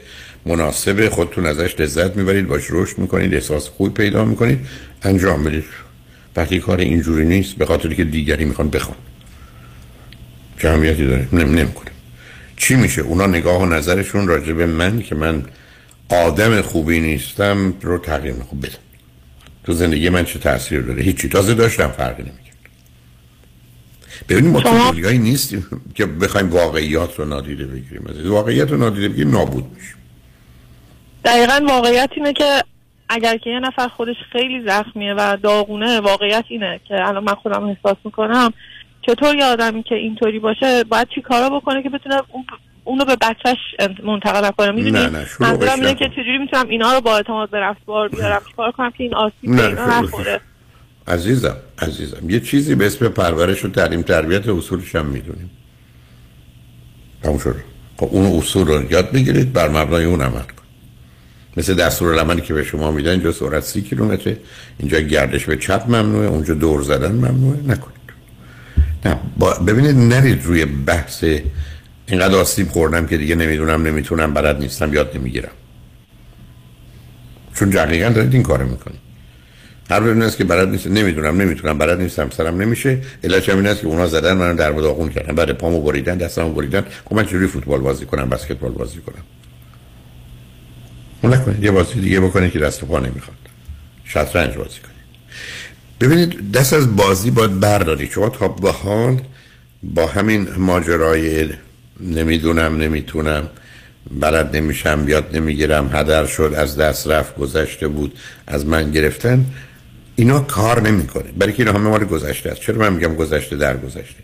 مناسب 0.46 1.08
خودتون 1.08 1.46
ازش 1.46 1.80
لذت 1.80 2.16
می‌برید 2.16 2.46
باش 2.46 2.66
رشد 2.70 2.98
می‌کنید 2.98 3.34
احساس 3.34 3.68
خوبی 3.68 3.90
پیدا 3.90 4.24
می‌کنید 4.24 4.58
انجام 5.02 5.44
بدید. 5.44 5.64
وقتی 6.36 6.60
کار 6.60 6.78
اینجوری 6.80 7.24
نیست 7.24 7.54
به 7.54 7.66
خاطر 7.66 7.94
که 7.94 8.04
دیگری 8.04 8.44
می‌خوان 8.44 8.70
بخوان. 8.70 8.96
اهمیتی 10.64 11.06
داره 11.06 11.28
نم 11.32 11.54
نمی‌کنه 11.54 11.90
چی 12.56 12.74
میشه؟ 12.74 13.02
اونا 13.02 13.26
نگاه 13.26 13.62
و 13.62 13.66
نظرشون 13.66 14.28
راجع 14.28 14.52
به 14.52 14.66
من 14.66 15.02
که 15.02 15.14
من 15.14 15.44
آدم 16.08 16.62
خوبی 16.62 17.00
نیستم 17.00 17.74
رو 17.82 17.98
تغییر 17.98 18.34
خوب 18.34 18.66
بدم 18.66 18.78
تو 19.64 19.72
زندگی 19.72 20.08
من 20.08 20.24
چه 20.24 20.38
تاثیر 20.38 20.80
داره؟ 20.80 21.02
هیچی. 21.02 21.28
تازه 21.28 21.54
داشتم 21.54 21.88
فرقی 21.88 22.22
نمی‌کنه 22.22 22.42
ببینید 24.28 24.52
ما 24.52 24.60
تو 24.60 25.10
نیستیم 25.10 25.66
که 25.94 26.06
بخوایم 26.06 26.50
واقعیات 26.50 27.18
رو 27.18 27.24
نادیده 27.24 27.66
بگیریم 27.66 28.06
از 28.06 28.26
واقعیت 28.26 28.70
رو 28.70 28.76
نادیده 28.76 29.08
بگیریم 29.08 29.30
نابود 29.30 29.64
میشه 29.76 29.94
دقیقا 31.24 31.66
واقعیت 31.68 32.10
اینه 32.16 32.32
که 32.32 32.62
اگر 33.08 33.36
که 33.36 33.50
یه 33.50 33.60
نفر 33.60 33.88
خودش 33.88 34.16
خیلی 34.32 34.62
زخمیه 34.66 35.14
و 35.14 35.36
داغونه 35.42 36.00
واقعیت 36.00 36.44
اینه 36.48 36.80
که 36.88 36.94
الان 36.94 37.24
من 37.24 37.34
خودم 37.34 37.64
احساس 37.64 37.96
می‌کنم 38.04 38.52
چطور 39.06 39.36
یه 39.36 39.44
آدمی 39.44 39.82
که 39.82 39.94
اینطوری 39.94 40.38
باشه 40.38 40.84
باید 40.84 41.08
چی 41.14 41.22
کارا 41.22 41.60
بکنه 41.60 41.82
که 41.82 41.88
بتونه 41.88 42.14
اون 42.32 42.44
اونو 42.84 43.04
به 43.04 43.16
بچهش 43.16 43.58
منتقل 44.04 44.44
نکنه؟ 44.44 44.70
می‌دونی؟ 44.70 45.08
منظورم 45.40 45.80
اینه. 45.80 45.94
که 45.94 46.08
چجوری 46.08 46.38
می‌تونم 46.38 46.68
اینا 46.68 46.92
رو 46.92 47.00
با 47.00 47.16
اعتماد 47.16 47.50
به 47.50 47.58
نفس 47.58 47.80
بار 47.86 48.08
بیارم. 48.08 48.42
چیکار 48.48 48.72
کنم 48.72 48.90
که 48.90 49.04
این 49.04 49.14
آسیب 49.14 49.50
نه، 49.50 49.62
اینا 49.62 50.00
نخوره؟ 50.00 50.40
عزیزم 51.08 51.56
عزیزم 51.78 52.30
یه 52.30 52.40
چیزی 52.40 52.74
به 52.74 52.86
اسم 52.86 53.08
پرورش 53.08 53.64
و 53.64 53.68
تعلیم 53.68 54.02
تربیت 54.02 54.48
اصولش 54.48 54.96
هم 54.96 55.06
می‌دونیم. 55.06 55.50
تموم 57.22 57.38
شد. 57.38 57.56
خب 57.96 58.08
اون 58.10 58.38
اصول 58.38 58.66
رو 58.66 58.92
یاد 58.92 59.12
بگیرید 59.12 59.52
بر 59.52 59.68
مبنای 59.68 60.04
اون 60.04 60.22
عمل 60.22 60.40
کن. 60.40 60.62
مثل 61.56 61.74
دستور 61.74 62.18
عملی 62.18 62.40
که 62.40 62.54
به 62.54 62.64
شما 62.64 62.90
میدن 62.90 63.10
اینجا 63.10 63.32
سرعت 63.32 63.62
سی 63.62 63.82
کیلومتر 63.82 64.36
اینجا 64.78 65.00
گردش 65.00 65.44
به 65.44 65.56
چپ 65.56 65.84
ممنوعه 65.88 66.28
اونجا 66.28 66.54
دور 66.54 66.82
زدن 66.82 67.12
ممنوعه. 67.12 67.58
نکنید. 67.66 68.01
نه 69.04 69.16
ببینید 69.66 69.96
نرید 69.96 70.44
روی 70.44 70.64
بحث 70.64 71.24
اینقدر 72.06 72.36
آسیب 72.36 72.68
خوردم 72.68 73.06
که 73.06 73.16
دیگه 73.16 73.34
نمی‌دونم 73.34 73.86
نمی‌تونم 73.86 74.34
بلد 74.34 74.58
نیستم 74.58 74.94
یاد 74.94 75.16
نمی‌گیرم. 75.16 75.52
چون 77.54 77.70
دقیقا 77.70 78.08
دارید 78.08 78.34
این 78.34 78.42
کارو 78.42 78.68
می‌کنید. 78.68 79.02
هر 79.90 80.02
این 80.02 80.22
است 80.22 80.36
که 80.36 80.44
بلد 80.44 80.68
نیست 80.68 80.86
نمی‌دونم 80.86 81.40
نمی‌تونم 81.40 81.78
بلد 81.78 82.00
نیستم 82.00 82.30
سرم 82.30 82.62
نمیشه. 82.62 82.98
علتش 83.24 83.48
هم 83.48 83.56
این 83.56 83.66
است 83.66 83.80
که 83.80 83.86
اونا 83.86 84.06
زدن 84.06 84.32
من 84.32 84.56
در 84.56 84.70
داغون 84.70 85.08
کردن 85.08 85.34
بعد 85.34 85.52
پامو 85.52 85.82
بریدن 85.82 86.18
دستمو 86.18 86.52
بریدن. 86.52 86.84
خب 87.04 87.16
من 87.16 87.26
چجوری 87.26 87.46
فوتبال 87.46 87.80
بازی 87.80 88.06
کنم 88.06 88.28
بسکتبال 88.28 88.72
بازی 88.72 88.98
کنم؟ 88.98 89.24
اون 91.22 91.34
نکنید. 91.34 91.62
یه 91.62 91.70
بازی 91.70 92.00
دیگه 92.00 92.20
بکنید 92.20 92.52
که 92.52 92.58
دست 92.58 92.82
و 92.82 92.86
پا 92.86 92.98
نمی‌خواد. 92.98 93.36
شطرنج 94.04 94.56
بازی 94.56 94.80
کنید. 94.80 94.91
ببینید 96.02 96.52
دست 96.52 96.72
از 96.72 96.96
بازی 96.96 97.30
باید 97.30 97.60
بردارید 97.60 98.10
شما 98.10 98.28
تا 98.28 98.48
به 98.48 98.72
حال 98.72 99.20
با 99.82 100.06
همین 100.06 100.48
ماجرای 100.56 101.48
نمی‌دونم 102.00 102.76
نمی‌تونم 102.76 103.48
بلد 104.20 104.56
نمیشم 104.56 105.04
یاد 105.08 105.36
نمی‌گیرم 105.36 105.90
هدر 105.92 106.26
شد 106.26 106.54
از 106.56 106.76
دست 106.76 107.08
رفت 107.08 107.36
گذشته 107.36 107.88
بود 107.88 108.18
از 108.46 108.66
من 108.66 108.90
گرفتن 108.90 109.46
اینا 110.16 110.40
کار 110.40 110.82
نمی‌کنه. 110.82 111.32
برای 111.36 111.52
که 111.52 111.62
اینا 111.62 111.78
همه 111.78 111.88
مال 111.88 112.04
گذشته 112.04 112.50
است. 112.50 112.60
چرا 112.60 112.78
من 112.78 112.92
میگم 112.92 113.14
گذشته 113.14 113.56
در 113.56 113.76
گذشته؟ 113.76 114.22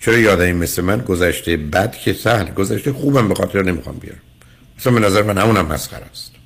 چرا 0.00 0.18
یادم 0.18 0.52
مثل 0.52 0.82
من 0.82 0.98
گذشته 0.98 1.56
بد 1.56 1.92
که 1.92 2.12
سهل 2.12 2.50
گذشته 2.50 2.92
خوبم 2.92 3.28
به 3.28 3.34
خاطر 3.34 3.62
نمی‌خوام 3.62 3.96
بیارم. 3.96 4.20
مثلا 4.78 4.92
به 4.92 5.00
نظر 5.00 5.22
من 5.22 5.38
همونم 5.38 5.66
مسخره 5.66 6.04
است. 6.12 6.39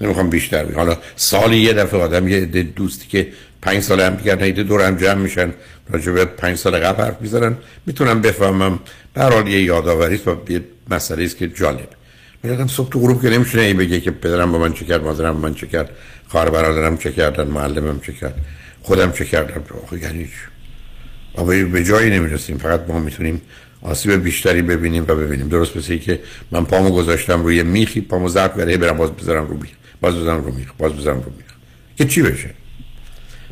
نمی‌خوام 0.00 0.30
بیشتر 0.30 0.64
بگم. 0.64 0.76
حالا 0.76 0.96
سالی 1.16 1.56
یه 1.56 1.72
دفعه 1.72 2.00
آدم 2.00 2.28
یه 2.28 2.36
عده 2.36 2.62
دوستی 2.62 3.06
که 3.08 3.28
پنج 3.62 3.82
سال 3.82 4.00
هم 4.00 4.14
دیگر 4.14 4.42
نیده 4.42 4.62
دور 4.62 4.82
هم 4.82 4.96
جمع 4.96 5.14
میشن 5.14 5.54
راجع 5.90 6.12
به 6.12 6.24
پنج 6.24 6.56
سال 6.56 6.76
قبل 6.76 7.02
حرف 7.02 7.16
می‌زنن. 7.20 7.56
می‌تونم 7.86 8.20
بفهمم 8.20 8.78
به 9.14 9.22
حال 9.22 9.48
یه 9.48 9.62
یادآوری 9.62 10.14
است 10.14 10.28
و 10.28 10.36
یه 10.48 10.60
مسئله 10.90 11.24
است 11.24 11.36
که 11.36 11.48
جالب. 11.48 11.88
میادم 12.42 12.66
صبح 12.66 12.88
تو 12.88 13.00
غروب 13.00 13.22
که 13.22 13.30
نمیشه 13.30 13.60
ای 13.60 13.74
بگه 13.74 14.00
که 14.00 14.10
پدرم 14.10 14.52
با 14.52 14.58
من 14.58 14.72
چه 14.72 14.84
کرد 14.84 15.02
مادرم 15.02 15.34
با 15.34 15.48
من 15.48 15.54
چه 15.54 15.66
کرد 15.66 15.90
خواهر 16.28 16.50
برادرم 16.50 16.96
چه 16.96 17.12
کردن 17.12 17.46
معلمم 17.46 18.00
چه 18.00 18.12
کرد 18.12 18.34
خودم 18.82 19.12
چه 19.12 19.24
کردم. 19.24 19.62
آخه 19.84 19.98
یعنی 20.02 20.28
به 21.64 21.84
جایی 21.84 22.10
نمی‌رسیم. 22.10 22.58
فقط 22.58 22.80
ما 22.88 22.98
می‌تونیم 22.98 23.42
آسیب 23.82 24.12
بیشتری 24.12 24.62
ببینیم 24.62 25.04
و 25.08 25.14
ببینیم. 25.14 25.48
درست 25.48 25.76
مثل 25.76 25.96
که 25.96 26.20
من 26.50 26.64
پامو 26.64 26.90
گذاشتم 26.90 27.42
روی 27.42 27.62
میخی 27.62 28.00
پامو 28.00 28.28
ضرب 28.28 28.56
کرده 28.56 28.76
برم 28.76 28.96
باز 28.96 29.12
بذارم 29.12 29.46
رو 29.46 29.56
باز 30.00 30.14
بذارم 30.14 30.44
رو 30.44 30.52
میخ 30.52 30.72
باز 30.78 30.92
بذارم 30.92 31.16
رو 31.16 31.32
میخ 31.36 31.46
که 31.96 32.04
چی 32.04 32.22
بشه؟ 32.22 32.50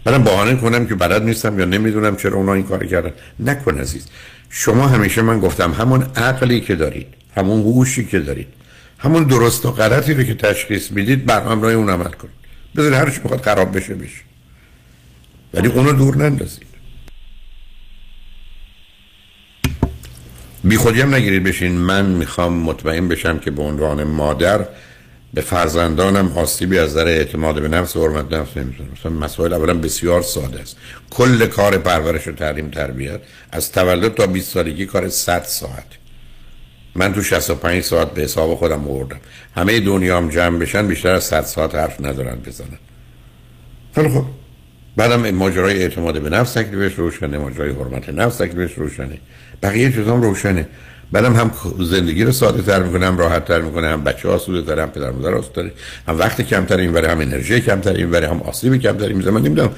منم 0.06 0.24
بهانه 0.24 0.56
کنم 0.56 0.86
که 0.86 0.94
بلد 0.94 1.23
نیستم 1.23 1.59
یا 1.59 1.64
نمی‌دونم 1.64 2.16
چرا 2.16 2.36
اونا 2.36 2.55
این 2.55 2.62
کار 2.62 2.86
کردن. 2.86 3.12
نکن 3.40 3.78
عزیز. 3.78 4.06
شما 4.51 4.89
همیشه 4.89 5.23
من 5.23 5.40
گفتم 5.40 5.73
همون 5.73 6.02
عقلی 6.02 6.60
که 6.60 6.74
دارید 6.74 7.06
همون 7.36 7.62
هوشی 7.62 8.05
که 8.05 8.20
دارید 8.20 8.47
همون 8.98 9.24
درست 9.24 9.66
و 9.66 9.70
غلطی 9.70 10.14
رو 10.14 10.23
که 10.23 10.35
تشخیص 10.35 10.90
می‌دید 10.90 11.27
بر 11.27 11.43
همراه 11.43 11.73
اون 11.73 11.90
عمل 11.90 12.10
کنید. 12.10 12.35
بذارید 12.77 12.98
هر 12.98 13.10
چی 13.10 13.20
بخواد 13.20 13.40
خراب 13.40 13.77
بشه 13.77 13.94
بشه. 13.94 14.20
ولی 15.55 15.68
اونو 15.68 15.93
دور 15.93 16.16
نندازید. 16.16 16.66
بی 20.64 20.77
خودی 20.77 21.01
هم 21.01 21.14
نگیرید 21.14 21.44
بشین. 21.44 21.73
من 21.73 22.06
می‌خوام 22.06 22.52
مطمئن 22.52 23.09
بشم 23.09 23.39
که 23.39 23.51
به 23.51 23.62
عنوان 23.62 24.05
مادر 24.05 24.66
به 25.36 25.42
فرزندانم 25.42 26.38
آسیبی 26.38 26.78
از 26.78 26.90
نظر 26.90 27.06
اعتماد 27.06 27.62
به 27.62 27.68
نفس 27.68 27.96
و 27.96 28.08
حرمت 28.08 28.32
نفس 28.32 28.56
نمی‌زنم 28.56 28.88
مثلا 28.92 29.12
مسائل 29.12 29.52
اولا 29.52 29.74
بسیار 29.74 30.22
ساده 30.22 30.60
است. 30.60 30.76
کل 31.10 31.46
کار 31.46 31.78
پرورش 31.78 32.28
و 32.28 32.32
تعلیم 32.32 32.70
تربیت 32.70 33.20
از 33.52 33.72
تولد 33.72 34.14
تا 34.14 34.26
20 34.26 34.52
سالگی 34.52 34.86
کار 34.86 35.08
100 35.08 35.42
ساعت. 35.42 35.86
من 36.94 37.14
تو 37.14 37.22
65 37.22 37.82
ساعت 37.82 38.10
به 38.10 38.22
حساب 38.22 38.54
خودم 38.54 38.88
آوردم. 38.88 39.20
همه 39.54 39.80
دنیام 39.80 40.28
جمع 40.28 40.58
بشن 40.58 40.88
بیشتر 40.88 41.14
از 41.14 41.24
100 41.24 41.42
ساعت 41.44 41.74
حرف 41.74 42.00
ندارن 42.00 42.36
بزنن. 42.36 42.78
خیلی 43.94 44.08
خب 44.08 44.24
بعدم 44.96 45.30
ماجرای 45.30 45.82
اعتماد 45.82 46.22
به 46.22 46.30
نفس 46.30 46.52
تکلیفش 46.52 46.94
روشنه 46.94 47.38
ماجرای 47.38 47.70
حرمت 47.70 48.08
نفس 48.08 48.36
تکلیفش 48.36 48.74
روشنه. 48.74 49.18
بقیه 49.62 49.92
چیزام 49.92 50.22
روشنه. 50.22 50.68
بعدم 51.12 51.37
هم 51.37 51.51
زندگی 51.81 52.24
رو 52.24 52.33
ساده 52.33 52.62
تر 52.62 52.83
می‌کنه 52.83 53.07
هم 53.07 53.19
راحت 53.19 53.45
تر 53.45 53.61
می‌کنه 53.61 53.89
هم 53.89 54.05
بچه 54.05 54.28
آسوده 54.28 54.62
تر 54.62 54.83
هم 54.83 54.91
پدر 54.91 55.11
مادر 55.11 55.35
آسوده 55.35 55.73
هم 56.09 56.19
وقت 56.19 56.43
کمتر 56.43 56.77
این 56.77 56.97
هم 56.97 57.20
انرژی 57.20 57.61
کمتر 57.61 57.93
این 57.93 58.15
هم 58.15 58.41
آسیب 58.43 58.77
کمتر 58.77 59.07
این 59.07 59.31
من 59.31 59.43
نمی‌دونم 59.43 59.70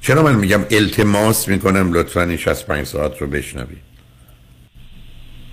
چرا 0.00 0.22
من 0.22 0.34
میگم 0.34 0.60
التماس 0.70 1.48
می‌کنم 1.48 1.92
لطفا 1.92 2.22
این 2.22 2.36
65 2.36 2.86
ساعت 2.86 3.20
رو 3.20 3.26
بشنوی. 3.26 3.76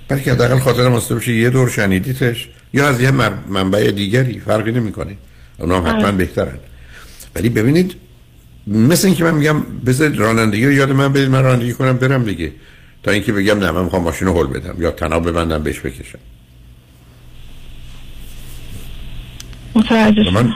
بلکه 0.08 0.32
حداقل 0.32 0.60
خاطر 0.60 0.88
ماسته 0.88 1.16
بشه 1.16 1.32
یه 1.32 1.50
دور 1.50 1.70
شنیدیتش. 1.70 2.50
یا 2.74 2.88
از 2.88 3.02
یه 3.02 3.12
منبع 3.50 3.92
دیگری 3.92 4.40
فرقی 4.40 4.72
نمی‌کنه. 4.72 5.18
اونا 5.60 5.82
هم 5.82 5.98
حتما 5.98 6.12
بهترن. 6.12 6.58
ولی 7.36 7.50
ببینید 7.50 7.96
مثل 8.68 9.08
اینکه 9.08 9.24
من 9.24 9.34
میگم 9.34 9.62
بذارید 9.86 10.20
رانندگی 10.20 10.66
رو 10.66 10.72
یاد 10.72 10.92
من 10.92 11.14
بدید 11.14 11.30
من 11.30 11.44
رانندگی 11.44 11.74
کنم 11.74 11.98
برم 11.98 12.24
دیگه. 12.24 12.52
تا 13.04 13.12
اینکه 13.12 13.34
بگم 13.34 13.60
نه 13.60 13.72
من 13.72 13.84
می‌خوام 13.84 14.04
ماشین 14.04 14.28
رو 14.28 14.34
هل 14.34 14.48
بدم 14.48 14.82
یا 14.82 14.92
تناب 14.92 15.30
ببندم 15.30 15.64
بهش 15.64 15.80
بکشم. 15.80 16.20
من 20.34 20.54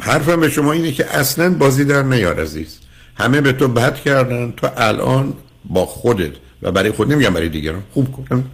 حرفم 0.00 0.40
به 0.40 0.50
شما 0.50 0.72
اینه 0.72 0.92
که 0.92 1.16
اصلا 1.16 1.54
بازی 1.54 1.84
در 1.84 2.02
نیار 2.02 2.40
عزیز. 2.40 2.78
همه 3.14 3.40
به 3.40 3.52
تو 3.52 3.68
بد 3.68 4.00
کردن 4.00 4.52
تو 4.56 4.68
الان 4.76 5.34
با 5.64 5.86
خودت 5.86 6.32
و 6.62 6.72
برای 6.72 6.90
خود 6.90 7.12
نمیگم 7.12 7.34
برای 7.34 7.48
دیگران 7.48 7.82
خوب 7.92 8.12
کنم 8.12 8.44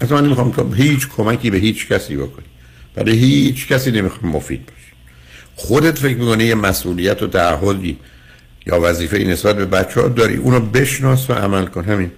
اصلا 0.00 0.16
من 0.20 0.26
نمی‌خوام 0.26 0.50
تو 0.50 0.72
هیچ 0.72 1.08
کمکی 1.08 1.50
به 1.50 1.58
هیچ 1.58 1.88
کسی 1.88 2.16
بکنی. 2.16 2.46
برای 2.94 3.12
هیچ 3.12 3.68
کسی 3.68 3.90
نمی‌خوام 3.90 4.32
مفید 4.32 4.66
باشی. 4.66 4.92
خودت 5.56 5.98
فکر 5.98 6.16
می‌کنی 6.16 6.44
یه 6.44 6.54
مسئولیت 6.54 7.22
و 7.22 7.26
تعهدی 7.26 7.98
یا 8.66 8.80
وظیفه 8.80 9.18
نسبت 9.18 9.56
به 9.56 9.66
بچه 9.66 10.00
ها 10.00 10.08
داری 10.08 10.36
اونو 10.36 10.60
بشناس 10.60 11.30
و 11.30 11.32
عمل 11.32 11.66
کن. 11.66 11.84
همین. 11.84 12.10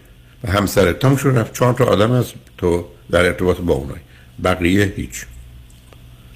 و 0.45 0.51
همسر 0.51 0.93
تام 0.93 1.17
شد 1.17 1.33
رفت. 1.37 1.55
چهار 1.55 1.75
تا 1.75 1.85
آدم 1.85 2.13
از 2.13 2.33
تو 2.59 2.89
در 3.11 3.25
ارتباط 3.27 3.57
با 3.57 3.75
اونای. 3.75 4.01
بقیه 4.45 4.93
هیچ. 4.97 5.27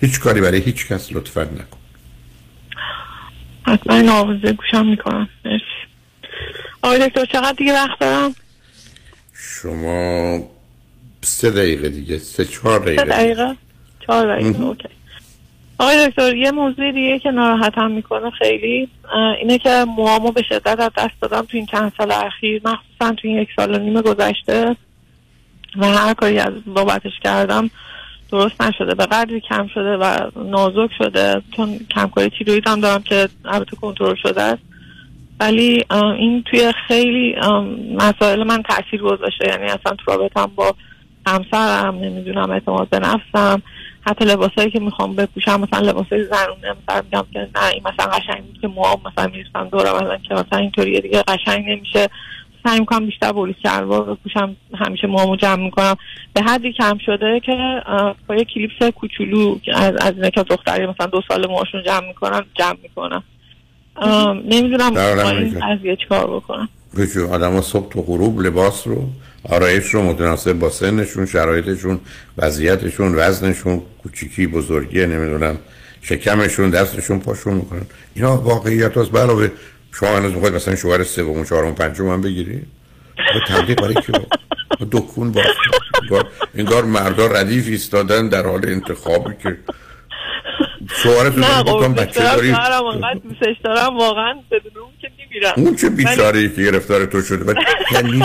هیچ 0.00 0.20
کاری 0.20 0.40
برای 0.40 0.60
هیچ 0.60 0.86
کس 0.86 1.12
لطفا 1.12 1.42
نکن. 1.42 1.78
حتما 3.66 3.96
این 3.96 4.08
آوازه 4.08 4.52
گوشم 4.52 4.86
می‌کنم. 4.86 5.28
مرسی. 5.44 5.64
آقای 6.82 7.08
دکتر 7.08 7.24
چقدر 7.24 7.52
دیگه 7.52 7.72
وقت 7.72 7.98
دارم؟ 8.00 8.34
شما 9.34 10.38
سه 11.22 11.50
دقیقه 11.50 11.88
دیگه 11.88 12.18
سه 12.18 12.44
چهار 12.44 12.78
دقیقه 12.80 13.02
سه 13.02 13.08
دقیقه؟ 13.10 13.56
چهار 14.06 14.36
دقیقه 14.36 14.62
اوکی. 14.62 14.88
آقای 15.82 16.08
دکتر 16.08 16.36
یه 16.36 16.50
موضوع 16.50 16.92
دیگه 16.92 17.18
که 17.18 17.30
ناراحتم 17.30 17.90
می‌کنه 17.90 18.30
خیلی 18.30 18.88
اینه 19.40 19.58
که 19.58 19.84
موامو 19.96 20.32
به 20.32 20.42
شدت 20.42 20.80
از 20.80 20.90
دست 20.96 21.20
دادم 21.20 21.40
تو 21.40 21.56
این 21.56 21.66
چند 21.66 21.92
سال 21.96 22.12
اخیر 22.12 22.62
مخصوصا 22.64 23.14
تو 23.14 23.28
این 23.28 23.38
یک 23.38 23.48
سال 23.56 23.74
و 23.74 23.78
نیم 23.78 24.00
گذشته 24.00 24.76
و 25.76 25.86
هر 25.86 26.14
کاری 26.14 26.38
از 26.38 26.52
بابتش 26.66 27.12
کردم 27.24 27.70
درست 28.32 28.62
نشده. 28.62 28.94
به 28.94 29.06
قدری 29.06 29.40
کم 29.40 29.66
شده 29.74 29.96
و 29.96 30.30
نازک 30.36 30.90
شده 30.98 31.42
چون 31.56 31.78
کمکاری 31.94 32.30
تیروید 32.38 32.68
هم 32.68 32.80
دارم 32.80 33.02
که 33.02 33.28
البته 33.44 33.76
کنترل 33.76 34.14
شده 34.22 34.42
است. 34.42 34.62
ولی 35.40 35.84
این 36.18 36.42
توی 36.42 36.72
خیلی 36.88 37.36
مسائل 37.94 38.42
من 38.42 38.62
تاثیر 38.62 39.02
گذاشته. 39.02 39.48
یعنی 39.48 39.64
اصلا 39.64 39.96
تو 39.98 40.10
رابطم 40.10 40.50
با 40.56 40.74
همسرم 41.26 41.94
نمی‌دونم 41.94 42.50
اعتماد 42.50 42.88
به 42.88 42.98
نفسم. 42.98 43.62
حتی 44.06 44.24
لباسایی 44.24 44.70
که 44.70 44.80
می‌خوام 44.80 45.16
بپوشم 45.16 45.60
مثلا 45.60 45.90
لباسای 45.90 46.24
زنونه 46.24 46.76
مثلا 46.82 47.02
میگم 47.02 47.26
که 47.32 47.38
نه 47.38 47.66
این 47.72 47.82
مثلا 47.84 48.12
قشنگ 48.12 48.44
بود 48.44 48.60
که 48.60 48.68
موام 48.68 49.00
مثلا 49.06 49.30
می‌رسم 49.34 49.68
دورم 49.68 49.96
مثلا 49.96 50.16
که 50.16 50.34
مثلا 50.34 50.58
اینطوری 50.58 51.00
دیگه 51.00 51.22
قشنگ 51.22 51.64
نمیشه. 51.68 52.08
سعی 52.66 52.80
می‌کنم 52.80 53.06
بیشتر 53.06 53.32
بولی 53.32 53.54
شلوار 53.62 54.02
بپوشم 54.02 54.56
همیشه 54.74 55.06
موامو 55.06 55.36
جمع 55.36 55.64
می‌کنم. 55.64 55.96
به 56.34 56.42
حدی 56.42 56.72
کم 56.72 56.98
شده 57.06 57.40
که 57.40 57.82
با 58.26 58.34
یه 58.34 58.44
کلیپس 58.44 58.94
کوچولو 58.94 59.56
از 59.74 59.96
از 59.96 60.14
اینه 60.14 60.30
که 60.30 60.42
دختری 60.42 60.86
مثلا 60.86 61.06
دو 61.06 61.22
سال 61.28 61.46
موهاشون 61.46 61.82
جمع 61.82 62.06
می‌کنن 62.06 62.42
جمع 62.54 62.76
می‌کنم. 62.82 63.22
نمی‌دونم 64.44 64.96
این 64.96 65.60
قضیه 65.60 65.96
چیکار 65.96 66.26
بکنم. 66.36 66.68
آدم 67.32 67.60
صبح 67.60 67.88
تو 67.88 68.02
غروب 68.02 68.40
لباس 68.40 68.86
رو 68.86 69.04
آرایش 69.48 69.94
رو 69.94 70.02
متناسب 70.02 70.52
با 70.52 70.70
سنشون 70.70 71.26
شرایطشون 71.26 72.00
وضعیتشون 72.38 73.14
وزنشون 73.14 73.82
کوچیکی 74.02 74.46
بزرگی 74.46 75.06
نمی‌دونم 75.06 75.58
شکمشون 76.02 76.70
دستشون 76.70 77.20
پاشون 77.20 77.54
می‌کنن. 77.54 77.86
اینا 78.14 78.36
واقعیت 78.36 78.96
هست 78.96 79.16
علاوه 79.16 79.50
شما 79.94 80.16
هنوز 80.16 80.32
می‌خواید 80.32 80.54
مثلا 80.54 80.76
شوهر 80.76 81.04
سوم 81.04 81.44
چهارم 81.44 81.74
پنجم 81.74 82.08
هم 82.08 82.20
بگیری؟ 82.20 82.62
تبلیغ 83.48 83.80
برای 83.80 83.94
کی 83.94 84.12
دکون 84.92 85.32
با 85.32 85.42
انگار 86.54 86.84
مردا 86.84 87.26
ردیف 87.26 87.68
ایستادن 87.68 88.28
در 88.28 88.46
حال 88.46 88.66
انتخابی 88.66 89.34
که 89.42 89.56
شوهر 91.02 91.38
نه 91.38 91.62
بکن 91.62 91.94
بچه 91.94 92.20
داری؟ 92.22 92.52
دوستش 93.22 93.56
دارم 93.64 93.98
واقعا 93.98 94.34
بدون 94.50 94.82
اون 94.82 94.92
که 95.00 95.08
میمیرم. 95.18 95.52
اون 95.56 95.76
چه 95.76 95.90
بیچاره 95.90 96.48
که 96.48 96.62
گرفتار 96.62 97.06
تو 97.06 97.22
شده؟ 97.22 97.44
ولی 97.44 97.60
یعنی 97.94 98.22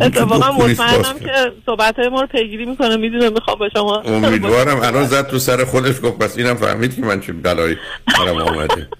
اتفاقا 0.00 0.52
مطمئنم 0.52 1.18
که 1.18 1.52
صحبت 1.66 1.98
های 1.98 2.08
ما 2.08 2.20
رو 2.20 2.26
پیگیری 2.26 2.66
می‌کنه 2.66 2.96
می‌دونه 2.96 3.30
می‌خوام 3.30 3.58
به 3.58 3.68
شما 3.74 4.00
امیدوارم. 4.00 4.80
الان 4.80 5.04
زد 5.04 5.26
تو 5.26 5.38
سر 5.38 5.64
خودش 5.64 6.00
گفت 6.02 6.18
بس 6.18 6.38
اینم 6.38 6.54
فهمید 6.54 6.96
که 6.96 7.02
من 7.02 7.20
چه 7.20 7.32
بلایی. 7.32 7.76
سرم 8.16 8.36
آمده. 8.36 8.88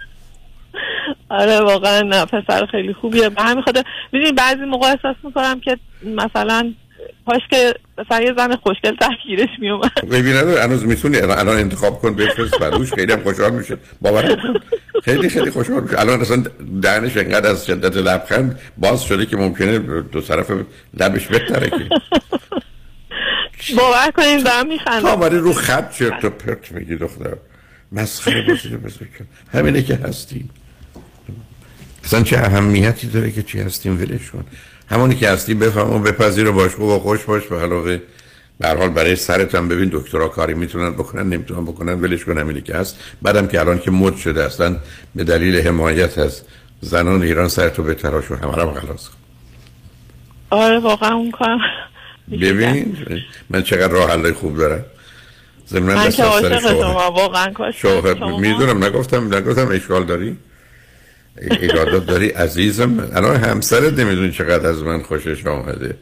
آره 1.29 1.61
واقعا 1.61 2.01
نه 2.01 2.25
پسر 2.25 2.67
خیلی 2.67 2.95
خوبیه. 2.95 3.29
به 3.29 3.43
همین 3.43 3.63
خاطر 3.63 3.83
می‌دونی 4.13 4.33
بعضی 4.33 4.61
موقع 4.61 4.87
احساس 4.87 5.17
می‌کنم 5.23 5.61
که 5.61 5.79
مثلا 6.05 6.73
کاش 7.27 7.43
که 7.51 7.75
مثلا 7.99 8.23
یه 8.23 8.35
زن 8.37 8.57
خوشگل 8.57 8.97
تحکیرش 8.97 9.49
میومد 9.59 10.09
ببین 10.11 10.37
هنوز 10.37 10.87
می‌تونی 10.87 11.19
الان 11.19 11.57
انتخاب 11.57 12.01
کن 12.01 12.15
بفرست 12.15 12.59
بروش 12.59 12.95
خیلی 12.95 13.13
هم 13.13 13.23
خوشحال 13.23 13.53
میشه 13.53 13.77
باور 14.01 14.39
خیلی 15.05 15.29
خیلی 15.29 15.51
خوشحال 15.51 15.83
میشه 15.83 16.01
الان 16.01 16.21
اصلا 16.21 16.43
دهنش 16.83 17.17
انقدر 17.17 17.51
از 17.51 17.67
شدت 17.67 17.97
لبخند 17.97 18.59
باز 18.79 19.03
شده 19.03 19.27
که 19.27 19.37
ممکنه 19.37 19.79
دو 20.03 20.21
طرف 20.21 20.51
لبش 21.01 21.27
بهتره 21.27 21.71
که. 21.71 21.89
باور 23.77 24.11
کنیم 24.11 24.43
دارم 24.43 24.67
میخندم. 24.67 25.17
تا 25.17 25.29
رو 25.29 25.53
خط 25.53 25.95
چرت 25.99 26.25
و 26.25 26.31
پرت 26.31 26.73
میگی 26.73 26.97
دختر 26.97 27.37
مسخره 27.93 28.47
رو 28.47 28.79
بذار 28.79 29.09
همینه 29.53 29.83
که 29.83 29.95
هستیم. 29.95 30.51
اصلا 32.05 32.23
چه 32.23 32.39
اهمیتی 32.39 33.07
داره 33.07 33.31
که 33.31 33.43
چی 33.43 33.61
هستیم؟ 33.61 34.01
ولش 34.01 34.31
کن. 34.31 34.45
همونی 34.91 35.15
که 35.15 35.29
هستی 35.29 35.55
بفهم 35.55 35.91
و 35.91 35.99
بپذیر 35.99 36.49
و 36.49 36.53
باش 36.53 36.79
و 36.79 36.99
خوش 36.99 37.25
باش. 37.25 37.53
و 37.53 37.55
علاوه 37.55 37.99
به 38.59 38.69
حال 38.69 38.89
برای 38.89 39.17
سرت 39.17 39.55
هم 39.55 39.69
ببین 39.69 39.91
دکترا 39.93 40.29
کاری 40.29 40.55
می‌تونن 40.55 40.91
بکنن 40.91 41.29
نمی‌تونن 41.29 41.65
بکنن 41.65 42.01
ولش 42.01 42.25
کن 42.25 42.39
همینی 42.39 42.61
که 42.61 42.75
هست. 42.75 42.97
بعدم 43.23 43.47
که 43.47 43.61
الان 43.61 43.79
که 43.79 43.91
مد 43.91 44.17
شده 44.17 44.45
اصلا 44.45 44.77
به 45.15 45.25
دلیل 45.25 45.67
حمایت 45.67 46.19
از 46.19 46.43
زنان 46.81 47.23
ایران 47.23 47.49
سرتو 47.49 47.83
به 47.83 47.95
تراش 47.95 48.31
و 48.31 48.35
همه 48.35 48.57
رو 48.57 48.75
خلاص 48.75 49.09
کن. 49.09 49.15
آره 50.51 50.79
واقعا 50.79 51.15
اون 51.15 51.31
کارم 51.31 51.59
ببین 52.31 52.97
من 53.51 53.63
چقدر 53.63 53.89
راه 53.89 54.11
حل 54.11 54.33
خوب 54.33 54.59
دارم. 54.59 54.85
زمین 55.67 55.85
من 55.85 56.11
که 56.11 56.25
عاشق 56.25 56.61
شما،. 56.61 57.11
واقعا 57.11 57.53
کاش 57.53 57.83
شوهر 57.83 58.39
می‌دونم 58.39 58.85
نگفتم 58.85 59.35
نگفتم 59.35 59.69
اشکال 59.69 60.05
داری؟ 60.05 60.37
ایرادات 61.41 62.07
داری؟ 62.07 62.29
عزیزم 62.29 63.11
الان 63.15 63.37
همسرت 63.37 63.99
نمی‌دونی 63.99 64.33
چقدر 64.33 64.69
از 64.69 64.83
من 64.83 65.03
خوشش 65.03 65.47
آمده. 65.47 65.97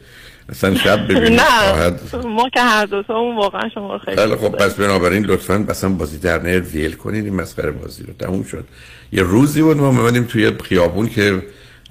اصلا 0.49 0.75
شب 0.75 1.07
ببینید 1.07 1.41
نه 1.41 1.89
ما 2.25 2.49
که 2.49 2.59
هر 2.59 2.85
دو 2.85 3.03
اون 3.09 3.35
واقعا 3.35 3.69
شما 3.73 3.93
رو 3.93 3.99
خیلی 3.99 4.17
خیلی 4.17 4.35
خب 4.35 4.49
پس 4.49 4.73
بنابراین 4.73 5.25
لطفا 5.25 5.65
اصلا 5.69 5.89
بازی 5.89 6.17
در 6.17 6.41
نهر 6.41 6.59
ویل 6.59 6.93
کنید 6.93 7.25
این 7.25 7.35
مسخره 7.35 7.71
بازی 7.71 8.03
رو. 8.03 8.13
تموم 8.19 8.43
شد. 8.43 8.65
یه 9.11 9.23
روزی 9.23 9.61
بود 9.61 9.77
ما 9.77 9.87
اومدیم 9.87 10.23
توی 10.23 10.51
خیابون 10.63 11.09
که 11.09 11.41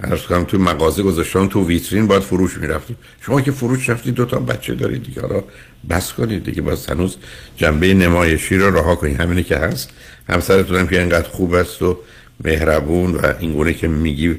عرض 0.03 0.21
کنم 0.21 0.43
توی 0.43 0.59
مغازه 0.59 1.03
گذاشتن 1.03 1.47
تو 1.47 1.67
ویترین 1.67 2.07
باید 2.07 2.21
فروش 2.21 2.57
می‌رفتیم. 2.57 2.97
شما 3.21 3.41
که 3.41 3.51
فروش 3.51 3.89
رفتید 3.89 4.13
دو 4.13 4.25
تا 4.25 4.39
بچه 4.39 4.75
دارید 4.75 5.03
دیگه. 5.03 5.21
حالا 5.21 5.43
بس 5.89 6.13
کنید 6.13 6.43
دیگه. 6.43 6.61
باز 6.61 6.87
هنوز 6.87 7.17
جنبه 7.57 7.93
نمایشی 7.93 8.57
رو 8.57 8.75
رها 8.75 8.95
کنید. 8.95 9.21
همینه 9.21 9.43
که 9.43 9.57
هست. 9.57 9.89
همسرتون 10.29 10.77
هم 10.77 10.87
که 10.87 10.99
اینقدر 10.99 11.29
خوب 11.29 11.53
است 11.53 11.81
و 11.81 11.97
مهربون 12.43 13.15
و 13.15 13.33
اینگونه 13.39 13.73
که 13.73 13.87
میگی 13.87 14.35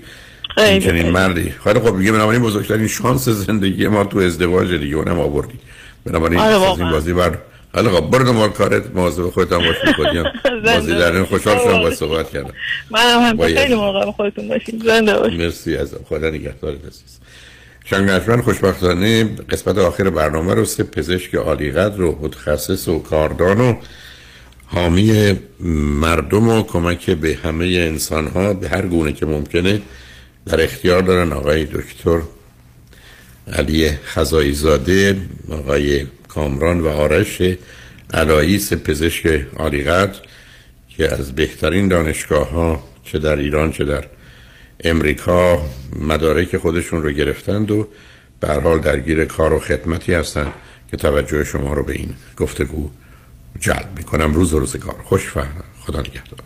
این 0.56 0.80
چنین 0.80 1.10
مردی. 1.10 1.54
خیلی 1.64 1.80
خب 1.80 1.98
دیگه 1.98 2.12
بنابراین 2.12 2.42
بزرگترین 2.42 2.86
شانس 2.86 3.28
زندگی 3.28 3.88
ما 3.88 4.04
تو 4.04 4.18
ازدواج 4.18 4.72
دیگه 4.74 4.96
اونم 4.96 5.20
آوردی. 5.20 5.58
بنابراین 6.06 6.38
آره، 6.38 6.72
از 6.72 6.78
این. 6.80 6.90
بازی 6.90 7.12
بر 7.12 7.38
خیلی 7.74 7.88
خب 7.88 8.10
برو 8.10 8.24
دنبال 8.24 8.48
کارت 8.50 8.82
مواظب 8.94 9.30
خودت 9.30 9.52
هم 9.52 9.58
باش 9.58 9.76
می‌کنیم 9.86 10.24
بازی 10.64 10.90
در 10.94 11.12
این 11.12 11.24
خوشحال 11.24 11.58
شدم 11.58 11.78
با 11.78 11.90
صحبت 11.90 12.30
کردم. 12.30 12.52
منم 12.90 13.20
هم. 13.20 13.46
خیلی 13.46 13.74
مراقب 13.74 14.10
خودتون 14.10 14.48
باشین. 14.48 14.82
زنده 14.84 15.18
باشین. 15.18 15.42
مرسی 15.42 15.76
ازم. 15.76 16.00
خدا 16.08 16.30
نگهدارت 16.30 16.78
عزیز. 16.86 17.18
شنگ 17.84 18.10
نجمن 18.10 18.40
خوشبختانه 18.42 19.24
قسمت 19.50 19.78
آخر 19.78 20.10
برنامه 20.10 20.54
رو 20.54 20.64
سه 20.64 20.82
پزشک 20.82 21.34
عالیقدر 21.34 22.02
و 22.02 22.18
متخصص 22.22 22.88
و 22.88 22.98
کاردان 22.98 23.60
و 23.60 23.74
حامی 24.74 25.38
مردم 26.00 26.48
و 26.48 26.62
کمک 26.62 27.10
به 27.10 27.38
همه 27.42 27.64
انسان 27.64 28.26
ها 28.26 28.54
به 28.54 28.68
هر 28.68 28.86
گونه 28.86 29.12
که 29.12 29.26
ممکنه 29.26 29.82
در 30.46 30.64
اختیار 30.64 31.02
دارن. 31.02 31.32
آقای 31.32 31.64
دکتر 31.64 32.20
علی 33.52 33.90
خزایی 33.90 34.52
زاده 34.52 35.16
آقای 35.50 36.06
کامران 36.28 36.80
و 36.80 36.88
آرش 36.88 37.42
علایی 38.14 38.58
سه 38.58 38.76
پزشک 38.76 39.46
عالیقدر 39.56 40.18
که 40.88 41.12
از 41.12 41.34
بهترین 41.34 41.88
دانشگاه 41.88 42.50
ها 42.50 42.82
چه 43.04 43.18
در 43.18 43.36
ایران 43.36 43.72
چه 43.72 43.84
در 43.84 44.04
امریکا 44.84 45.66
مدارک 46.00 46.56
خودشون 46.56 47.02
رو 47.02 47.10
گرفتند 47.10 47.70
و 47.70 47.88
به 48.40 48.52
حال 48.52 48.78
درگیر 48.78 49.24
کار 49.24 49.52
و 49.52 49.58
خدمتی 49.58 50.14
هستند 50.14 50.52
که 50.90 50.96
توجه 50.96 51.44
شما 51.44 51.72
رو 51.72 51.84
به 51.84 51.92
این 51.92 52.14
گفتگو 52.36 52.90
جلب 53.60 53.88
می‌کنم. 53.96 54.34
روز 54.34 54.54
و 54.54 54.58
روزگار 54.58 54.94
خوش 55.04 55.36
و 55.36 55.40
خدا 55.86 56.00
نگهدار. 56.00 56.38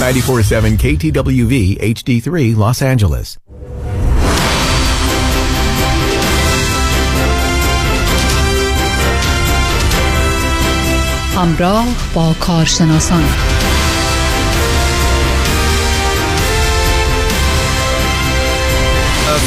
Ninety-four 0.00 0.42
seven 0.42 0.72
KTWV 0.84 1.54
HD3 1.94 2.28
Los 2.62 2.80
Angeles. 2.82 3.28
همراه 11.36 11.86
با 12.14 12.34
کارشناسان. 12.40 13.24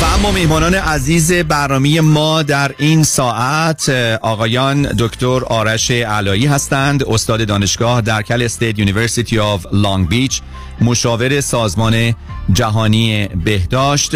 و 0.01 0.05
اما 0.05 0.31
میهمانان 0.31 0.75
عزیز 0.75 1.33
برنامه 1.33 2.01
ما 2.01 2.43
در 2.43 2.71
این 2.77 3.03
ساعت 3.03 3.89
آقایان 4.21 4.81
دکتر 4.81 5.43
آرش 5.45 5.91
علایی 5.91 6.45
هستند 6.45 7.03
استاد 7.03 7.47
دانشگاه 7.47 8.01
در 8.01 8.21
Cal 8.21 8.41
State 8.41 8.79
University 8.79 9.39
of 9.39 9.65
Long 9.71 10.07
Beach 10.07 10.41
مشاور 10.81 11.41
سازمان 11.41 12.13
جهانی 12.53 13.27
بهداشت 13.27 14.11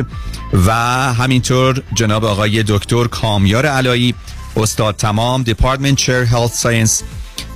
و 0.68 0.74
همینطور 1.14 1.84
جناب 1.94 2.26
آقای 2.26 2.64
دکتر 2.68 3.08
کامیار 3.08 3.66
علایی 3.66 4.16
استاد 4.58 4.96
تمام 4.96 5.44
department 5.44 5.96
chair 5.96 6.16
health 6.16 6.54
science 6.54 7.04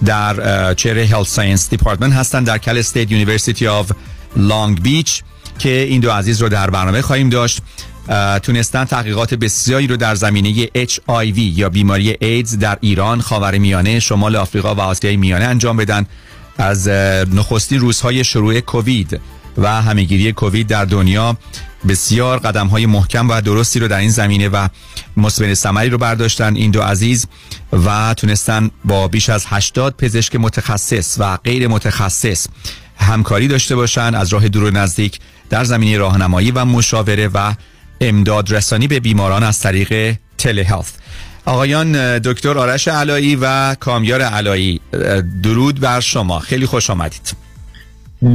در 0.06 0.74
chair 0.74 1.00
health 1.00 1.28
science 1.28 1.70
department 1.70 2.14
هستند 2.14 2.48
در 2.48 2.58
Cal 2.58 2.78
State 2.78 3.12
University 3.12 3.68
of 3.68 3.92
Long 4.36 4.82
Beach 4.82 5.24
که 5.60 5.70
این 5.70 6.02
دو 6.02 6.12
عزیز 6.12 6.42
رو 6.42 6.50
در 6.50 6.70
برنامه 6.70 7.02
خواهیم 7.02 7.30
داشت. 7.30 7.62
تونستن 8.44 8.86
تحقیقات 8.86 9.34
بسیاری 9.34 9.88
رو 9.88 9.98
در 9.98 10.16
زمینه 10.16 10.66
HIV 10.66 11.38
یا 11.38 11.70
بیماری 11.70 12.18
ایدز 12.22 12.58
در 12.58 12.78
ایران، 12.82 13.22
خاورمیانه، 13.22 14.00
شمال 14.00 14.36
آفریقا 14.36 14.76
و 14.76 14.80
آسیای 14.80 15.18
میانه 15.18 15.46
انجام 15.46 15.78
بدن. 15.78 16.06
از 16.58 16.88
نخستین 17.34 17.80
روزهای 17.80 18.24
شروع 18.24 18.60
کووید 18.60 19.20
و 19.58 19.82
همه‌گیری 19.82 20.32
کووید 20.32 20.68
در 20.68 20.86
دنیا 20.86 21.38
بسیار 21.88 22.40
قدم 22.40 22.68
های 22.68 22.86
محکم 22.86 23.30
و 23.30 23.42
درستی 23.42 23.80
رو 23.80 23.88
در 23.88 23.98
این 23.98 24.10
زمینه 24.10 24.50
و 24.50 24.68
مثمر 25.18 25.54
ثمری 25.54 25.90
رو 25.90 25.98
برداشتن. 25.98 26.56
این 26.56 26.72
دو 26.72 26.82
عزیز 26.82 27.28
و 27.86 28.14
تونستن 28.14 28.70
با 28.86 29.08
بیش 29.08 29.30
از 29.30 29.46
80 29.48 29.96
پزشک 29.98 30.36
متخصص 30.36 31.16
و 31.20 31.38
غیر 31.38 31.68
متخصص 31.68 32.48
همکاری 32.98 33.48
داشته 33.48 33.76
باشن 33.76 34.16
از 34.16 34.34
راه 34.34 34.48
دور 34.48 34.64
و 34.64 34.72
نزدیک 34.72 35.20
در 35.50 35.64
زمینه 35.64 35.98
راهنمایی 35.98 36.52
و 36.52 36.66
مشاوره 36.66 37.28
و 37.28 37.54
امداد 38.02 38.54
رسانی 38.54 38.88
به 38.88 39.00
بیماران 39.00 39.44
از 39.44 39.60
طریق 39.60 40.16
تله 40.38 40.64
هلت 40.64 40.94
آقایان 41.46 42.20
دکتر 42.20 42.58
آرش 42.58 42.88
علایی 42.88 43.38
و 43.42 43.76
کامیار 43.76 44.22
علایی 44.22 44.82
درود 45.44 45.80
بر 45.80 46.00
شما. 46.00 46.40
خیلی 46.40 46.66
خوش 46.66 46.90
آمدید. 46.90 47.36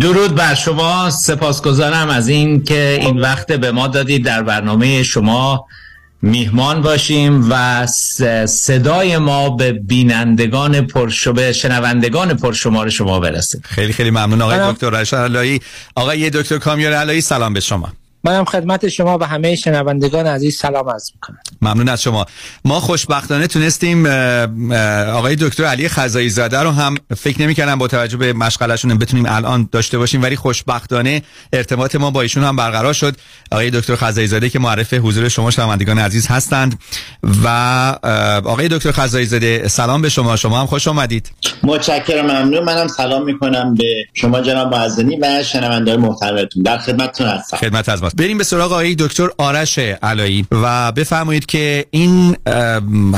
درود 0.00 0.34
بر 0.34 0.54
شما. 0.54 1.10
سپاسگزارم 1.10 2.08
از 2.08 2.28
این 2.28 2.64
که 2.64 2.98
این 3.00 3.20
وقت 3.20 3.52
به 3.52 3.72
ما 3.72 3.86
دادید. 3.86 4.24
در 4.24 4.42
برنامه 4.42 5.02
شما 5.02 5.66
میهمان 6.22 6.82
باشیم 6.82 7.46
و 7.50 7.86
صدای 8.46 9.18
ما 9.18 9.50
به 9.50 9.72
بینندگان 9.72 10.86
پرشبه 10.86 11.52
شنوندگان 11.52 12.36
پرشمار 12.36 12.90
شما 12.90 13.20
برسه. 13.20 13.60
خیلی 13.64 13.92
خیلی 13.92 14.10
ممنون 14.10 14.42
آقای 14.42 14.72
دکتر 14.72 14.94
آرش 14.94 15.14
علایی. 15.14 15.60
آقای 15.94 16.30
دکتر 16.30 16.58
کامیار 16.58 16.92
علایی 16.92 17.20
سلام 17.20 17.54
به 17.54 17.60
شما. 17.60 17.92
منم 18.26 18.44
خدمت 18.44 18.88
شما 18.88 19.18
و 19.18 19.24
همه 19.24 19.56
شنوندگان 19.56 20.26
عزیز 20.26 20.58
سلام 20.58 20.90
عرض 20.90 21.10
می‌کنم. 21.14 21.38
ممنون 21.62 21.88
از 21.88 22.02
شما. 22.02 22.26
ما 22.64 22.80
خوشبختانه 22.80 23.46
تونستیم 23.46 24.06
آقای 25.16 25.36
دکتر 25.36 25.64
علی 25.64 25.88
خزایی 25.88 26.28
زاده 26.28 26.58
رو 26.58 26.70
هم 26.70 26.94
فکر 27.16 27.42
نمی‌کردم 27.42 27.78
با 27.78 27.88
توجه 27.88 28.16
به 28.16 28.32
مشغلشون 28.32 28.98
بتونیم 28.98 29.26
الان 29.28 29.68
داشته 29.72 29.98
باشیم 29.98 30.22
ولی 30.22 30.36
خوشبختانه 30.36 31.22
ارتباط 31.52 31.96
ما 31.96 32.10
با 32.10 32.22
ایشون 32.22 32.44
هم 32.44 32.56
برقرار 32.56 32.92
شد. 32.92 33.16
آقای 33.52 33.70
دکتر 33.70 33.96
خزایی 33.96 34.26
زاده 34.26 34.48
که 34.48 34.58
معرف 34.58 34.94
حضور 34.94 35.28
شما 35.28 35.50
شنوندگان 35.50 35.98
عزیز 35.98 36.26
هستند. 36.26 36.78
و 37.44 37.48
آقای 38.44 38.68
دکتر 38.68 38.92
خزایی 38.92 39.26
زاده 39.26 39.68
سلام 39.68 40.02
به 40.02 40.08
شما. 40.08 40.36
شما 40.36 40.60
هم 40.60 40.66
خوش 40.66 40.88
آمدید. 40.88 41.30
متشکرم 41.62 42.26
ممنون. 42.26 42.64
منم 42.64 42.88
سلام 42.88 43.24
می‌کنم 43.24 43.74
به 43.74 44.04
شما 44.14 44.40
جناب 44.40 44.74
معزنی 44.74 45.16
و 45.16 45.42
شنوندگان 45.42 46.00
محترمتون. 46.00 46.62
در 46.62 46.78
خدمتتون 46.78 47.26
هستم. 47.26 47.56
خدمت 47.56 47.88
از 47.88 48.02
ماست 48.02 48.15
بریم 48.16 48.38
به 48.38 48.44
سراغ 48.44 48.72
آقای 48.72 48.94
دکتر 48.94 49.28
آرش 49.38 49.78
علایی 49.78 50.46
و 50.50 50.92
بفرمایید 50.92 51.46
که 51.46 51.86
این 51.90 52.36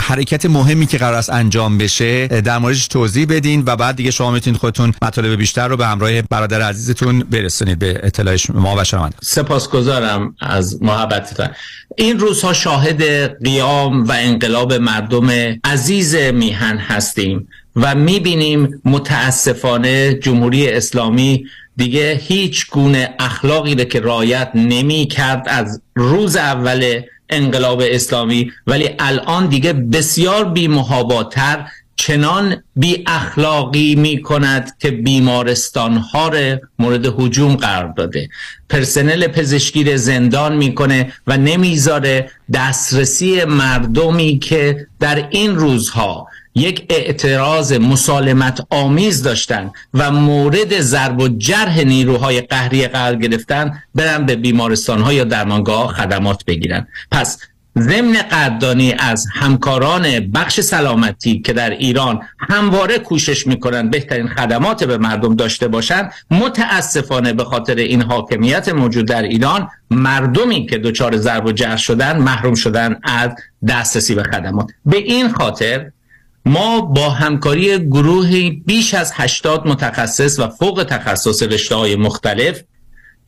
حرکت 0.00 0.46
مهمی 0.46 0.86
که 0.86 0.98
قرار 0.98 1.14
است 1.14 1.30
انجام 1.30 1.78
بشه 1.78 2.26
در 2.26 2.58
موردش 2.58 2.88
توضیح 2.88 3.26
بدین 3.26 3.62
و 3.66 3.76
بعد 3.76 3.96
دیگه 3.96 4.10
شما 4.10 4.30
می‌تونید 4.30 4.60
خودتون 4.60 4.94
مطالب 5.02 5.38
بیشتر 5.38 5.68
رو 5.68 5.76
به 5.76 5.86
همراه 5.86 6.22
برادر 6.22 6.62
عزیزتون 6.62 7.18
برسونید 7.18 7.78
به 7.78 8.00
اطلاع 8.02 8.36
ما 8.54 8.76
و 8.76 8.84
شما 8.84 9.10
سپاسگزارم 9.22 10.34
از 10.40 10.82
محبتتان. 10.82 11.48
این 11.96 12.18
روزها 12.18 12.52
شاهد 12.52 13.02
قیام 13.44 14.04
و 14.04 14.12
انقلاب 14.12 14.72
مردم 14.72 15.30
عزیز 15.64 16.14
میهن 16.14 16.78
هستیم 16.78 17.48
و 17.76 17.94
می‌بینیم 17.94 18.80
متاسفانه 18.84 20.14
جمهوری 20.14 20.68
اسلامی 20.68 21.44
دیگه 21.78 22.20
هیچ 22.22 22.70
گونه 22.70 23.14
اخلاقی 23.18 23.74
رو 23.74 23.84
که 23.84 24.00
رایت 24.00 24.50
نمی 24.54 25.06
کرد 25.06 25.44
از 25.48 25.82
روز 25.94 26.36
اول 26.36 27.00
انقلاب 27.30 27.82
اسلامی 27.84 28.52
ولی 28.66 28.90
الان 28.98 29.46
دیگه 29.46 29.72
بسیار 29.72 30.44
بی 30.44 30.68
چنان 31.96 32.62
بی 32.76 33.04
اخلاقی 33.06 33.94
می 33.94 34.22
کند 34.22 34.76
که 34.78 34.90
بیمارستان 34.90 35.96
ها 35.96 36.28
مورد 36.78 37.06
هجوم 37.06 37.56
قرار 37.56 37.92
داده. 37.96 38.28
پرسنل 38.68 39.26
پزشکی 39.26 39.84
زندان 39.96 40.56
می‌کنه 40.56 41.12
و 41.26 41.36
نمی‌ذاره 41.36 42.30
دسترسی 42.54 43.44
مردمی 43.44 44.38
که 44.38 44.86
در 45.00 45.28
این 45.30 45.56
روزها 45.56 46.26
یک 46.54 46.86
اعتراض 46.90 47.72
مسالمت 47.72 48.66
آمیز 48.70 49.22
داشتن 49.22 49.70
و 49.94 50.10
مورد 50.10 50.80
ضرب 50.80 51.20
و 51.20 51.28
جرح 51.28 51.80
نیروهای 51.80 52.40
قهری 52.40 52.86
قرار 52.86 53.16
گرفتن 53.16 53.82
برن 53.94 54.26
به 54.26 54.36
بیمارستان 54.36 55.00
ها 55.00 55.12
یا 55.12 55.24
درمانگاه 55.24 55.92
خدمات 55.92 56.44
بگیرن. 56.44 56.86
پس 57.10 57.38
ضمن 57.78 58.12
قدردانی 58.12 58.94
از 58.98 59.26
همکاران 59.32 60.20
بخش 60.20 60.60
سلامتی 60.60 61.40
که 61.40 61.52
در 61.52 61.70
ایران 61.70 62.20
همواره 62.38 62.98
کوشش 62.98 63.46
می‌کنن 63.46 63.90
بهترین 63.90 64.28
خدمات 64.28 64.84
به 64.84 64.98
مردم 64.98 65.34
داشته 65.34 65.68
باشند 65.68 66.12
متاسفانه 66.30 67.32
به 67.32 67.44
خاطر 67.44 67.74
این 67.74 68.02
حاکمیت 68.02 68.68
موجود 68.68 69.06
در 69.06 69.22
ایران 69.22 69.68
مردمی 69.90 70.66
که 70.66 70.78
دچار 70.78 71.16
ضرب 71.16 71.46
و 71.46 71.52
جرح 71.52 71.76
شدن 71.76 72.18
محروم 72.18 72.54
شدن 72.54 73.00
از 73.02 73.30
دسترسی 73.68 74.14
به 74.14 74.22
خدمات. 74.22 74.70
به 74.86 74.96
این 74.96 75.32
خاطر 75.32 75.90
ما 76.48 76.80
با 76.80 77.10
همکاری 77.10 77.78
گروهی 77.78 78.50
بیش 78.50 78.94
از 78.94 79.12
80 79.14 79.66
متخصص 79.66 80.38
و 80.38 80.48
فوق 80.48 80.86
تخصص 80.90 81.42
رشته 81.42 81.74
های 81.74 81.96
مختلف 81.96 82.62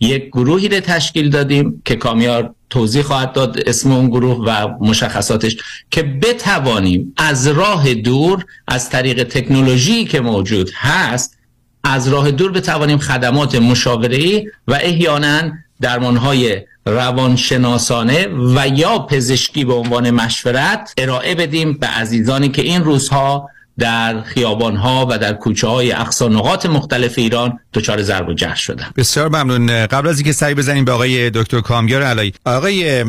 یک 0.00 0.26
گروهی 0.26 0.68
رو 0.68 0.80
تشکیل 0.80 1.30
دادیم 1.30 1.82
که 1.84 1.96
کامیار 1.96 2.54
توضیح 2.70 3.02
خواهد 3.02 3.32
داد 3.32 3.60
اسم 3.66 3.92
اون 3.92 4.08
گروه 4.08 4.36
و 4.46 4.68
مشخصاتش 4.80 5.56
که 5.90 6.02
بتوانیم 6.02 7.14
از 7.16 7.46
راه 7.46 7.94
دور 7.94 8.44
از 8.68 8.90
طریق 8.90 9.22
تکنولوژی 9.22 10.04
که 10.04 10.20
موجود 10.20 10.70
هست 10.74 11.38
از 11.84 12.08
راه 12.08 12.30
دور 12.30 12.52
بتوانیم 12.52 12.98
خدمات 12.98 13.54
مشاوره‌ای 13.54 14.48
و 14.68 14.74
احیانا 14.74 15.52
درمانهای 15.80 16.62
روانشناسانه 16.86 18.26
و 18.54 18.68
یا 18.68 18.98
پزشکی 18.98 19.64
به 19.64 19.74
عنوان 19.74 20.10
مشورت 20.10 20.94
ارائه 20.98 21.34
بدیم 21.34 21.72
به 21.72 21.86
عزیزانی 21.86 22.48
که 22.48 22.62
این 22.62 22.84
روزها 22.84 23.50
در 23.80 24.22
خیابان 24.22 24.76
ها 24.76 25.06
و 25.10 25.18
در 25.18 25.32
کوچه 25.32 25.66
های 25.66 25.92
اقصا 25.92 26.28
نقاط 26.28 26.66
مختلف 26.66 27.18
ایران 27.18 27.58
دچار 27.74 28.02
ضرب 28.02 28.28
و 28.28 28.34
جرح 28.34 28.56
شدن 28.56 28.86
بسیار 28.96 29.28
ممنون. 29.28 29.86
قبل 29.86 30.08
از 30.08 30.16
اینکه 30.16 30.32
سعی 30.32 30.54
بزنیم 30.54 30.84
به 30.84 30.92
آقای 30.92 31.30
دکتر 31.30 31.60
کامگار 31.60 32.02
علایی 32.02 32.32
آقای 32.44 33.04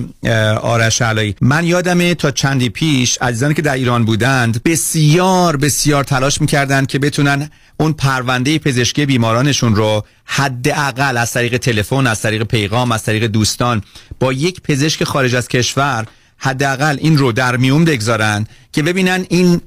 آرش 0.62 1.02
علایی 1.02 1.36
من 1.42 1.66
یادمه 1.66 2.16
تا 2.16 2.32
چندی 2.32 2.70
پیش 2.70 3.18
عزیزانی 3.22 3.54
که 3.54 3.62
در 3.62 3.74
ایران 3.74 4.06
بودند 4.06 4.64
بسیار 4.64 5.58
بسیار 5.58 6.04
تلاش 6.04 6.42
می‌کردند 6.42 6.88
که 6.88 7.00
بتونن 7.00 7.50
اون 7.78 7.94
پرونده 7.94 8.60
پزشکی 8.60 9.06
بیمارانشون 9.06 9.76
رو 9.76 10.04
حداقل 10.26 11.18
از 11.18 11.34
طریق 11.34 11.58
تلفن 11.58 12.08
از 12.08 12.22
طریق 12.22 12.44
پیغام 12.44 12.92
از 12.92 13.04
طریق 13.04 13.24
دوستان 13.24 13.82
با 14.20 14.34
یک 14.34 14.62
پزشک 14.62 15.04
خارج 15.04 15.36
از 15.36 15.48
کشور 15.48 16.06
حداقل 16.38 16.98
این 17.00 17.18
رو 17.18 17.32
در 17.32 17.58
میون 17.58 17.86
بگذارن 17.86 18.48
که 18.72 18.84
ببینن 18.84 19.26
این 19.30 19.62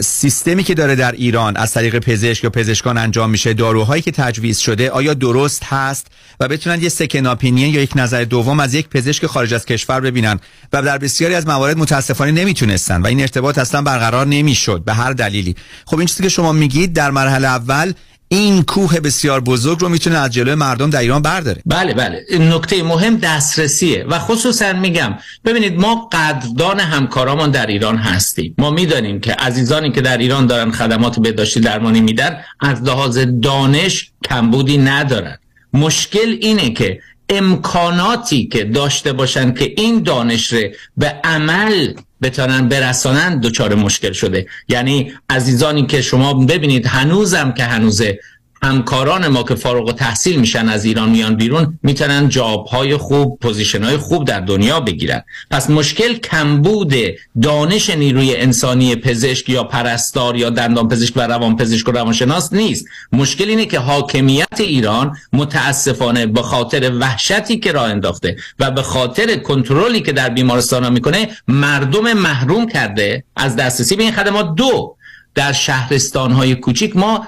سیستمی 0.00 0.64
که 0.64 0.74
داره 0.74 0.94
در 0.94 1.12
ایران 1.12 1.56
از 1.56 1.72
طریق 1.72 1.98
پزشک 1.98 2.44
یا 2.44 2.50
پزشکان 2.50 2.98
انجام 2.98 3.30
میشه 3.30 3.54
داروهایی 3.54 4.02
که 4.02 4.10
تجویز 4.10 4.58
شده 4.58 4.90
آیا 4.90 5.14
درست 5.14 5.64
هست؟ 5.64 6.06
و 6.40 6.48
بتونن 6.48 6.82
یه 6.82 6.88
سکن 6.88 7.26
اپینین 7.26 7.74
یا 7.74 7.82
یک 7.82 7.92
نظر 7.96 8.24
دوم 8.24 8.60
از 8.60 8.74
یک 8.74 8.88
پزشک 8.88 9.26
خارج 9.26 9.54
از 9.54 9.66
کشور 9.66 10.00
ببینن. 10.00 10.40
و 10.72 10.82
در 10.82 10.98
بسیاری 10.98 11.34
از 11.34 11.46
موارد 11.46 11.78
متاسفانه 11.78 12.30
نمی‌تونستن 12.32 13.02
و 13.02 13.06
این 13.06 13.20
ارتباط 13.20 13.58
اصلا 13.58 13.82
برقرار 13.82 14.26
نمی‌شد 14.26 14.82
به 14.84 14.94
هر 14.94 15.12
دلیلی. 15.12 15.56
خب 15.86 15.98
این 15.98 16.06
چیزی 16.06 16.22
که 16.22 16.28
شما 16.28 16.52
میگید 16.52 16.92
در 16.92 17.10
مرحله 17.10 17.48
اول 17.48 17.92
این 18.32 18.62
کوه 18.62 19.00
بسیار 19.00 19.40
بزرگ 19.40 19.80
رو 19.80 19.88
می‌تونه 19.88 20.18
از 20.18 20.30
جلوی 20.30 20.54
مردم 20.54 20.90
در 20.90 21.00
ایران 21.00 21.22
برداره. 21.22 21.62
بله 21.66 21.94
بله. 21.94 22.24
نکته 22.38 22.82
مهم 22.82 23.16
دسترسیه 23.16 24.04
و 24.08 24.18
خصوصا 24.18 24.72
میگم 24.72 25.14
ببینید 25.44 25.80
ما 25.80 26.08
قدردان 26.12 26.80
همکارامون 26.80 27.50
در 27.50 27.66
ایران 27.66 27.96
هستیم. 27.96 28.54
ما 28.58 28.70
می‌دانیم 28.70 29.20
که 29.20 29.32
عزیزانی 29.32 29.92
که 29.92 30.00
در 30.00 30.18
ایران 30.18 30.46
دارن 30.46 30.70
خدمات 30.70 31.20
بهداشتی 31.20 31.60
درمانی 31.60 32.00
میدن 32.00 32.40
از 32.60 32.82
لحاظ 32.82 33.18
دانش 33.18 34.10
کمبودی 34.24 34.78
ندارن. 34.78 35.38
مشکل 35.72 36.36
اینه 36.40 36.70
که 36.70 37.00
امکاناتی 37.28 38.46
که 38.46 38.64
داشته 38.64 39.12
باشن 39.12 39.54
که 39.54 39.74
این 39.76 40.02
دانش 40.02 40.52
رو 40.52 40.68
به 40.96 41.06
عمل 41.24 41.94
بتانن 42.22 42.68
برسانن 42.68 43.40
دچار 43.40 43.74
مشکل 43.74 44.12
شده. 44.12 44.46
یعنی 44.68 45.12
عزیزانی 45.30 45.86
که 45.86 46.02
شما 46.02 46.34
ببینید 46.34 46.86
هنوزم 46.86 47.52
که 47.52 47.64
هنوزه 47.64 48.18
همکاران 48.64 49.28
ما 49.28 49.42
که 49.42 49.54
فارغ 49.54 49.88
التحصیل 49.88 50.40
میشن 50.40 50.68
از 50.68 50.84
ایران 50.84 51.10
میان 51.10 51.36
بیرون 51.36 51.78
می‌تونن 51.82 52.28
job 52.28 52.66
های 52.66 52.96
خوب 52.96 53.38
position 53.38 53.84
های 53.84 53.96
خوب 53.96 54.24
در 54.24 54.40
دنیا 54.40 54.80
بگیرن. 54.80 55.22
پس 55.50 55.70
مشکل 55.70 56.14
کمبود 56.14 56.94
دانش 57.42 57.90
نیروی 57.90 58.36
انسانی 58.36 58.96
پزشک 58.96 59.48
یا 59.48 59.64
پرستار 59.64 60.36
یا 60.36 60.50
دندان 60.50 60.88
پزشک 60.88 61.16
و 61.16 61.20
روان 61.20 61.56
پزشک 61.56 61.88
و 61.88 61.90
روانشناس 61.90 62.52
نیست. 62.52 62.86
مشکل 63.12 63.48
اینه 63.48 63.66
که 63.66 63.78
حاکمیت 63.78 64.60
ایران 64.60 65.16
متاسفانه 65.32 66.26
به 66.26 66.42
خاطر 66.42 66.92
وحشتی 67.00 67.58
که 67.58 67.72
راه 67.72 67.90
انداخته 67.90 68.36
و 68.58 68.70
به 68.70 68.82
خاطر 68.82 69.36
کنترلی 69.36 70.00
که 70.00 70.12
در 70.12 70.28
بیمارستان 70.28 70.84
ها 70.84 70.90
می‌کنه 70.90 71.28
مردم 71.48 72.12
محروم 72.12 72.66
کرده. 72.66 73.24
از 73.36 73.56
دسترسی 73.56 73.96
به 73.96 74.02
این 74.02 74.12
خدمات 74.12 74.54
دو 74.54 74.96
در 75.34 75.52
شهرستان 75.52 76.32
های 76.32 76.54
کوچیک 76.54 76.96
ما 76.96 77.26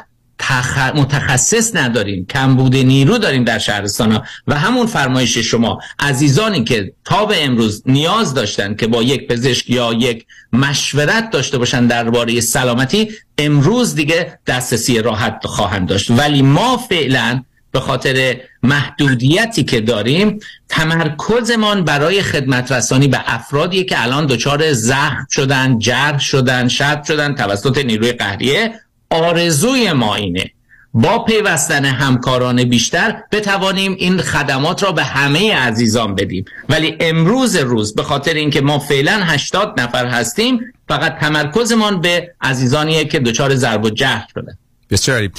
متخصص 0.95 1.77
نداریم. 1.77 2.27
کمبود 2.27 2.77
نیرو 2.77 3.19
داریم 3.19 3.45
در 3.45 3.59
شهرستان 3.59 4.13
ها 4.13 4.23
و 4.47 4.59
همون 4.59 4.87
فرمایش 4.87 5.39
شما. 5.39 5.79
عزیزانی 5.99 6.65
که 6.65 6.93
تا 7.05 7.27
به 7.27 7.45
امروز 7.45 7.83
نیاز 7.87 8.35
داشتن 8.35 8.75
که 8.75 8.87
با 8.87 9.03
یک 9.03 9.29
پزشک 9.29 9.71
یا 9.71 9.93
یک 9.93 10.27
مشورت 10.53 11.31
داشته 11.31 11.59
باشن 11.59 11.87
درباره 11.87 12.41
سلامتی 12.41 13.09
امروز 13.39 13.95
دیگه 13.95 14.39
دسترسی 14.47 15.03
راحت 15.03 15.47
خواهند 15.47 15.89
داشت. 15.89 16.11
ولی 16.11 16.43
ما 16.43 16.77
فعلا 16.77 17.43
به 17.75 17.81
خاطر 17.81 18.37
محدودیتی 18.63 19.65
که 19.65 19.81
داریم 19.81 20.39
تمرکزمان 20.69 21.85
برای 21.85 22.23
خدمت 22.23 22.73
رسانی 22.73 23.09
به 23.09 23.21
افرادی 23.27 23.85
که 23.85 24.03
الان 24.03 24.27
دچار 24.27 24.73
زخم 24.73 25.27
شدن 25.31 25.79
جرح 25.79 26.19
شدن 26.19 26.69
شد 26.69 27.05
شدن 27.05 27.35
توسط 27.35 27.79
نیروی 27.79 28.13
قهریه 28.13 28.81
آرزوی 29.15 29.93
ما 29.93 30.15
اینه. 30.15 30.51
با 30.95 31.25
پیوستن 31.25 31.85
همکاران 31.85 32.65
بیشتر 32.65 33.23
بتوانیم 33.33 33.97
این 33.99 34.19
خدمات 34.19 34.83
را 34.83 34.93
به 34.93 35.05
همه 35.05 35.55
عزیزان 35.55 36.15
بدیم. 36.15 36.45
ولی 36.69 36.97
امروز 37.01 37.57
روز 37.57 37.95
به 37.95 38.03
خاطر 38.03 38.35
اینکه 38.35 38.61
ما 38.61 38.79
فعلا 38.79 39.21
80 39.25 39.81
نفر 39.81 40.07
هستیم 40.07 40.61
فقط 40.89 41.19
تمرکزمان 41.19 42.01
به 42.01 42.35
عزیزانیه 42.41 43.05
که 43.05 43.19
دچار 43.19 43.55
ضرب 43.55 43.85
و 43.85 43.91
جهل 43.91 44.23
شدن 44.35 44.59
بسیاری 44.91 45.31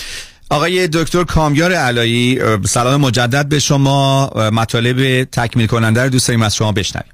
آقای 0.50 0.88
دکتر 0.88 1.24
کامیار 1.24 1.74
علایی 1.74 2.40
سلام 2.68 3.02
مجدد 3.02 3.50
به 3.50 3.60
شما. 3.60 4.30
مطالب 4.54 5.24
تکمیل 5.24 5.68
کننده 5.68 6.04
رو 6.04 6.10
دوست 6.10 6.28
داریم 6.28 6.42
از 6.42 6.56
شما 6.56 6.72
بشنویم. 6.72 7.12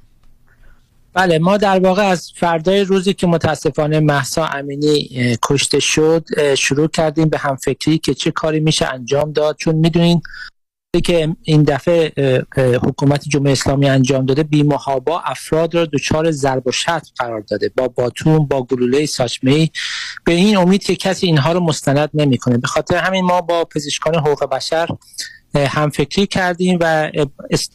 بله 1.14 1.38
ما 1.38 1.56
در 1.56 1.78
واقع 1.78 2.02
از 2.02 2.32
فردای 2.36 2.80
روزی 2.80 3.14
که 3.14 3.26
متاسفانه 3.26 4.00
محسا 4.00 4.46
امینی 4.46 5.08
کشته 5.42 5.80
شد 5.80 6.54
شروع 6.54 6.88
کردیم 6.88 7.28
به 7.28 7.38
همفکری 7.38 7.98
که 7.98 8.14
چه 8.14 8.30
کاری 8.30 8.60
میشه 8.60 8.86
انجام 8.86 9.32
داد. 9.32 9.56
چون 9.58 9.74
می‌دونین 9.74 10.22
که 11.04 11.36
این 11.42 11.62
دفعه 11.62 12.12
حکومت 12.56 13.28
جمهوری 13.28 13.52
اسلامی 13.52 13.88
انجام 13.88 14.26
داده 14.26 14.42
بیمهابا 14.42 15.20
افراد 15.20 15.74
را 15.74 15.86
دچار 15.86 16.30
ضرب 16.30 16.66
و 16.66 16.72
شتم 16.72 17.00
قرار 17.18 17.40
داده. 17.40 17.72
با 17.76 17.88
باتون 17.88 18.46
با 18.46 18.62
گلوله 18.62 19.06
ساچمه 19.06 19.70
به 20.24 20.32
این 20.32 20.56
امید 20.56 20.82
که 20.82 20.96
کسی 20.96 21.26
اینها 21.26 21.52
رو 21.52 21.60
مستند 21.60 22.10
نمی‌کنه. 22.14 22.58
به 22.58 22.66
خاطر 22.66 22.96
همین 22.96 23.24
ما 23.24 23.40
با 23.40 23.64
پزشکان 23.64 24.14
حقوق 24.14 24.44
بشر 24.44 24.88
هم 25.54 25.90
فکری 25.90 26.26
کردیم 26.26 26.78
و 26.80 27.10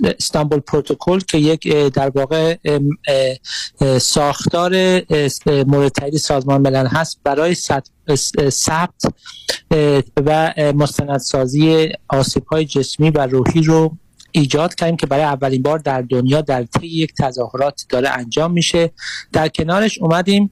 استانبول 0.04 0.60
پروتکل 0.60 1.20
که 1.20 1.38
یک 1.38 1.68
در 1.74 2.10
واقع 2.10 2.56
ساختار 3.98 4.72
مورد 5.48 6.16
سازمان 6.18 6.62
ملل 6.62 6.88
هست 6.88 7.20
برای 7.24 7.56
ثبت 8.50 9.02
و 10.26 10.54
مستندسازی 10.76 11.90
آسیب 12.10 12.46
های 12.46 12.66
جسمی 12.66 13.10
و 13.10 13.28
روحی 13.28 13.62
رو 13.62 13.98
ایجاد 14.32 14.76
کردیم 14.76 14.98
که 14.98 15.08
برای 15.08 15.24
اولین 15.24 15.62
بار 15.62 15.80
در 15.80 16.02
دنیا 16.02 16.42
در 16.42 16.64
طی 16.64 16.88
یک 16.88 17.14
تظاهرات 17.20 17.86
داره 17.90 18.10
انجام 18.10 18.52
میشه. 18.52 18.92
در 19.32 19.48
کنارش 19.48 19.98
اومدیم 19.98 20.52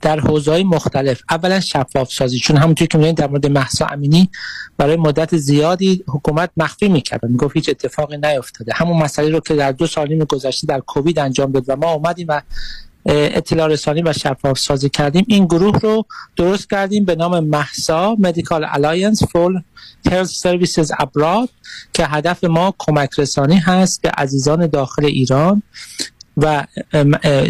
در 0.00 0.20
حوزه‌های 0.20 0.64
مختلف. 0.64 1.20
اولا 1.30 1.60
شفاف 1.60 2.12
سازی 2.12 2.38
چون 2.38 2.56
همونطور 2.56 2.88
که 2.88 2.98
می‌دونید 2.98 3.16
در 3.16 3.26
مورد 3.26 3.46
محسا 3.46 3.86
امینی 3.86 4.30
برای 4.76 4.96
مدت 4.96 5.36
زیادی 5.36 6.04
حکومت 6.08 6.50
مخفی 6.56 6.88
می‌کرد 6.88 7.24
می‌گفت 7.24 7.56
هیچ 7.56 7.68
اتفاقی 7.68 8.16
نیفتاده. 8.16 8.72
همون 8.74 9.02
مسئله 9.02 9.28
رو 9.28 9.40
که 9.40 9.54
در 9.54 9.72
دو 9.72 9.86
سال 9.86 10.08
نیم 10.08 10.24
گذشته 10.24 10.66
در 10.66 10.80
کووید 10.80 11.18
انجام 11.18 11.52
داد 11.52 11.64
و 11.68 11.76
ما 11.76 11.92
اومدیم 11.92 12.26
و 12.28 12.42
اطلاع 13.06 13.68
رسانی 13.68 14.02
و 14.02 14.12
شفاف 14.12 14.58
سازی 14.58 14.88
کردیم. 14.88 15.24
این 15.28 15.44
گروه 15.44 15.78
رو 15.78 16.04
درست 16.36 16.70
کردیم 16.70 17.04
به 17.04 17.14
نام 17.14 17.44
محسا 17.44 18.16
Medical 18.22 18.76
Alliance 18.76 19.20
for 19.20 19.62
Health 20.08 20.32
Services 20.42 20.88
Abroad 21.02 21.48
که 21.92 22.06
هدف 22.06 22.44
ما 22.44 22.74
کمک 22.78 23.10
رسانی 23.18 23.56
هست 23.56 24.02
به 24.02 24.10
عزیزان 24.10 24.66
داخل 24.66 25.04
ایران 25.04 25.62
و 26.38 26.64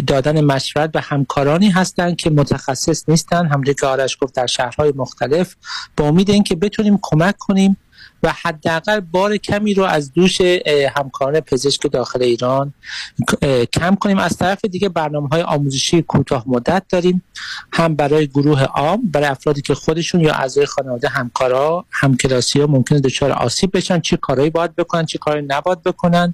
دادن 0.07 0.41
مشورت 0.41 0.91
به 0.91 1.01
همکارانی 1.01 1.69
هستند 1.69 2.15
که 2.15 2.29
متخصص 2.29 3.09
نیستن 3.09 3.45
همونجوری 3.47 3.75
که 3.75 3.85
آرش 3.87 4.17
گفت 4.21 4.35
در 4.35 4.47
شهرهای 4.47 4.93
مختلف. 4.95 5.55
با 5.97 6.07
امید 6.07 6.29
اینکه 6.29 6.55
بتونیم 6.55 6.99
کمک 7.01 7.37
کنیم 7.37 7.77
و 8.23 8.33
حداقل 8.41 8.99
بار 8.99 9.37
کمی 9.37 9.73
رو 9.73 9.83
از 9.83 10.13
دوش 10.13 10.41
همکاران 10.95 11.39
پزشک 11.39 11.91
داخل 11.91 12.23
ایران 12.23 12.73
کم 13.73 13.95
کنیم. 13.95 14.17
از 14.17 14.37
طرف 14.37 14.65
دیگه 14.65 14.89
برنامه 14.89 15.27
های 15.27 15.41
آموزشی 15.41 16.01
کوتاه 16.01 16.43
مدت 16.47 16.83
داریم. 16.89 17.23
هم 17.73 17.95
برای 17.95 18.27
گروه 18.27 18.63
عام 18.63 19.01
برای 19.11 19.27
افرادی 19.27 19.61
که 19.61 19.75
خودشون 19.75 20.21
یا 20.21 20.33
اعضای 20.33 20.65
خانواده 20.65 21.07
همکارا 21.07 21.85
همکلاسی 21.91 22.59
ها 22.59 22.67
ممکنه 22.67 22.99
دچار 22.99 23.31
آسیب 23.31 23.77
بشن. 23.77 23.99
چه 23.99 24.17
کارهایی 24.17 24.49
باید 24.49 24.75
بکنن 24.75 25.05
چه 25.05 25.17
کاری 25.17 25.45
نباید 25.47 25.83
بکنن. 25.83 26.33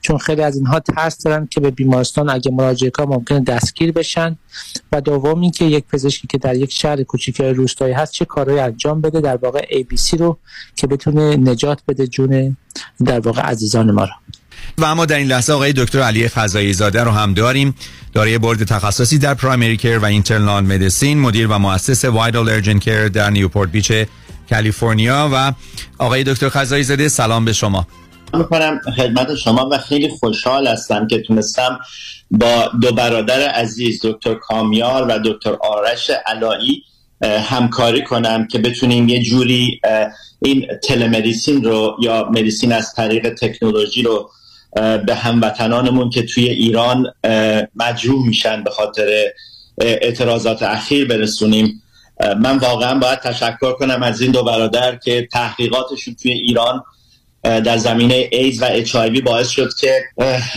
چون 0.00 0.18
خیلی 0.18 0.42
از 0.42 0.56
اینها 0.56 0.80
ترس 0.80 1.22
دارن 1.22 1.46
که 1.50 1.60
به 1.60 1.70
بیمارستان 1.70 2.30
اگه 2.30 2.50
مراجعه 2.50 2.90
کنن 2.90 3.06
ممکنه 3.06 3.40
دستگیر 3.40 3.92
بشن. 3.92 4.36
و 4.92 5.00
دوم 5.00 5.40
اینکه 5.40 5.64
یک 5.64 5.84
پزشکی 5.84 6.28
که 6.28 6.38
در 6.38 6.56
یک 6.56 6.72
شهر 6.72 7.02
کوچیک 7.02 7.40
روستایی 7.40 7.94
هست 7.94 8.12
چه 8.12 8.24
کارهایی 8.24 8.60
انجام 8.60 9.00
بده. 9.00 9.20
در 9.20 9.36
واقع 9.36 9.60
ABC 9.60 10.20
رو 10.20 10.38
که 10.76 10.86
بتونه 10.86 11.21
نجات 11.22 11.80
بده 11.88 12.06
جون 12.06 12.56
در 13.04 13.20
واقع 13.20 13.42
عزیزان 13.42 13.90
ما 13.90 14.04
رو 14.04 14.10
و 14.78 14.84
اما 14.84 15.06
در 15.06 15.16
این 15.16 15.26
لحظه 15.26 15.52
آقای 15.52 15.72
دکتر 15.72 16.00
علی 16.00 16.28
فضایی 16.28 16.72
زاده 16.72 17.02
رو 17.02 17.10
هم 17.10 17.34
داریم. 17.34 17.74
دارای 18.12 18.38
بورد 18.38 18.64
تخصصی 18.64 19.18
در 19.18 19.34
پرایمری 19.34 19.76
کیر 19.76 19.98
و 19.98 20.04
اینترنال 20.04 20.64
مدیسین 20.64 21.20
مدیر 21.20 21.46
و 21.46 21.58
مؤسس 21.58 22.04
وایدال 22.04 22.48
ارجن 22.48 22.78
کیر 22.78 23.08
در 23.08 23.30
نیوپورت 23.30 23.70
بیچ 23.70 23.92
کالیفرنیا. 24.50 25.30
و 25.32 25.52
آقای 25.98 26.24
دکتر 26.24 26.48
فضایی 26.48 26.84
زاده 26.84 27.08
سلام 27.08 27.44
به 27.44 27.52
شما. 27.52 27.86
می‌کنم 28.34 28.80
خدمت 28.96 29.34
شما 29.34 29.68
و 29.72 29.78
خیلی 29.78 30.08
خوشحال 30.08 30.66
هستم 30.66 31.06
که 31.06 31.22
تونستم 31.22 31.78
با 32.30 32.70
دو 32.82 32.92
برادر 32.92 33.48
عزیز 33.48 34.00
دکتر 34.04 34.34
کامیار 34.34 35.06
و 35.08 35.18
دکتر 35.24 35.56
آرش 35.60 36.10
علایی 36.26 36.82
همکاری 37.22 38.02
کنم 38.02 38.46
که 38.46 38.58
بتونیم 38.58 39.08
یه 39.08 39.22
جوری 39.22 39.80
این 40.42 40.66
تلمدیسین 40.82 41.64
رو 41.64 41.96
یا 42.00 42.28
مدیسین 42.30 42.72
از 42.72 42.94
طریق 42.94 43.34
تکنولوژی 43.34 44.02
رو 44.02 44.30
به 45.06 45.14
هموطنانمون 45.14 46.10
که 46.10 46.22
توی 46.22 46.48
ایران 46.48 47.06
مجروح 47.76 48.26
میشن 48.26 48.64
به 48.64 48.70
خاطر 48.70 49.24
اعتراضات 49.78 50.62
اخیر 50.62 51.08
برسونیم. 51.08 51.82
من 52.40 52.58
واقعا 52.58 52.98
باید 52.98 53.18
تشکر 53.18 53.72
کنم 53.72 54.02
از 54.02 54.20
این 54.20 54.32
دو 54.32 54.44
برادر 54.44 54.96
که 54.96 55.28
تحقیقاتشون 55.32 56.14
توی 56.14 56.32
ایران 56.32 56.82
در 57.42 57.76
زمینه 57.76 58.28
ایدز 58.32 58.62
و 58.62 58.64
اچ 58.70 58.96
باعث 59.24 59.48
شد 59.48 59.68
که 59.80 60.04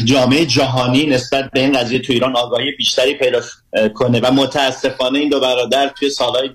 جامعه 0.04 0.46
جهانی 0.46 1.06
نسبت 1.06 1.52
به 1.52 1.60
این 1.60 1.72
قضیه 1.72 2.00
تو 2.00 2.14
ایران 2.14 2.36
آگاهی 2.36 2.72
بیشتری 2.72 3.14
پیدا 3.14 3.42
کنه. 3.94 4.20
و 4.20 4.32
متاسفانه 4.32 5.20
این 5.20 5.30
دو 5.30 5.40
برادر 5.40 5.92
توی 6.00 6.10
سالهای 6.10 6.50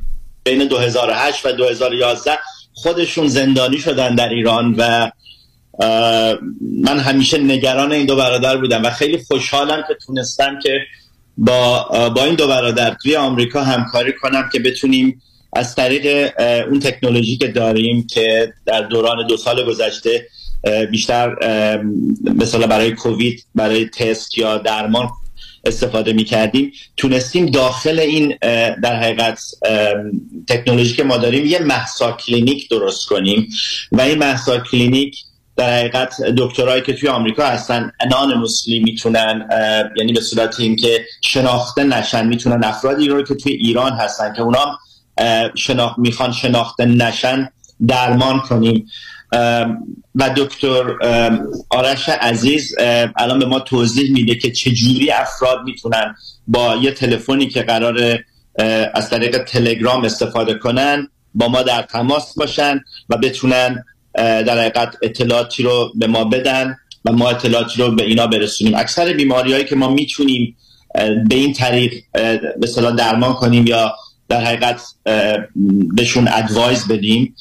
بین 0.44 0.68
2008 0.68 1.46
و 1.46 1.52
2011 1.52 2.38
خودشون 2.72 3.28
زندانی 3.28 3.78
شدن 3.78 4.14
در 4.14 4.28
ایران 4.28 4.74
و 4.78 5.10
من 6.82 6.98
همیشه 6.98 7.38
نگران 7.38 7.92
این 7.92 8.06
دو 8.06 8.16
برادر 8.16 8.56
بودم 8.56 8.82
و 8.84 8.90
خیلی 8.90 9.18
خوشحالم 9.18 9.84
که 9.88 9.94
تونستم 10.06 10.58
که 10.62 10.80
با 11.38 11.82
با 12.14 12.24
این 12.24 12.34
دو 12.34 12.48
برادر 12.48 12.96
توی 13.02 13.16
آمریکا 13.16 13.64
همکاری 13.64 14.12
کنم 14.12 14.48
که 14.52 14.58
بتونیم 14.58 15.22
از 15.52 15.74
طریق 15.74 16.32
اون 16.70 16.80
تکنولوژی 16.80 17.36
که 17.36 17.48
داریم 17.48 18.06
که 18.06 18.52
در 18.66 18.82
دوران 18.82 19.26
دو 19.26 19.36
سال 19.36 19.64
گذشته 19.66 20.26
بیشتر 20.90 21.36
مثلا 22.34 22.66
برای 22.66 22.92
کووید 22.92 23.44
برای 23.54 23.84
تست 23.84 24.38
یا 24.38 24.58
درمان 24.58 25.08
استفاده 25.64 26.12
می 26.12 26.24
کردیم 26.24 26.72
تونستیم 26.96 27.46
داخل 27.46 27.98
این 27.98 28.36
در 28.82 29.02
حقیقت 29.02 29.42
تکنولوژی 30.48 30.96
که 30.96 31.04
ما 31.04 31.16
داریم 31.16 31.46
یه 31.46 31.58
مهسا 31.58 32.12
کلینیک 32.12 32.68
درست 32.68 33.06
کنیم. 33.06 33.48
و 33.92 34.00
این 34.00 34.18
مهسا 34.18 34.58
کلینیک 34.58 35.16
در 35.56 35.78
حقیقت 35.78 36.22
دکترایی 36.22 36.82
که 36.82 36.92
توی 36.92 37.08
آمریکا 37.08 37.46
هستن 37.46 37.92
anonymously 38.00 38.80
می‌تونن 38.80 39.48
یعنی 39.96 40.12
به 40.12 40.20
صورت 40.20 40.60
این 40.60 40.76
که 40.76 41.04
شناخته 41.20 41.84
نشن 41.84 42.26
می‌تونن 42.26 42.64
افرادی 42.64 43.08
رو 43.08 43.22
که 43.22 43.34
توی 43.34 43.52
ایران 43.52 43.92
هستن 43.92 44.32
که 44.36 44.42
اونا 44.42 44.78
شناخت 45.54 45.98
می‌خوان 45.98 46.32
شناخته 46.32 46.84
نشن 46.84 47.48
درمان 47.86 48.40
کنیم. 48.40 48.86
و 50.14 50.30
دکتر 50.36 50.84
آرش 51.70 52.08
عزیز 52.08 52.74
الان 53.16 53.38
به 53.38 53.46
ما 53.46 53.60
توضیح 53.60 54.12
میده 54.12 54.34
که 54.34 54.50
چجوری 54.50 55.10
افراد 55.10 55.58
می‌تونن 55.64 56.14
با 56.46 56.76
یه 56.76 56.90
تلفنی 56.90 57.48
که 57.48 57.62
قرار 57.62 58.18
از 58.94 59.10
طریق 59.10 59.38
تلگرام 59.44 60.04
استفاده 60.04 60.54
کنن 60.54 61.08
با 61.34 61.48
ما 61.48 61.62
در 61.62 61.82
تماس 61.82 62.34
باشن 62.34 62.80
و 63.08 63.16
بتونن 63.16 63.84
در 64.14 64.58
حقیقت 64.58 64.96
اطلاعاتی 65.02 65.62
رو 65.62 65.92
به 65.94 66.06
ما 66.06 66.24
بدن 66.24 66.76
و 67.04 67.12
ما 67.12 67.30
اطلاعاتی 67.30 67.82
رو 67.82 67.90
به 67.90 68.04
اینا 68.04 68.26
برسونیم. 68.26 68.74
اکثر 68.74 69.12
بیماری 69.12 69.52
هایی 69.52 69.64
که 69.64 69.76
ما 69.76 69.88
می‌تونیم 69.88 70.56
به 71.28 71.34
این 71.34 71.52
طریق 71.52 71.92
اصطلاح 72.62 72.94
درمان 72.94 73.32
کنیم 73.32 73.66
یا 73.66 73.94
در 74.30 74.44
حقیقت 74.44 74.82
بهشون 75.94 76.28
ادوایز 76.28 76.88
بدیم. 76.88 77.34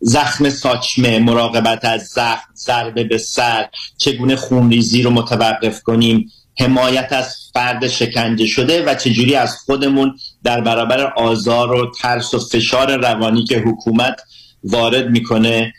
زخم 0.00 0.50
ساچمه 0.50 1.18
مراقبت 1.18 1.84
از 1.84 2.02
زخم 2.02 2.48
ضربه 2.54 3.04
به 3.04 3.18
سر 3.18 3.66
چگونه 3.96 4.36
خونریزی 4.36 5.02
رو 5.02 5.10
متوقف 5.10 5.82
کنیم 5.82 6.30
حمایت 6.58 7.12
از 7.12 7.36
فرد 7.54 7.88
شکنجه 7.88 8.46
شده 8.46 8.84
و 8.84 8.94
چجوری 8.94 9.34
از 9.34 9.56
خودمون 9.56 10.16
در 10.44 10.60
برابر 10.60 11.00
آزار 11.00 11.72
و 11.72 11.92
ترس 12.00 12.34
و 12.34 12.38
فشار 12.38 12.96
روانی 12.96 13.44
که 13.44 13.58
حکومت 13.58 14.20
وارد 14.64 15.10
می‌کنه 15.10 15.72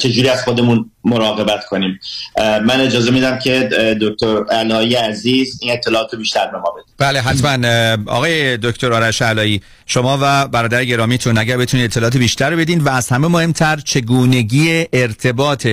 چجوری 0.00 0.28
از 0.28 0.44
خودمون 0.44 0.90
مراقبت 1.04 1.66
کنیم. 1.66 2.00
من 2.38 2.80
اجازه 2.80 3.10
میدم 3.10 3.38
که 3.38 3.68
دکتر 4.00 4.44
علایی 4.50 4.94
عزیز 4.94 5.58
این 5.62 5.72
اطلاعات 5.72 6.12
رو 6.12 6.18
بیشتر 6.18 6.46
به 6.46 6.58
ما 6.58 6.70
بده. 6.70 6.84
بله 6.98 7.20
حتما. 7.20 7.66
آقای 8.06 8.56
دکتر 8.56 8.92
آرش 8.92 9.22
علایی 9.22 9.62
شما 9.86 10.18
و 10.22 10.48
برادر 10.48 10.84
گرامیتون 10.84 11.38
اگر 11.38 11.56
بتونید 11.56 11.84
اطلاعات 11.84 12.16
بیشتر 12.16 12.50
رو 12.50 12.56
بدین 12.56 12.80
و 12.80 12.88
از 12.88 13.08
همه 13.08 13.28
مهمتر 13.28 13.76
چگونگی 13.76 14.84
ارتباط 14.92 15.68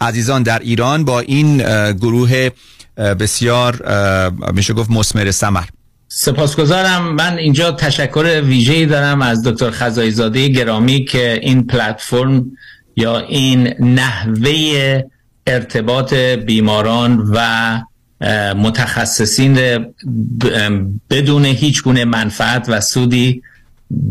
عزیزان 0.00 0.42
در 0.42 0.58
ایران 0.58 1.04
با 1.04 1.20
این 1.20 1.58
گروه 1.92 2.50
بسیار 2.96 3.82
میشه 4.52 4.74
گفت 4.74 4.90
مسمر 4.90 5.30
ثمر 5.30 5.64
سپاسگزارم. 6.08 7.14
من 7.14 7.38
اینجا 7.38 7.72
تشکر 7.72 8.42
ویژه‌ای 8.44 8.86
دارم 8.86 9.22
از 9.22 9.42
دکتر 9.42 9.70
خزایی 9.70 10.10
زاده 10.10 10.48
گرامی 10.48 11.04
که 11.04 11.40
این 11.42 11.66
پلتفرم 11.66 12.50
یا 12.98 13.18
این 13.18 13.74
نحوه 13.80 15.02
ارتباط 15.46 16.14
بیماران 16.14 17.30
و 17.34 17.80
متخصصین 18.54 19.58
بدون 21.10 21.44
هیچ 21.44 21.82
گونه 21.82 22.04
منفعت 22.04 22.68
و 22.68 22.80
سودی 22.80 23.42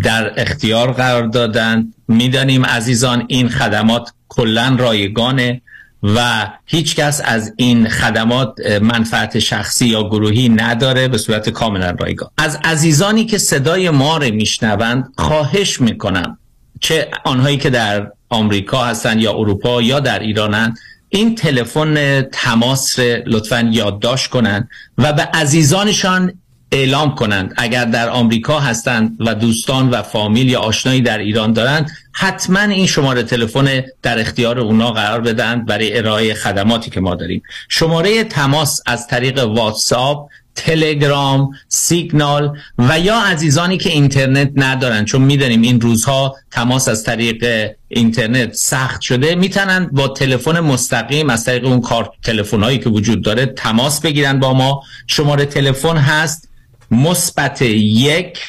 در 0.04 0.42
اختیار 0.42 0.92
قرار 0.92 1.28
دادن 1.28 1.94
می‌دانیم 2.08 2.66
عزیزان 2.66 3.26
این 3.28 3.50
خدمات 3.50 4.10
کلا 4.28 4.76
رایگانه 4.80 5.62
و 6.04 6.48
هیچ 6.66 6.96
کس 6.96 7.22
از 7.26 7.54
این 7.58 7.90
خدمات 7.90 8.60
منفعت 8.82 9.40
شخصی 9.40 9.88
یا 9.88 10.04
گروهی 10.04 10.50
نداره 10.50 11.08
به 11.08 11.18
صورت 11.18 11.50
کاملا 11.50 11.96
رایگان. 12.00 12.30
از 12.38 12.60
عزیزانی 12.64 13.26
که 13.26 13.38
صدای 13.38 13.90
ما 13.90 14.18
رو 14.18 14.34
میشنوند 14.34 15.14
خواهش 15.18 15.82
می‌کنم 15.82 16.38
چه 16.80 17.08
آنهایی 17.26 17.58
که 17.58 17.70
در 17.70 18.12
آمریکا 18.30 18.84
هستند 18.84 19.22
یا 19.22 19.34
اروپا 19.34 19.82
یا 19.82 20.00
در 20.00 20.20
ایرانند 20.20 20.78
این 21.10 21.36
تلفن 21.36 22.22
تماس 22.22 23.00
رو 23.00 23.18
لطفا 23.26 23.70
یادداشت 23.72 24.28
کنند 24.28 24.70
و 24.98 25.14
به 25.14 25.22
عزیزانشان 25.22 26.34
اعلام 26.72 27.16
کنند. 27.16 27.54
اگر 27.58 27.86
در 27.86 28.10
آمریکا 28.10 28.60
هستند 28.60 29.18
و 29.20 29.36
دوستان 29.36 29.90
و 29.90 30.02
فامیل 30.02 30.50
یا 30.50 30.60
آشنایی 30.60 31.02
در 31.02 31.18
ایران 31.18 31.54
دارند 31.54 31.92
حتما 32.12 32.60
این 32.60 32.88
شماره 32.88 33.24
تلفن 33.24 33.84
در 34.02 34.20
اختیار 34.20 34.60
اونا 34.60 34.92
قرار 34.92 35.22
بدن 35.22 35.66
برای 35.66 35.98
ارائه 35.98 36.34
خدماتی 36.34 36.90
که 36.92 37.00
ما 37.00 37.16
داریم. 37.16 37.42
شماره 37.70 38.24
تماس 38.24 38.82
از 38.86 39.08
طریق 39.08 39.44
واتساپ 39.44 40.30
تلگرام 40.58 41.52
سیگنال 41.68 42.58
و 42.78 43.00
یا 43.00 43.20
عزیزانی 43.20 43.78
که 43.78 43.90
اینترنت 43.90 44.52
ندارن 44.56 45.06
چون 45.06 45.22
می‌دانیم 45.22 45.62
این 45.62 45.82
روزها 45.82 46.36
تماس 46.52 46.88
از 46.88 47.04
طریق 47.04 47.72
اینترنت 47.88 48.54
سخت 48.54 49.02
شده 49.02 49.36
می‌تونن 49.36 49.90
با 49.92 50.08
تلفن 50.08 50.60
مستقیم 50.60 51.30
از 51.30 51.46
طریق 51.46 51.66
اون 51.66 51.82
کارت 51.82 52.10
تلفن 52.24 52.64
هایی 52.64 52.78
که 52.78 52.90
وجود 52.90 53.24
داره 53.24 53.46
تماس 53.46 54.02
بگیرن 54.02 54.40
با 54.40 54.54
ما. 54.54 54.82
شماره 55.08 55.46
تلفن 55.46 55.98
هست 55.98 56.50
مثبت 56.92 57.62
یک 57.62 58.40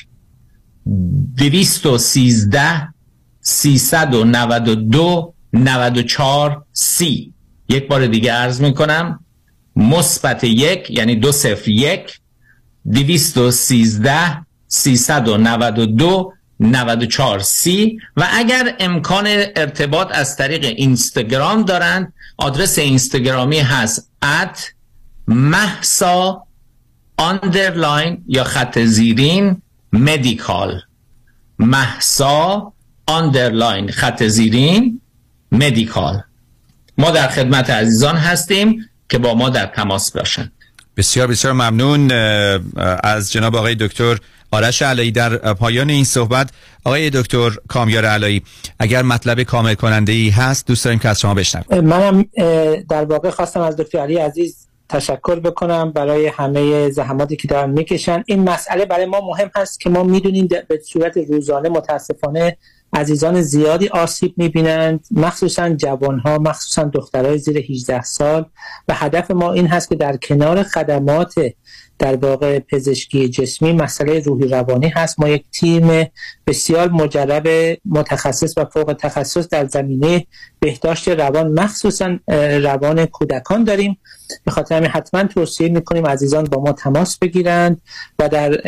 دویست 1.36 1.86
و 1.86 1.98
سیزده 1.98 2.88
سیصد 3.40 4.14
و 4.14 4.24
نود 4.24 4.68
و 4.68 4.74
دو 4.74 5.34
نود 5.52 5.98
و 5.98 6.02
چهار 6.02 6.64
سی. 6.72 7.32
یک 7.68 7.88
بار 7.88 8.06
دیگه 8.06 8.32
عرض 8.32 8.60
می‌کنم. 8.60 9.20
مثبت 9.78 10.44
یک 10.44 10.90
یعنی 10.90 11.16
دو 11.16 11.32
صفر 11.32 11.70
یک 11.70 12.20
دویست 12.92 13.38
و 13.38 13.50
سیزده 13.50 14.46
سیصد 14.66 15.28
و 15.28 15.36
نود 15.36 15.78
و 15.78 15.86
دو 15.86 16.32
94 16.60 17.38
سی. 17.38 17.98
و 18.16 18.28
اگر 18.32 18.76
امکان 18.80 19.26
ارتباط 19.56 20.08
از 20.10 20.36
طریق 20.36 20.64
اینستاگرام 20.64 21.62
دارند 21.62 22.12
آدرس 22.36 22.78
اینستاگرامی 22.78 23.58
هست 23.58 24.10
at 24.24 24.58
مهسا 25.28 26.46
underline 27.16 28.24
یا 28.26 28.44
خط 28.44 28.78
زیرین 28.78 29.62
medical 29.92 30.80
مهسا 31.58 32.72
underline 33.06 33.90
خط 33.90 34.22
زیرین 34.22 35.00
medical 35.52 36.22
ما 36.98 37.10
در 37.10 37.28
خدمت 37.28 37.70
عزیزان 37.70 38.16
هستیم. 38.16 38.88
که 39.08 39.18
با 39.18 39.34
ما 39.34 39.50
در 39.50 39.66
تماس 39.66 40.12
باشند. 40.12 40.52
بسیار 40.96 41.26
بسیار 41.26 41.52
ممنون. 41.52 42.12
از 43.02 43.32
جناب 43.32 43.56
آقای 43.56 43.74
دکتر 43.74 44.18
آرش 44.50 44.82
علایی 44.82 45.10
در 45.10 45.36
پایان 45.36 45.90
این 45.90 46.04
صحبت. 46.04 46.50
آقای 46.84 47.10
دکتر 47.10 47.50
کامیار 47.68 48.04
علایی 48.04 48.42
اگر 48.78 49.02
مطلب 49.02 49.42
کامل 49.42 49.74
کننده 49.74 50.12
ای 50.12 50.28
هست 50.28 50.66
دوست 50.66 50.84
داریم 50.84 50.98
که 50.98 51.08
از 51.08 51.20
شما 51.20 51.34
بشنویم. 51.34 51.80
منم 51.84 52.24
در 52.88 53.04
واقع 53.04 53.30
خواستم 53.30 53.60
از 53.60 53.76
دکتر 53.76 53.98
علایی 53.98 54.16
عزیز 54.16 54.68
تشکر 54.88 55.40
بکنم 55.40 55.92
برای 55.92 56.26
همه 56.26 56.90
زحماتی 56.90 57.36
که 57.36 57.48
دارن 57.48 57.70
می‌کشن. 57.70 58.22
این 58.26 58.50
مسئله 58.50 58.84
برای 58.84 59.06
ما 59.06 59.20
مهم 59.20 59.50
هست 59.56 59.80
که 59.80 59.90
ما 59.90 60.02
می‌دونیم 60.02 60.48
به 60.68 60.80
صورت 60.92 61.16
روزانه 61.16 61.68
متاسفانه 61.68 62.56
عزیزان 62.92 63.42
زیادی 63.42 63.88
آسیب 63.88 64.34
می‌بینند. 64.36 65.06
مخصوصا 65.10 65.68
جوانها 65.68 66.38
مخصوصا 66.38 66.84
دخترای 66.84 67.38
زیر 67.38 67.58
18 67.58 68.02
سال. 68.02 68.44
و 68.88 68.94
هدف 68.94 69.30
ما 69.30 69.52
این 69.52 69.66
هست 69.66 69.88
که 69.88 69.94
در 69.94 70.16
کنار 70.16 70.62
خدمات 70.62 71.34
در 71.98 72.16
واقع 72.16 72.58
پزشکی 72.58 73.28
جسمی 73.28 73.72
مسئله 73.72 74.20
روحی 74.20 74.48
روانی 74.48 74.88
هست. 74.88 75.20
ما 75.20 75.28
یک 75.28 75.44
تیم 75.50 76.06
بسیار 76.46 76.88
مجرب 76.88 77.78
متخصص 77.84 78.54
و 78.58 78.64
فوق 78.64 78.96
تخصص 79.00 79.48
در 79.48 79.66
زمینه 79.66 80.26
بهداشت 80.60 81.08
روان 81.08 81.52
مخصوصا 81.52 82.18
روان 82.62 83.06
کودکان 83.06 83.64
داریم. 83.64 83.98
به 84.44 84.50
خاطر 84.50 84.76
همین 84.76 84.90
حتما 84.90 85.24
توصیه 85.24 85.68
می‌کنیم 85.68 86.06
عزیزان 86.06 86.44
با 86.44 86.62
ما 86.62 86.72
تماس 86.72 87.18
بگیرند 87.18 87.80
و 88.18 88.28
در 88.28 88.60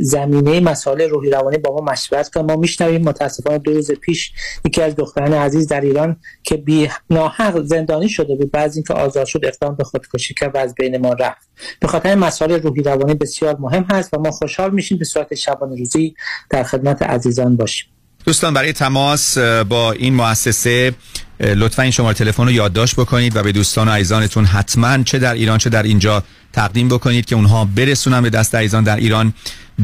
زمینه 0.00 0.60
مسائل 0.60 1.00
روحی 1.00 1.30
روانی 1.30 1.58
با 1.58 1.74
ما 1.74 1.92
مشورت 1.92 2.28
کنند. 2.28 2.50
ما 2.50 2.56
میشنویم 2.56 3.02
متاسفانه 3.02 3.58
دو 3.58 3.72
روز 3.72 3.90
پیش 3.92 4.32
یکی 4.64 4.82
از 4.82 4.96
دختران 4.96 5.32
عزیز 5.32 5.66
در 5.68 5.80
ایران 5.80 6.16
که 6.42 6.56
بی 6.56 6.88
ناحق 7.10 7.62
زندانی 7.62 8.08
شده 8.08 8.36
بود. 8.36 8.50
بعد 8.50 8.72
اینکه 8.74 8.94
آزاد 8.94 9.26
شد 9.26 9.40
اقدام 9.44 9.74
به 9.74 9.84
خودکشی 9.84 10.34
کرد 10.34 10.54
و 10.54 10.58
از 10.58 10.74
بین 10.74 10.96
ما 10.96 11.12
رفت. 11.12 11.48
به 11.80 11.88
خاطر 11.88 12.14
مسائل 12.14 12.62
روحی 12.62 12.82
روانی 12.82 13.14
بسیار 13.14 13.56
مهم 13.56 13.86
هست 13.92 14.14
و 14.14 14.18
ما 14.20 14.30
خوشحال 14.30 14.70
میشیم 14.70 14.98
به 14.98 15.04
صورت 15.04 15.34
شبانه 15.34 15.76
روزی 15.76 16.14
در 16.50 16.62
خدمت 16.62 17.02
عزیزان 17.02 17.56
باشیم. 17.56 17.88
دوستان 18.24 18.54
برای 18.54 18.72
تماس 18.72 19.38
با 19.38 19.92
این 19.92 20.14
مؤسسه 20.14 20.94
لطفا 21.40 21.82
این 21.82 21.90
شماره 21.90 22.14
تلفن 22.14 22.44
رو 22.44 22.50
یادداشت 22.50 22.94
بکنید 22.94 23.36
و 23.36 23.42
به 23.42 23.52
دوستان 23.52 23.88
و 23.88 23.90
عزیزانتون 23.90 24.44
حتما 24.44 25.02
چه 25.02 25.18
در 25.18 25.34
ایران 25.34 25.58
چه 25.58 25.70
در 25.70 25.82
اینجا 25.82 26.22
تقدیم 26.52 26.88
بکنید 26.88 27.24
که 27.24 27.34
اونها 27.34 27.64
برسونن 27.64 28.20
به 28.20 28.30
دست 28.30 28.54
عزیزان 28.54 28.84
در 28.84 28.96
ایران. 28.96 29.34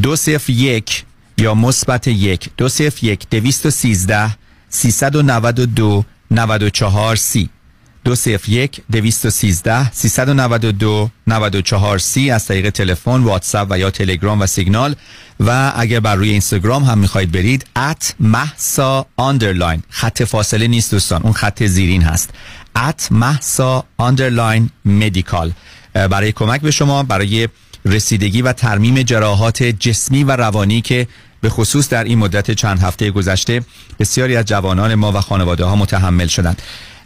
دو 0.02 0.16
صفر 0.16 0.52
یک 0.52 1.05
یا 1.39 1.55
مثبت 1.55 2.09
یک. 2.09 2.48
دو 2.56 2.69
صفر 2.69 3.06
یک 3.06 3.27
دویست 3.31 3.66
و 3.66 3.70
سیزده 3.70 4.36
سیصد 4.69 5.16
و 5.16 5.23
نود 5.23 5.59
و 5.59 5.66
دو 5.66 6.05
نود 6.31 6.62
و 6.62 6.70
چهار 6.70 7.16
سی. 7.16 7.48
دو 8.09 8.14
صفر 8.14 8.48
یک 8.48 8.80
دویست 8.93 9.26
و 9.26 9.30
سیزده 9.30 9.93
سیصد 9.93 10.28
و 10.28 10.35
نود 10.35 10.64
و 10.64 10.72
دو 10.72 11.10
نود 11.26 11.55
و 11.55 11.62
چهار 11.62 11.98
سی 11.98 12.30
از 12.30 12.47
طریق 12.47 12.70
تلفن 12.70 13.22
واتساپ 13.22 13.68
و 13.70 13.78
یا 13.78 13.90
تلگرام 13.90 14.40
و 14.40 14.47
سیگنال. 14.47 14.97
و 15.40 15.72
اگر 15.76 16.01
بر 16.01 16.14
روی 16.14 16.30
اینستاگرام 16.30 16.85
هم 16.85 16.98
می‌خواید 16.98 17.32
برید 17.32 17.66
at 17.76 18.12
محسا 18.20 19.06
underline. 19.20 19.80
خط 19.90 20.22
فاصله 20.22 20.66
نیست 20.66 20.90
دوستان. 20.90 21.22
اون 21.22 21.32
خط 21.32 21.62
زیرین 21.62 22.02
هست. 22.02 22.30
at 22.76 23.02
محسا 23.10 23.85
underline 24.02 24.90
medical. 25.01 25.51
برای 25.94 26.32
کمک 26.32 26.60
به 26.60 26.70
شما 26.70 27.02
برای 27.02 27.48
رسیدگی 27.85 28.43
و 28.43 28.52
ترمیم 28.52 29.02
جراحات 29.02 29.62
جسمی 29.62 30.24
و 30.24 30.36
روانی 30.36 30.80
که 30.80 31.06
به 31.40 31.48
خصوص 31.48 31.89
در 31.89 32.05
این 32.05 32.18
مدت 32.18 32.51
چند 32.51 32.78
هفته 32.78 33.10
گذشته 33.10 33.62
بسیاری 33.98 34.36
از 34.36 34.44
جوانان 34.44 34.94
ما 34.94 35.12
و 35.12 35.20
خانواده 35.20 35.64
ها 35.64 35.76
متحمل 35.76 36.26
شدند. 36.26 36.62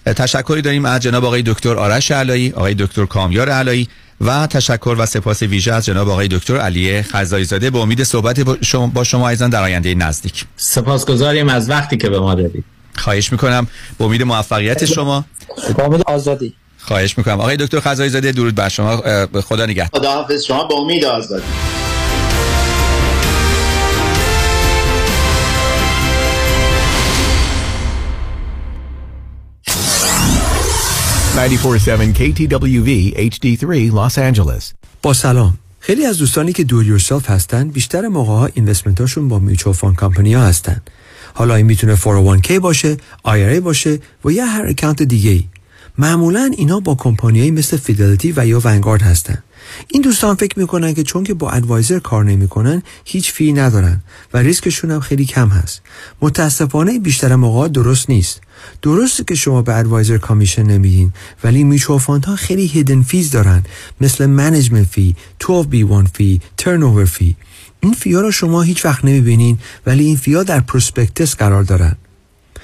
تشکری 0.06 0.62
داریم 0.62 0.84
از 0.84 1.00
جناب 1.00 1.24
آقای 1.24 1.42
دکتر 1.46 1.74
آرش 1.76 2.10
علایی 2.10 2.52
آقای 2.52 2.74
دکتر 2.74 3.04
کامیار 3.04 3.48
علایی 3.48 3.88
و 4.20 4.46
تشکر 4.46 4.96
و 4.98 5.06
سپاس 5.06 5.42
ویژه 5.42 5.72
از 5.72 5.84
جناب 5.84 6.10
آقای 6.10 6.28
دکتر 6.28 6.56
علی 6.56 7.02
خزایی 7.02 7.44
زاده 7.44 7.70
به 7.70 7.78
امید 7.78 8.02
صحبت 8.02 8.40
با 8.40 8.56
شما, 8.60 8.86
با 8.86 9.04
شما 9.04 9.28
ایزان 9.28 9.50
در 9.50 9.62
آینده 9.62 9.94
نزدیک. 9.94 10.44
سپاسگزاریم 10.56 11.48
از 11.48 11.70
وقتی 11.70 11.96
که 11.96 12.08
به 12.08 12.20
ما 12.20 12.34
دادید. 12.34 12.64
خواهش 12.96 13.32
می‌کنم. 13.32 13.66
به 13.98 14.04
امید 14.04 14.22
موفقیت 14.22 14.84
شما. 14.84 15.24
با 15.78 15.84
امید 15.84 16.02
آزادی. 16.06 16.54
خواهش 16.78 17.18
می‌کنم. 17.18 17.40
آقای 17.40 17.56
دکتر 17.56 17.80
خزایی 17.80 18.10
زاده 18.10 18.32
درود 18.32 18.54
بر 18.54 18.68
شما. 18.68 18.96
خدا 19.40 19.66
نگهدار. 19.66 20.00
خدا 20.00 20.12
حافظ 20.12 20.44
شما 20.44 20.64
به 20.64 20.74
امید 20.74 21.04
آزادی. 21.04 21.44
947 31.36 32.12
KTWV 32.12 33.14
HD3 33.16 33.90
Los 33.90 34.18
Angeles. 34.18 34.64
با 35.02 35.12
سلام. 35.12 35.58
خیلی 35.80 36.06
از 36.06 36.18
دوستانی 36.18 36.52
که 36.52 36.64
do 36.64 36.75
it 36.75 36.86
yourself 36.86 37.30
هستن 37.30 37.68
بیشتر 37.68 38.08
موقع 38.08 38.32
ها 38.32 38.48
investment 38.54 39.00
هاشون 39.00 39.28
با 39.28 39.38
mutual 39.38 39.74
fund 39.74 39.96
company 39.96 40.34
ها 40.34 40.46
هستن. 40.46 40.82
حالا 41.34 41.54
این 41.54 41.66
می‌تونه 41.66 41.96
401k 41.96 42.50
باشه 42.52 42.96
IRA 43.26 43.60
باشه 43.62 43.98
و 44.24 44.30
یا 44.30 44.46
هر 44.46 44.66
account 44.66 45.02
دیگه 45.02 45.30
ای 45.30 45.44
معمولا 45.98 46.50
اینا 46.56 46.80
با 46.80 46.94
کمپانیایی 46.94 47.50
مثل 47.50 47.76
Fidelity 47.76 48.32
و 48.36 48.46
یا 48.46 48.60
Vanguard 48.64 49.02
هستن. 49.02 49.42
این 49.88 50.02
دوستان 50.02 50.34
فکر 50.34 50.58
می‌کنن 50.58 50.94
که 50.94 51.02
چون 51.02 51.24
که 51.24 51.34
با 51.34 51.50
advisor 51.50 51.98
کار 51.98 52.24
نمی‌کنن 52.24 52.82
هیچ 53.04 53.32
fee 53.32 53.52
ندارن 53.52 54.00
و 54.34 54.38
ریسکشون 54.38 54.90
هم 54.90 55.00
خیلی 55.00 55.24
کم 55.24 55.48
هست. 55.48 55.82
متاسفانه 56.20 56.98
بیشتر 56.98 57.36
موقع 57.36 57.68
درست 57.68 58.10
نیست. 58.10 58.40
درسته 58.82 59.24
که 59.24 59.34
شما 59.34 59.62
به 59.62 59.76
advisor 59.76 60.18
commission 60.18 60.62
نمیدین 60.62 61.12
ولی 61.44 61.64
mutual 61.64 61.98
ها 61.98 62.36
خیلی 62.36 62.66
hidden 62.66 63.02
fees 63.02 63.30
دارن. 63.30 63.64
مثل 64.00 64.26
management 64.26 64.86
fee 64.86 65.14
12B1 65.42 66.08
fee 66.14 66.40
turn 66.56 67.04
fee 67.04 67.36
این 67.80 67.92
fee 67.92 68.13
ا 68.13 68.20
رو 68.20 68.30
شما 68.30 68.62
هیچ 68.62 68.84
وقت 68.84 69.04
نمی‌بینین 69.04 69.58
ولی 69.86 70.04
این 70.04 70.16
fee 70.16 70.36
ا 70.36 70.42
در 70.42 70.60
prospectus 70.60 71.36
قرار 71.36 71.62
دارن. 71.62 71.96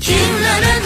Kimlere 0.00 0.85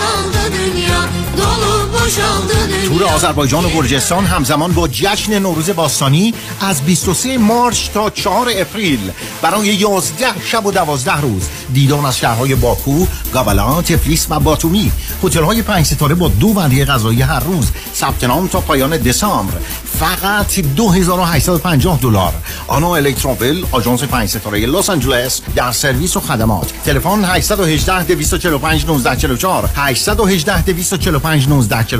تور 2.88 3.04
آذربایجان 3.04 3.64
و 3.64 3.68
گرجستان 3.68 4.24
همزمان 4.24 4.72
با 4.72 4.88
جشن 4.88 5.38
نوروز 5.38 5.70
باستانی 5.70 6.34
از 6.60 6.82
23 6.82 7.38
مارچ 7.38 7.90
تا 7.90 8.10
4 8.10 8.48
اپریل 8.56 9.10
برای 9.42 9.66
11 9.66 10.26
شب 10.44 10.66
و 10.66 10.72
12 10.72 11.20
روز. 11.20 11.48
دیدان 11.72 12.04
از 12.04 12.18
شهرهای 12.18 12.54
باکو، 12.54 13.06
گابلان، 13.32 13.82
تفلیس 13.82 14.26
و 14.30 14.40
باتومی. 14.40 14.92
هتل 15.24 15.42
های 15.42 15.62
5 15.62 15.86
ستاره 15.86 16.14
با 16.14 16.28
دو 16.28 16.48
وعده 16.48 16.84
غذایی 16.84 17.22
هر 17.22 17.40
روز. 17.40 17.70
ثبت 17.94 18.24
نام 18.24 18.48
تا 18.48 18.60
پایان 18.60 18.96
دسامبر. 18.96 19.54
فقط 19.84 20.60
2850 20.60 21.98
دلار. 22.02 22.32
آنا 22.66 22.94
الکتروول 22.94 23.64
آژانس 23.72 24.02
5 24.02 24.28
ستاره 24.28 24.66
لس 24.66 24.90
آنجلس 24.90 25.40
در 25.56 25.72
سرویس 25.72 26.16
و 26.16 26.20
خدمات. 26.20 26.72
تلفن 26.84 27.24
818 27.24 28.04
245 28.04 28.82
1944 28.82 29.70
818 29.74 30.62
245 30.62 31.42
1944 31.42 31.99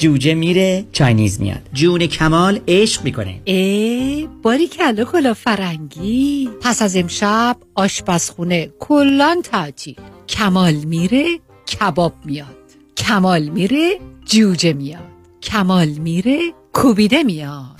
جوجه 0.00 0.34
میره 0.34 0.84
چاینیز 0.92 1.40
میاد. 1.40 1.60
جون 1.72 2.06
کمال 2.06 2.60
عشق 2.68 3.04
می‌کنه. 3.04 3.40
ای 3.44 4.28
باری 4.42 4.66
کلا 4.66 5.04
کلا 5.04 5.34
فرنگی. 5.34 6.48
پس 6.60 6.82
از 6.82 6.96
امشب 6.96 7.56
آشپزخونه 7.74 8.70
کلان 8.78 9.42
تعطیل 9.42 9.96
کمال 10.28 10.74
میره 10.74 11.24
کباب 11.66 12.14
میاد. 12.24 12.56
کمال 12.96 13.48
میره 13.48 13.98
جوجه 14.24 14.72
میاد. 14.72 15.08
کمال 15.42 15.88
میره 15.88 16.38
کوبیده 16.72 17.22
میاد. 17.22 17.79